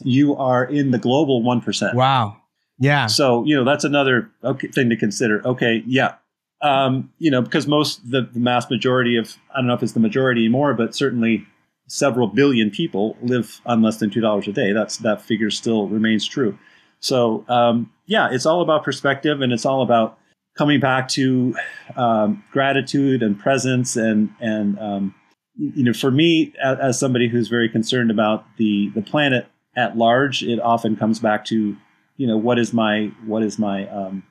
you 0.03 0.34
are 0.34 0.64
in 0.64 0.90
the 0.90 0.98
global 0.98 1.42
1% 1.42 1.94
wow. 1.94 2.38
Yeah. 2.78 3.07
So 3.07 3.44
you 3.44 3.55
know 3.55 3.64
that's 3.64 3.84
another 3.84 4.30
okay, 4.42 4.66
thing 4.66 4.90
to 4.90 4.96
consider. 4.96 5.46
Okay 5.46 5.84
yeah 5.86 6.16
um, 6.62 7.12
you 7.18 7.30
know, 7.30 7.42
because 7.42 7.66
most 7.66 8.08
the, 8.08 8.22
the 8.32 8.38
mass 8.38 8.70
majority 8.70 9.16
of 9.16 9.36
I 9.52 9.58
don't 9.58 9.66
know 9.66 9.74
if 9.74 9.82
it's 9.82 9.92
the 9.92 10.00
majority 10.00 10.42
anymore, 10.42 10.74
but 10.74 10.94
certainly 10.94 11.46
several 11.88 12.28
billion 12.28 12.70
people 12.70 13.16
live 13.20 13.60
on 13.66 13.82
less 13.82 13.98
than 13.98 14.10
two 14.10 14.20
dollars 14.20 14.48
a 14.48 14.52
day. 14.52 14.72
That's 14.72 14.98
that 14.98 15.20
figure 15.20 15.50
still 15.50 15.88
remains 15.88 16.26
true. 16.26 16.58
So 17.00 17.44
um, 17.48 17.90
yeah, 18.06 18.28
it's 18.30 18.46
all 18.46 18.62
about 18.62 18.84
perspective, 18.84 19.40
and 19.40 19.52
it's 19.52 19.66
all 19.66 19.82
about 19.82 20.18
coming 20.56 20.80
back 20.80 21.08
to 21.08 21.56
um, 21.96 22.44
gratitude 22.52 23.22
and 23.22 23.38
presence, 23.38 23.96
and 23.96 24.30
and 24.40 24.78
um, 24.78 25.14
you 25.56 25.82
know, 25.82 25.92
for 25.92 26.10
me 26.10 26.54
as, 26.62 26.78
as, 26.78 27.00
somebody 27.00 27.28
who's 27.28 27.48
very 27.48 27.68
concerned 27.68 28.10
about 28.10 28.46
the 28.56 28.90
the 28.94 29.02
planet 29.02 29.48
at 29.76 29.96
large, 29.96 30.42
it 30.44 30.60
often 30.60 30.96
comes 30.96 31.18
back 31.18 31.44
to 31.46 31.76
you 32.16 32.26
know 32.26 32.36
what 32.36 32.58
is 32.58 32.72
my 32.72 33.10
what 33.26 33.42
is 33.42 33.58
my 33.58 33.88
um, 33.88 34.22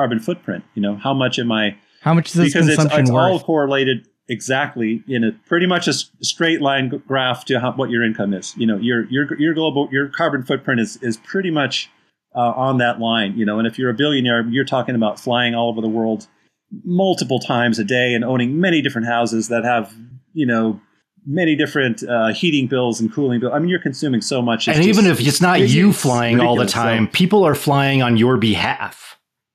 carbon 0.00 0.18
footprint. 0.18 0.64
You 0.74 0.80
know, 0.80 0.96
how 0.96 1.12
much 1.12 1.38
am 1.38 1.52
I? 1.52 1.76
How 2.00 2.14
much 2.14 2.28
is 2.28 2.34
this 2.34 2.52
because 2.54 2.66
consumption 2.66 3.00
it's, 3.00 3.10
it's 3.10 3.14
worth? 3.14 3.32
all 3.32 3.40
correlated 3.40 4.06
exactly 4.30 5.02
in 5.06 5.24
a 5.24 5.32
pretty 5.46 5.66
much 5.66 5.88
a 5.88 5.92
straight 5.92 6.62
line 6.62 6.88
graph 7.06 7.44
to 7.44 7.60
how, 7.60 7.72
what 7.72 7.90
your 7.90 8.02
income 8.02 8.32
is. 8.32 8.56
You 8.56 8.66
know, 8.66 8.78
your 8.78 9.04
your 9.10 9.38
your 9.38 9.52
global 9.52 9.88
your 9.92 10.08
carbon 10.08 10.42
footprint 10.42 10.80
is 10.80 10.96
is 11.02 11.18
pretty 11.18 11.50
much 11.50 11.90
uh, 12.34 12.38
on 12.40 12.78
that 12.78 12.98
line. 12.98 13.36
You 13.36 13.44
know, 13.44 13.58
and 13.58 13.66
if 13.66 13.78
you're 13.78 13.90
a 13.90 13.94
billionaire, 13.94 14.46
you're 14.48 14.64
talking 14.64 14.94
about 14.94 15.20
flying 15.20 15.54
all 15.54 15.68
over 15.68 15.82
the 15.82 15.88
world 15.88 16.26
multiple 16.84 17.40
times 17.40 17.78
a 17.78 17.84
day 17.84 18.14
and 18.14 18.24
owning 18.24 18.58
many 18.58 18.80
different 18.80 19.06
houses 19.06 19.48
that 19.48 19.64
have 19.64 19.94
you 20.32 20.46
know 20.46 20.80
many 21.26 21.54
different 21.54 22.02
uh, 22.08 22.28
heating 22.28 22.66
bills 22.68 23.00
and 23.00 23.12
cooling 23.12 23.40
bills. 23.40 23.52
I 23.54 23.58
mean, 23.58 23.68
you're 23.68 23.82
consuming 23.82 24.22
so 24.22 24.40
much. 24.40 24.66
and 24.66 24.82
even 24.86 25.04
if 25.04 25.20
it's 25.20 25.42
not 25.42 25.60
you 25.60 25.92
flying 25.92 26.40
all 26.40 26.56
the 26.56 26.64
time, 26.64 27.06
so, 27.06 27.12
people 27.12 27.44
are 27.44 27.54
flying 27.54 28.00
on 28.00 28.16
your 28.16 28.38
behalf. 28.38 29.10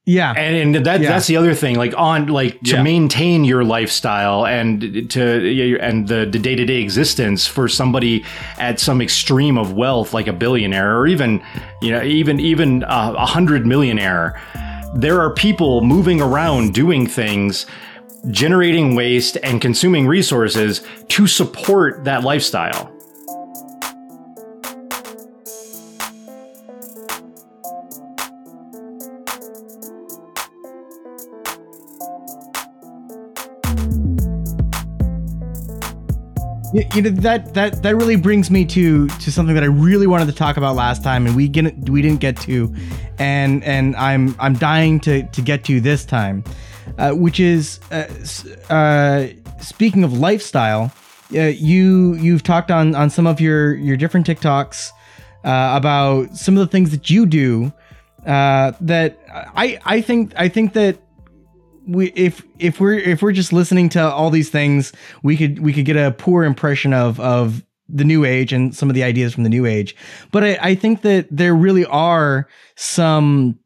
Yeah. 0.05 0.33
And, 0.37 0.75
and 0.75 0.85
that 0.85 1.01
Yeah. 1.01 1.09
that's 1.09 1.25
the 1.27 1.37
other 1.37 1.53
thing. 1.55 1.75
Like 1.77 1.93
on 1.97 2.27
like 2.27 2.59
to 2.65 2.75
Yeah. 2.75 2.83
maintain 2.83 3.43
your 3.43 3.63
lifestyle 3.63 4.45
and 4.45 5.09
to 5.09 5.77
and 5.81 6.07
the 6.07 6.27
the 6.31 6.37
day 6.39 6.55
to 6.55 6.63
day 6.65 6.79
existence 6.81 7.47
for 7.47 7.67
somebody 7.67 8.23
at 8.59 8.79
some 8.79 9.01
extreme 9.01 9.57
of 9.57 9.73
wealth, 9.73 10.13
like 10.13 10.27
a 10.27 10.33
billionaire 10.33 10.95
or 10.97 11.07
even 11.07 11.41
you 11.81 11.91
know 11.91 12.03
even 12.03 12.39
even 12.39 12.83
a, 12.83 13.13
a 13.17 13.25
hundred 13.25 13.65
millionaire, 13.65 14.39
there 14.95 15.19
are 15.21 15.31
people 15.33 15.81
moving 15.81 16.21
around 16.21 16.73
doing 16.73 17.07
things. 17.07 17.65
Generating 18.31 18.95
waste 18.95 19.37
and 19.43 19.61
consuming 19.61 20.07
resources 20.07 20.81
to 21.09 21.27
support 21.27 22.05
that 22.05 22.23
lifestyle. 22.23 22.91
You, 36.75 36.83
you 36.93 37.01
know 37.03 37.09
that 37.21 37.53
that 37.53 37.83
that 37.83 37.95
really 37.95 38.17
brings 38.17 38.51
me 38.51 38.65
to 38.65 39.07
to 39.07 39.31
something 39.31 39.55
that 39.55 39.63
I 39.63 39.67
really 39.67 40.07
wanted 40.07 40.25
to 40.25 40.33
talk 40.33 40.57
about 40.57 40.75
last 40.75 41.05
time, 41.05 41.25
and 41.25 41.33
we 41.33 41.47
get 41.47 41.73
we 41.89 42.01
didn't 42.01 42.19
get 42.19 42.35
to, 42.41 42.75
and 43.17 43.63
and 43.63 43.95
I'm 43.95 44.35
I'm 44.39 44.55
dying 44.55 44.99
to 45.01 45.23
to 45.23 45.41
get 45.41 45.63
to 45.65 45.79
this 45.79 46.03
time, 46.03 46.43
uh, 46.97 47.11
which 47.11 47.39
is 47.39 47.79
uh, 47.91 48.07
uh, 48.69 49.27
speaking 49.61 50.03
of 50.03 50.19
lifestyle. 50.19 50.91
Uh, 51.33 51.43
you 51.43 52.15
you've 52.15 52.43
talked 52.43 52.71
on 52.71 52.93
on 52.93 53.09
some 53.09 53.25
of 53.25 53.39
your 53.39 53.75
your 53.75 53.95
different 53.95 54.27
TikToks 54.27 54.89
uh, 55.45 55.77
about 55.77 56.35
some 56.35 56.57
of 56.57 56.59
the 56.59 56.67
things 56.67 56.91
that 56.91 57.09
you 57.09 57.25
do 57.25 57.71
uh, 58.25 58.73
that 58.81 59.17
I 59.29 59.79
I 59.85 60.01
think 60.01 60.33
I 60.35 60.49
think 60.49 60.73
that 60.73 60.97
we 61.87 62.11
if 62.15 62.43
if 62.59 62.79
we're 62.79 62.97
if 62.97 63.21
we're 63.21 63.31
just 63.31 63.53
listening 63.53 63.89
to 63.89 64.01
all 64.01 64.29
these 64.29 64.49
things 64.49 64.91
we 65.23 65.37
could 65.37 65.59
we 65.59 65.73
could 65.73 65.85
get 65.85 65.95
a 65.95 66.11
poor 66.11 66.43
impression 66.43 66.93
of 66.93 67.19
of 67.19 67.63
the 67.87 68.03
new 68.03 68.25
age 68.25 68.51
and 68.51 68.75
some 68.75 68.89
of 68.89 68.95
the 68.95 69.03
ideas 69.03 69.33
from 69.33 69.43
the 69.43 69.49
new 69.49 69.65
age. 69.65 69.95
But 70.31 70.43
i, 70.43 70.57
I 70.61 70.75
think 70.75 71.01
that 71.01 71.27
there 71.29 71.55
really 71.55 71.85
are 71.85 72.47
some 72.75 73.59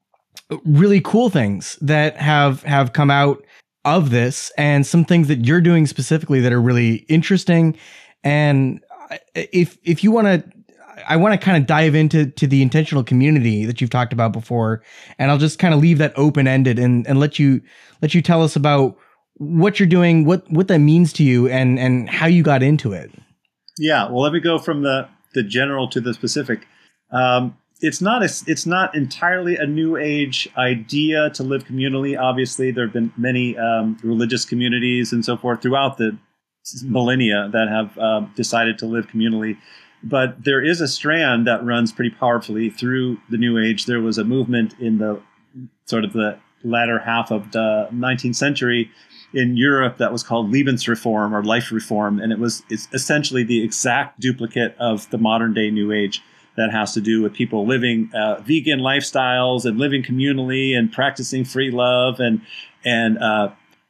really 0.65 1.01
cool 1.01 1.29
things 1.29 1.77
that 1.81 2.17
have 2.17 2.63
have 2.63 2.93
come 2.93 3.11
out 3.11 3.45
of 3.85 4.09
this 4.09 4.51
and 4.57 4.85
some 4.85 5.05
things 5.05 5.27
that 5.27 5.45
you're 5.45 5.61
doing 5.61 5.87
specifically 5.87 6.41
that 6.41 6.51
are 6.51 6.61
really 6.61 6.95
interesting. 7.07 7.77
And 8.23 8.83
if 9.35 9.77
if 9.83 10.03
you 10.03 10.11
want 10.11 10.27
to 10.27 10.58
I 11.07 11.15
want 11.17 11.33
to 11.33 11.43
kind 11.43 11.57
of 11.57 11.65
dive 11.65 11.95
into 11.95 12.27
to 12.27 12.47
the 12.47 12.61
intentional 12.61 13.03
community 13.03 13.65
that 13.65 13.81
you've 13.81 13.89
talked 13.89 14.13
about 14.13 14.33
before, 14.33 14.83
and 15.17 15.31
I'll 15.31 15.37
just 15.37 15.59
kind 15.59 15.73
of 15.73 15.79
leave 15.79 15.97
that 15.99 16.13
open 16.15 16.47
ended 16.47 16.79
and 16.79 17.07
and 17.07 17.19
let 17.19 17.39
you 17.39 17.61
let 18.01 18.13
you 18.13 18.21
tell 18.21 18.43
us 18.43 18.55
about 18.55 18.97
what 19.35 19.79
you're 19.79 19.87
doing, 19.87 20.25
what 20.25 20.49
what 20.51 20.67
that 20.67 20.79
means 20.79 21.13
to 21.13 21.23
you, 21.23 21.47
and 21.47 21.79
and 21.79 22.09
how 22.09 22.27
you 22.27 22.43
got 22.43 22.63
into 22.63 22.93
it. 22.93 23.11
Yeah, 23.77 24.05
well, 24.09 24.21
let 24.21 24.33
me 24.33 24.39
go 24.39 24.57
from 24.57 24.83
the 24.83 25.07
the 25.33 25.43
general 25.43 25.89
to 25.89 26.01
the 26.01 26.13
specific. 26.13 26.67
Um, 27.11 27.57
it's 27.81 28.01
not 28.01 28.21
a, 28.21 28.29
it's 28.45 28.65
not 28.65 28.93
entirely 28.93 29.55
a 29.55 29.65
new 29.65 29.95
age 29.95 30.49
idea 30.57 31.29
to 31.31 31.43
live 31.43 31.63
communally. 31.63 32.19
Obviously, 32.19 32.71
there 32.71 32.85
have 32.85 32.93
been 32.93 33.13
many 33.17 33.57
um, 33.57 33.97
religious 34.03 34.43
communities 34.45 35.13
and 35.13 35.23
so 35.23 35.37
forth 35.37 35.61
throughout 35.61 35.97
the 35.97 36.17
millennia 36.83 37.49
that 37.53 37.69
have 37.69 37.97
um, 37.97 38.31
decided 38.35 38.77
to 38.79 38.85
live 38.85 39.07
communally. 39.07 39.57
But 40.01 40.43
there 40.43 40.63
is 40.63 40.81
a 40.81 40.87
strand 40.87 41.45
that 41.47 41.63
runs 41.63 41.91
pretty 41.91 42.15
powerfully 42.15 42.69
through 42.69 43.19
the 43.29 43.37
New 43.37 43.57
Age. 43.57 43.85
There 43.85 43.99
was 43.99 44.17
a 44.17 44.23
movement 44.23 44.73
in 44.79 44.97
the 44.97 45.21
sort 45.85 46.05
of 46.05 46.13
the 46.13 46.39
latter 46.63 46.99
half 46.99 47.31
of 47.31 47.51
the 47.51 47.87
19th 47.91 48.35
century 48.35 48.91
in 49.33 49.57
Europe 49.57 49.97
that 49.97 50.11
was 50.11 50.23
called 50.23 50.51
Lebensreform 50.51 51.31
or 51.31 51.43
life 51.43 51.71
reform, 51.71 52.19
and 52.19 52.31
it 52.31 52.39
was 52.39 52.63
it's 52.69 52.87
essentially 52.93 53.43
the 53.43 53.63
exact 53.63 54.19
duplicate 54.19 54.75
of 54.79 55.09
the 55.09 55.17
modern 55.17 55.53
day 55.53 55.69
New 55.69 55.91
Age 55.91 56.21
that 56.55 56.71
has 56.71 56.93
to 56.93 57.01
do 57.01 57.21
with 57.21 57.33
people 57.33 57.65
living 57.65 58.09
uh, 58.13 58.41
vegan 58.41 58.79
lifestyles 58.79 59.65
and 59.65 59.77
living 59.77 60.03
communally 60.03 60.77
and 60.77 60.91
practicing 60.91 61.45
free 61.45 61.71
love 61.71 62.19
and 62.19 62.41
and 62.83 63.17
uh, 63.19 63.49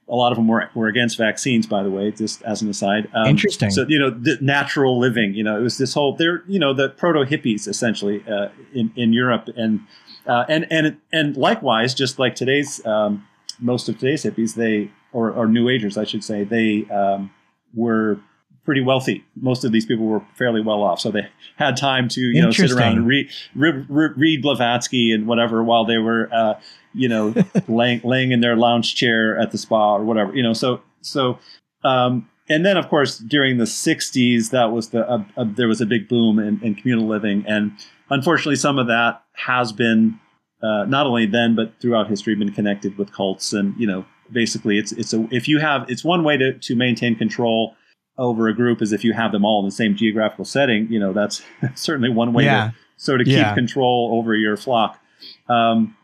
a 0.09 0.15
lot 0.15 0.31
of 0.31 0.37
them 0.37 0.47
were, 0.47 0.69
were 0.73 0.87
against 0.87 1.17
vaccines, 1.17 1.67
by 1.67 1.83
the 1.83 1.91
way, 1.91 2.11
just 2.11 2.41
as 2.41 2.61
an 2.61 2.69
aside. 2.69 3.07
Um, 3.13 3.27
Interesting. 3.27 3.69
So, 3.69 3.85
you 3.87 3.99
know, 3.99 4.09
the 4.09 4.37
natural 4.41 4.99
living, 4.99 5.33
you 5.33 5.43
know, 5.43 5.57
it 5.57 5.61
was 5.61 5.77
this 5.77 5.93
whole, 5.93 6.15
they're, 6.15 6.43
you 6.47 6.59
know, 6.59 6.73
the 6.73 6.89
proto 6.89 7.19
hippies 7.19 7.67
essentially 7.67 8.23
uh, 8.27 8.49
in, 8.73 8.91
in 8.95 9.13
Europe. 9.13 9.49
And, 9.55 9.81
uh, 10.25 10.45
and, 10.49 10.65
and, 10.71 10.97
and 11.13 11.37
likewise, 11.37 11.93
just 11.93 12.17
like 12.19 12.35
today's, 12.35 12.83
um, 12.85 13.27
most 13.59 13.87
of 13.87 13.99
today's 13.99 14.23
hippies, 14.23 14.55
they, 14.55 14.91
or, 15.13 15.31
or 15.31 15.47
new 15.47 15.69
agers, 15.69 15.97
I 15.97 16.05
should 16.05 16.23
say, 16.23 16.43
they 16.43 16.85
um, 16.89 17.31
were 17.73 18.19
pretty 18.65 18.81
wealthy. 18.81 19.23
Most 19.35 19.63
of 19.63 19.71
these 19.71 19.85
people 19.85 20.05
were 20.05 20.21
fairly 20.35 20.61
well 20.61 20.83
off. 20.83 20.99
So 20.99 21.11
they 21.11 21.27
had 21.55 21.77
time 21.77 22.07
to, 22.09 22.21
you 22.21 22.41
know, 22.41 22.51
sit 22.51 22.71
around 22.71 22.97
and 22.97 23.07
read, 23.07 23.29
read, 23.55 23.85
read 23.89 24.41
Blavatsky 24.41 25.11
and 25.11 25.27
whatever 25.27 25.63
while 25.63 25.85
they 25.85 25.97
were, 25.97 26.29
uh, 26.31 26.59
you 26.93 27.07
know, 27.07 27.33
laying 27.67 28.01
laying 28.03 28.31
in 28.31 28.41
their 28.41 28.55
lounge 28.55 28.95
chair 28.95 29.37
at 29.39 29.51
the 29.51 29.57
spa 29.57 29.95
or 29.95 30.03
whatever, 30.03 30.35
you 30.35 30.43
know. 30.43 30.53
So 30.53 30.81
so, 31.01 31.39
um, 31.83 32.29
and 32.49 32.65
then 32.65 32.77
of 32.77 32.89
course 32.89 33.17
during 33.17 33.57
the 33.57 33.65
'60s, 33.65 34.49
that 34.51 34.71
was 34.71 34.89
the 34.89 35.07
uh, 35.09 35.23
uh, 35.37 35.45
there 35.47 35.67
was 35.67 35.81
a 35.81 35.85
big 35.85 36.07
boom 36.07 36.39
in, 36.39 36.59
in 36.63 36.75
communal 36.75 37.07
living, 37.07 37.45
and 37.47 37.71
unfortunately, 38.09 38.55
some 38.55 38.79
of 38.79 38.87
that 38.87 39.23
has 39.33 39.71
been 39.71 40.19
uh, 40.61 40.85
not 40.85 41.05
only 41.05 41.25
then 41.25 41.55
but 41.55 41.73
throughout 41.79 42.07
history 42.09 42.35
been 42.35 42.51
connected 42.51 42.97
with 42.97 43.13
cults, 43.13 43.53
and 43.53 43.75
you 43.79 43.87
know, 43.87 44.05
basically, 44.31 44.77
it's 44.77 44.91
it's 44.93 45.13
a 45.13 45.27
if 45.31 45.47
you 45.47 45.59
have 45.59 45.89
it's 45.89 46.03
one 46.03 46.23
way 46.23 46.37
to 46.37 46.53
to 46.53 46.75
maintain 46.75 47.15
control 47.15 47.75
over 48.19 48.47
a 48.47 48.53
group 48.53 48.81
is 48.81 48.91
if 48.93 49.03
you 49.03 49.13
have 49.13 49.31
them 49.31 49.43
all 49.45 49.59
in 49.61 49.65
the 49.65 49.71
same 49.71 49.95
geographical 49.95 50.45
setting. 50.45 50.87
You 50.91 50.99
know, 50.99 51.13
that's 51.13 51.41
certainly 51.75 52.09
one 52.09 52.33
way 52.33 52.43
Yeah. 52.45 52.69
to 52.71 52.75
sort 52.97 53.21
of 53.21 53.25
keep 53.25 53.37
Yeah. 53.37 53.55
control 53.55 54.11
over 54.13 54.35
your 54.35 54.57
flock. 54.57 54.99
Um, 55.47 55.95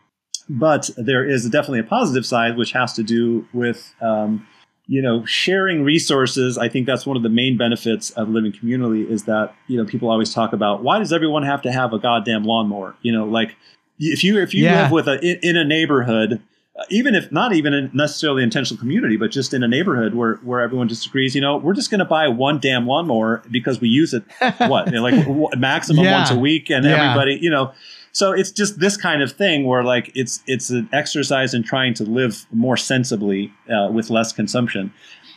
but 0.49 0.89
there 0.97 1.25
is 1.25 1.49
definitely 1.49 1.79
a 1.79 1.83
positive 1.83 2.25
side, 2.25 2.55
which 2.57 2.71
has 2.71 2.93
to 2.93 3.03
do 3.03 3.47
with 3.53 3.93
um, 4.01 4.47
you 4.87 5.01
know 5.01 5.25
sharing 5.25 5.83
resources. 5.83 6.57
I 6.57 6.69
think 6.69 6.85
that's 6.85 7.05
one 7.05 7.17
of 7.17 7.23
the 7.23 7.29
main 7.29 7.57
benefits 7.57 8.11
of 8.11 8.29
living 8.29 8.51
communally 8.51 9.09
is 9.09 9.23
that 9.23 9.53
you 9.67 9.77
know 9.77 9.85
people 9.85 10.09
always 10.09 10.33
talk 10.33 10.53
about 10.53 10.83
why 10.83 10.99
does 10.99 11.11
everyone 11.11 11.43
have 11.43 11.61
to 11.63 11.71
have 11.71 11.93
a 11.93 11.99
goddamn 11.99 12.43
lawnmower? 12.43 12.95
You 13.01 13.11
know, 13.11 13.25
like 13.25 13.55
if 13.99 14.23
you 14.23 14.39
if 14.39 14.53
you 14.53 14.65
Yeah. 14.65 14.83
live 14.83 14.91
with 14.91 15.07
a 15.07 15.19
in, 15.25 15.39
in 15.41 15.57
a 15.57 15.65
neighborhood. 15.65 16.41
Even 16.89 17.15
if 17.15 17.31
not 17.31 17.53
even 17.53 17.73
in 17.73 17.89
necessarily 17.93 18.43
intentional 18.43 18.77
community, 18.77 19.15
but 19.15 19.31
just 19.31 19.53
in 19.53 19.63
a 19.63 19.67
neighborhood 19.67 20.13
where, 20.13 20.35
where 20.43 20.59
everyone 20.59 20.89
just 20.89 21.05
agrees, 21.07 21.33
you 21.33 21.39
know, 21.39 21.55
we're 21.55 21.73
just 21.73 21.89
going 21.89 21.99
to 21.99 22.05
buy 22.05 22.27
one 22.27 22.59
damn 22.59 22.85
lawnmower 22.85 23.41
because 23.49 23.79
we 23.79 23.87
use 23.87 24.13
it 24.13 24.23
what 24.67 24.87
you 24.87 24.91
know, 24.93 25.01
like 25.01 25.15
w- 25.15 25.47
maximum 25.57 26.03
Yeah. 26.03 26.11
once 26.11 26.31
a 26.31 26.35
week, 26.37 26.69
and 26.69 26.83
Yeah. 26.85 26.91
everybody, 26.91 27.39
you 27.41 27.49
know, 27.49 27.71
so 28.11 28.33
it's 28.33 28.51
just 28.51 28.79
this 28.79 28.97
kind 28.97 29.21
of 29.21 29.31
thing 29.31 29.65
where 29.65 29.83
like 29.83 30.11
it's 30.15 30.43
it's 30.47 30.69
an 30.69 30.89
exercise 30.91 31.53
in 31.53 31.63
trying 31.63 31.93
to 31.95 32.03
live 32.03 32.45
more 32.51 32.75
sensibly 32.75 33.53
uh, 33.69 33.89
with 33.91 34.09
less 34.09 34.33
consumption. 34.33 34.91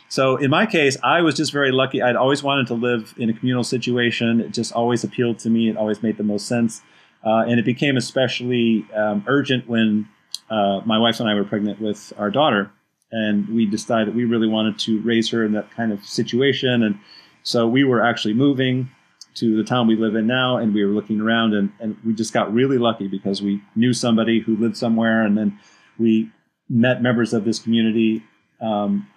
So 0.09 0.35
in 0.37 0.49
my 0.49 0.65
case, 0.65 0.97
I 1.03 1.21
was 1.21 1.35
just 1.35 1.51
very 1.53 1.71
lucky. 1.71 2.01
I'd 2.01 2.15
always 2.17 2.41
wanted 2.43 2.67
to 2.67 2.73
live 2.73 3.13
in 3.17 3.29
a 3.29 3.33
communal 3.33 3.63
situation. 3.63 4.41
It 4.41 4.51
just 4.53 4.73
always 4.73 5.03
appealed 5.05 5.39
to 5.39 5.49
me. 5.49 5.69
It 5.69 5.77
always 5.77 6.01
made 6.03 6.17
the 6.17 6.23
most 6.23 6.47
sense, 6.47 6.81
uh, 7.23 7.45
and 7.47 7.59
it 7.59 7.65
became 7.65 7.95
especially 7.95 8.85
um, 8.93 9.23
urgent 9.27 9.69
when 9.69 10.07
uh, 10.49 10.81
my 10.85 10.97
wife 10.97 11.19
and 11.19 11.29
I 11.29 11.35
were 11.35 11.43
pregnant 11.43 11.81
with 11.81 12.13
our 12.17 12.29
daughter, 12.31 12.71
and 13.11 13.47
we 13.49 13.65
decided 13.65 14.15
we 14.15 14.25
really 14.25 14.47
wanted 14.47 14.79
to 14.79 15.01
raise 15.01 15.29
her 15.31 15.45
in 15.45 15.53
that 15.53 15.71
kind 15.71 15.91
of 15.91 16.03
situation, 16.05 16.83
and 16.83 16.99
so 17.43 17.67
we 17.67 17.83
were 17.83 18.03
actually 18.03 18.33
moving 18.33 18.89
to 19.35 19.55
the 19.55 19.63
town 19.63 19.87
we 19.87 19.95
live 19.95 20.15
in 20.15 20.27
now 20.27 20.57
and 20.57 20.73
we 20.73 20.83
were 20.83 20.91
looking 20.91 21.21
around 21.21 21.53
and, 21.53 21.71
and 21.79 21.95
we 22.05 22.13
just 22.13 22.33
got 22.33 22.53
really 22.53 22.77
lucky 22.77 23.07
because 23.07 23.41
we 23.41 23.61
knew 23.75 23.93
somebody 23.93 24.39
who 24.39 24.55
lived 24.57 24.75
somewhere 24.75 25.23
and 25.23 25.37
then 25.37 25.57
we 25.97 26.29
met 26.67 27.01
members 27.01 27.33
of 27.33 27.45
this 27.45 27.59
community. 27.59 28.23
Um, 28.59 29.07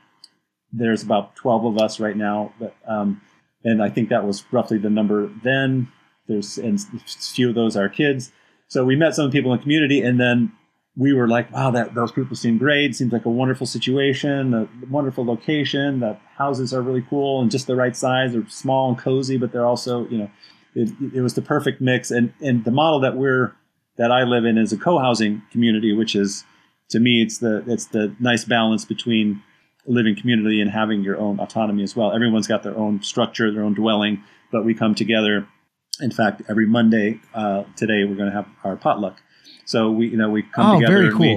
there's 0.72 1.02
about 1.02 1.34
12 1.36 1.64
of 1.64 1.78
us 1.78 1.98
right 1.98 2.16
now 2.16 2.52
but 2.58 2.74
um, 2.86 3.20
and 3.64 3.82
i 3.82 3.90
think 3.90 4.08
that 4.08 4.24
was 4.26 4.44
roughly 4.52 4.78
the 4.78 4.90
number 4.90 5.28
then. 5.42 5.88
There's 6.28 6.56
and 6.56 6.78
a 6.94 6.98
few 6.98 7.48
of 7.48 7.54
those 7.54 7.76
are 7.76 7.88
kids. 7.88 8.30
So 8.68 8.84
we 8.84 8.96
met 8.96 9.14
some 9.14 9.30
people 9.30 9.52
in 9.52 9.58
the 9.58 9.62
community 9.62 10.02
and 10.02 10.20
then 10.20 10.52
we 10.96 11.14
were 11.14 11.26
like 11.26 11.50
wow 11.52 11.70
that 11.70 11.94
those 11.94 12.12
people 12.12 12.36
seem 12.36 12.58
great. 12.58 12.94
Seems 12.94 13.12
like 13.12 13.24
a 13.24 13.30
wonderful 13.30 13.66
situation 13.66 14.54
a 14.54 14.68
wonderful 14.90 15.24
location 15.24 16.00
the 16.00 16.16
houses 16.36 16.74
are 16.74 16.82
really 16.82 17.04
cool 17.08 17.40
and 17.40 17.50
just 17.50 17.66
the 17.66 17.76
right 17.76 17.96
size. 17.96 18.32
They're 18.32 18.46
small 18.48 18.90
and 18.90 18.98
cozy 18.98 19.38
but 19.38 19.52
they're 19.52 19.66
also 19.66 20.06
you 20.08 20.18
know 20.18 20.30
it, 20.74 20.90
it 21.14 21.20
was 21.20 21.34
the 21.34 21.42
perfect 21.42 21.80
mix. 21.80 22.10
And 22.10 22.32
and 22.40 22.64
the 22.64 22.70
model 22.70 23.00
that 23.00 23.16
we're 23.16 23.54
that 23.96 24.10
i 24.10 24.22
live 24.22 24.44
in 24.44 24.56
is 24.56 24.72
a 24.72 24.76
co-housing 24.76 25.42
community 25.50 25.92
which 25.92 26.14
is 26.14 26.44
to 26.88 26.98
me 26.98 27.22
it's 27.22 27.38
the 27.38 27.62
it's 27.66 27.86
the 27.86 28.14
nice 28.20 28.44
balance 28.44 28.84
between 28.84 29.42
living 29.86 30.16
community 30.16 30.60
and 30.60 30.70
having 30.70 31.02
your 31.02 31.18
own 31.18 31.40
autonomy 31.40 31.82
as 31.82 31.96
well. 31.96 32.12
Everyone's 32.12 32.46
got 32.46 32.62
their 32.62 32.76
own 32.76 33.02
structure 33.02 33.50
their 33.50 33.64
own 33.64 33.74
dwelling 33.74 34.22
but 34.50 34.64
we 34.64 34.74
come 34.74 34.94
together. 34.94 35.46
In 36.00 36.10
fact 36.10 36.42
every 36.50 36.66
monday 36.66 37.20
uh, 37.32 37.64
today 37.76 38.04
we're 38.04 38.16
going 38.16 38.30
to 38.30 38.36
have 38.36 38.48
our 38.62 38.76
potluck 38.76 39.22
So 39.64 39.90
we, 39.90 40.08
you 40.08 40.16
know, 40.16 40.30
we 40.30 40.42
come 40.42 40.66
Oh, 40.70 40.74
together. 40.80 40.94
very 40.94 41.08
and 41.08 41.18
we- 41.18 41.34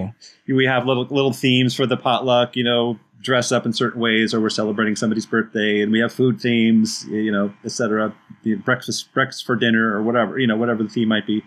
cool. 0.48 0.56
we 0.58 0.66
have 0.66 0.86
little 0.86 1.06
little 1.10 1.34
themes 1.34 1.76
for 1.76 1.86
the 1.86 1.98
potluck. 1.98 2.56
You 2.56 2.64
know, 2.64 3.00
dress 3.22 3.52
up 3.52 3.66
in 3.66 3.74
certain 3.74 4.00
ways, 4.02 4.34
or 4.34 4.40
we're 4.42 4.50
celebrating 4.50 4.96
somebody's 4.96 5.26
birthday, 5.26 5.82
and 5.82 5.92
we 5.92 6.00
have 6.00 6.12
food 6.14 6.40
themes. 6.42 7.06
You 7.10 7.32
know, 7.32 7.54
etc. 7.64 8.14
Breakfast 8.64 9.14
breakfast 9.14 9.46
for 9.46 9.56
dinner, 9.56 9.94
or 9.96 10.02
whatever. 10.04 10.38
You 10.40 10.48
know, 10.48 10.58
whatever 10.58 10.84
the 10.84 10.90
theme 10.90 11.08
might 11.08 11.26
be. 11.28 11.44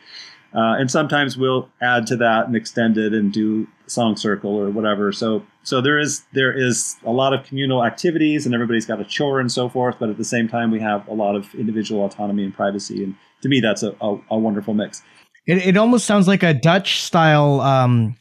Uh, 0.55 0.77
and 0.81 0.91
sometimes 0.91 1.37
we'll 1.37 1.69
add 1.83 2.07
to 2.07 2.17
that 2.17 2.47
and 2.47 2.57
extend 2.57 2.97
it 2.97 3.13
and 3.13 3.31
do 3.35 3.67
song 3.87 4.17
circle 4.17 4.51
or 4.57 4.71
whatever. 4.71 5.13
So 5.13 5.45
so 5.63 5.83
there 5.83 5.99
is 5.99 6.25
there 6.33 6.51
is 6.57 6.97
a 7.05 7.11
lot 7.11 7.35
of 7.35 7.45
communal 7.45 7.85
activities 7.85 8.47
and 8.47 8.55
everybody's 8.55 8.87
got 8.87 8.99
a 8.99 9.05
chore 9.05 9.41
and 9.41 9.53
so 9.53 9.69
forth. 9.69 9.97
But 10.01 10.09
at 10.09 10.17
the 10.17 10.25
same 10.25 10.49
time, 10.49 10.71
we 10.71 10.81
have 10.81 11.07
a 11.07 11.13
lot 11.13 11.37
of 11.37 11.55
individual 11.55 12.03
autonomy 12.07 12.45
and 12.45 12.55
privacy. 12.55 13.05
And 13.05 13.15
to 13.43 13.49
me, 13.51 13.61
that's 13.61 13.83
a, 13.83 13.95
a, 14.01 14.19
a 14.31 14.39
wonderful 14.39 14.73
mix. 14.73 15.03
It, 15.49 15.67
it 15.67 15.77
almost 15.77 16.07
sounds 16.07 16.29
like 16.29 16.45
a 16.45 16.55
Dutch 16.55 17.01
style. 17.01 17.61
Um, 17.63 18.15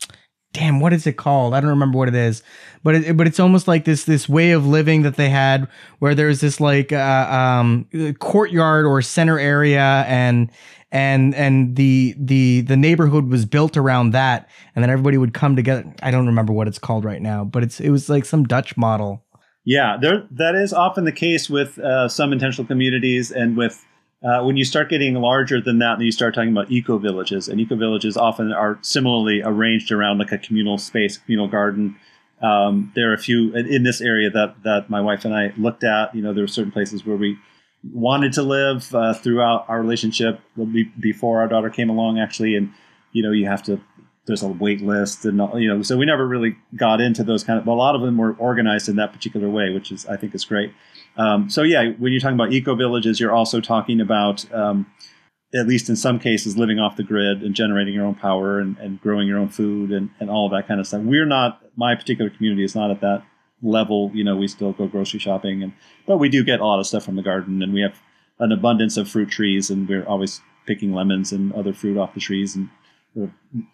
damn, 0.54 0.80
what 0.80 0.94
is 0.94 1.06
it 1.06 1.18
called? 1.18 1.54
I 1.54 1.60
don't 1.60 1.70
remember 1.70 1.98
what 1.98 2.08
it 2.08 2.16
is, 2.16 2.42
but 2.84 2.96
it, 2.96 3.18
but 3.18 3.28
it's 3.28 3.40
almost 3.40 3.68
like 3.68 3.86
this 3.86 4.06
this 4.06 4.28
way 4.28 4.52
of 4.52 4.66
living 4.66 5.04
that 5.04 5.18
they 5.18 5.30
had, 5.30 5.68
where 6.00 6.16
there's 6.16 6.40
this 6.40 6.60
like 6.60 6.92
uh, 6.92 7.28
um, 7.30 7.88
courtyard 8.20 8.86
or 8.86 9.02
center 9.02 9.38
area, 9.38 10.06
and 10.08 10.50
and 10.90 11.36
and 11.36 11.76
the 11.76 12.16
the 12.18 12.62
the 12.62 12.78
neighborhood 12.78 13.30
was 13.30 13.46
built 13.46 13.76
around 13.76 14.12
that, 14.12 14.50
and 14.74 14.82
then 14.82 14.90
everybody 14.90 15.18
would 15.18 15.34
come 15.34 15.58
together. 15.58 15.94
I 16.02 16.12
don't 16.12 16.28
remember 16.28 16.54
what 16.54 16.70
it's 16.70 16.80
called 16.80 17.04
right 17.04 17.22
now, 17.22 17.44
but 17.44 17.62
it's 17.62 17.82
it 17.82 17.90
was 17.90 18.10
like 18.10 18.24
some 18.24 18.46
Dutch 18.46 18.78
model. 18.78 19.26
Yeah, 19.66 19.98
there 20.00 20.26
that 20.32 20.56
is 20.56 20.72
often 20.72 21.04
the 21.04 21.12
case 21.12 21.50
with 21.50 21.78
uh, 21.78 22.08
some 22.08 22.32
intentional 22.32 22.66
communities, 22.66 23.32
and 23.32 23.58
with 23.58 23.86
uh, 24.24 24.44
when 24.44 24.58
you 24.58 24.66
start 24.66 24.90
getting 24.90 25.14
larger 25.16 25.62
than 25.62 25.80
that, 25.80 25.98
then 25.98 26.06
you 26.06 26.12
start 26.12 26.34
talking 26.34 26.52
about 26.52 26.72
eco 26.72 26.98
villages, 26.98 27.48
and 27.48 27.60
eco 27.60 27.76
villages 27.76 28.18
often 28.18 28.52
are 28.52 28.80
similarly 28.82 29.42
arranged 29.44 29.92
around 29.92 30.18
like 30.18 30.32
a 30.32 30.38
communal 30.38 30.78
space, 30.78 31.18
communal 31.18 31.48
garden. 31.48 31.96
Um, 32.42 32.92
there 32.96 33.12
are 33.12 33.14
a 33.14 33.20
few 33.20 33.54
in, 33.56 33.84
this 33.84 34.02
area 34.02 34.30
that 34.32 34.64
that 34.64 34.90
my 34.90 35.02
wife 35.02 35.26
and 35.26 35.36
I 35.36 35.54
looked 35.58 35.84
at. 35.84 36.14
You 36.16 36.22
know, 36.22 36.34
there 36.34 36.44
were 36.44 36.48
certain 36.48 36.72
places 36.72 37.06
where 37.06 37.16
we 37.16 37.38
wanted 37.94 38.34
to 38.34 38.44
live 38.44 38.94
uh, 38.94 39.14
throughout 39.14 39.66
our 39.68 39.80
relationship 39.80 40.42
before 41.00 41.42
our 41.42 41.48
daughter 41.48 41.70
came 41.70 41.90
along, 41.90 42.20
actually, 42.20 42.56
and 42.56 42.72
you 43.12 43.22
know, 43.22 43.32
you 43.32 43.46
have 43.48 43.64
to 43.64 43.80
there's 44.28 44.44
a 44.44 44.48
wait 44.48 44.82
list 44.82 45.26
and 45.26 45.38
you 45.56 45.74
know 45.74 45.82
so 45.82 45.98
we 45.98 46.06
never 46.06 46.28
really 46.28 46.58
got 46.76 47.00
into 47.00 47.24
those 47.24 47.44
kind 47.44 47.58
of 47.58 47.66
but 47.66 47.72
a 47.72 47.74
lot 47.74 47.96
of 47.96 48.02
them 48.02 48.18
were 48.18 48.34
organized 48.34 48.90
in 48.90 48.98
that 48.98 49.14
particular 49.14 49.50
way 49.50 49.72
which 49.72 49.90
is 49.90 50.06
i 50.08 50.18
think 50.18 50.36
is 50.36 50.44
great 50.44 50.74
um, 51.18 51.50
so 51.50 51.64
yeah 51.64 51.92
when 51.98 52.12
you're 52.12 52.22
talking 52.22 52.36
about 52.36 52.52
eco 52.52 52.76
villages 52.76 53.20
you're 53.20 53.34
also 53.34 53.60
talking 53.60 54.02
about 54.02 54.52
um, 54.54 54.86
at 55.54 55.68
least 55.68 55.90
in 55.90 55.96
some 55.96 56.20
cases 56.20 56.58
living 56.58 56.80
off 56.80 56.98
the 56.98 57.04
grid 57.04 57.42
and 57.42 57.56
generating 57.56 57.94
your 57.94 58.06
own 58.06 58.16
power 58.16 58.60
and, 58.60 58.78
and 58.78 59.02
growing 59.02 59.28
your 59.28 59.38
own 59.38 59.50
food 59.50 59.92
and, 59.92 60.10
and 60.20 60.30
all 60.30 60.46
of 60.46 60.52
that 60.52 60.68
kind 60.68 60.80
of 60.80 60.88
stuff 60.88 61.02
we're 61.02 61.26
not 61.26 61.62
my 61.76 61.96
particular 61.96 62.30
community 62.30 62.64
is 62.64 62.76
not 62.76 62.92
at 62.92 63.02
that 63.02 63.24
level 63.62 64.12
you 64.14 64.24
know 64.24 64.36
we 64.36 64.48
still 64.48 64.72
go 64.74 64.88
grocery 64.88 65.20
shopping 65.20 65.64
and 65.64 65.74
but 66.06 66.18
we 66.18 66.30
do 66.30 66.44
get 66.44 66.60
a 66.60 66.66
lot 66.66 66.80
of 66.80 66.86
stuff 66.86 67.04
from 67.04 67.16
the 67.16 67.24
garden 67.24 67.62
and 67.64 67.74
we 67.74 67.82
have 67.82 68.00
an 68.40 68.52
abundance 68.52 68.98
of 68.98 69.10
fruit 69.10 69.30
trees 69.30 69.70
and 69.70 69.90
we're 69.90 70.06
always 70.06 70.42
picking 70.68 70.94
lemons 70.94 71.32
and 71.32 71.52
other 71.54 71.74
fruit 71.74 71.98
off 71.98 72.14
the 72.14 72.20
trees 72.20 72.56
and 72.56 72.70
a 73.18 73.30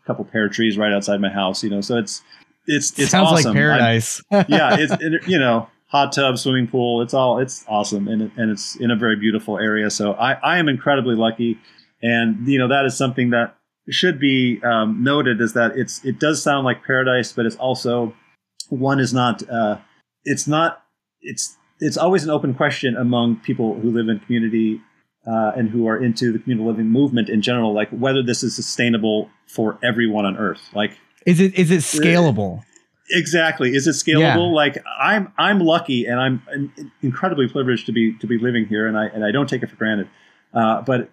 couple 0.06 0.24
pear 0.26 0.48
trees 0.48 0.78
right 0.78 0.94
outside 0.94 1.20
my 1.20 1.30
house. 1.30 1.64
You 1.64 1.70
know, 1.70 1.82
so 1.82 1.98
it's 1.98 2.22
it's 2.68 2.98
it's 2.98 3.11
Sounds 3.11 3.30
awesome. 3.30 3.45
like 3.52 3.56
paradise. 3.56 4.22
Yeah, 4.32 4.78
it's 4.80 4.94
it, 4.94 5.28
you 5.28 5.40
know 5.40 5.68
hot 5.94 6.11
tub, 6.11 6.38
swimming 6.40 6.68
pool. 6.68 7.02
It's 7.02 7.14
all 7.14 7.40
it's 7.40 7.64
awesome, 7.68 8.07
and 8.07 8.24
it, 8.24 8.32
and 8.36 8.52
it's 8.52 8.76
in 8.76 8.91
a 8.91 8.95
very 8.95 9.15
beautiful 9.15 9.57
area. 9.60 9.90
So 9.90 10.14
I 10.14 10.34
I 10.34 10.57
am 10.57 10.68
incredibly 10.68 11.15
lucky, 11.15 11.60
and 12.02 12.45
you 12.48 12.60
know 12.60 12.68
that 12.68 12.84
is 12.86 12.98
something 12.98 13.30
that 13.30 13.56
should 13.90 14.20
be 14.20 14.60
um, 14.64 15.03
noted 15.03 15.40
is 15.40 15.53
that 15.53 15.78
it's 15.78 16.03
it 16.03 16.20
does 16.20 16.41
sound 16.41 16.65
like 16.65 16.84
paradise, 16.84 17.32
but 17.32 17.45
it's 17.45 17.56
also 17.56 18.14
one 18.70 18.99
is 18.99 19.14
not 19.14 19.48
uh, 19.48 19.78
it's 20.26 20.48
not 20.48 20.84
it's 21.22 21.56
it's 21.80 21.98
always 21.98 22.24
an 22.24 22.32
open 22.32 22.53
question 22.53 22.98
among 22.98 23.38
people 23.38 23.80
who 23.80 23.91
live 23.91 24.10
in 24.10 24.20
community 24.20 24.82
uh, 25.28 25.52
and 25.56 25.70
who 25.70 25.88
are 25.88 26.02
into 26.02 26.34
the 26.34 26.40
communal 26.40 26.65
living 26.65 26.88
movement 26.88 27.30
in 27.30 27.41
general, 27.41 27.74
like 27.74 27.90
whether 27.91 28.24
this 28.24 28.41
is 28.41 28.56
sustainable 28.56 29.30
for 29.48 29.78
everyone 29.84 30.26
on 30.26 30.38
Earth. 30.38 30.61
Like 30.74 30.98
Is 31.28 31.40
it 31.40 31.53
is 31.53 31.70
it 31.70 31.82
scalable? 31.82 32.64
Exactly, 33.14 33.76
is 33.76 33.88
it 33.88 33.91
scalable? 33.91 34.19
Yeah. 34.19 34.56
Like 34.56 34.84
I'm 34.99 35.31
I'm 35.38 35.60
lucky 35.60 36.06
and 36.06 36.19
I'm 36.19 36.73
incredibly 37.02 37.48
privileged 37.48 37.85
to 37.85 37.91
be 37.91 38.18
to 38.18 38.27
be 38.27 38.38
living 38.38 38.65
here, 38.65 38.88
and 38.88 38.98
I 38.98 39.06
and 39.06 39.23
I 39.23 39.31
don't 39.31 39.48
take 39.48 39.64
it 39.64 39.69
for 39.69 39.76
granted. 39.76 40.10
Uh, 40.53 40.81
but 40.81 41.10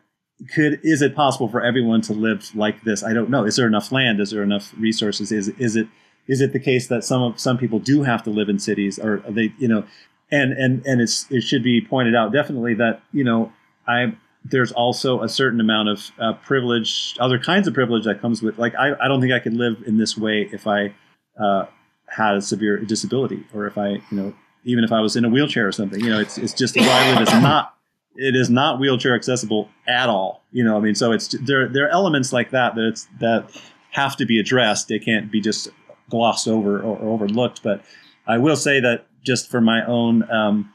could 0.54 0.80
is 0.82 1.02
it 1.02 1.14
possible 1.14 1.48
for 1.48 1.62
everyone 1.62 2.00
to 2.02 2.12
live 2.12 2.54
like 2.54 2.82
this? 2.82 3.04
I 3.04 3.12
don't 3.12 3.30
know. 3.30 3.44
Is 3.44 3.56
there 3.56 3.66
enough 3.66 3.92
land? 3.92 4.20
Is 4.20 4.30
there 4.30 4.42
enough 4.42 4.74
resources? 4.76 5.30
Is 5.30 5.48
is 5.50 5.76
it 5.76 5.88
is 6.26 6.40
it 6.40 6.52
the 6.52 6.60
case 6.60 6.88
that 6.88 7.04
some 7.04 7.22
of 7.22 7.38
some 7.38 7.58
people 7.58 7.78
do 7.78 8.02
have 8.02 8.22
to 8.24 8.30
live 8.30 8.48
in 8.48 8.58
cities, 8.58 8.98
or 8.98 9.22
are 9.26 9.32
they 9.32 9.52
you 9.58 9.68
know? 9.68 9.84
And 10.32 10.52
and 10.52 10.86
and 10.86 11.00
it's 11.00 11.30
it 11.30 11.42
should 11.42 11.62
be 11.62 11.80
pointed 11.80 12.14
out 12.14 12.32
definitely 12.32 12.74
that 12.74 13.02
you 13.12 13.24
know 13.24 13.52
I 13.86 14.14
there's 14.44 14.72
also 14.72 15.22
a 15.22 15.28
certain 15.28 15.60
amount 15.60 15.88
of 15.88 16.10
uh, 16.18 16.32
privilege, 16.32 17.16
other 17.20 17.38
kinds 17.38 17.68
of 17.68 17.74
privilege 17.74 18.04
that 18.04 18.20
comes 18.20 18.42
with 18.42 18.58
like 18.58 18.74
I, 18.74 18.92
I 19.00 19.08
don't 19.08 19.20
think 19.20 19.32
I 19.32 19.40
could 19.40 19.54
live 19.54 19.82
in 19.86 19.98
this 19.98 20.16
way 20.16 20.48
if 20.52 20.66
I 20.66 20.94
uh, 21.38 21.66
had 22.10 22.34
a 22.34 22.42
severe 22.42 22.78
disability 22.78 23.44
or 23.54 23.66
if 23.66 23.78
I 23.78 23.88
you 23.88 24.02
know 24.12 24.34
even 24.64 24.84
if 24.84 24.92
I 24.92 25.00
was 25.00 25.16
in 25.16 25.24
a 25.24 25.28
wheelchair 25.28 25.66
or 25.66 25.72
something. 25.72 26.00
You 26.00 26.10
know, 26.10 26.20
it's 26.20 26.38
it's 26.38 26.52
just 26.52 26.76
where 26.76 26.90
I 26.90 27.22
is 27.22 27.32
not 27.32 27.74
it 28.16 28.36
is 28.36 28.50
not 28.50 28.78
wheelchair 28.78 29.14
accessible 29.14 29.68
at 29.86 30.08
all. 30.08 30.42
You 30.52 30.64
know, 30.64 30.76
I 30.76 30.80
mean, 30.80 30.94
so 30.94 31.12
it's 31.12 31.28
there 31.40 31.68
there 31.68 31.86
are 31.86 31.90
elements 31.90 32.32
like 32.32 32.50
that 32.50 32.74
that 32.74 32.86
it's 32.86 33.08
that 33.20 33.50
have 33.90 34.16
to 34.16 34.26
be 34.26 34.38
addressed. 34.38 34.88
They 34.88 34.98
can't 34.98 35.30
be 35.30 35.40
just 35.40 35.68
glossed 36.08 36.48
over 36.48 36.78
or, 36.78 36.96
or 36.96 37.08
overlooked. 37.08 37.62
But 37.62 37.84
I 38.26 38.38
will 38.38 38.56
say 38.56 38.80
that 38.80 39.06
just 39.24 39.50
for 39.50 39.60
my 39.60 39.84
own 39.86 40.30
um, 40.30 40.72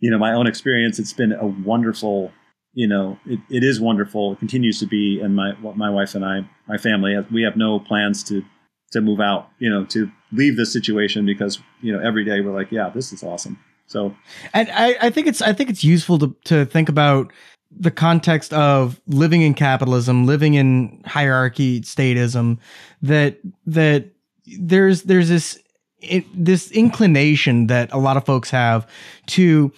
you 0.00 0.10
know 0.10 0.18
my 0.18 0.32
own 0.32 0.46
experience 0.46 0.98
it's 0.98 1.12
been 1.12 1.32
a 1.32 1.46
wonderful 1.46 2.30
you 2.72 2.86
know 2.86 3.18
it, 3.26 3.40
it 3.48 3.64
is 3.64 3.80
wonderful 3.80 4.32
it 4.32 4.38
continues 4.38 4.78
to 4.78 4.86
be 4.86 5.20
and 5.20 5.34
my 5.34 5.52
my 5.74 5.88
wife 5.88 6.14
and 6.14 6.24
i 6.24 6.46
my 6.68 6.76
family 6.76 7.16
we 7.32 7.42
have 7.42 7.56
no 7.56 7.80
plans 7.80 8.22
to 8.22 8.44
to 8.92 9.00
move 9.00 9.18
out 9.18 9.48
you 9.58 9.70
know 9.70 9.84
to 9.84 10.10
leave 10.34 10.56
this 10.56 10.72
situation 10.72 11.24
because 11.24 11.60
you 11.80 11.92
know 11.92 12.00
every 12.00 12.24
day 12.24 12.40
we're 12.40 12.54
like 12.54 12.70
yeah 12.70 12.88
this 12.88 13.12
is 13.12 13.22
awesome. 13.22 13.58
So 13.86 14.14
And 14.52 14.70
I, 14.70 14.96
I 15.00 15.10
think 15.10 15.26
it's 15.26 15.42
I 15.42 15.52
think 15.52 15.70
it's 15.70 15.84
useful 15.84 16.18
to 16.18 16.34
to 16.44 16.64
think 16.64 16.88
about 16.88 17.32
the 17.76 17.90
context 17.90 18.52
of 18.52 19.00
living 19.06 19.42
in 19.42 19.54
capitalism, 19.54 20.26
living 20.26 20.54
in 20.54 21.02
hierarchy, 21.04 21.80
statism, 21.80 22.58
that 23.02 23.38
that 23.66 24.10
there's 24.58 25.02
there's 25.02 25.28
this 25.28 25.58
it, 26.00 26.24
this 26.34 26.70
inclination 26.70 27.66
that 27.68 27.92
a 27.92 27.98
lot 27.98 28.16
of 28.16 28.24
folks 28.24 28.50
have 28.50 28.88
to 29.26 29.72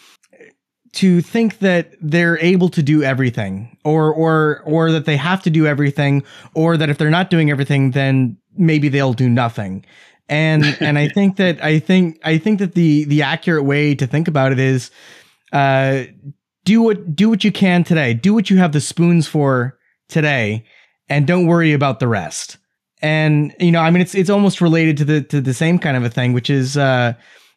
to 0.92 1.20
think 1.20 1.58
that 1.58 1.92
they're 2.00 2.38
able 2.38 2.68
to 2.70 2.82
do 2.82 3.02
everything 3.02 3.76
or 3.84 4.12
or 4.12 4.62
or 4.64 4.90
that 4.92 5.04
they 5.04 5.16
have 5.16 5.42
to 5.42 5.50
do 5.50 5.66
everything 5.66 6.22
or 6.54 6.76
that 6.76 6.88
if 6.88 6.98
they're 6.98 7.10
not 7.10 7.30
doing 7.30 7.50
everything 7.50 7.90
then 7.90 8.36
maybe 8.56 8.88
they'll 8.88 9.12
do 9.12 9.28
nothing 9.28 9.84
and 10.28 10.64
and 10.80 10.98
i 10.98 11.08
think 11.08 11.36
that 11.36 11.62
i 11.62 11.78
think 11.78 12.18
i 12.24 12.38
think 12.38 12.58
that 12.58 12.74
the 12.74 13.04
the 13.04 13.22
accurate 13.22 13.64
way 13.64 13.94
to 13.94 14.06
think 14.06 14.28
about 14.28 14.52
it 14.52 14.58
is 14.58 14.90
uh 15.52 16.04
do 16.66 16.82
what 16.82 17.16
do 17.16 17.30
what 17.30 17.44
you 17.44 17.52
can 17.52 17.84
today. 17.84 18.12
Do 18.12 18.34
what 18.34 18.50
you 18.50 18.58
have 18.58 18.72
the 18.72 18.80
spoons 18.82 19.26
for 19.26 19.78
today 20.08 20.66
and 21.08 21.26
don't 21.26 21.46
worry 21.46 21.72
about 21.72 22.00
the 22.00 22.08
rest. 22.08 22.58
And 23.00 23.54
you 23.60 23.70
know 23.70 23.80
i 23.80 23.90
mean 23.90 24.02
it's 24.02 24.14
it's 24.14 24.30
almost 24.30 24.60
related 24.60 24.96
to 24.98 25.04
the 25.04 25.22
to 25.22 25.40
the 25.40 25.54
same 25.54 25.78
kind 25.78 25.96
of 25.96 26.04
a 26.04 26.10
thing 26.10 26.32
which 26.32 26.50
is 26.50 26.76
uh 26.76 27.12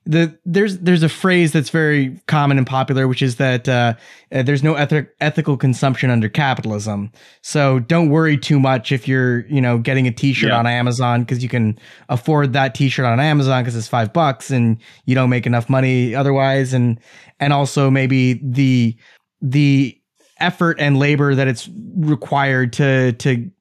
the 0.10 0.36
there's 0.44 0.80
there's 0.80 1.04
a 1.04 1.10
phrase 1.10 1.52
that's 1.52 1.70
very 1.70 2.20
common 2.28 2.58
and 2.58 2.66
popular, 2.66 3.08
which 3.08 3.22
is 3.22 3.36
that 3.36 3.70
uh, 3.70 3.94
uh, 4.32 4.42
there's 4.42 4.64
no 4.64 4.74
ethic, 4.74 5.14
ethical 5.22 5.56
consumption 5.56 6.10
under 6.10 6.28
capitalism. 6.28 7.12
So 7.44 7.78
don't 7.78 8.10
worry 8.10 8.36
too 8.36 8.60
much 8.60 8.92
if 8.92 9.08
you're 9.08 9.46
you 9.46 9.62
know 9.62 9.78
getting 9.78 10.08
a 10.08 10.12
T-shirt 10.12 10.50
Yeah. 10.50 10.58
on 10.58 10.66
Amazon 10.66 11.22
because 11.22 11.44
you 11.44 11.50
can 11.50 11.78
afford 12.10 12.54
that 12.54 12.74
T-shirt 12.74 13.06
on 13.06 13.20
Amazon 13.20 13.62
because 13.64 13.76
it's 13.76 13.88
five 13.88 14.12
bucks 14.12 14.50
and 14.50 14.78
you 15.06 15.14
don't 15.14 15.30
make 15.30 15.46
enough 15.46 15.70
money 15.70 16.16
otherwise, 16.16 16.74
and 16.74 17.00
and 17.40 17.54
also 17.54 17.92
maybe 17.92 18.42
the 18.44 18.98
the 19.44 19.96
effort 20.40 20.80
and 20.80 20.98
labor 20.98 21.36
that 21.36 21.48
it's 21.48 21.70
required 21.98 22.74
to 22.74 23.12
to 23.14 23.52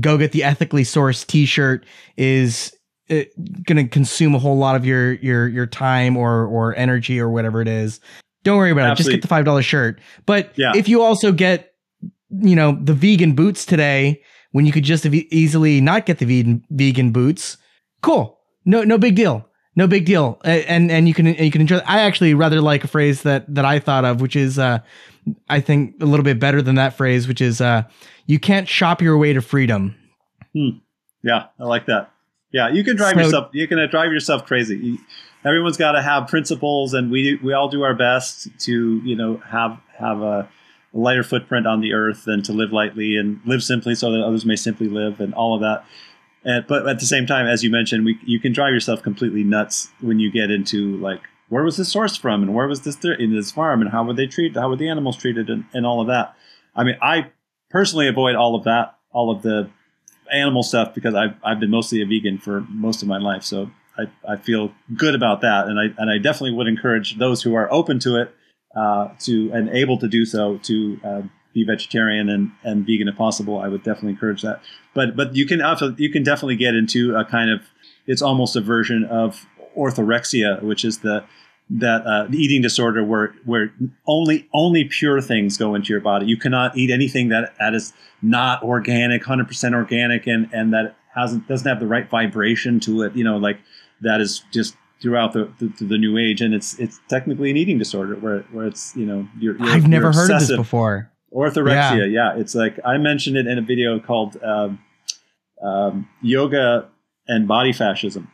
go 0.00 0.18
get 0.18 0.32
the 0.32 0.44
ethically 0.44 0.82
sourced 0.82 1.26
T-shirt 1.26 1.86
is 2.18 2.73
going 3.08 3.76
to 3.76 3.88
consume 3.88 4.34
a 4.34 4.38
whole 4.38 4.56
lot 4.56 4.76
of 4.76 4.84
your 4.84 5.12
your 5.14 5.46
your 5.48 5.66
time 5.66 6.16
or 6.16 6.46
or 6.46 6.74
energy 6.76 7.20
or 7.20 7.28
whatever 7.30 7.60
it 7.60 7.68
is. 7.68 8.00
Don't 8.44 8.56
worry 8.58 8.70
about 8.70 8.92
it. 8.92 8.96
Just 8.96 9.10
get 9.10 9.22
the 9.22 9.28
five 9.28 9.44
dollar 9.44 9.62
shirt. 9.62 10.00
But 10.26 10.52
Yeah. 10.56 10.72
if 10.74 10.88
you 10.88 11.02
also 11.02 11.32
get 11.32 11.72
you 12.30 12.56
know 12.56 12.78
the 12.82 12.94
vegan 12.94 13.34
boots 13.34 13.64
today 13.64 14.22
when 14.52 14.66
you 14.66 14.72
could 14.72 14.84
just 14.84 15.04
easily 15.06 15.80
not 15.80 16.06
get 16.06 16.18
the 16.18 16.26
vegan 16.26 16.64
vegan 16.70 17.10
boots, 17.10 17.56
cool. 18.02 18.38
No 18.64 18.84
no 18.84 18.98
big 18.98 19.14
deal. 19.14 19.48
No 19.76 19.86
big 19.86 20.04
deal. 20.06 20.40
And 20.44 20.90
and 20.90 21.08
you 21.08 21.14
can 21.14 21.26
you 21.26 21.50
can 21.50 21.60
enjoy. 21.60 21.78
I 21.78 22.00
actually 22.02 22.34
rather 22.34 22.60
like 22.60 22.84
a 22.84 22.88
phrase 22.88 23.22
that 23.22 23.52
that 23.54 23.64
I 23.64 23.80
thought 23.80 24.04
of, 24.04 24.20
which 24.20 24.36
is 24.36 24.58
uh, 24.58 24.78
I 25.48 25.60
think 25.60 25.96
a 26.00 26.06
little 26.06 26.24
bit 26.24 26.38
better 26.38 26.62
than 26.62 26.76
that 26.76 26.96
phrase, 26.96 27.26
which 27.26 27.40
is 27.40 27.60
uh, 27.60 27.82
you 28.26 28.38
can't 28.38 28.68
shop 28.68 29.02
your 29.02 29.18
way 29.18 29.32
to 29.32 29.40
freedom. 29.42 29.96
Hmm. 30.54 30.78
Yeah, 31.24 31.46
I 31.58 31.64
like 31.64 31.86
that. 31.86 32.10
Yeah, 32.54 32.68
you 32.68 32.84
can 32.84 32.94
drive 32.94 33.14
so, 33.14 33.22
yourself. 33.22 33.48
You 33.50 33.66
can 33.66 33.90
drive 33.90 34.12
yourself 34.12 34.46
crazy. 34.46 34.76
You, 34.76 34.98
everyone's 35.44 35.76
got 35.76 35.92
to 35.92 36.02
have 36.02 36.28
principles, 36.28 36.94
and 36.94 37.10
we 37.10 37.34
we 37.42 37.52
all 37.52 37.68
do 37.68 37.82
our 37.82 37.94
best 37.94 38.46
to 38.60 39.02
you 39.04 39.16
know 39.16 39.38
have 39.38 39.80
have 39.98 40.22
a 40.22 40.48
lighter 40.92 41.24
footprint 41.24 41.66
on 41.66 41.80
the 41.80 41.92
earth 41.92 42.28
and 42.28 42.44
to 42.44 42.52
live 42.52 42.72
lightly 42.72 43.16
and 43.16 43.40
live 43.44 43.60
simply 43.64 43.96
so 43.96 44.12
that 44.12 44.22
others 44.22 44.46
may 44.46 44.54
simply 44.54 44.86
live 44.86 45.18
and 45.18 45.34
all 45.34 45.56
of 45.56 45.62
that. 45.62 45.84
And, 46.44 46.64
but 46.68 46.86
at 46.86 47.00
the 47.00 47.06
same 47.06 47.26
time, 47.26 47.48
as 47.48 47.64
you 47.64 47.70
mentioned, 47.70 48.04
we, 48.04 48.20
you 48.24 48.38
can 48.38 48.52
drive 48.52 48.72
yourself 48.72 49.02
completely 49.02 49.42
nuts 49.42 49.90
when 50.00 50.20
you 50.20 50.30
get 50.30 50.52
into 50.52 50.96
like 50.98 51.22
where 51.48 51.64
was 51.64 51.76
this 51.76 51.90
source 51.90 52.16
from 52.16 52.44
and 52.44 52.54
where 52.54 52.68
was 52.68 52.82
this 52.82 52.94
th- 52.94 53.18
in 53.18 53.34
this 53.34 53.50
farm 53.50 53.80
and 53.80 53.90
how 53.90 54.04
were 54.04 54.14
they 54.14 54.28
treated, 54.28 54.56
how 54.56 54.68
were 54.68 54.76
the 54.76 54.88
animals 54.88 55.16
treated, 55.16 55.50
and, 55.50 55.64
and 55.74 55.84
all 55.84 56.00
of 56.00 56.06
that. 56.06 56.36
I 56.76 56.84
mean, 56.84 56.98
I 57.02 57.32
personally 57.70 58.06
avoid 58.06 58.36
all 58.36 58.54
of 58.54 58.62
that, 58.62 58.94
all 59.10 59.32
of 59.32 59.42
the 59.42 59.70
animal 60.34 60.62
stuff 60.62 60.94
because 60.94 61.14
I've 61.14 61.34
I've 61.42 61.60
been 61.60 61.70
mostly 61.70 62.02
a 62.02 62.06
vegan 62.06 62.38
for 62.38 62.60
most 62.68 63.02
of 63.02 63.08
my 63.08 63.18
life, 63.18 63.42
so 63.42 63.70
I, 63.96 64.04
I 64.28 64.36
feel 64.36 64.72
good 64.96 65.14
about 65.14 65.40
that, 65.42 65.66
and 65.68 65.78
I 65.78 65.84
and 66.00 66.10
I 66.10 66.18
definitely 66.18 66.52
would 66.52 66.68
encourage 66.68 67.18
those 67.18 67.42
who 67.42 67.54
are 67.54 67.72
open 67.72 67.98
to 68.00 68.20
it 68.20 68.34
uh, 68.76 69.08
to 69.20 69.50
and 69.52 69.68
able 69.70 69.98
to 69.98 70.08
do 70.08 70.24
so 70.24 70.58
to 70.58 71.00
uh, 71.04 71.22
be 71.54 71.64
vegetarian 71.64 72.28
and, 72.28 72.50
and 72.64 72.84
vegan 72.84 73.08
if 73.08 73.16
possible. 73.16 73.58
I 73.58 73.68
would 73.68 73.82
definitely 73.82 74.10
encourage 74.10 74.42
that. 74.42 74.60
But 74.94 75.16
but 75.16 75.34
you 75.34 75.46
can 75.46 75.60
you 75.96 76.10
can 76.10 76.22
definitely 76.22 76.56
get 76.56 76.74
into 76.74 77.16
a 77.16 77.24
kind 77.24 77.50
of 77.50 77.62
it's 78.06 78.22
almost 78.22 78.56
a 78.56 78.60
version 78.60 79.04
of 79.04 79.46
orthorexia, 79.76 80.62
which 80.62 80.84
is 80.84 80.98
the 80.98 81.24
that 81.70 82.06
uh, 82.06 82.26
eating 82.32 82.62
disorder 82.62 83.04
where 83.04 83.34
where 83.44 83.72
only 84.06 84.48
only 84.52 84.84
pure 84.84 85.20
things 85.20 85.56
go 85.56 85.74
into 85.74 85.92
your 85.92 86.00
body. 86.00 86.26
You 86.26 86.36
cannot 86.36 86.76
eat 86.76 86.90
anything 86.90 87.30
that 87.30 87.54
that 87.58 87.74
is 87.74 87.92
not 88.22 88.62
organic, 88.62 89.24
hundred 89.24 89.48
percent 89.48 89.74
organic, 89.74 90.26
and 90.26 90.48
and 90.52 90.72
that 90.74 90.96
hasn't 91.14 91.48
doesn't 91.48 91.66
have 91.66 91.80
the 91.80 91.86
right 91.86 92.08
vibration 92.08 92.80
to 92.80 93.02
it. 93.02 93.16
You 93.16 93.24
know, 93.24 93.38
like 93.38 93.58
that 94.02 94.20
is 94.20 94.44
just 94.52 94.76
throughout 95.00 95.32
the, 95.32 95.50
the, 95.58 95.84
the 95.84 95.98
new 95.98 96.18
age, 96.18 96.40
and 96.40 96.54
it's 96.54 96.78
it's 96.78 97.00
technically 97.08 97.50
an 97.50 97.56
eating 97.56 97.78
disorder 97.78 98.14
where 98.16 98.40
where 98.52 98.66
it's 98.66 98.94
you 98.94 99.06
know 99.06 99.26
you're, 99.38 99.56
you're 99.56 99.68
I've 99.68 99.88
never 99.88 100.06
you're 100.06 100.12
heard 100.12 100.30
of 100.30 100.40
this 100.40 100.56
before. 100.56 101.10
Orthorexia, 101.32 102.12
yeah. 102.12 102.34
yeah. 102.34 102.38
It's 102.38 102.54
like 102.54 102.78
I 102.84 102.98
mentioned 102.98 103.36
it 103.36 103.46
in 103.46 103.58
a 103.58 103.62
video 103.62 103.98
called 103.98 104.36
um, 104.42 104.78
um, 105.62 106.08
yoga 106.22 106.88
and 107.26 107.48
body 107.48 107.72
fascism 107.72 108.30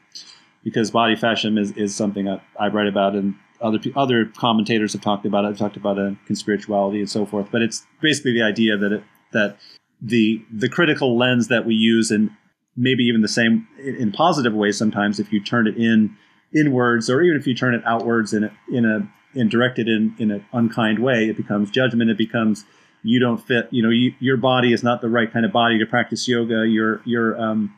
because 0.65 0.91
body 0.91 1.17
fascism 1.17 1.59
is, 1.59 1.73
is 1.73 1.95
something 1.95 2.29
I, 2.29 2.41
I 2.59 2.69
write 2.69 2.89
about 2.89 3.15
and 3.15 3.35
other 3.61 3.79
other 3.95 4.25
commentators 4.25 4.93
have 4.95 5.03
talked 5.03 5.27
about 5.27 5.45
it. 5.45 5.49
I've 5.49 5.59
talked 5.59 5.77
about 5.77 5.99
it 5.99 6.17
in 6.29 6.37
spirituality 6.37 7.01
and 7.01 7.11
so 7.11 7.27
forth. 7.27 7.49
But 7.51 7.63
it's 7.63 7.87
basically 8.01 8.33
the 8.33 8.43
idea 8.43 8.77
that 8.77 8.93
it, 8.93 9.05
that 9.33 9.59
the 10.01 10.43
the 10.51 10.69
critical 10.69 11.19
lens 11.19 11.49
that 11.49 11.67
we 11.67 11.75
use 11.75 12.11
and 12.11 12.31
maybe 12.77 13.05
even 13.05 13.21
the 13.21 13.29
same 13.29 13.67
in, 13.79 14.13
positive 14.13 14.55
ways 14.55 14.79
sometimes 14.79 15.21
if 15.21 15.33
you 15.33 15.43
turn 15.43 15.67
it 15.67 15.77
in 15.77 16.17
inwards 16.55 17.11
or 17.11 17.21
even 17.23 17.39
if 17.39 17.47
you 17.47 17.55
turn 17.55 17.75
it 17.75 17.83
outwards 17.85 18.33
in 18.33 18.45
a, 18.45 18.53
in 18.73 18.85
a 18.85 19.39
and 19.39 19.51
direct 19.51 19.79
it 19.79 19.89
in 19.89 20.15
in 20.19 20.31
an 20.31 20.45
unkind 20.53 20.99
way, 20.99 21.29
it 21.29 21.37
becomes 21.37 21.71
judgment. 21.71 22.11
It 22.11 22.19
becomes 22.19 22.65
you 23.03 23.21
don't 23.21 23.39
fit. 23.39 23.69
You 23.71 23.83
know, 23.83 23.91
you, 23.91 24.15
your 24.19 24.37
body 24.37 24.73
is 24.73 24.83
not 24.83 25.01
the 25.01 25.09
right 25.09 25.33
kind 25.33 25.45
of 25.45 25.53
body 25.53 25.79
to 25.79 25.87
practice 25.87 26.27
yoga. 26.27 26.67
Your 26.67 27.03
your 27.05 27.41
um, 27.41 27.75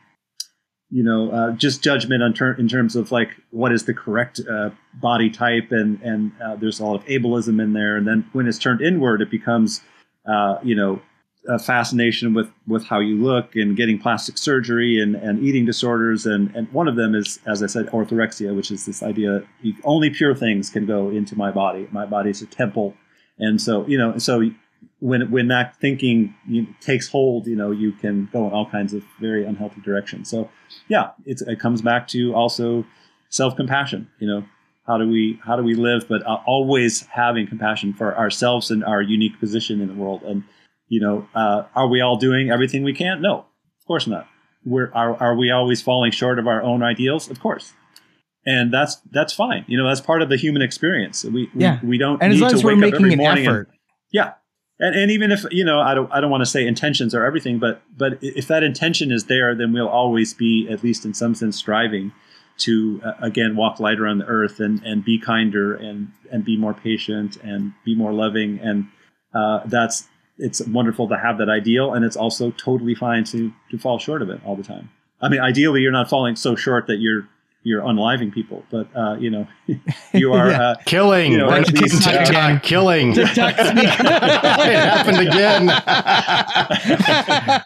you 0.93 1.01
know, 1.01 1.31
uh, 1.31 1.51
just 1.53 1.81
judgment 1.81 2.21
on 2.21 2.35
ter- 2.35 2.53
in 2.53 2.67
terms 2.67 2.95
of 2.95 3.11
like 3.11 3.35
what 3.49 3.71
is 3.71 3.85
the 3.85 3.95
correct 3.95 4.39
uh, 4.47 4.69
body 4.93 5.27
type, 5.27 5.71
and 5.71 5.99
and 6.03 6.31
uh, 6.39 6.55
there's 6.55 6.79
a 6.79 6.85
lot 6.85 6.93
of 6.93 7.03
ableism 7.05 7.59
in 7.59 7.73
there. 7.73 7.97
And 7.97 8.07
then 8.07 8.29
when 8.33 8.47
it's 8.47 8.59
turned 8.59 8.79
inward, 8.79 9.19
it 9.19 9.31
becomes, 9.31 9.81
uh, 10.31 10.57
you 10.61 10.75
know, 10.75 11.01
a 11.49 11.57
fascination 11.57 12.35
with 12.35 12.47
with 12.67 12.85
how 12.85 12.99
you 12.99 13.15
look 13.15 13.55
and 13.55 13.75
getting 13.75 13.97
plastic 13.97 14.37
surgery 14.37 15.01
and 15.01 15.15
and 15.15 15.43
eating 15.43 15.65
disorders. 15.65 16.27
And 16.27 16.55
and 16.55 16.71
one 16.71 16.87
of 16.87 16.95
them 16.95 17.15
is, 17.15 17.39
as 17.47 17.63
I 17.63 17.65
said, 17.65 17.87
orthorexia, 17.87 18.55
which 18.55 18.69
is 18.69 18.85
this 18.85 19.01
idea 19.01 19.41
only 19.85 20.11
pure 20.11 20.35
things 20.35 20.69
can 20.69 20.85
go 20.85 21.09
into 21.09 21.35
my 21.35 21.49
body. 21.49 21.87
My 21.91 22.05
body 22.05 22.29
is 22.29 22.43
a 22.43 22.45
temple, 22.45 22.93
and 23.39 23.59
so 23.59 23.83
you 23.87 23.97
know, 23.97 24.19
so 24.19 24.43
when 24.99 25.31
when 25.31 25.47
that 25.49 25.75
thinking 25.77 26.35
takes 26.81 27.07
hold, 27.07 27.47
you 27.47 27.55
know, 27.55 27.71
you 27.71 27.91
can 27.91 28.29
go 28.31 28.47
in 28.47 28.53
all 28.53 28.69
kinds 28.69 28.93
of 28.93 29.03
very 29.19 29.45
unhealthy 29.45 29.81
directions. 29.81 30.29
So, 30.29 30.49
yeah, 30.87 31.11
it 31.25 31.59
comes 31.59 31.81
back 31.81 32.07
to 32.09 32.33
also 32.33 32.85
self 33.29 33.55
compassion. 33.55 34.09
You 34.19 34.27
know, 34.27 34.43
how 34.85 34.97
do 34.97 35.07
we 35.07 35.39
how 35.43 35.55
do 35.55 35.63
we 35.63 35.75
live, 35.75 36.07
but 36.07 36.25
uh, 36.25 36.39
always 36.45 37.01
having 37.07 37.47
compassion 37.47 37.93
for 37.93 38.17
ourselves 38.17 38.71
and 38.71 38.83
our 38.83 39.01
unique 39.01 39.39
position 39.39 39.81
in 39.81 39.87
the 39.87 39.93
world. 39.93 40.23
And 40.23 40.43
you 40.87 40.99
know, 40.99 41.27
uh, 41.33 41.63
are 41.75 41.87
we 41.87 42.01
all 42.01 42.17
doing 42.17 42.49
everything 42.49 42.83
we 42.83 42.93
can? 42.93 43.21
No, 43.21 43.39
of 43.39 43.87
course 43.87 44.07
not. 44.07 44.27
We're 44.65 44.91
are 44.93 45.15
are 45.21 45.35
we 45.35 45.51
always 45.51 45.81
falling 45.81 46.11
short 46.11 46.39
of 46.39 46.47
our 46.47 46.61
own 46.61 46.83
ideals? 46.83 47.29
Of 47.29 47.39
course. 47.39 47.73
And 48.45 48.73
that's 48.73 48.97
that's 49.11 49.31
fine. 49.31 49.63
You 49.67 49.77
know, 49.77 49.87
that's 49.87 50.01
part 50.01 50.21
of 50.21 50.29
the 50.29 50.35
human 50.35 50.61
experience. 50.61 51.23
We 51.23 51.49
yeah. 51.55 51.79
we, 51.81 51.89
we 51.89 51.97
don't 51.97 52.21
and 52.21 52.31
need 52.31 52.37
as 52.37 52.41
long 52.41 52.49
to 52.51 52.55
as 52.55 52.63
wake 52.63 52.77
we're 52.77 52.87
up 52.87 52.93
every 52.93 53.09
making 53.09 53.19
an 53.19 53.25
morning 53.25 53.47
effort. 53.47 53.67
and 53.69 53.77
yeah, 54.11 54.33
and, 54.79 54.95
and 54.95 55.11
even 55.11 55.31
if 55.31 55.45
you 55.51 55.63
know 55.63 55.79
i 55.79 55.93
don't 55.93 56.11
i 56.11 56.19
don't 56.19 56.31
want 56.31 56.41
to 56.41 56.49
say 56.49 56.65
intentions 56.65 57.13
are 57.13 57.25
everything 57.25 57.59
but 57.59 57.81
but 57.95 58.17
if 58.21 58.47
that 58.47 58.63
intention 58.63 59.11
is 59.11 59.25
there 59.25 59.55
then 59.55 59.71
we'll 59.73 59.87
always 59.87 60.33
be 60.33 60.67
at 60.69 60.83
least 60.83 61.05
in 61.05 61.13
some 61.13 61.35
sense 61.35 61.57
striving 61.57 62.11
to 62.57 63.01
uh, 63.03 63.13
again 63.21 63.55
walk 63.55 63.79
lighter 63.79 64.07
on 64.07 64.19
the 64.19 64.25
earth 64.25 64.59
and 64.59 64.81
and 64.83 65.03
be 65.03 65.19
kinder 65.19 65.73
and 65.75 66.11
and 66.31 66.45
be 66.45 66.57
more 66.57 66.73
patient 66.73 67.37
and 67.37 67.73
be 67.83 67.95
more 67.95 68.13
loving. 68.13 68.59
And 68.59 68.87
uh, 69.33 69.61
that's 69.65 70.07
it's 70.37 70.61
wonderful 70.61 71.07
to 71.09 71.17
have 71.17 71.37
that 71.37 71.49
ideal 71.49 71.93
and 71.93 72.03
it's 72.03 72.15
also 72.15 72.51
totally 72.51 72.95
fine 72.95 73.23
to 73.25 73.51
to 73.71 73.77
fall 73.77 73.99
short 73.99 74.21
of 74.21 74.29
it 74.29 74.41
all 74.45 74.55
the 74.55 74.63
time. 74.63 74.89
I 75.21 75.29
mean 75.29 75.39
ideally 75.39 75.81
you're 75.81 75.91
not 75.91 76.09
falling 76.09 76.35
so 76.35 76.55
short 76.55 76.87
that 76.87 76.97
you're 76.97 77.27
you're 77.63 77.81
unliving 77.81 78.29
people, 78.29 78.63
but 78.69 78.87
uh, 78.95 79.15
you 79.15 79.29
know, 79.29 79.47
you 80.13 80.33
are 80.33 80.49
yeah. 80.49 80.61
uh, 80.61 80.75
killing. 80.85 81.31
You 81.31 81.37
know, 81.39 81.47
least, 81.47 82.03
TikTok, 82.03 82.61
killing. 82.69 83.13
TikTok 83.13 83.55
it 83.57 84.75
happened 84.75 85.19
again. 85.27 85.69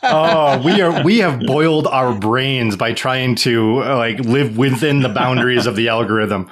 oh, 0.04 0.62
we 0.64 0.82
are 0.82 1.04
we 1.04 1.18
have 1.18 1.40
boiled 1.42 1.88
our 1.88 2.18
brains 2.18 2.76
by 2.76 2.94
trying 2.94 3.36
to 3.36 3.82
uh, 3.84 3.98
like 3.98 4.20
live 4.20 4.58
within 4.58 5.02
the 5.02 5.10
boundaries 5.10 5.66
of 5.66 5.76
the 5.76 5.88
algorithm. 5.90 6.50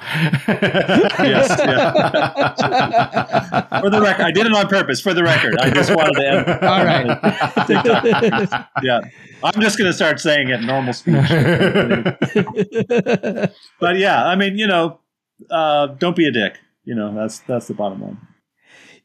yes. 0.48 1.56
Yeah. 1.58 2.00
for 3.80 3.90
the 3.90 4.00
record, 4.00 4.24
I 4.24 4.32
did 4.32 4.46
it 4.46 4.52
on 4.52 4.66
purpose. 4.68 5.00
For 5.00 5.14
the 5.14 5.22
record, 5.22 5.56
I 5.58 5.70
just 5.70 5.94
wanted 5.94 6.14
to. 6.14 6.26
End, 6.26 6.48
All 6.64 6.84
right. 6.84 7.06
yeah. 8.82 9.00
I'm 9.44 9.60
just 9.60 9.78
going 9.78 9.88
to 9.88 9.92
start 9.92 10.18
saying 10.18 10.48
it 10.48 10.62
normal 10.62 10.92
speech. 10.92 11.14
but 13.80 13.96
yeah, 13.96 14.24
I 14.24 14.36
mean, 14.36 14.58
you 14.58 14.66
know, 14.66 15.00
uh, 15.50 15.86
don't 15.86 16.16
be 16.16 16.26
a 16.26 16.32
dick. 16.32 16.58
You 16.84 16.94
know, 16.94 17.14
that's 17.14 17.40
that's 17.40 17.66
the 17.66 17.74
bottom 17.74 18.02
line. 18.02 18.18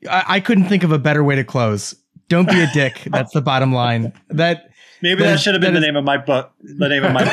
I, 0.09 0.23
I 0.27 0.39
couldn't 0.39 0.65
think 0.65 0.83
of 0.83 0.91
a 0.91 0.99
better 0.99 1.23
way 1.23 1.35
to 1.35 1.43
close. 1.43 1.95
Don't 2.27 2.49
be 2.49 2.61
a 2.61 2.67
dick. 2.73 3.01
that's 3.11 3.33
the 3.33 3.41
bottom 3.41 3.73
line. 3.73 4.13
That 4.29 4.69
maybe 5.01 5.23
that, 5.23 5.31
that 5.31 5.39
should 5.39 5.53
have 5.53 5.61
been 5.61 5.73
the 5.73 5.79
is, 5.79 5.85
name 5.85 5.95
of 5.95 6.03
my 6.03 6.17
book. 6.17 6.51
The 6.61 6.87
name 6.87 7.03
of 7.03 7.13
my 7.13 7.23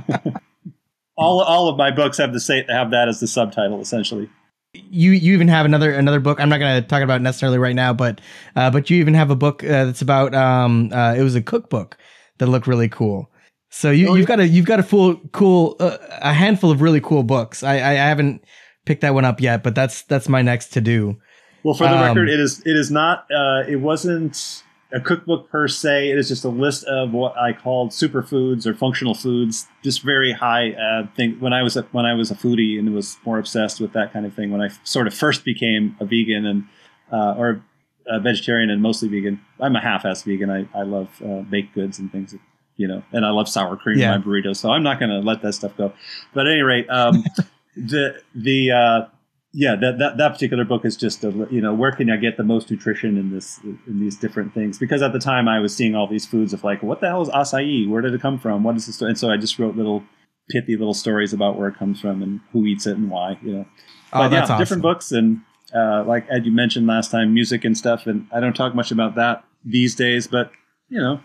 book. 0.00 0.32
all 1.16 1.40
all 1.40 1.68
of 1.68 1.76
my 1.76 1.90
books 1.90 2.18
have 2.18 2.32
the 2.32 2.40
say 2.40 2.64
have 2.68 2.90
that 2.90 3.08
as 3.08 3.20
the 3.20 3.26
subtitle 3.26 3.80
essentially 3.80 4.28
you 4.74 5.12
you 5.12 5.34
even 5.34 5.48
have 5.48 5.66
another 5.66 5.92
another 5.92 6.20
book. 6.20 6.40
I'm 6.40 6.48
not 6.48 6.58
going 6.58 6.80
to 6.80 6.86
talk 6.86 7.02
about 7.02 7.22
necessarily 7.22 7.58
right 7.58 7.74
now, 7.74 7.92
but 7.92 8.20
uh, 8.56 8.70
but 8.70 8.90
you 8.90 8.98
even 8.98 9.14
have 9.14 9.30
a 9.30 9.36
book 9.36 9.64
uh, 9.64 9.86
that's 9.86 10.02
about 10.02 10.34
um 10.34 10.90
uh, 10.92 11.14
it 11.14 11.22
was 11.22 11.34
a 11.34 11.42
cookbook 11.42 11.96
that 12.38 12.46
looked 12.46 12.66
really 12.66 12.88
cool. 12.88 13.30
So 13.70 13.90
you, 13.90 14.08
oh, 14.08 14.14
you've 14.14 14.26
got 14.26 14.40
a 14.40 14.48
you've 14.48 14.66
got 14.66 14.80
a 14.80 14.82
full 14.82 15.16
cool 15.32 15.76
uh, 15.78 15.98
a 16.20 16.32
handful 16.32 16.70
of 16.70 16.80
really 16.80 17.00
cool 17.00 17.22
books. 17.22 17.62
I, 17.62 17.78
I, 17.78 17.90
I 17.90 18.08
haven't 18.08 18.44
picked 18.86 19.02
that 19.02 19.14
one 19.14 19.24
up 19.24 19.40
yet, 19.40 19.62
but 19.62 19.74
that's 19.74 20.02
that's 20.02 20.28
my 20.28 20.42
next 20.42 20.68
to 20.70 20.80
do. 20.80 21.18
Well, 21.62 21.74
for 21.74 21.84
the 21.84 21.96
um, 21.96 22.02
record, 22.02 22.28
it 22.28 22.40
is 22.40 22.60
it 22.64 22.76
is 22.76 22.90
not 22.90 23.26
uh, 23.30 23.64
it 23.68 23.76
wasn't 23.76 24.62
a 24.92 25.00
cookbook 25.00 25.50
per 25.50 25.68
se. 25.68 26.10
It 26.10 26.18
is 26.18 26.28
just 26.28 26.44
a 26.44 26.48
list 26.48 26.84
of 26.84 27.12
what 27.12 27.36
I 27.36 27.52
called 27.52 27.90
superfoods 27.90 28.66
or 28.66 28.74
functional 28.74 29.14
foods, 29.14 29.66
just 29.82 30.02
very 30.02 30.32
high 30.32 30.72
uh, 30.72 31.06
thing. 31.14 31.38
When 31.40 31.52
I 31.52 31.62
was 31.62 31.76
a, 31.76 31.82
when 31.92 32.06
I 32.06 32.14
was 32.14 32.30
a 32.30 32.34
foodie 32.34 32.78
and 32.78 32.94
was 32.94 33.18
more 33.26 33.38
obsessed 33.38 33.80
with 33.80 33.92
that 33.92 34.12
kind 34.12 34.24
of 34.24 34.32
thing, 34.32 34.50
when 34.50 34.62
I 34.62 34.68
sort 34.84 35.06
of 35.06 35.14
first 35.14 35.44
became 35.44 35.96
a 36.00 36.06
vegan 36.06 36.46
and 36.46 36.64
uh, 37.12 37.34
or 37.36 37.62
a 38.06 38.18
vegetarian 38.18 38.70
and 38.70 38.80
mostly 38.80 39.08
vegan, 39.08 39.40
I'm 39.60 39.76
a 39.76 39.80
half-ass 39.80 40.22
vegan. 40.22 40.48
I, 40.48 40.66
I 40.74 40.84
love 40.84 41.08
uh, 41.22 41.42
baked 41.42 41.74
goods 41.74 41.98
and 41.98 42.10
things, 42.10 42.34
you 42.78 42.88
know, 42.88 43.02
and 43.12 43.26
I 43.26 43.30
love 43.30 43.48
sour 43.48 43.76
cream 43.76 43.98
yeah. 43.98 44.14
in 44.14 44.20
my 44.20 44.26
burritos. 44.26 44.56
So 44.56 44.70
I'm 44.70 44.82
not 44.82 44.98
going 44.98 45.10
to 45.10 45.18
let 45.18 45.42
that 45.42 45.52
stuff 45.52 45.76
go. 45.76 45.92
But 46.32 46.46
at 46.46 46.52
any 46.52 46.62
rate, 46.62 46.88
um, 46.88 47.24
the 47.76 48.22
the 48.34 48.70
uh, 48.70 49.06
yeah, 49.52 49.74
that, 49.76 49.98
that 49.98 50.16
that 50.16 50.32
particular 50.32 50.64
book 50.64 50.84
is 50.84 50.96
just 50.96 51.24
a 51.24 51.48
you 51.50 51.60
know 51.60 51.74
where 51.74 51.92
can 51.92 52.08
I 52.10 52.16
get 52.16 52.36
the 52.36 52.44
most 52.44 52.70
nutrition 52.70 53.18
in 53.18 53.30
this 53.30 53.58
in 53.64 53.98
these 54.00 54.16
different 54.16 54.54
things? 54.54 54.78
Because 54.78 55.02
at 55.02 55.12
the 55.12 55.18
time 55.18 55.48
I 55.48 55.58
was 55.58 55.74
seeing 55.74 55.94
all 55.94 56.06
these 56.06 56.24
foods 56.24 56.52
of 56.52 56.62
like 56.64 56.82
what 56.82 57.00
the 57.00 57.08
hell 57.08 57.22
is 57.22 57.28
acai? 57.28 57.88
Where 57.88 58.00
did 58.00 58.14
it 58.14 58.22
come 58.22 58.38
from? 58.38 58.62
What 58.62 58.76
is 58.76 58.86
this? 58.86 59.02
And 59.02 59.18
so 59.18 59.30
I 59.30 59.36
just 59.36 59.58
wrote 59.58 59.76
little 59.76 60.04
pithy 60.50 60.76
little 60.76 60.94
stories 60.94 61.32
about 61.32 61.58
where 61.58 61.68
it 61.68 61.76
comes 61.76 62.00
from 62.00 62.22
and 62.22 62.40
who 62.52 62.64
eats 62.64 62.86
it 62.86 62.96
and 62.96 63.10
why. 63.10 63.38
You 63.42 63.52
know, 63.52 63.66
oh, 64.12 64.18
but 64.20 64.32
yeah, 64.32 64.42
awesome. 64.42 64.58
different 64.58 64.82
books 64.82 65.10
and 65.10 65.40
uh, 65.74 66.04
like 66.04 66.26
Ed, 66.30 66.46
you 66.46 66.52
mentioned 66.52 66.86
last 66.86 67.10
time, 67.10 67.34
music 67.34 67.64
and 67.64 67.76
stuff. 67.76 68.06
And 68.06 68.26
I 68.32 68.40
don't 68.40 68.54
talk 68.54 68.74
much 68.74 68.90
about 68.90 69.16
that 69.16 69.44
these 69.64 69.94
days, 69.94 70.26
but 70.26 70.52
you 70.88 71.00
know, 71.00 71.20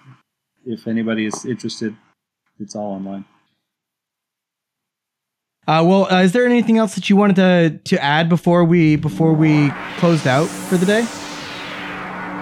if 0.66 0.88
anybody 0.88 1.26
is 1.26 1.46
interested, 1.46 1.96
it's 2.60 2.76
all 2.76 2.94
online. 2.94 3.26
Uh, 5.66 5.84
well, 5.86 6.12
uh, 6.12 6.22
is 6.22 6.34
there 6.34 6.46
anything 6.46 6.78
else 6.78 6.96
that 6.96 7.10
you 7.10 7.16
wanted 7.16 7.36
to 7.38 7.80
to 7.86 8.04
add 8.04 8.28
before 8.28 8.66
we 8.66 8.98
before 8.98 9.34
we 9.34 9.72
closed 9.98 10.28
out 10.28 10.48
for 10.48 10.76
the 10.76 10.86
day? 10.86 11.06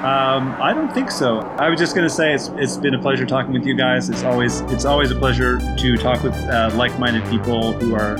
Um, 0.02 0.56
I 0.60 0.74
don't 0.74 0.92
think 0.92 1.12
so. 1.12 1.42
I 1.60 1.70
was 1.70 1.80
just 1.80 1.94
going 1.94 2.08
to 2.08 2.14
say 2.14 2.34
it's, 2.34 2.50
it's 2.56 2.78
been 2.78 2.96
a 2.96 3.00
pleasure 3.00 3.24
talking 3.24 3.54
with 3.54 3.68
you 3.68 3.76
guys. 3.76 4.10
It's 4.10 4.24
always 4.24 4.62
it's 4.62 4.86
always 4.86 5.12
a 5.12 5.16
pleasure 5.16 5.60
to 5.60 5.98
talk 5.98 6.24
with 6.24 6.34
uh, 6.34 6.72
like-minded 6.74 7.24
people 7.30 7.74
who 7.74 7.94
are 7.94 8.18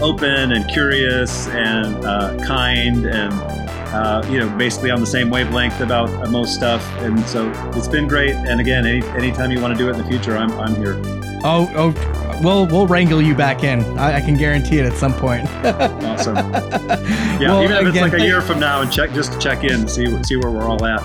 open 0.00 0.52
and 0.52 0.66
curious 0.70 1.46
and 1.48 2.02
uh, 2.06 2.34
kind 2.46 3.04
and 3.04 3.67
uh, 3.92 4.26
you 4.30 4.38
know 4.38 4.48
basically 4.56 4.90
on 4.90 5.00
the 5.00 5.06
same 5.06 5.30
wavelength 5.30 5.80
about 5.80 6.30
most 6.30 6.54
stuff. 6.54 6.86
And 6.98 7.20
so 7.26 7.50
it's 7.74 7.88
been 7.88 8.08
great. 8.08 8.34
And 8.34 8.60
again, 8.60 8.86
any 8.86 9.06
anytime 9.08 9.50
you 9.50 9.60
want 9.60 9.76
to 9.76 9.78
do 9.78 9.88
it 9.88 9.92
in 9.92 9.98
the 9.98 10.08
future, 10.08 10.36
I'm 10.36 10.50
I'm 10.58 10.74
here. 10.76 11.00
Oh, 11.44 11.70
oh, 11.76 12.40
we'll 12.42 12.66
we'll 12.66 12.86
wrangle 12.86 13.22
you 13.22 13.34
back 13.34 13.62
in. 13.62 13.80
I, 13.98 14.16
I 14.16 14.20
can 14.20 14.36
guarantee 14.36 14.78
it 14.78 14.86
at 14.86 14.96
some 14.96 15.14
point. 15.14 15.48
awesome. 15.64 16.36
Yeah, 16.36 17.50
well, 17.50 17.62
even 17.62 17.76
if 17.76 17.86
again, 17.86 18.04
it's 18.04 18.12
like 18.12 18.22
a 18.22 18.24
year 18.24 18.40
from 18.40 18.58
now, 18.58 18.82
and 18.82 18.92
check 18.92 19.12
just 19.12 19.32
to 19.32 19.38
check 19.38 19.64
in, 19.64 19.86
see 19.86 20.22
see 20.24 20.36
where 20.36 20.50
we're 20.50 20.68
all 20.68 20.84
at. 20.84 21.00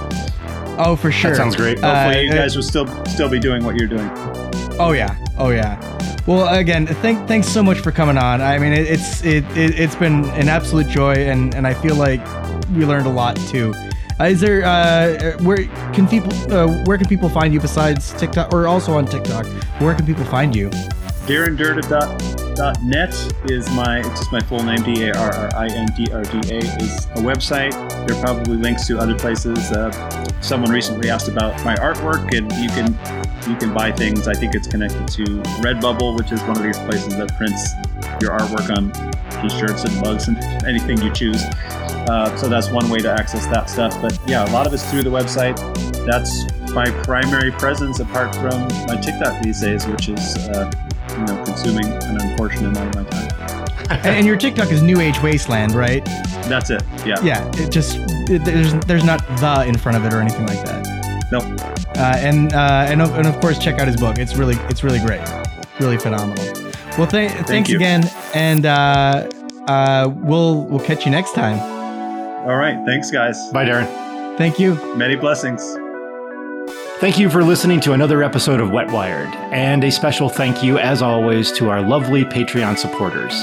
Oh, 0.80 0.96
for 0.96 1.12
sure. 1.12 1.32
That 1.32 1.38
sounds 1.38 1.56
great. 1.56 1.80
Hopefully, 1.80 2.18
uh, 2.18 2.22
you 2.22 2.32
guys 2.32 2.56
will 2.56 2.64
still 2.64 2.88
still 3.06 3.30
be 3.30 3.40
doing 3.40 3.64
what 3.64 3.76
you're 3.76 3.88
doing. 3.88 4.10
Oh 4.80 4.94
yeah. 4.94 5.16
Oh 5.38 5.50
yeah. 5.50 5.80
Well, 6.26 6.52
again, 6.58 6.88
thank 6.88 7.28
thanks 7.28 7.48
so 7.48 7.62
much 7.62 7.80
for 7.80 7.92
coming 7.92 8.18
on. 8.18 8.42
I 8.42 8.58
mean, 8.58 8.74
it, 8.74 8.88
it's 8.88 9.24
it, 9.24 9.44
it 9.56 9.76
has 9.76 9.96
been 9.96 10.26
an 10.32 10.50
absolute 10.50 10.88
joy, 10.88 11.14
and 11.14 11.54
and 11.54 11.68
I 11.68 11.74
feel 11.74 11.96
like 11.96 12.26
we 12.72 12.86
learned 12.86 13.08
a 13.08 13.10
lot 13.10 13.36
too. 13.36 13.74
Uh, 14.20 14.26
is 14.26 14.40
there 14.40 14.64
uh, 14.64 15.38
where 15.44 15.66
can 15.94 16.08
people 16.08 16.32
uh, 16.54 16.68
where 16.86 16.98
can 16.98 17.08
people 17.08 17.30
find 17.30 17.54
you 17.54 17.60
besides 17.60 18.14
TikTok 18.14 18.54
or 18.54 18.68
also 18.68 18.94
on 18.94 19.06
TikTok? 19.06 19.46
Where 19.80 19.96
can 19.96 20.06
people 20.06 20.26
find 20.26 20.56
you? 20.56 20.70
DarrinDrda.net 21.26 23.14
is 23.50 23.70
my 23.72 24.00
it's 24.00 24.20
just 24.20 24.32
my 24.34 24.42
full 24.42 24.62
name 24.62 24.84
D 24.84 25.06
A 25.06 25.14
R 25.18 25.34
R 25.34 25.56
I 25.56 25.68
N 25.68 25.88
D 25.96 26.12
R 26.12 26.22
D 26.22 26.38
A 26.52 26.58
is 26.58 27.06
a 27.06 27.22
website. 27.24 27.72
There 28.06 28.18
are 28.18 28.22
probably 28.22 28.58
links 28.58 28.86
to 28.88 29.00
other 29.00 29.18
places. 29.18 29.72
Uh, 29.72 29.90
someone 30.42 30.70
recently 30.70 31.10
asked 31.10 31.30
about 31.30 31.64
my 31.64 31.76
artwork, 31.76 32.38
and 32.38 32.52
you 32.62 32.68
can 32.68 32.88
you 33.50 33.56
can 33.56 33.74
buy 33.74 33.94
things. 33.94 34.28
I 34.28 34.34
think 34.34 34.54
it's 34.54 34.68
connected 34.68 35.08
to 35.08 35.24
Redbubble, 35.64 36.18
which 36.18 36.34
is 36.34 36.42
one 36.42 36.58
of 36.58 36.64
these 36.64 36.78
places 36.80 37.16
that 37.16 37.34
prints 37.38 37.72
your 38.22 38.38
artwork 38.38 38.70
on 38.76 38.92
t-shirts 39.48 39.86
and 39.86 40.02
mugs 40.02 40.28
and 40.28 40.38
anything 40.66 41.02
you 41.02 41.12
choose. 41.14 41.42
Uh, 41.42 42.36
so 42.36 42.50
that's 42.50 42.70
one 42.70 42.90
way 42.90 43.00
to 43.00 43.10
access 43.10 43.46
that 43.46 43.70
stuff. 43.70 44.02
But 44.02 44.20
yeah, 44.28 44.46
a 44.46 44.52
lot 44.52 44.68
of 44.68 44.74
it's 44.74 44.84
through 44.92 45.04
the 45.04 45.10
website. 45.10 45.56
That's 46.06 46.44
my 46.74 46.92
primary 47.04 47.52
presence 47.52 48.02
apart 48.02 48.36
from 48.36 48.68
my 48.88 49.00
TikTok 49.00 49.42
these 49.42 49.62
days, 49.62 49.88
which 49.88 50.10
is 50.10 50.36
uh, 50.50 50.70
you 51.12 51.18
know, 51.26 51.44
consuming 51.46 51.86
an 51.86 52.22
unfortunate 52.22 52.76
amount 52.78 52.96
of 52.96 53.04
my 53.06 53.28
time. 53.28 54.00
and 54.06 54.26
your 54.26 54.38
TikTok 54.38 54.72
is 54.72 54.82
New 54.82 55.00
Age 55.00 55.22
Wasteland, 55.22 55.74
right? 55.74 56.04
That's 56.46 56.70
it. 56.70 56.82
Yeah. 57.06 57.22
Yeah. 57.24 57.52
It 57.56 57.70
just 57.72 57.98
it, 58.30 58.44
there's 58.46 58.74
there's 58.86 59.04
not 59.04 59.26
the 59.40 59.66
in 59.68 59.78
front 59.78 59.98
of 59.98 60.06
it 60.06 60.14
or 60.14 60.20
anything 60.22 60.46
like 60.48 60.64
that. 60.66 60.88
Nope. 61.32 61.44
Uh, 61.96 62.16
and 62.18 62.54
uh, 62.54 62.86
and 62.88 63.02
of, 63.02 63.14
and 63.18 63.28
of 63.28 63.40
course 63.40 63.58
check 63.60 63.80
out 63.80 63.88
his 63.88 63.98
book. 63.98 64.18
It's 64.18 64.36
really 64.36 64.56
it's 64.70 64.84
really 64.84 65.00
great, 65.00 65.22
really 65.80 65.98
phenomenal. 65.98 66.44
Well, 66.98 67.08
th- 67.08 67.32
Thank 67.32 67.48
thanks 67.48 67.70
you. 67.70 67.78
again, 67.78 68.04
and 68.36 68.66
uh, 68.66 69.30
uh, 69.68 70.12
we'll 70.16 70.64
we'll 70.66 70.84
catch 70.84 71.06
you 71.06 71.12
next 71.12 71.34
time. 71.34 71.60
All 72.48 72.56
right. 72.58 72.84
Thanks, 72.86 73.10
guys. 73.10 73.38
Bye, 73.52 73.66
Darrin. 73.66 73.88
Thank 74.38 74.60
you. 74.60 74.76
Many 74.96 75.16
blessings. 75.16 75.62
Thank 77.04 77.20
you 77.20 77.30
for 77.30 77.44
listening 77.44 77.82
to 77.82 77.92
another 77.92 78.24
episode 78.24 78.62
of 78.62 78.70
Wetwired, 78.70 79.36
and 79.52 79.84
a 79.84 79.92
special 79.92 80.30
thank 80.30 80.64
you, 80.64 80.80
as 80.80 81.02
always, 81.02 81.52
to 81.52 81.70
our 81.70 81.82
lovely 81.82 82.24
Patreon 82.24 82.78
supporters. 82.78 83.34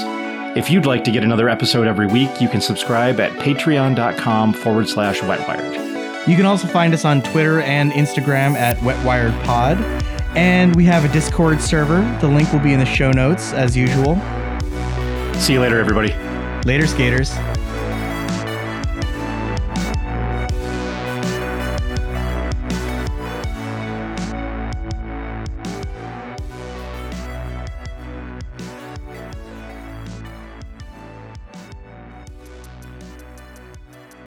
If 0.57 0.71
you'd 0.71 0.87
like 0.87 1.03
to 1.03 1.11
get 1.11 1.23
another 1.23 1.47
episode 1.47 1.85
every 1.85 2.07
week, 2.07 2.41
you 2.41 2.49
can 2.49 2.59
subscribe 2.59 3.19
at 3.19 3.31
patreon.com 3.33 4.53
forward 4.53 4.89
slash 4.89 5.19
wetwired. 5.19 6.27
You 6.27 6.35
can 6.35 6.47
also 6.47 6.65
find 6.69 6.91
us 6.91 7.05
on 7.05 7.21
Twitter 7.21 7.61
and 7.61 7.91
Instagram 7.91 8.55
at 8.55 8.77
WetWiredPod. 8.77 9.77
And 10.35 10.75
we 10.75 10.83
have 10.85 11.05
a 11.05 11.13
Discord 11.13 11.61
server. 11.61 12.01
The 12.19 12.29
link 12.29 12.51
will 12.51 12.61
be 12.61 12.73
in 12.73 12.79
the 12.79 12.85
show 12.87 13.11
notes, 13.11 13.53
as 13.53 13.77
usual. 13.77 14.15
See 15.35 15.53
you 15.53 15.59
later, 15.59 15.79
everybody. 15.79 16.15
Later, 16.65 16.87
skaters. 16.87 17.31